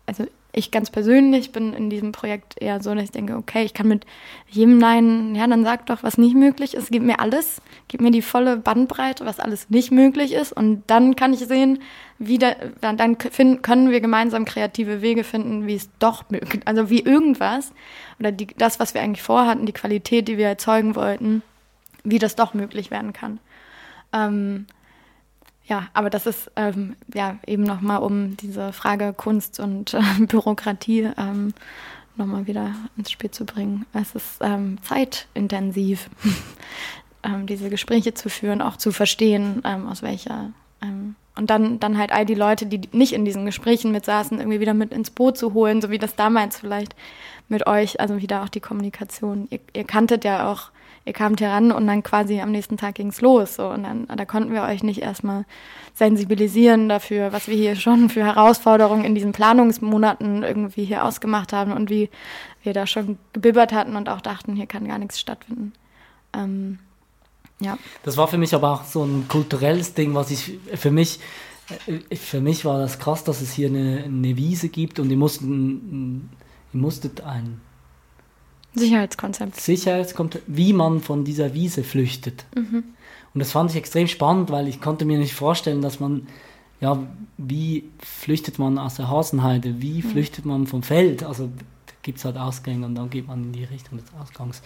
also 0.07 0.27
ich 0.53 0.71
ganz 0.71 0.91
persönlich 0.91 1.53
bin 1.53 1.75
in 1.75 1.91
diesem 1.91 2.13
Projekt 2.13 2.61
eher 2.61 2.83
so, 2.83 2.95
dass 2.95 3.05
ich 3.05 3.11
denke, 3.11 3.37
okay, 3.37 3.65
ich 3.65 3.75
kann 3.75 3.87
mit 3.87 4.07
jedem 4.49 4.79
Nein, 4.79 5.35
ja, 5.35 5.47
dann 5.47 5.63
sag 5.63 5.87
doch, 5.87 6.03
was 6.03 6.17
nicht 6.17 6.35
möglich 6.35 6.75
ist, 6.75 6.91
gib 6.91 7.03
mir 7.03 7.21
alles, 7.21 7.61
gib 7.87 8.01
mir 8.01 8.11
die 8.11 8.23
volle 8.23 8.57
Bandbreite, 8.57 9.27
was 9.27 9.41
alles 9.41 9.69
nicht 9.69 9.91
möglich 9.91 10.33
ist 10.33 10.53
und 10.53 10.83
dann 10.87 11.17
kann 11.17 11.35
ich 11.35 11.41
sehen, 11.41 11.81
wie 12.19 12.39
da, 12.39 12.55
dann, 12.81 13.17
finden, 13.19 13.63
können 13.63 13.91
wir 13.91 14.01
gemeinsam 14.01 14.47
kreative 14.47 15.03
Wege 15.03 15.23
finden, 15.23 15.67
wie 15.67 15.77
es 15.77 15.91
doch 15.99 16.31
möglich, 16.31 16.63
also 16.65 16.89
wie 16.89 17.01
irgendwas 17.01 17.73
oder 18.19 18.33
die, 18.33 18.47
das, 18.47 18.81
was 18.81 18.95
wir 18.95 19.03
eigentlich 19.03 19.23
vorhatten, 19.23 19.67
die 19.67 19.73
Qualität, 19.73 20.29
die 20.29 20.39
wir 20.39 20.49
erzeugen 20.49 20.97
wollten, 20.97 21.43
wie 22.05 22.19
das 22.19 22.37
doch 22.37 22.55
möglich 22.55 22.91
werden 22.91 23.13
kann. 23.13 23.39
Ähm, 24.15 24.67
ja, 25.69 25.89
aber 25.93 26.11
das 26.11 26.27
ist 26.27 26.51
ähm, 26.57 26.97
ja 27.15 27.39
eben 27.47 27.63
nochmal 27.63 28.01
um 28.01 28.37
diese 28.39 28.73
Frage 28.73 29.13
Kunst 29.13 29.61
und 29.61 29.95
äh, 29.95 30.01
Bürokratie 30.27 31.11
ähm, 31.19 31.53
nochmal 32.17 32.47
wieder 32.47 32.75
ins 32.97 33.11
Spiel 33.11 33.31
zu 33.31 33.45
bringen. 33.45 33.87
Es 33.93 34.15
ist 34.15 34.39
ähm, 34.41 34.79
zeitintensiv, 34.83 36.09
ähm, 37.23 37.47
diese 37.47 37.71
Gespräche 37.71 38.15
zu 38.15 38.31
führen, 38.31 38.63
auch 38.63 38.77
zu 38.77 38.93
verstehen, 38.93 39.63
ähm, 39.65 39.87
aus 39.87 40.03
welcher 40.03 40.53
ähm, 40.83 41.15
und 41.37 41.51
dann, 41.51 41.79
dann 41.79 41.99
halt 41.99 42.11
all 42.11 42.27
die 42.27 42.35
Leute, 42.35 42.67
die 42.67 42.81
nicht 42.91 43.13
in 43.13 43.25
diesen 43.25 43.47
Gesprächen 43.47 43.93
mit 43.93 44.05
saßen, 44.05 44.39
irgendwie 44.39 44.59
wieder 44.59 44.75
mit 44.75 44.93
ins 44.93 45.11
Boot 45.11 45.39
zu 45.39 45.55
holen, 45.55 45.81
so 45.81 45.89
wie 45.89 45.99
das 45.99 46.17
damals 46.17 46.59
vielleicht 46.59 46.97
mit 47.49 47.69
euch, 47.69 48.01
also 48.01 48.21
wieder 48.21 48.43
auch 48.43 48.49
die 48.49 48.59
Kommunikation. 48.59 49.47
Ihr, 49.51 49.61
ihr 49.73 49.85
kanntet 49.85 50.25
ja 50.25 50.51
auch 50.51 50.71
ihr 51.09 51.15
kamt 51.15 51.41
heran 51.41 51.73
und 51.73 51.87
dann 51.87 52.03
quasi 52.03 52.41
am 52.41 52.53
nächsten 52.53 52.77
Tag 52.77 52.95
ging's 52.95 53.21
los. 53.21 53.57
So. 53.57 53.69
Und 53.69 53.83
dann 53.83 54.07
da 54.07 54.25
konnten 54.25 54.53
wir 54.53 54.63
euch 54.63 54.83
nicht 54.83 55.01
erstmal 55.01 55.45
sensibilisieren 55.95 56.89
dafür, 56.89 57.33
was 57.33 57.49
wir 57.49 57.57
hier 57.57 57.75
schon 57.75 58.11
für 58.11 58.25
Herausforderungen 58.25 59.05
in 59.05 59.15
diesen 59.15 59.33
Planungsmonaten 59.33 60.43
irgendwie 60.43 60.85
hier 60.85 61.05
ausgemacht 61.05 61.53
haben 61.53 61.73
und 61.73 61.91
wie 61.91 62.11
wir 62.63 62.75
da 62.75 62.87
schon 62.87 63.19
gebibbert 63.33 63.73
hatten 63.73 63.97
und 63.97 64.09
auch 64.09 64.21
dachten, 64.21 64.55
hier 64.55 64.67
kann 64.67 64.87
gar 64.87 64.99
nichts 64.99 65.19
stattfinden. 65.19 65.73
Ähm, 66.35 66.79
ja. 67.61 67.79
Das 68.05 68.17
war 68.17 68.29
für 68.29 68.39
mich 68.39 68.55
aber 68.55 68.73
auch 68.73 68.85
so 68.85 69.03
ein 69.03 69.27
kulturelles 69.27 69.95
Ding, 69.95 70.15
was 70.15 70.31
ich 70.31 70.59
für 70.75 70.93
mich 70.93 71.19
äh, 71.87 72.17
für 72.17 72.41
mich 72.41 72.65
war 72.65 72.79
das 72.79 72.99
krass, 72.99 73.25
dass 73.25 73.41
es 73.41 73.53
hier 73.53 73.69
eine, 73.69 74.05
eine 74.05 74.37
Wiese 74.37 74.69
gibt 74.69 75.01
und 75.01 75.11
ihr 75.11 75.17
mussten, 75.17 76.31
ihr 76.73 76.81
musstet 76.81 77.23
ein 77.23 77.61
Sicherheitskonzept. 78.79 79.61
Sicherheitskonzept, 79.61 80.45
wie 80.47 80.73
man 80.73 81.01
von 81.01 81.25
dieser 81.25 81.55
Wiese 81.55 81.85
flüchtet. 81.85 82.45
Mhm. 82.55 82.85
Und 83.35 83.41
das 83.41 83.53
fand 83.53 83.71
ich 83.71 83.77
extrem 83.77 84.09
spannend, 84.09 84.51
weil 84.51 84.69
ich 84.69 84.81
konnte 84.81 85.05
mir 85.05 85.19
nicht 85.19 85.35
vorstellen, 85.35 85.83
dass 85.83 86.01
man, 86.01 86.27
ja, 86.81 87.03
wie 87.37 87.85
flüchtet 87.99 88.59
man 88.59 88.79
aus 88.79 88.95
der 88.95 89.09
Hasenheide, 89.09 89.81
wie 89.81 90.03
mhm. 90.03 90.11
flüchtet 90.11 90.45
man 90.45 90.67
vom 90.67 90.83
Feld? 90.83 91.23
Also 91.23 91.49
gibt 92.03 92.19
es 92.19 92.25
halt 92.25 92.39
Ausgänge 92.39 92.87
und 92.87 92.95
dann 92.95 93.11
geht 93.11 93.27
man 93.27 93.45
in 93.45 93.53
die 93.53 93.65
Richtung 93.65 93.99
des 93.99 94.07
Ausgangs. 94.21 94.63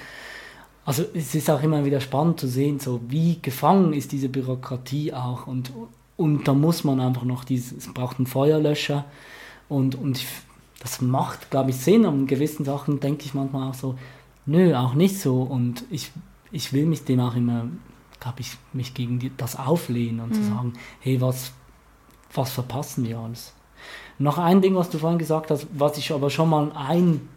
Also 0.84 1.04
es 1.14 1.34
ist 1.34 1.48
auch 1.50 1.62
immer 1.62 1.84
wieder 1.84 2.00
spannend 2.00 2.40
zu 2.40 2.48
sehen, 2.48 2.80
so 2.80 3.00
wie 3.08 3.40
gefangen 3.40 3.92
ist 3.92 4.12
diese 4.12 4.28
Bürokratie 4.28 5.12
auch 5.12 5.46
und, 5.46 5.72
und 6.16 6.46
da 6.46 6.54
muss 6.54 6.82
man 6.82 7.00
einfach 7.00 7.24
noch 7.24 7.44
dieses, 7.44 7.72
es 7.72 7.92
braucht 7.92 8.18
einen 8.18 8.26
Feuerlöscher 8.26 9.04
und, 9.68 9.94
und 9.94 10.18
ich 10.18 10.26
das 10.82 11.00
macht, 11.00 11.50
glaube 11.50 11.70
ich, 11.70 11.76
Sinn. 11.76 12.04
Und 12.04 12.20
in 12.20 12.26
gewissen 12.26 12.64
Sachen 12.64 12.98
denke 12.98 13.24
ich 13.24 13.34
manchmal 13.34 13.70
auch 13.70 13.74
so, 13.74 13.94
nö, 14.46 14.74
auch 14.74 14.94
nicht 14.94 15.20
so. 15.20 15.42
Und 15.42 15.84
ich, 15.90 16.10
ich 16.50 16.72
will 16.72 16.86
mich 16.86 17.04
dem 17.04 17.20
auch 17.20 17.36
immer, 17.36 17.68
glaube 18.18 18.40
ich, 18.40 18.56
mich 18.72 18.92
gegen 18.92 19.20
die, 19.20 19.30
das 19.36 19.56
auflehnen 19.56 20.20
und 20.20 20.30
mhm. 20.30 20.34
zu 20.34 20.42
sagen, 20.42 20.72
hey, 21.00 21.20
was, 21.20 21.52
was 22.34 22.50
verpassen 22.50 23.06
wir 23.06 23.18
alles? 23.18 23.54
Noch 24.18 24.38
ein 24.38 24.60
Ding, 24.60 24.74
was 24.74 24.90
du 24.90 24.98
vorhin 24.98 25.20
gesagt 25.20 25.52
hast, 25.52 25.68
was 25.72 25.98
ich 25.98 26.12
aber 26.12 26.30
schon 26.30 26.50
mal 26.50 26.72
ein, 26.74 27.28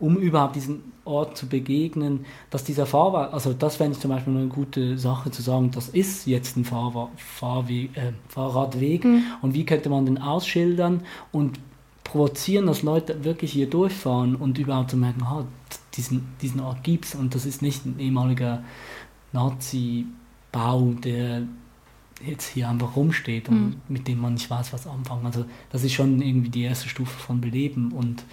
um 0.00 0.16
überhaupt 0.16 0.56
diesen 0.56 0.92
Ort 1.04 1.36
zu 1.36 1.46
begegnen, 1.46 2.26
dass 2.50 2.64
dieser 2.64 2.84
Fahrweg, 2.84 3.32
also 3.32 3.52
das 3.52 3.78
wäre 3.78 3.92
zum 3.92 4.10
Beispiel 4.10 4.36
eine 4.36 4.48
gute 4.48 4.98
Sache 4.98 5.30
zu 5.30 5.40
sagen, 5.40 5.70
das 5.70 5.88
ist 5.88 6.26
jetzt 6.26 6.56
ein 6.56 6.64
Fahrweg, 6.64 7.08
Fahrweg, 7.16 7.96
äh, 7.96 8.12
Fahrradweg 8.28 9.04
mhm. 9.04 9.22
und 9.40 9.54
wie 9.54 9.64
könnte 9.64 9.88
man 9.88 10.04
den 10.04 10.18
ausschildern 10.18 11.02
und 11.32 11.58
provozieren, 12.08 12.66
dass 12.66 12.82
Leute 12.82 13.24
wirklich 13.24 13.52
hier 13.52 13.68
durchfahren 13.68 14.34
und 14.34 14.58
überhaupt 14.58 14.90
zu 14.90 14.96
so 14.96 15.00
merken, 15.00 15.22
ah, 15.22 15.46
diesen, 15.94 16.26
diesen 16.40 16.60
Ort 16.60 16.82
gibt 16.82 17.04
es 17.04 17.14
und 17.14 17.34
das 17.34 17.44
ist 17.44 17.60
nicht 17.60 17.84
ein 17.84 17.98
ehemaliger 17.98 18.64
Nazi-Bau, 19.32 20.94
der 21.04 21.42
jetzt 22.24 22.48
hier 22.48 22.68
einfach 22.68 22.96
rumsteht 22.96 23.48
und 23.48 23.60
mhm. 23.60 23.76
mit 23.88 24.08
dem 24.08 24.20
man 24.20 24.34
nicht 24.34 24.48
weiß, 24.50 24.72
was 24.72 24.86
anfangen. 24.86 25.26
Also 25.26 25.44
das 25.70 25.84
ist 25.84 25.92
schon 25.92 26.20
irgendwie 26.22 26.48
die 26.48 26.62
erste 26.62 26.88
Stufe 26.88 27.18
von 27.18 27.40
Beleben 27.40 27.92
und 27.92 28.24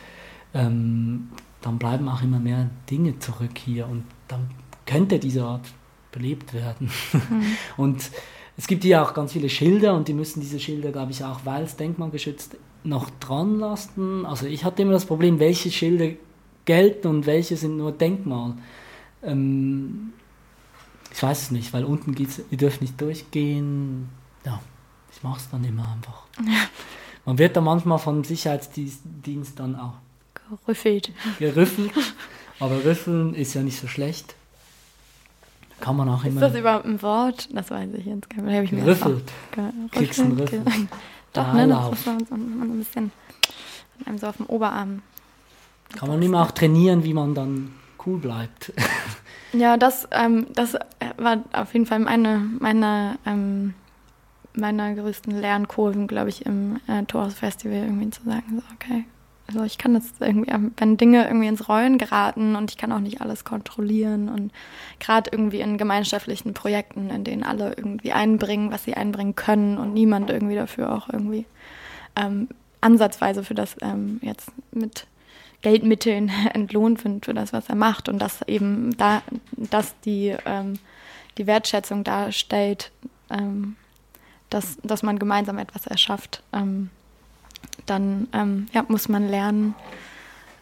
ähm, 0.53 1.29
dann 1.61 1.77
bleiben 1.77 2.07
auch 2.07 2.21
immer 2.21 2.39
mehr 2.39 2.69
Dinge 2.89 3.19
zurück 3.19 3.57
hier 3.57 3.87
und 3.87 4.05
dann 4.27 4.49
könnte 4.85 5.19
dieser 5.19 5.47
Ort 5.47 5.67
belebt 6.11 6.53
werden. 6.53 6.89
Mhm. 7.11 7.43
und 7.77 8.09
es 8.57 8.67
gibt 8.67 8.83
hier 8.83 9.03
auch 9.03 9.13
ganz 9.13 9.33
viele 9.33 9.49
Schilder 9.49 9.95
und 9.95 10.07
die 10.07 10.13
müssen 10.13 10.39
diese 10.39 10.59
Schilder, 10.59 10.91
glaube 10.91 11.11
ich, 11.11 11.23
auch, 11.25 11.41
weil 11.43 11.63
es 11.63 11.75
denkmalgeschützt 11.75 12.55
noch 12.85 13.09
dran 13.19 13.59
lassen. 13.59 14.25
Also 14.25 14.45
ich 14.45 14.63
hatte 14.63 14.81
immer 14.81 14.93
das 14.93 15.05
Problem, 15.05 15.39
welche 15.39 15.71
Schilder 15.71 16.09
gelten 16.65 17.07
und 17.07 17.25
welche 17.25 17.57
sind 17.57 17.77
nur 17.77 17.91
Denkmal. 17.91 18.53
Ähm, 19.23 20.13
ich 21.11 21.21
weiß 21.21 21.43
es 21.43 21.51
nicht, 21.51 21.73
weil 21.73 21.85
unten 21.85 22.13
geht's, 22.13 22.41
ihr 22.51 22.57
dürft 22.57 22.81
nicht 22.81 22.99
durchgehen. 22.99 24.09
Ja, 24.45 24.61
ich 25.11 25.23
mache 25.23 25.39
es 25.39 25.49
dann 25.49 25.63
immer 25.63 25.87
einfach. 25.91 26.23
Man 27.25 27.37
wird 27.39 27.55
da 27.55 27.61
manchmal 27.61 27.97
vom 27.97 28.23
Sicherheitsdienst 28.23 29.59
dann 29.59 29.75
auch 29.75 29.93
gerüffelt. 30.49 31.11
Gerüffelt. 31.39 31.91
Aber 32.59 32.83
rüffeln 32.85 33.33
ist 33.33 33.53
ja 33.55 33.63
nicht 33.63 33.79
so 33.79 33.87
schlecht. 33.87 34.35
Kann 35.79 35.97
man 35.97 36.07
auch 36.07 36.23
immer. 36.23 36.41
Ist 36.41 36.53
das 36.53 36.59
überhaupt 36.59 36.85
ein 36.85 37.01
Wort? 37.01 37.49
Das 37.51 37.69
weiß 37.69 37.89
ich 37.97 38.05
jetzt 38.05 38.29
gar 38.29 38.43
nicht. 38.43 38.71
Gerüffelt. 38.71 39.23
Kriegst 39.91 40.19
einen 40.19 40.39
Rüffel. 40.39 40.63
Doch, 41.35 41.53
ne? 41.53 41.67
Das 41.67 41.91
ist 41.91 42.05
so, 42.05 42.11
so 42.29 42.35
ein 42.35 42.77
bisschen 42.77 43.11
mit 43.97 44.07
einem 44.07 44.17
so 44.17 44.27
auf 44.27 44.37
dem 44.37 44.45
Oberarm. 44.47 45.01
Kann 45.95 46.09
man 46.09 46.21
immer 46.21 46.41
auch 46.41 46.51
trainieren, 46.51 47.03
wie 47.03 47.13
man 47.13 47.35
dann 47.35 47.73
cool 48.05 48.17
bleibt. 48.17 48.73
ja, 49.53 49.77
das, 49.77 50.07
ähm, 50.11 50.47
das 50.53 50.75
war 51.17 51.43
auf 51.53 51.73
jeden 51.73 51.85
Fall 51.85 51.99
meine, 51.99 52.49
meine, 52.59 53.17
ähm, 53.25 53.73
meiner 54.53 54.93
größten 54.95 55.39
Lernkurven, 55.39 56.07
glaube 56.07 56.29
ich, 56.29 56.45
im 56.45 56.79
äh, 56.87 57.03
Torhaus 57.03 57.35
Festival 57.35 57.77
irgendwie 57.77 58.09
zu 58.09 58.23
sagen, 58.23 58.43
so, 58.51 58.63
okay, 58.73 59.05
also 59.47 59.63
ich 59.63 59.77
kann 59.77 59.93
das 59.93 60.05
irgendwie, 60.19 60.51
wenn 60.77 60.97
Dinge 60.97 61.25
irgendwie 61.25 61.47
ins 61.47 61.69
Rollen 61.69 61.97
geraten 61.97 62.55
und 62.55 62.71
ich 62.71 62.77
kann 62.77 62.91
auch 62.91 62.99
nicht 62.99 63.21
alles 63.21 63.43
kontrollieren 63.43 64.29
und 64.29 64.51
gerade 64.99 65.29
irgendwie 65.31 65.59
in 65.59 65.77
gemeinschaftlichen 65.77 66.53
Projekten, 66.53 67.09
in 67.09 67.23
denen 67.23 67.43
alle 67.43 67.73
irgendwie 67.77 68.11
einbringen, 68.11 68.71
was 68.71 68.85
sie 68.85 68.95
einbringen 68.95 69.35
können 69.35 69.77
und 69.77 69.93
niemand 69.93 70.29
irgendwie 70.29 70.55
dafür 70.55 70.91
auch 70.91 71.09
irgendwie 71.09 71.45
ähm, 72.15 72.47
ansatzweise 72.81 73.43
für 73.43 73.53
das 73.53 73.75
ähm, 73.81 74.19
jetzt 74.23 74.51
mit 74.71 75.05
Geldmitteln 75.61 76.31
entlohnt 76.53 77.03
wird 77.03 77.25
für 77.25 77.33
das, 77.33 77.53
was 77.53 77.69
er 77.69 77.75
macht 77.75 78.09
und 78.09 78.19
dass 78.19 78.41
eben 78.43 78.95
da, 78.97 79.21
dass 79.57 79.99
die, 80.01 80.35
ähm, 80.45 80.79
die 81.37 81.47
Wertschätzung 81.47 82.03
darstellt, 82.03 82.91
ähm, 83.29 83.75
dass, 84.49 84.77
dass 84.83 85.03
man 85.03 85.19
gemeinsam 85.19 85.57
etwas 85.57 85.87
erschafft. 85.87 86.43
Dann 87.85 88.27
ähm, 88.33 88.67
ja, 88.73 88.83
muss 88.87 89.09
man 89.09 89.27
lernen, 89.27 89.75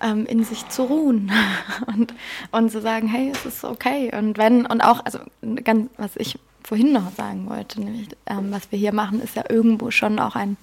ähm, 0.02 0.26
in 0.26 0.44
sich 0.44 0.68
zu 0.70 0.84
ruhen 0.84 1.32
und, 1.88 2.14
und 2.52 2.72
zu 2.72 2.82
sagen, 2.82 3.08
hey, 3.08 3.32
es 3.34 3.46
ist 3.46 3.64
okay. 3.64 4.12
Und 4.16 4.38
wenn, 4.38 4.66
und 4.66 4.82
auch, 4.82 5.04
also 5.06 5.20
ganz, 5.64 5.90
was 5.98 6.16
ich 6.18 6.38
vorhin 6.64 6.92
noch 6.92 7.12
sagen 7.16 7.50
wollte, 7.50 7.82
nämlich, 7.82 8.10
ähm, 8.26 8.52
was 8.52 8.72
wir 8.72 8.80
hier 8.80 8.94
machen, 8.94 9.22
ist 9.22 9.36
ja 9.36 9.44
irgendwo 9.50 9.92
schon 9.92 10.20
auch 10.20 10.36
einen 10.36 10.58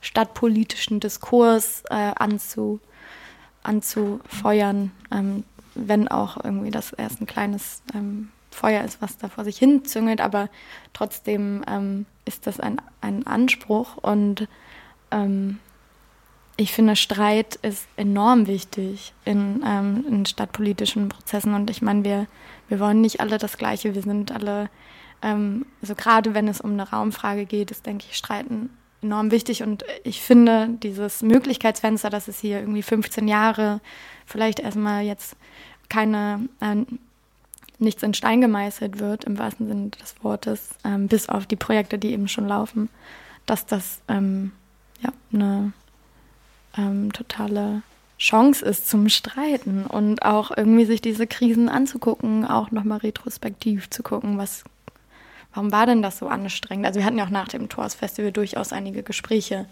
stadtpolitischen 0.00 1.00
Diskurs 1.00 1.82
äh, 1.90 2.12
anzu, 2.16 2.80
anzufeuern, 3.62 4.92
ähm, 5.10 5.44
wenn 5.74 6.08
auch 6.08 6.42
irgendwie 6.42 6.70
das 6.70 6.92
erst 6.92 7.20
ein 7.20 7.26
kleines 7.26 7.82
ähm, 7.94 8.30
Feuer 8.50 8.84
ist, 8.84 9.02
was 9.02 9.18
da 9.18 9.28
vor 9.28 9.44
sich 9.44 9.58
hin 9.58 9.84
züngelt, 9.84 10.20
aber 10.20 10.48
trotzdem 10.94 11.62
ähm, 11.68 12.06
ist 12.24 12.46
das 12.46 12.60
ein, 12.60 12.80
ein 13.00 13.26
Anspruch 13.26 13.96
und 13.98 14.48
ähm, 15.10 15.58
ich 16.56 16.72
finde, 16.72 16.96
Streit 16.96 17.56
ist 17.56 17.86
enorm 17.96 18.46
wichtig 18.46 19.12
in, 19.24 19.62
ähm, 19.64 20.04
in 20.08 20.26
stadtpolitischen 20.26 21.08
Prozessen. 21.10 21.54
Und 21.54 21.70
ich 21.70 21.82
meine, 21.82 22.02
wir, 22.04 22.26
wir 22.68 22.80
wollen 22.80 23.02
nicht 23.02 23.20
alle 23.20 23.36
das 23.36 23.58
Gleiche. 23.58 23.94
Wir 23.94 24.02
sind 24.02 24.32
alle, 24.32 24.70
ähm, 25.22 25.66
also 25.82 25.94
gerade 25.94 26.32
wenn 26.32 26.48
es 26.48 26.62
um 26.62 26.72
eine 26.72 26.88
Raumfrage 26.88 27.44
geht, 27.44 27.70
ist, 27.70 27.84
denke 27.84 28.06
ich, 28.08 28.16
Streiten 28.16 28.70
enorm 29.02 29.30
wichtig. 29.30 29.62
Und 29.62 29.84
ich 30.02 30.22
finde, 30.22 30.70
dieses 30.82 31.20
Möglichkeitsfenster, 31.20 32.08
dass 32.08 32.26
es 32.26 32.40
hier 32.40 32.60
irgendwie 32.60 32.82
15 32.82 33.28
Jahre 33.28 33.80
vielleicht 34.24 34.58
erstmal 34.58 35.04
jetzt 35.04 35.36
keine, 35.90 36.48
äh, 36.60 36.76
nichts 37.78 38.02
in 38.02 38.14
Stein 38.14 38.40
gemeißelt 38.40 38.98
wird, 38.98 39.24
im 39.24 39.38
wahrsten 39.38 39.68
Sinne 39.68 39.90
des 39.90 40.14
Wortes, 40.22 40.70
ähm, 40.84 41.06
bis 41.06 41.28
auf 41.28 41.44
die 41.44 41.56
Projekte, 41.56 41.98
die 41.98 42.12
eben 42.12 42.28
schon 42.28 42.48
laufen, 42.48 42.88
dass 43.44 43.66
das 43.66 44.00
ähm, 44.08 44.52
ja 45.02 45.12
eine 45.34 45.74
ähm, 46.76 47.12
totale 47.12 47.82
Chance 48.18 48.64
ist 48.64 48.88
zum 48.88 49.08
Streiten 49.08 49.84
und 49.84 50.22
auch 50.22 50.50
irgendwie 50.56 50.86
sich 50.86 51.02
diese 51.02 51.26
Krisen 51.26 51.68
anzugucken, 51.68 52.46
auch 52.46 52.70
nochmal 52.70 52.98
retrospektiv 52.98 53.90
zu 53.90 54.02
gucken, 54.02 54.38
was, 54.38 54.64
warum 55.52 55.70
war 55.70 55.86
denn 55.86 56.02
das 56.02 56.18
so 56.18 56.28
anstrengend? 56.28 56.86
Also 56.86 56.98
wir 56.98 57.06
hatten 57.06 57.18
ja 57.18 57.24
auch 57.24 57.30
nach 57.30 57.48
dem 57.48 57.68
Tours 57.68 57.94
Festival 57.94 58.32
durchaus 58.32 58.72
einige 58.72 59.02
Gespräche 59.02 59.66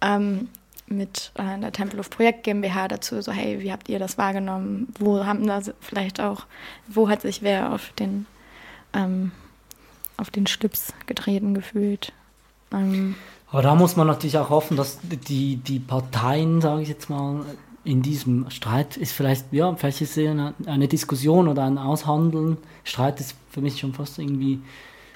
ähm, 0.00 0.48
mit 0.88 1.32
äh, 1.34 1.58
der 1.60 1.72
Tempelhof 1.72 2.10
Projekt 2.10 2.44
GmbH 2.44 2.88
dazu, 2.88 3.20
so 3.22 3.32
hey, 3.32 3.60
wie 3.60 3.72
habt 3.72 3.88
ihr 3.88 3.98
das 3.98 4.18
wahrgenommen? 4.18 4.92
Wo 4.98 5.24
haben 5.24 5.46
da 5.46 5.60
vielleicht 5.80 6.20
auch, 6.20 6.46
wo 6.88 7.08
hat 7.08 7.22
sich 7.22 7.42
wer 7.42 7.72
auf 7.72 7.92
den, 7.92 8.26
ähm, 8.94 9.30
auf 10.16 10.30
den 10.30 10.46
Schlips 10.46 10.92
getreten 11.06 11.54
gefühlt? 11.54 12.12
Ähm, 12.72 13.14
Aber 13.50 13.62
da 13.62 13.74
muss 13.74 13.96
man 13.96 14.06
natürlich 14.06 14.38
auch 14.38 14.50
hoffen, 14.50 14.76
dass 14.76 14.98
die, 15.02 15.56
die 15.56 15.78
Parteien, 15.78 16.60
sage 16.60 16.82
ich 16.82 16.88
jetzt 16.88 17.08
mal, 17.08 17.44
in 17.84 18.02
diesem 18.02 18.50
Streit 18.50 18.96
ist 18.96 19.12
vielleicht, 19.12 19.52
ja, 19.52 19.74
vielleicht 19.76 20.00
ist 20.00 20.16
es 20.16 20.28
eine, 20.28 20.54
eine 20.66 20.88
Diskussion 20.88 21.46
oder 21.46 21.64
ein 21.64 21.78
Aushandeln. 21.78 22.56
Streit 22.82 23.20
ist 23.20 23.36
für 23.48 23.60
mich 23.60 23.78
schon 23.78 23.94
fast 23.94 24.18
irgendwie 24.18 24.60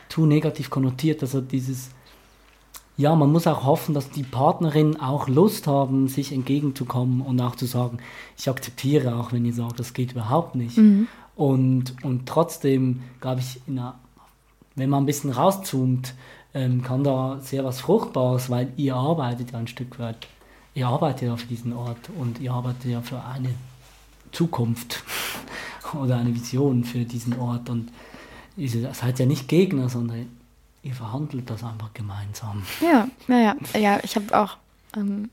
zu 0.09 0.24
negativ 0.24 0.70
konnotiert. 0.70 1.20
Also 1.23 1.40
dieses, 1.40 1.90
ja, 2.97 3.15
man 3.16 3.32
muss 3.32 3.48
auch 3.48 3.65
hoffen, 3.65 3.93
dass 3.93 4.11
die 4.11 4.23
Partnerinnen 4.23 5.01
auch 5.01 5.27
Lust 5.27 5.66
haben, 5.66 6.07
sich 6.07 6.32
entgegenzukommen 6.32 7.23
und 7.23 7.40
auch 7.40 7.57
zu 7.57 7.66
sagen, 7.66 7.98
ich 8.39 8.48
akzeptiere 8.48 9.16
auch, 9.16 9.32
wenn 9.32 9.44
ihr 9.44 9.55
sagt, 9.55 9.81
das 9.81 9.93
geht 9.93 10.12
überhaupt 10.12 10.55
nicht. 10.55 10.77
Mhm. 10.77 11.09
Und, 11.35 11.97
und 12.05 12.27
trotzdem, 12.27 13.02
glaube 13.20 13.40
ich, 13.40 13.61
einer, 13.66 13.98
wenn 14.77 14.90
man 14.90 15.02
ein 15.02 15.07
bisschen 15.07 15.31
rauszoomt, 15.31 16.15
ähm, 16.55 16.83
kann 16.83 17.05
da 17.05 17.39
sehr 17.41 17.65
was 17.65 17.81
Fruchtbares, 17.81 18.51
weil 18.51 18.73
ihr 18.77 18.97
arbeitet 18.97 19.53
ja 19.53 19.59
ein 19.59 19.69
Stück 19.69 19.99
weit 19.99 20.27
ihr 20.75 20.87
arbeitet 20.87 21.29
ja 21.29 21.37
für 21.37 21.47
diesen 21.47 21.73
Ort 21.73 22.11
und 22.17 22.41
ihr 22.41 22.53
arbeitet 22.53 22.85
ja 22.87 23.01
für 23.01 23.23
eine 23.23 23.55
Zukunft 24.33 25.03
oder 25.95 26.17
eine 26.19 26.35
Vision 26.35 26.85
für 26.85 27.05
diesen 27.05 27.39
Ort 27.39 27.69
und 27.69 27.91
ihr 28.57 28.93
seid 28.95 29.19
ja 29.19 29.27
nicht 29.27 29.49
Gegner, 29.49 29.89
sondern 29.89 30.29
ihr 30.83 30.95
verhandelt 30.95 31.51
das 31.51 31.65
einfach 31.65 31.93
gemeinsam. 31.95 32.63
Ja, 32.81 33.09
ja, 33.29 33.39
ja, 33.39 33.57
ja 33.79 34.01
ich 34.03 34.17
habe 34.17 34.39
auch, 34.39 34.57
ähm, 34.97 35.31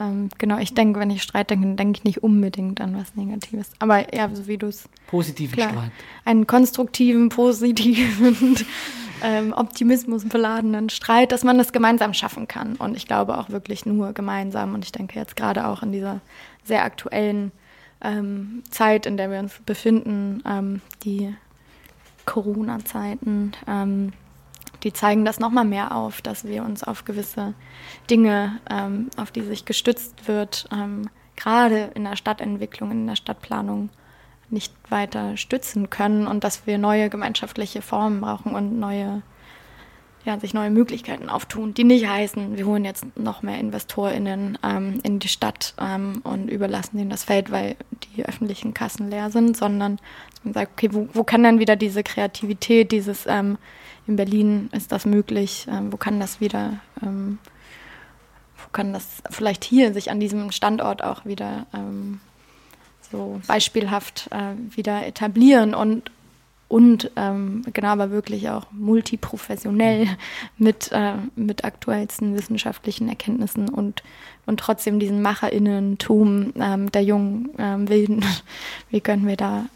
ähm, 0.00 0.28
genau, 0.38 0.58
ich 0.58 0.74
denke, 0.74 1.00
wenn 1.00 1.10
ich 1.10 1.22
Streit 1.22 1.50
denke, 1.50 1.66
dann 1.66 1.76
denke 1.76 1.98
ich 1.98 2.04
nicht 2.04 2.22
unbedingt 2.22 2.80
an 2.80 2.96
was 2.96 3.14
Negatives. 3.14 3.70
Aber 3.78 4.14
ja, 4.14 4.28
so 4.32 4.46
wie 4.46 4.58
du 4.58 4.66
es. 4.66 4.88
Positiven 5.06 5.54
klar, 5.56 5.70
Streit. 5.70 5.90
Einen 6.24 6.46
konstruktiven, 6.46 7.28
positiven 7.28 8.56
ähm, 9.22 9.52
Optimismus 9.52 10.24
beladenen 10.28 10.88
Streit, 10.90 11.32
dass 11.32 11.44
man 11.44 11.58
das 11.58 11.72
gemeinsam 11.72 12.14
schaffen 12.14 12.48
kann. 12.48 12.76
Und 12.76 12.96
ich 12.96 13.06
glaube 13.06 13.38
auch 13.38 13.50
wirklich 13.50 13.86
nur 13.86 14.12
gemeinsam. 14.12 14.74
Und 14.74 14.84
ich 14.84 14.92
denke 14.92 15.18
jetzt 15.18 15.36
gerade 15.36 15.66
auch 15.66 15.82
in 15.82 15.92
dieser 15.92 16.20
sehr 16.64 16.84
aktuellen 16.84 17.52
ähm, 18.02 18.62
Zeit, 18.70 19.06
in 19.06 19.16
der 19.16 19.30
wir 19.30 19.38
uns 19.38 19.60
befinden, 19.64 20.42
ähm, 20.46 20.80
die 21.04 21.34
Corona-Zeiten, 22.26 23.52
ähm, 23.66 24.12
die 24.86 24.92
zeigen 24.92 25.24
das 25.24 25.40
nochmal 25.40 25.64
mehr 25.64 25.96
auf, 25.96 26.22
dass 26.22 26.44
wir 26.44 26.62
uns 26.62 26.84
auf 26.84 27.04
gewisse 27.04 27.54
Dinge, 28.08 28.60
ähm, 28.70 29.10
auf 29.16 29.32
die 29.32 29.42
sich 29.42 29.64
gestützt 29.64 30.28
wird, 30.28 30.68
ähm, 30.72 31.10
gerade 31.34 31.90
in 31.96 32.04
der 32.04 32.14
Stadtentwicklung, 32.14 32.92
in 32.92 33.06
der 33.08 33.16
Stadtplanung, 33.16 33.90
nicht 34.48 34.72
weiter 34.88 35.36
stützen 35.36 35.90
können 35.90 36.28
und 36.28 36.44
dass 36.44 36.68
wir 36.68 36.78
neue 36.78 37.10
gemeinschaftliche 37.10 37.82
Formen 37.82 38.20
brauchen 38.20 38.54
und 38.54 38.78
neue, 38.78 39.22
ja, 40.24 40.38
sich 40.38 40.54
neue 40.54 40.70
Möglichkeiten 40.70 41.28
auftun, 41.28 41.74
die 41.74 41.82
nicht 41.82 42.06
heißen, 42.06 42.56
wir 42.56 42.64
holen 42.64 42.84
jetzt 42.84 43.04
noch 43.18 43.42
mehr 43.42 43.58
InvestorInnen 43.58 44.56
ähm, 44.62 45.00
in 45.02 45.18
die 45.18 45.26
Stadt 45.26 45.74
ähm, 45.80 46.20
und 46.22 46.48
überlassen 46.48 46.96
ihnen 47.00 47.10
das 47.10 47.24
Feld, 47.24 47.50
weil 47.50 47.74
die 48.14 48.24
öffentlichen 48.24 48.72
Kassen 48.72 49.10
leer 49.10 49.32
sind, 49.32 49.56
sondern 49.56 49.96
dass 50.30 50.44
man 50.44 50.54
sagt, 50.54 50.74
okay, 50.74 50.90
wo, 50.92 51.08
wo 51.12 51.24
kann 51.24 51.42
dann 51.42 51.58
wieder 51.58 51.74
diese 51.74 52.04
Kreativität, 52.04 52.92
dieses 52.92 53.26
ähm, 53.26 53.58
in 54.06 54.16
Berlin 54.16 54.68
ist 54.72 54.92
das 54.92 55.04
möglich, 55.04 55.66
ähm, 55.70 55.92
wo 55.92 55.96
kann 55.96 56.20
das 56.20 56.40
wieder, 56.40 56.78
ähm, 57.02 57.38
wo 58.56 58.68
kann 58.72 58.92
das 58.92 59.22
vielleicht 59.30 59.64
hier 59.64 59.92
sich 59.92 60.10
an 60.10 60.20
diesem 60.20 60.52
Standort 60.52 61.02
auch 61.02 61.24
wieder 61.24 61.66
ähm, 61.74 62.20
so 63.10 63.40
beispielhaft 63.46 64.28
äh, 64.30 64.54
wieder 64.74 65.06
etablieren 65.06 65.74
und 65.74 66.10
und 66.68 67.12
ähm, 67.14 67.62
genau, 67.72 67.90
aber 67.90 68.10
wirklich 68.10 68.48
auch 68.48 68.66
multiprofessionell 68.72 70.08
mit, 70.58 70.90
äh, 70.90 71.12
mit 71.36 71.64
aktuellsten 71.64 72.34
wissenschaftlichen 72.34 73.08
Erkenntnissen 73.08 73.68
und, 73.68 74.02
und 74.46 74.58
trotzdem 74.58 74.98
diesen 74.98 75.22
MacherInnentum 75.22 76.54
ähm, 76.56 76.90
der 76.90 77.04
jungen 77.04 77.50
ähm, 77.58 77.88
Wilden. 77.88 78.24
Wie 78.90 79.00
können 79.00 79.28
wir 79.28 79.36
da 79.36 79.66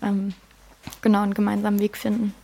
genau 1.01 1.23
einen 1.23 1.35
gemeinsamen 1.35 1.79
Weg 1.79 1.97
finden? 1.97 2.35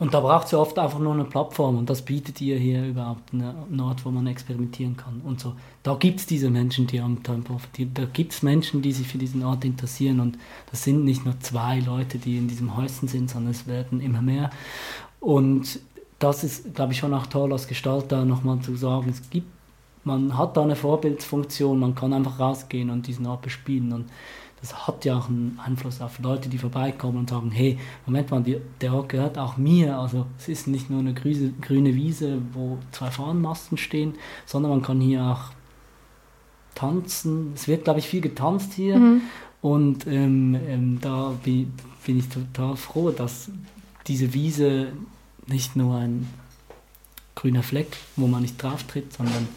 Und 0.00 0.14
da 0.14 0.20
braucht 0.20 0.46
es 0.46 0.52
ja 0.52 0.58
oft 0.58 0.78
einfach 0.78 0.98
nur 0.98 1.12
eine 1.12 1.24
Plattform 1.24 1.76
und 1.76 1.90
das 1.90 2.00
bietet 2.00 2.40
ihr 2.40 2.56
hier 2.58 2.86
überhaupt 2.86 3.34
eine, 3.34 3.54
Ort, 3.82 4.02
wo 4.06 4.10
man 4.10 4.26
experimentieren 4.26 4.96
kann 4.96 5.20
und 5.26 5.40
so. 5.40 5.52
Da 5.82 5.94
gibt 5.94 6.20
es 6.20 6.26
diese 6.26 6.48
Menschen, 6.48 6.86
die 6.86 7.00
am 7.00 7.22
Time 7.22 7.42
profitieren. 7.42 7.90
Da 7.92 8.06
gibt 8.06 8.32
es 8.32 8.42
Menschen, 8.42 8.80
die 8.80 8.92
sich 8.92 9.06
für 9.06 9.18
diesen 9.18 9.44
Ort 9.44 9.62
interessieren 9.62 10.20
und 10.20 10.38
das 10.70 10.84
sind 10.84 11.04
nicht 11.04 11.26
nur 11.26 11.38
zwei 11.40 11.80
Leute, 11.80 12.16
die 12.16 12.38
in 12.38 12.48
diesem 12.48 12.78
Häuschen 12.78 13.08
sind, 13.08 13.28
sondern 13.28 13.50
es 13.50 13.66
werden 13.66 14.00
immer 14.00 14.22
mehr. 14.22 14.48
Und 15.20 15.80
das 16.18 16.44
ist, 16.44 16.74
glaube 16.74 16.94
ich, 16.94 16.98
schon 16.98 17.12
auch 17.12 17.26
toll 17.26 17.52
als 17.52 17.68
Gestalter 17.68 18.24
nochmal 18.24 18.58
zu 18.60 18.76
sagen, 18.76 19.10
es 19.10 19.28
gibt, 19.28 19.48
man 20.04 20.38
hat 20.38 20.56
da 20.56 20.62
eine 20.62 20.76
Vorbildsfunktion, 20.76 21.78
man 21.78 21.94
kann 21.94 22.14
einfach 22.14 22.40
rausgehen 22.40 22.88
und 22.88 23.06
diesen 23.06 23.26
Ort 23.26 23.42
bespielen 23.42 23.92
und 23.92 24.06
das 24.60 24.86
hat 24.86 25.04
ja 25.04 25.18
auch 25.18 25.28
einen 25.28 25.58
Einfluss 25.64 26.00
auf 26.00 26.18
Leute, 26.18 26.48
die 26.48 26.58
vorbeikommen 26.58 27.18
und 27.18 27.30
sagen, 27.30 27.50
hey, 27.50 27.78
Moment 28.04 28.30
mal, 28.30 28.44
der 28.80 28.92
Ort 28.92 29.08
gehört 29.08 29.38
auch 29.38 29.56
mir. 29.56 29.98
Also 29.98 30.26
es 30.38 30.48
ist 30.48 30.66
nicht 30.66 30.90
nur 30.90 31.00
eine 31.00 31.14
grüne, 31.14 31.52
grüne 31.62 31.94
Wiese, 31.94 32.42
wo 32.52 32.78
zwei 32.92 33.10
Fahnenmasten 33.10 33.78
stehen, 33.78 34.14
sondern 34.44 34.70
man 34.70 34.82
kann 34.82 35.00
hier 35.00 35.24
auch 35.24 35.52
tanzen. 36.74 37.52
Es 37.54 37.68
wird, 37.68 37.84
glaube 37.84 38.00
ich, 38.00 38.06
viel 38.06 38.20
getanzt 38.20 38.74
hier. 38.74 38.98
Mhm. 38.98 39.22
Und 39.62 40.06
ähm, 40.06 40.58
ähm, 40.66 40.98
da 41.00 41.34
bin, 41.42 41.72
bin, 42.04 42.18
ich 42.18 42.28
total 42.28 42.76
froh, 42.76 43.10
dass 43.10 43.50
diese 44.06 44.32
Wiese 44.34 44.92
nicht 45.46 45.74
nur 45.76 45.96
ein 45.96 46.28
grüner 47.34 47.62
Fleck, 47.62 47.96
wo 48.16 48.26
man 48.26 48.42
nicht 48.42 48.62
drauf 48.62 48.82
tritt, 48.84 49.12
sondern 49.12 49.48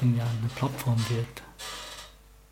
irgendwie 0.00 0.20
eine 0.20 0.50
Plattform 0.56 0.98
wird. 1.08 1.42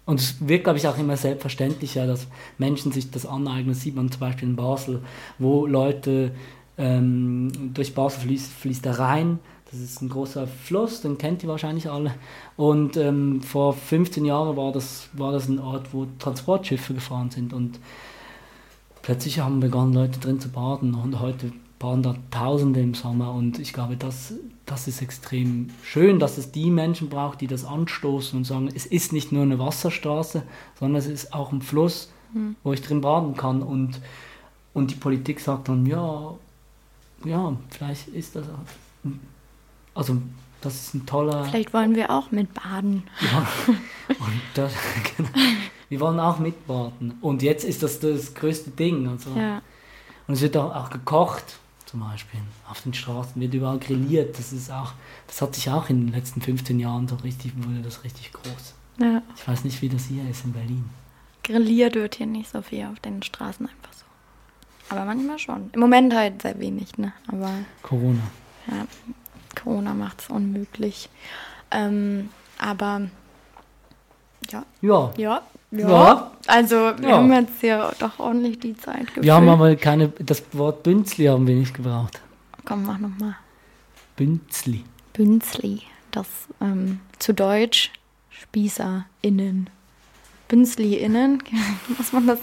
Und 0.09 0.21
es 0.21 0.49
wird, 0.49 0.65
glaube 0.65 0.79
ich, 0.79 0.89
auch 0.89 0.97
immer 0.97 1.19
selbstverständlicher, 1.19 2.07
dass 2.07 2.29
Menschen 2.57 2.93
sich 2.93 3.11
das 3.11 3.27
aneignen. 3.27 3.75
Das 3.75 3.83
sieht 3.83 3.95
man 3.95 4.11
zum 4.11 4.21
Beispiel 4.21 4.49
in 4.49 4.57
Basel, 4.57 5.03
wo 5.39 5.67
Leute 5.67 6.33
ähm, 6.79 7.75
durch 7.75 7.95
Basel 7.95 8.21
fließt, 8.21 8.51
fließt 8.51 8.87
der 8.87 8.99
Rhein. 8.99 9.39
Das 9.71 9.79
ist 9.79 10.01
ein 10.01 10.09
großer 10.09 10.47
Fluss, 10.47 11.03
den 11.03 11.19
kennt 11.19 11.43
ihr 11.43 11.51
wahrscheinlich 11.51 11.91
alle. 11.91 12.15
Und 12.57 12.97
ähm, 12.97 13.43
vor 13.43 13.75
15 13.75 14.25
Jahren 14.25 14.57
war 14.57 14.73
das, 14.73 15.11
war 15.13 15.31
das 15.31 15.47
ein 15.47 15.59
Ort, 15.59 15.93
wo 15.93 16.07
Transportschiffe 16.19 16.95
gefahren 16.95 17.31
sind. 17.31 17.53
Und 17.53 17.79
plötzlich 19.03 19.41
haben 19.41 19.61
begonnen, 19.61 19.93
Leute 19.93 20.21
drin 20.21 20.41
zu 20.41 20.49
baden. 20.49 20.95
Und 20.95 21.21
heute 21.21 21.53
waren 21.81 22.03
da 22.03 22.17
Tausende 22.31 22.81
im 22.81 22.95
Sommer 22.95 23.33
und 23.33 23.59
ich 23.59 23.73
glaube, 23.73 23.97
das, 23.97 24.35
das 24.67 24.89
ist 24.89 25.01
extrem 25.01 25.69
schön, 25.83 26.19
dass 26.19 26.37
es 26.39 26.51
die 26.51 26.71
Menschen 26.71 27.09
braucht, 27.09 27.41
die 27.41 27.47
das 27.47 27.65
anstoßen 27.65 28.39
und 28.39 28.45
sagen, 28.45 28.69
es 28.75 28.87
ist 28.87 29.13
nicht 29.13 29.31
nur 29.33 29.43
eine 29.43 29.59
Wasserstraße, 29.59 30.43
sondern 30.79 30.99
es 30.99 31.07
ist 31.07 31.33
auch 31.33 31.53
ein 31.53 31.63
Fluss, 31.63 32.13
mhm. 32.33 32.57
wo 32.65 32.73
ich 32.73 32.83
drin 32.83 33.01
baden 33.01 33.37
kann 33.37 33.63
und, 33.63 34.01
und 34.75 34.91
die 34.91 34.97
Politik 34.97 35.41
sagt 35.41 35.69
dann, 35.69 35.87
ja, 35.87 36.35
ja, 37.25 37.57
vielleicht 37.71 38.09
ist 38.09 38.35
das, 38.35 38.47
also 39.95 40.19
das 40.61 40.75
ist 40.75 40.95
ein 40.95 41.07
toller... 41.07 41.45
Vielleicht 41.45 41.73
wollen 41.73 41.95
wir 41.95 42.11
auch 42.11 42.33
mitbaden. 42.33 43.05
Ja, 43.21 43.47
und 44.09 44.41
das, 44.55 44.73
genau, 45.17 45.31
wir 45.89 46.01
wollen 46.01 46.19
auch 46.19 46.41
mitbaden 46.41 47.15
und 47.21 47.43
jetzt 47.43 47.65
ist 47.65 47.85
das 47.85 48.01
das 48.01 48.35
größte 48.35 48.71
Ding. 48.71 49.07
Also. 49.09 49.31
Ja. 49.37 49.63
Und 50.27 50.35
es 50.35 50.43
wird 50.43 50.57
auch, 50.57 50.75
auch 50.75 50.91
gekocht 50.91 51.59
zum 51.89 52.01
Beispiel. 52.01 52.41
Auf 52.69 52.83
den 52.83 52.93
Straßen 52.93 53.41
wird 53.41 53.55
überall 53.55 53.79
grilliert. 53.79 54.39
Das 54.39 54.53
ist 54.53 54.71
auch, 54.71 54.93
das 55.27 55.41
hat 55.41 55.55
sich 55.55 55.71
auch 55.71 55.89
in 55.89 56.07
den 56.07 56.15
letzten 56.15 56.41
15 56.41 56.79
Jahren 56.79 57.09
so 57.09 57.17
richtig, 57.17 57.53
wurde 57.57 57.81
das 57.81 58.05
richtig 58.05 58.33
groß. 58.33 58.75
Ja. 59.01 59.23
Ich 59.37 59.49
weiß 59.49 59.65
nicht, 59.65 59.81
wie 59.81 59.89
das 59.89 60.05
hier 60.05 60.29
ist 60.29 60.45
in 60.45 60.53
Berlin. 60.53 60.89
Grilliert 61.43 61.95
wird 61.95 62.17
hier 62.17 62.27
nicht 62.27 62.51
so 62.51 62.61
viel 62.61 62.85
auf 62.85 63.01
den 63.01 63.23
Straßen 63.23 63.67
einfach 63.67 63.93
so. 63.93 64.05
Aber 64.91 65.05
manchmal 65.05 65.39
schon. 65.39 65.71
Im 65.73 65.81
Moment 65.81 66.15
halt 66.15 66.43
sehr 66.43 66.59
wenig, 66.59 66.99
ne? 66.99 67.13
Aber. 67.29 67.51
Corona. 67.83 68.23
Ja, 68.67 68.87
Corona 69.61 69.95
macht 69.95 70.21
es 70.21 70.29
unmöglich. 70.29 71.09
Ähm, 71.71 72.29
aber 72.59 73.09
ja. 74.51 74.65
Ja. 74.81 75.13
Ja, 75.17 75.43
ja. 75.71 75.89
ja. 75.89 76.31
Also 76.47 76.77
wir 76.77 77.09
ja. 77.09 77.17
haben 77.17 77.33
jetzt 77.33 77.63
ja 77.63 77.93
doch 77.99 78.19
ordentlich 78.19 78.59
die 78.59 78.77
Zeit 78.77 79.07
gefüllt. 79.07 79.25
Wir 79.25 79.35
haben 79.35 79.49
aber 79.49 79.77
keine, 79.77 80.09
das 80.09 80.43
Wort 80.53 80.83
Bünzli 80.83 81.27
haben 81.27 81.47
wir 81.47 81.55
nicht 81.55 81.75
gebraucht. 81.75 82.21
Komm, 82.65 82.85
mach 82.85 82.99
nochmal. 82.99 83.37
Bünzli. 84.17 84.85
Bünzli. 85.13 85.83
Das 86.11 86.27
ähm, 86.61 87.01
zu 87.19 87.35
Deutsch 87.35 87.93
SpießerInnen. 88.31 89.69
BünzliInnen, 90.49 91.43
muss 91.99 92.13
man 92.13 92.27
das? 92.27 92.39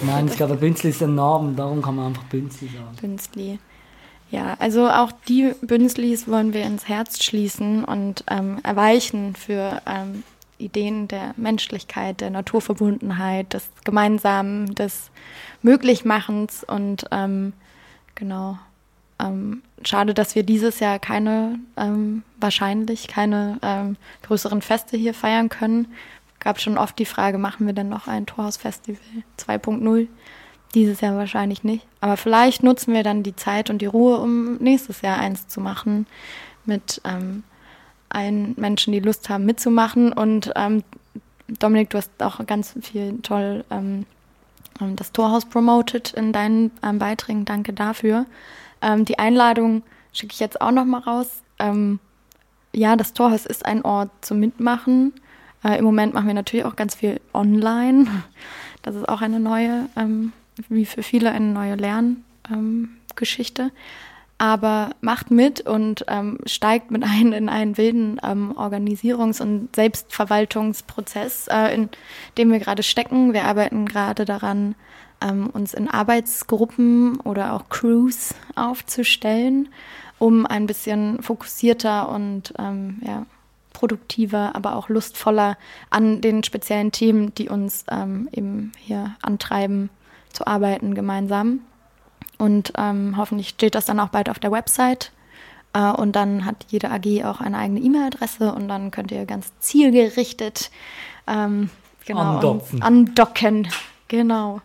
Nein, 0.00 0.28
ich 0.28 0.36
glaube, 0.36 0.56
Bünzli 0.56 0.90
ist 0.90 1.02
ein 1.02 1.14
Name, 1.14 1.52
darum 1.52 1.82
kann 1.82 1.96
man 1.96 2.06
einfach 2.06 2.24
Bünzli 2.24 2.68
sagen. 2.68 2.96
Bünzli. 3.00 3.58
Ja, 4.30 4.56
also 4.58 4.88
auch 4.88 5.12
die 5.28 5.52
Bünzlis 5.60 6.26
wollen 6.26 6.54
wir 6.54 6.64
ins 6.64 6.88
Herz 6.88 7.22
schließen 7.22 7.84
und 7.84 8.24
ähm, 8.28 8.58
erweichen 8.64 9.36
für 9.36 9.82
ähm, 9.86 10.24
Ideen 10.58 11.08
der 11.08 11.34
Menschlichkeit, 11.36 12.20
der 12.20 12.30
Naturverbundenheit, 12.30 13.52
des 13.52 13.68
Gemeinsamen, 13.84 14.74
des 14.74 15.10
Möglichmachens 15.62 16.64
und 16.64 17.06
ähm, 17.10 17.52
genau 18.14 18.58
ähm, 19.18 19.62
schade, 19.82 20.14
dass 20.14 20.34
wir 20.34 20.42
dieses 20.42 20.80
Jahr 20.80 20.98
keine, 20.98 21.58
ähm, 21.76 22.22
wahrscheinlich 22.38 23.08
keine 23.08 23.58
ähm, 23.62 23.96
größeren 24.22 24.62
Feste 24.62 24.96
hier 24.96 25.14
feiern 25.14 25.48
können. 25.48 25.88
Gab 26.40 26.60
schon 26.60 26.78
oft 26.78 26.98
die 26.98 27.04
Frage, 27.04 27.38
machen 27.38 27.66
wir 27.66 27.72
denn 27.72 27.88
noch 27.88 28.06
ein 28.06 28.26
Torhausfestival 28.26 29.00
2.0? 29.38 30.08
Dieses 30.74 31.00
Jahr 31.00 31.16
wahrscheinlich 31.16 31.62
nicht. 31.62 31.86
Aber 32.00 32.16
vielleicht 32.16 32.62
nutzen 32.62 32.92
wir 32.92 33.04
dann 33.04 33.22
die 33.22 33.36
Zeit 33.36 33.70
und 33.70 33.80
die 33.80 33.86
Ruhe, 33.86 34.18
um 34.18 34.56
nächstes 34.56 35.02
Jahr 35.02 35.18
eins 35.18 35.46
zu 35.46 35.60
machen 35.60 36.06
mit 36.64 37.00
ähm, 37.04 37.44
allen 38.14 38.54
Menschen, 38.56 38.92
die 38.92 39.00
Lust 39.00 39.28
haben 39.28 39.44
mitzumachen. 39.44 40.12
Und 40.12 40.52
ähm, 40.56 40.82
Dominik, 41.48 41.90
du 41.90 41.98
hast 41.98 42.10
auch 42.22 42.44
ganz 42.46 42.74
viel 42.80 43.18
toll 43.22 43.64
ähm, 43.70 44.06
ähm 44.80 44.96
das 44.96 45.12
Torhaus 45.12 45.44
promoted 45.44 46.12
in 46.12 46.32
deinen 46.32 46.70
ähm, 46.82 46.98
Beiträgen. 46.98 47.44
Danke 47.44 47.72
dafür. 47.72 48.26
Ähm, 48.82 49.04
die 49.04 49.18
Einladung 49.18 49.82
schicke 50.12 50.32
ich 50.32 50.40
jetzt 50.40 50.60
auch 50.60 50.70
noch 50.70 50.84
mal 50.84 51.00
raus. 51.00 51.42
Ähm, 51.58 51.98
ja, 52.72 52.96
das 52.96 53.12
Torhaus 53.12 53.46
ist 53.46 53.64
ein 53.66 53.84
Ort 53.84 54.10
zum 54.20 54.40
Mitmachen. 54.40 55.12
Äh, 55.62 55.78
Im 55.78 55.84
Moment 55.84 56.14
machen 56.14 56.26
wir 56.26 56.34
natürlich 56.34 56.64
auch 56.64 56.76
ganz 56.76 56.94
viel 56.94 57.20
online. 57.32 58.06
Das 58.82 58.94
ist 58.96 59.08
auch 59.08 59.22
eine 59.22 59.40
neue, 59.40 59.88
wie 60.68 60.84
für 60.84 61.02
viele, 61.02 61.30
eine 61.30 61.46
neue 61.46 61.74
Lerngeschichte. 61.74 63.70
Aber 64.36 64.90
macht 65.00 65.30
mit 65.30 65.60
und 65.60 66.04
ähm, 66.08 66.38
steigt 66.44 66.90
mit 66.90 67.04
ein 67.04 67.32
in 67.32 67.48
einen 67.48 67.76
wilden 67.76 68.20
ähm, 68.22 68.52
Organisierungs- 68.56 69.40
und 69.40 69.74
Selbstverwaltungsprozess, 69.76 71.46
äh, 71.48 71.74
in 71.74 71.88
dem 72.36 72.50
wir 72.50 72.58
gerade 72.58 72.82
stecken. 72.82 73.32
Wir 73.32 73.44
arbeiten 73.44 73.86
gerade 73.86 74.24
daran, 74.24 74.74
ähm, 75.20 75.48
uns 75.50 75.74
in 75.74 75.88
Arbeitsgruppen 75.88 77.20
oder 77.20 77.54
auch 77.54 77.68
Crews 77.68 78.34
aufzustellen, 78.54 79.68
um 80.18 80.46
ein 80.46 80.66
bisschen 80.66 81.22
fokussierter 81.22 82.08
und 82.08 82.54
ähm, 82.58 83.00
ja, 83.04 83.26
produktiver, 83.72 84.54
aber 84.54 84.76
auch 84.76 84.88
lustvoller 84.88 85.56
an 85.90 86.20
den 86.20 86.44
speziellen 86.44 86.92
Themen, 86.92 87.34
die 87.34 87.48
uns 87.48 87.84
ähm, 87.90 88.28
eben 88.32 88.72
hier 88.78 89.16
antreiben, 89.22 89.90
zu 90.32 90.46
arbeiten 90.46 90.94
gemeinsam. 90.94 91.60
Und 92.38 92.72
ähm, 92.76 93.14
hoffentlich 93.16 93.50
steht 93.50 93.74
das 93.74 93.86
dann 93.86 94.00
auch 94.00 94.08
bald 94.08 94.28
auf 94.28 94.38
der 94.38 94.52
Website. 94.52 95.12
Äh, 95.72 95.90
und 95.90 96.16
dann 96.16 96.44
hat 96.44 96.66
jede 96.68 96.90
AG 96.90 97.24
auch 97.24 97.40
eine 97.40 97.58
eigene 97.58 97.80
E-Mail-Adresse 97.80 98.52
und 98.52 98.68
dann 98.68 98.90
könnt 98.90 99.12
ihr 99.12 99.26
ganz 99.26 99.52
zielgerichtet 99.60 100.70
ähm, 101.26 101.70
genau, 102.06 102.20
andocken. 102.20 102.82
andocken. 102.82 103.68
Genau. 104.08 104.60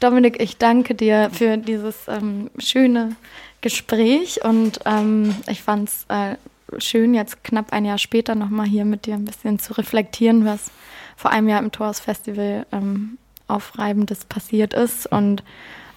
Dominik, 0.00 0.42
ich 0.42 0.58
danke 0.58 0.94
dir 0.94 1.30
für 1.32 1.56
dieses 1.56 2.08
ähm, 2.08 2.50
schöne 2.58 3.14
Gespräch 3.60 4.44
und 4.44 4.80
ähm, 4.84 5.34
ich 5.48 5.62
fand 5.62 5.88
es 5.88 6.06
äh, 6.08 6.36
schön, 6.78 7.14
jetzt 7.14 7.44
knapp 7.44 7.72
ein 7.72 7.84
Jahr 7.84 7.98
später 7.98 8.34
nochmal 8.34 8.66
hier 8.66 8.84
mit 8.84 9.06
dir 9.06 9.14
ein 9.14 9.24
bisschen 9.24 9.60
zu 9.60 9.74
reflektieren, 9.74 10.44
was 10.44 10.72
vor 11.16 11.30
einem 11.30 11.48
Jahr 11.48 11.60
im 11.60 11.70
Tours 11.70 12.00
Festival 12.00 12.66
ähm, 12.72 13.18
Aufreibendes 13.46 14.24
passiert 14.24 14.74
ist 14.74 15.06
und 15.06 15.44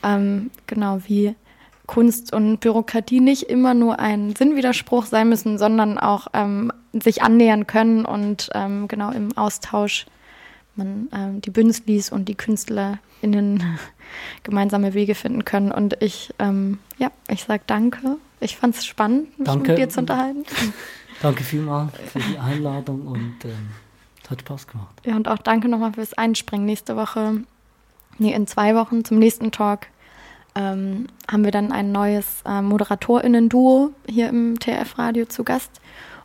ähm, 0.06 0.52
genau 0.68 1.00
wie 1.06 1.36
Kunst 1.86 2.34
und 2.34 2.60
Bürokratie 2.60 3.20
nicht 3.20 3.44
immer 3.44 3.74
nur 3.74 4.00
ein 4.00 4.36
Sinnwiderspruch 4.36 5.06
sein 5.06 5.30
müssen, 5.30 5.58
sondern 5.58 5.98
auch 5.98 6.28
ähm, 6.34 6.72
sich 6.94 7.22
annähern 7.22 7.68
können 7.68 8.06
und 8.06 8.50
ähm, 8.54 8.88
genau 8.88 9.12
im 9.12 9.38
Austausch 9.38 10.06
man 10.76 11.08
ähm, 11.14 11.42
die 11.42 11.52
Bünzlis 11.52 12.12
und 12.12 12.28
die 12.28 12.36
KünstlerInnen 12.36 13.64
gemeinsame 14.44 14.94
Wege 14.94 15.16
finden 15.16 15.46
können. 15.46 15.72
Und 15.72 16.02
ich, 16.02 16.34
ähm, 16.40 16.80
ja, 16.98 17.12
ich 17.30 17.44
sage 17.44 17.64
danke. 17.68 18.18
Ich 18.40 18.58
fand 18.58 18.76
es 18.76 18.86
spannend, 18.86 19.38
mich 19.40 19.48
danke. 19.48 19.72
mit 19.72 19.78
dir 19.80 19.90
zu 19.90 20.02
unterhalten. 20.02 20.44
danke 21.22 21.44
vielmals 21.44 21.94
für 22.12 22.20
die 22.20 22.38
Einladung 22.38 23.08
und 23.08 23.36
ähm, 23.46 23.70
es 24.22 24.30
hat 24.30 24.42
Spaß 24.42 24.68
gemacht. 24.68 25.02
Ja, 25.06 25.16
und 25.16 25.28
auch 25.28 25.38
danke 25.38 25.70
nochmal 25.70 25.94
fürs 25.94 26.14
Einspringen. 26.14 26.66
Nächste 26.66 26.96
Woche, 26.98 27.44
nee, 28.18 28.34
in 28.34 28.48
zwei 28.48 28.76
Wochen 28.76 29.06
zum 29.06 29.20
nächsten 29.20 29.52
Talk 29.52 29.88
ähm, 30.56 31.08
haben 31.30 31.44
wir 31.44 31.52
dann 31.52 31.72
ein 31.72 31.92
neues 31.92 32.42
äh, 32.46 32.62
ModeratorInnen-Duo 32.62 33.92
hier 34.08 34.30
im 34.30 34.60
TF-Radio 34.60 35.26
zu 35.26 35.44
Gast. 35.44 35.82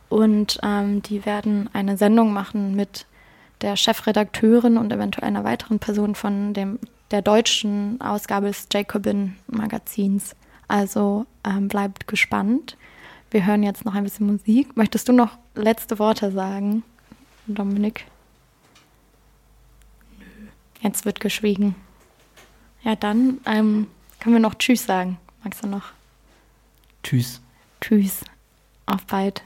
Und 0.09 0.59
ähm, 0.63 1.01
die 1.01 1.25
werden 1.25 1.69
eine 1.73 1.97
Sendung 1.97 2.33
machen 2.33 2.75
mit 2.75 3.05
der 3.61 3.75
Chefredakteurin 3.75 4.77
und 4.77 4.91
eventuell 4.91 5.27
einer 5.27 5.43
weiteren 5.43 5.79
Person 5.79 6.15
von 6.15 6.53
dem, 6.53 6.79
der 7.11 7.21
deutschen 7.21 7.99
Ausgabe 8.01 8.47
des 8.47 8.67
Jacobin 8.71 9.35
Magazins. 9.47 10.35
Also 10.67 11.25
ähm, 11.45 11.67
bleibt 11.67 12.07
gespannt. 12.07 12.77
Wir 13.29 13.45
hören 13.45 13.63
jetzt 13.63 13.85
noch 13.85 13.95
ein 13.95 14.03
bisschen 14.03 14.27
Musik. 14.27 14.75
Möchtest 14.75 15.07
du 15.07 15.13
noch 15.13 15.37
letzte 15.55 15.99
Worte 15.99 16.31
sagen, 16.31 16.83
Dominik? 17.47 18.05
Jetzt 20.81 21.05
wird 21.05 21.19
geschwiegen. 21.19 21.75
Ja, 22.83 22.95
dann 22.95 23.39
ähm, 23.45 23.87
können 24.21 24.35
wir 24.35 24.39
noch 24.39 24.55
Tschüss 24.55 24.85
sagen. 24.85 25.17
Magst 25.43 25.63
du 25.63 25.67
noch? 25.67 25.83
Tschüss. 27.03 27.41
Tschüss. 27.81 28.21
Auf 28.85 29.05
bald. 29.07 29.41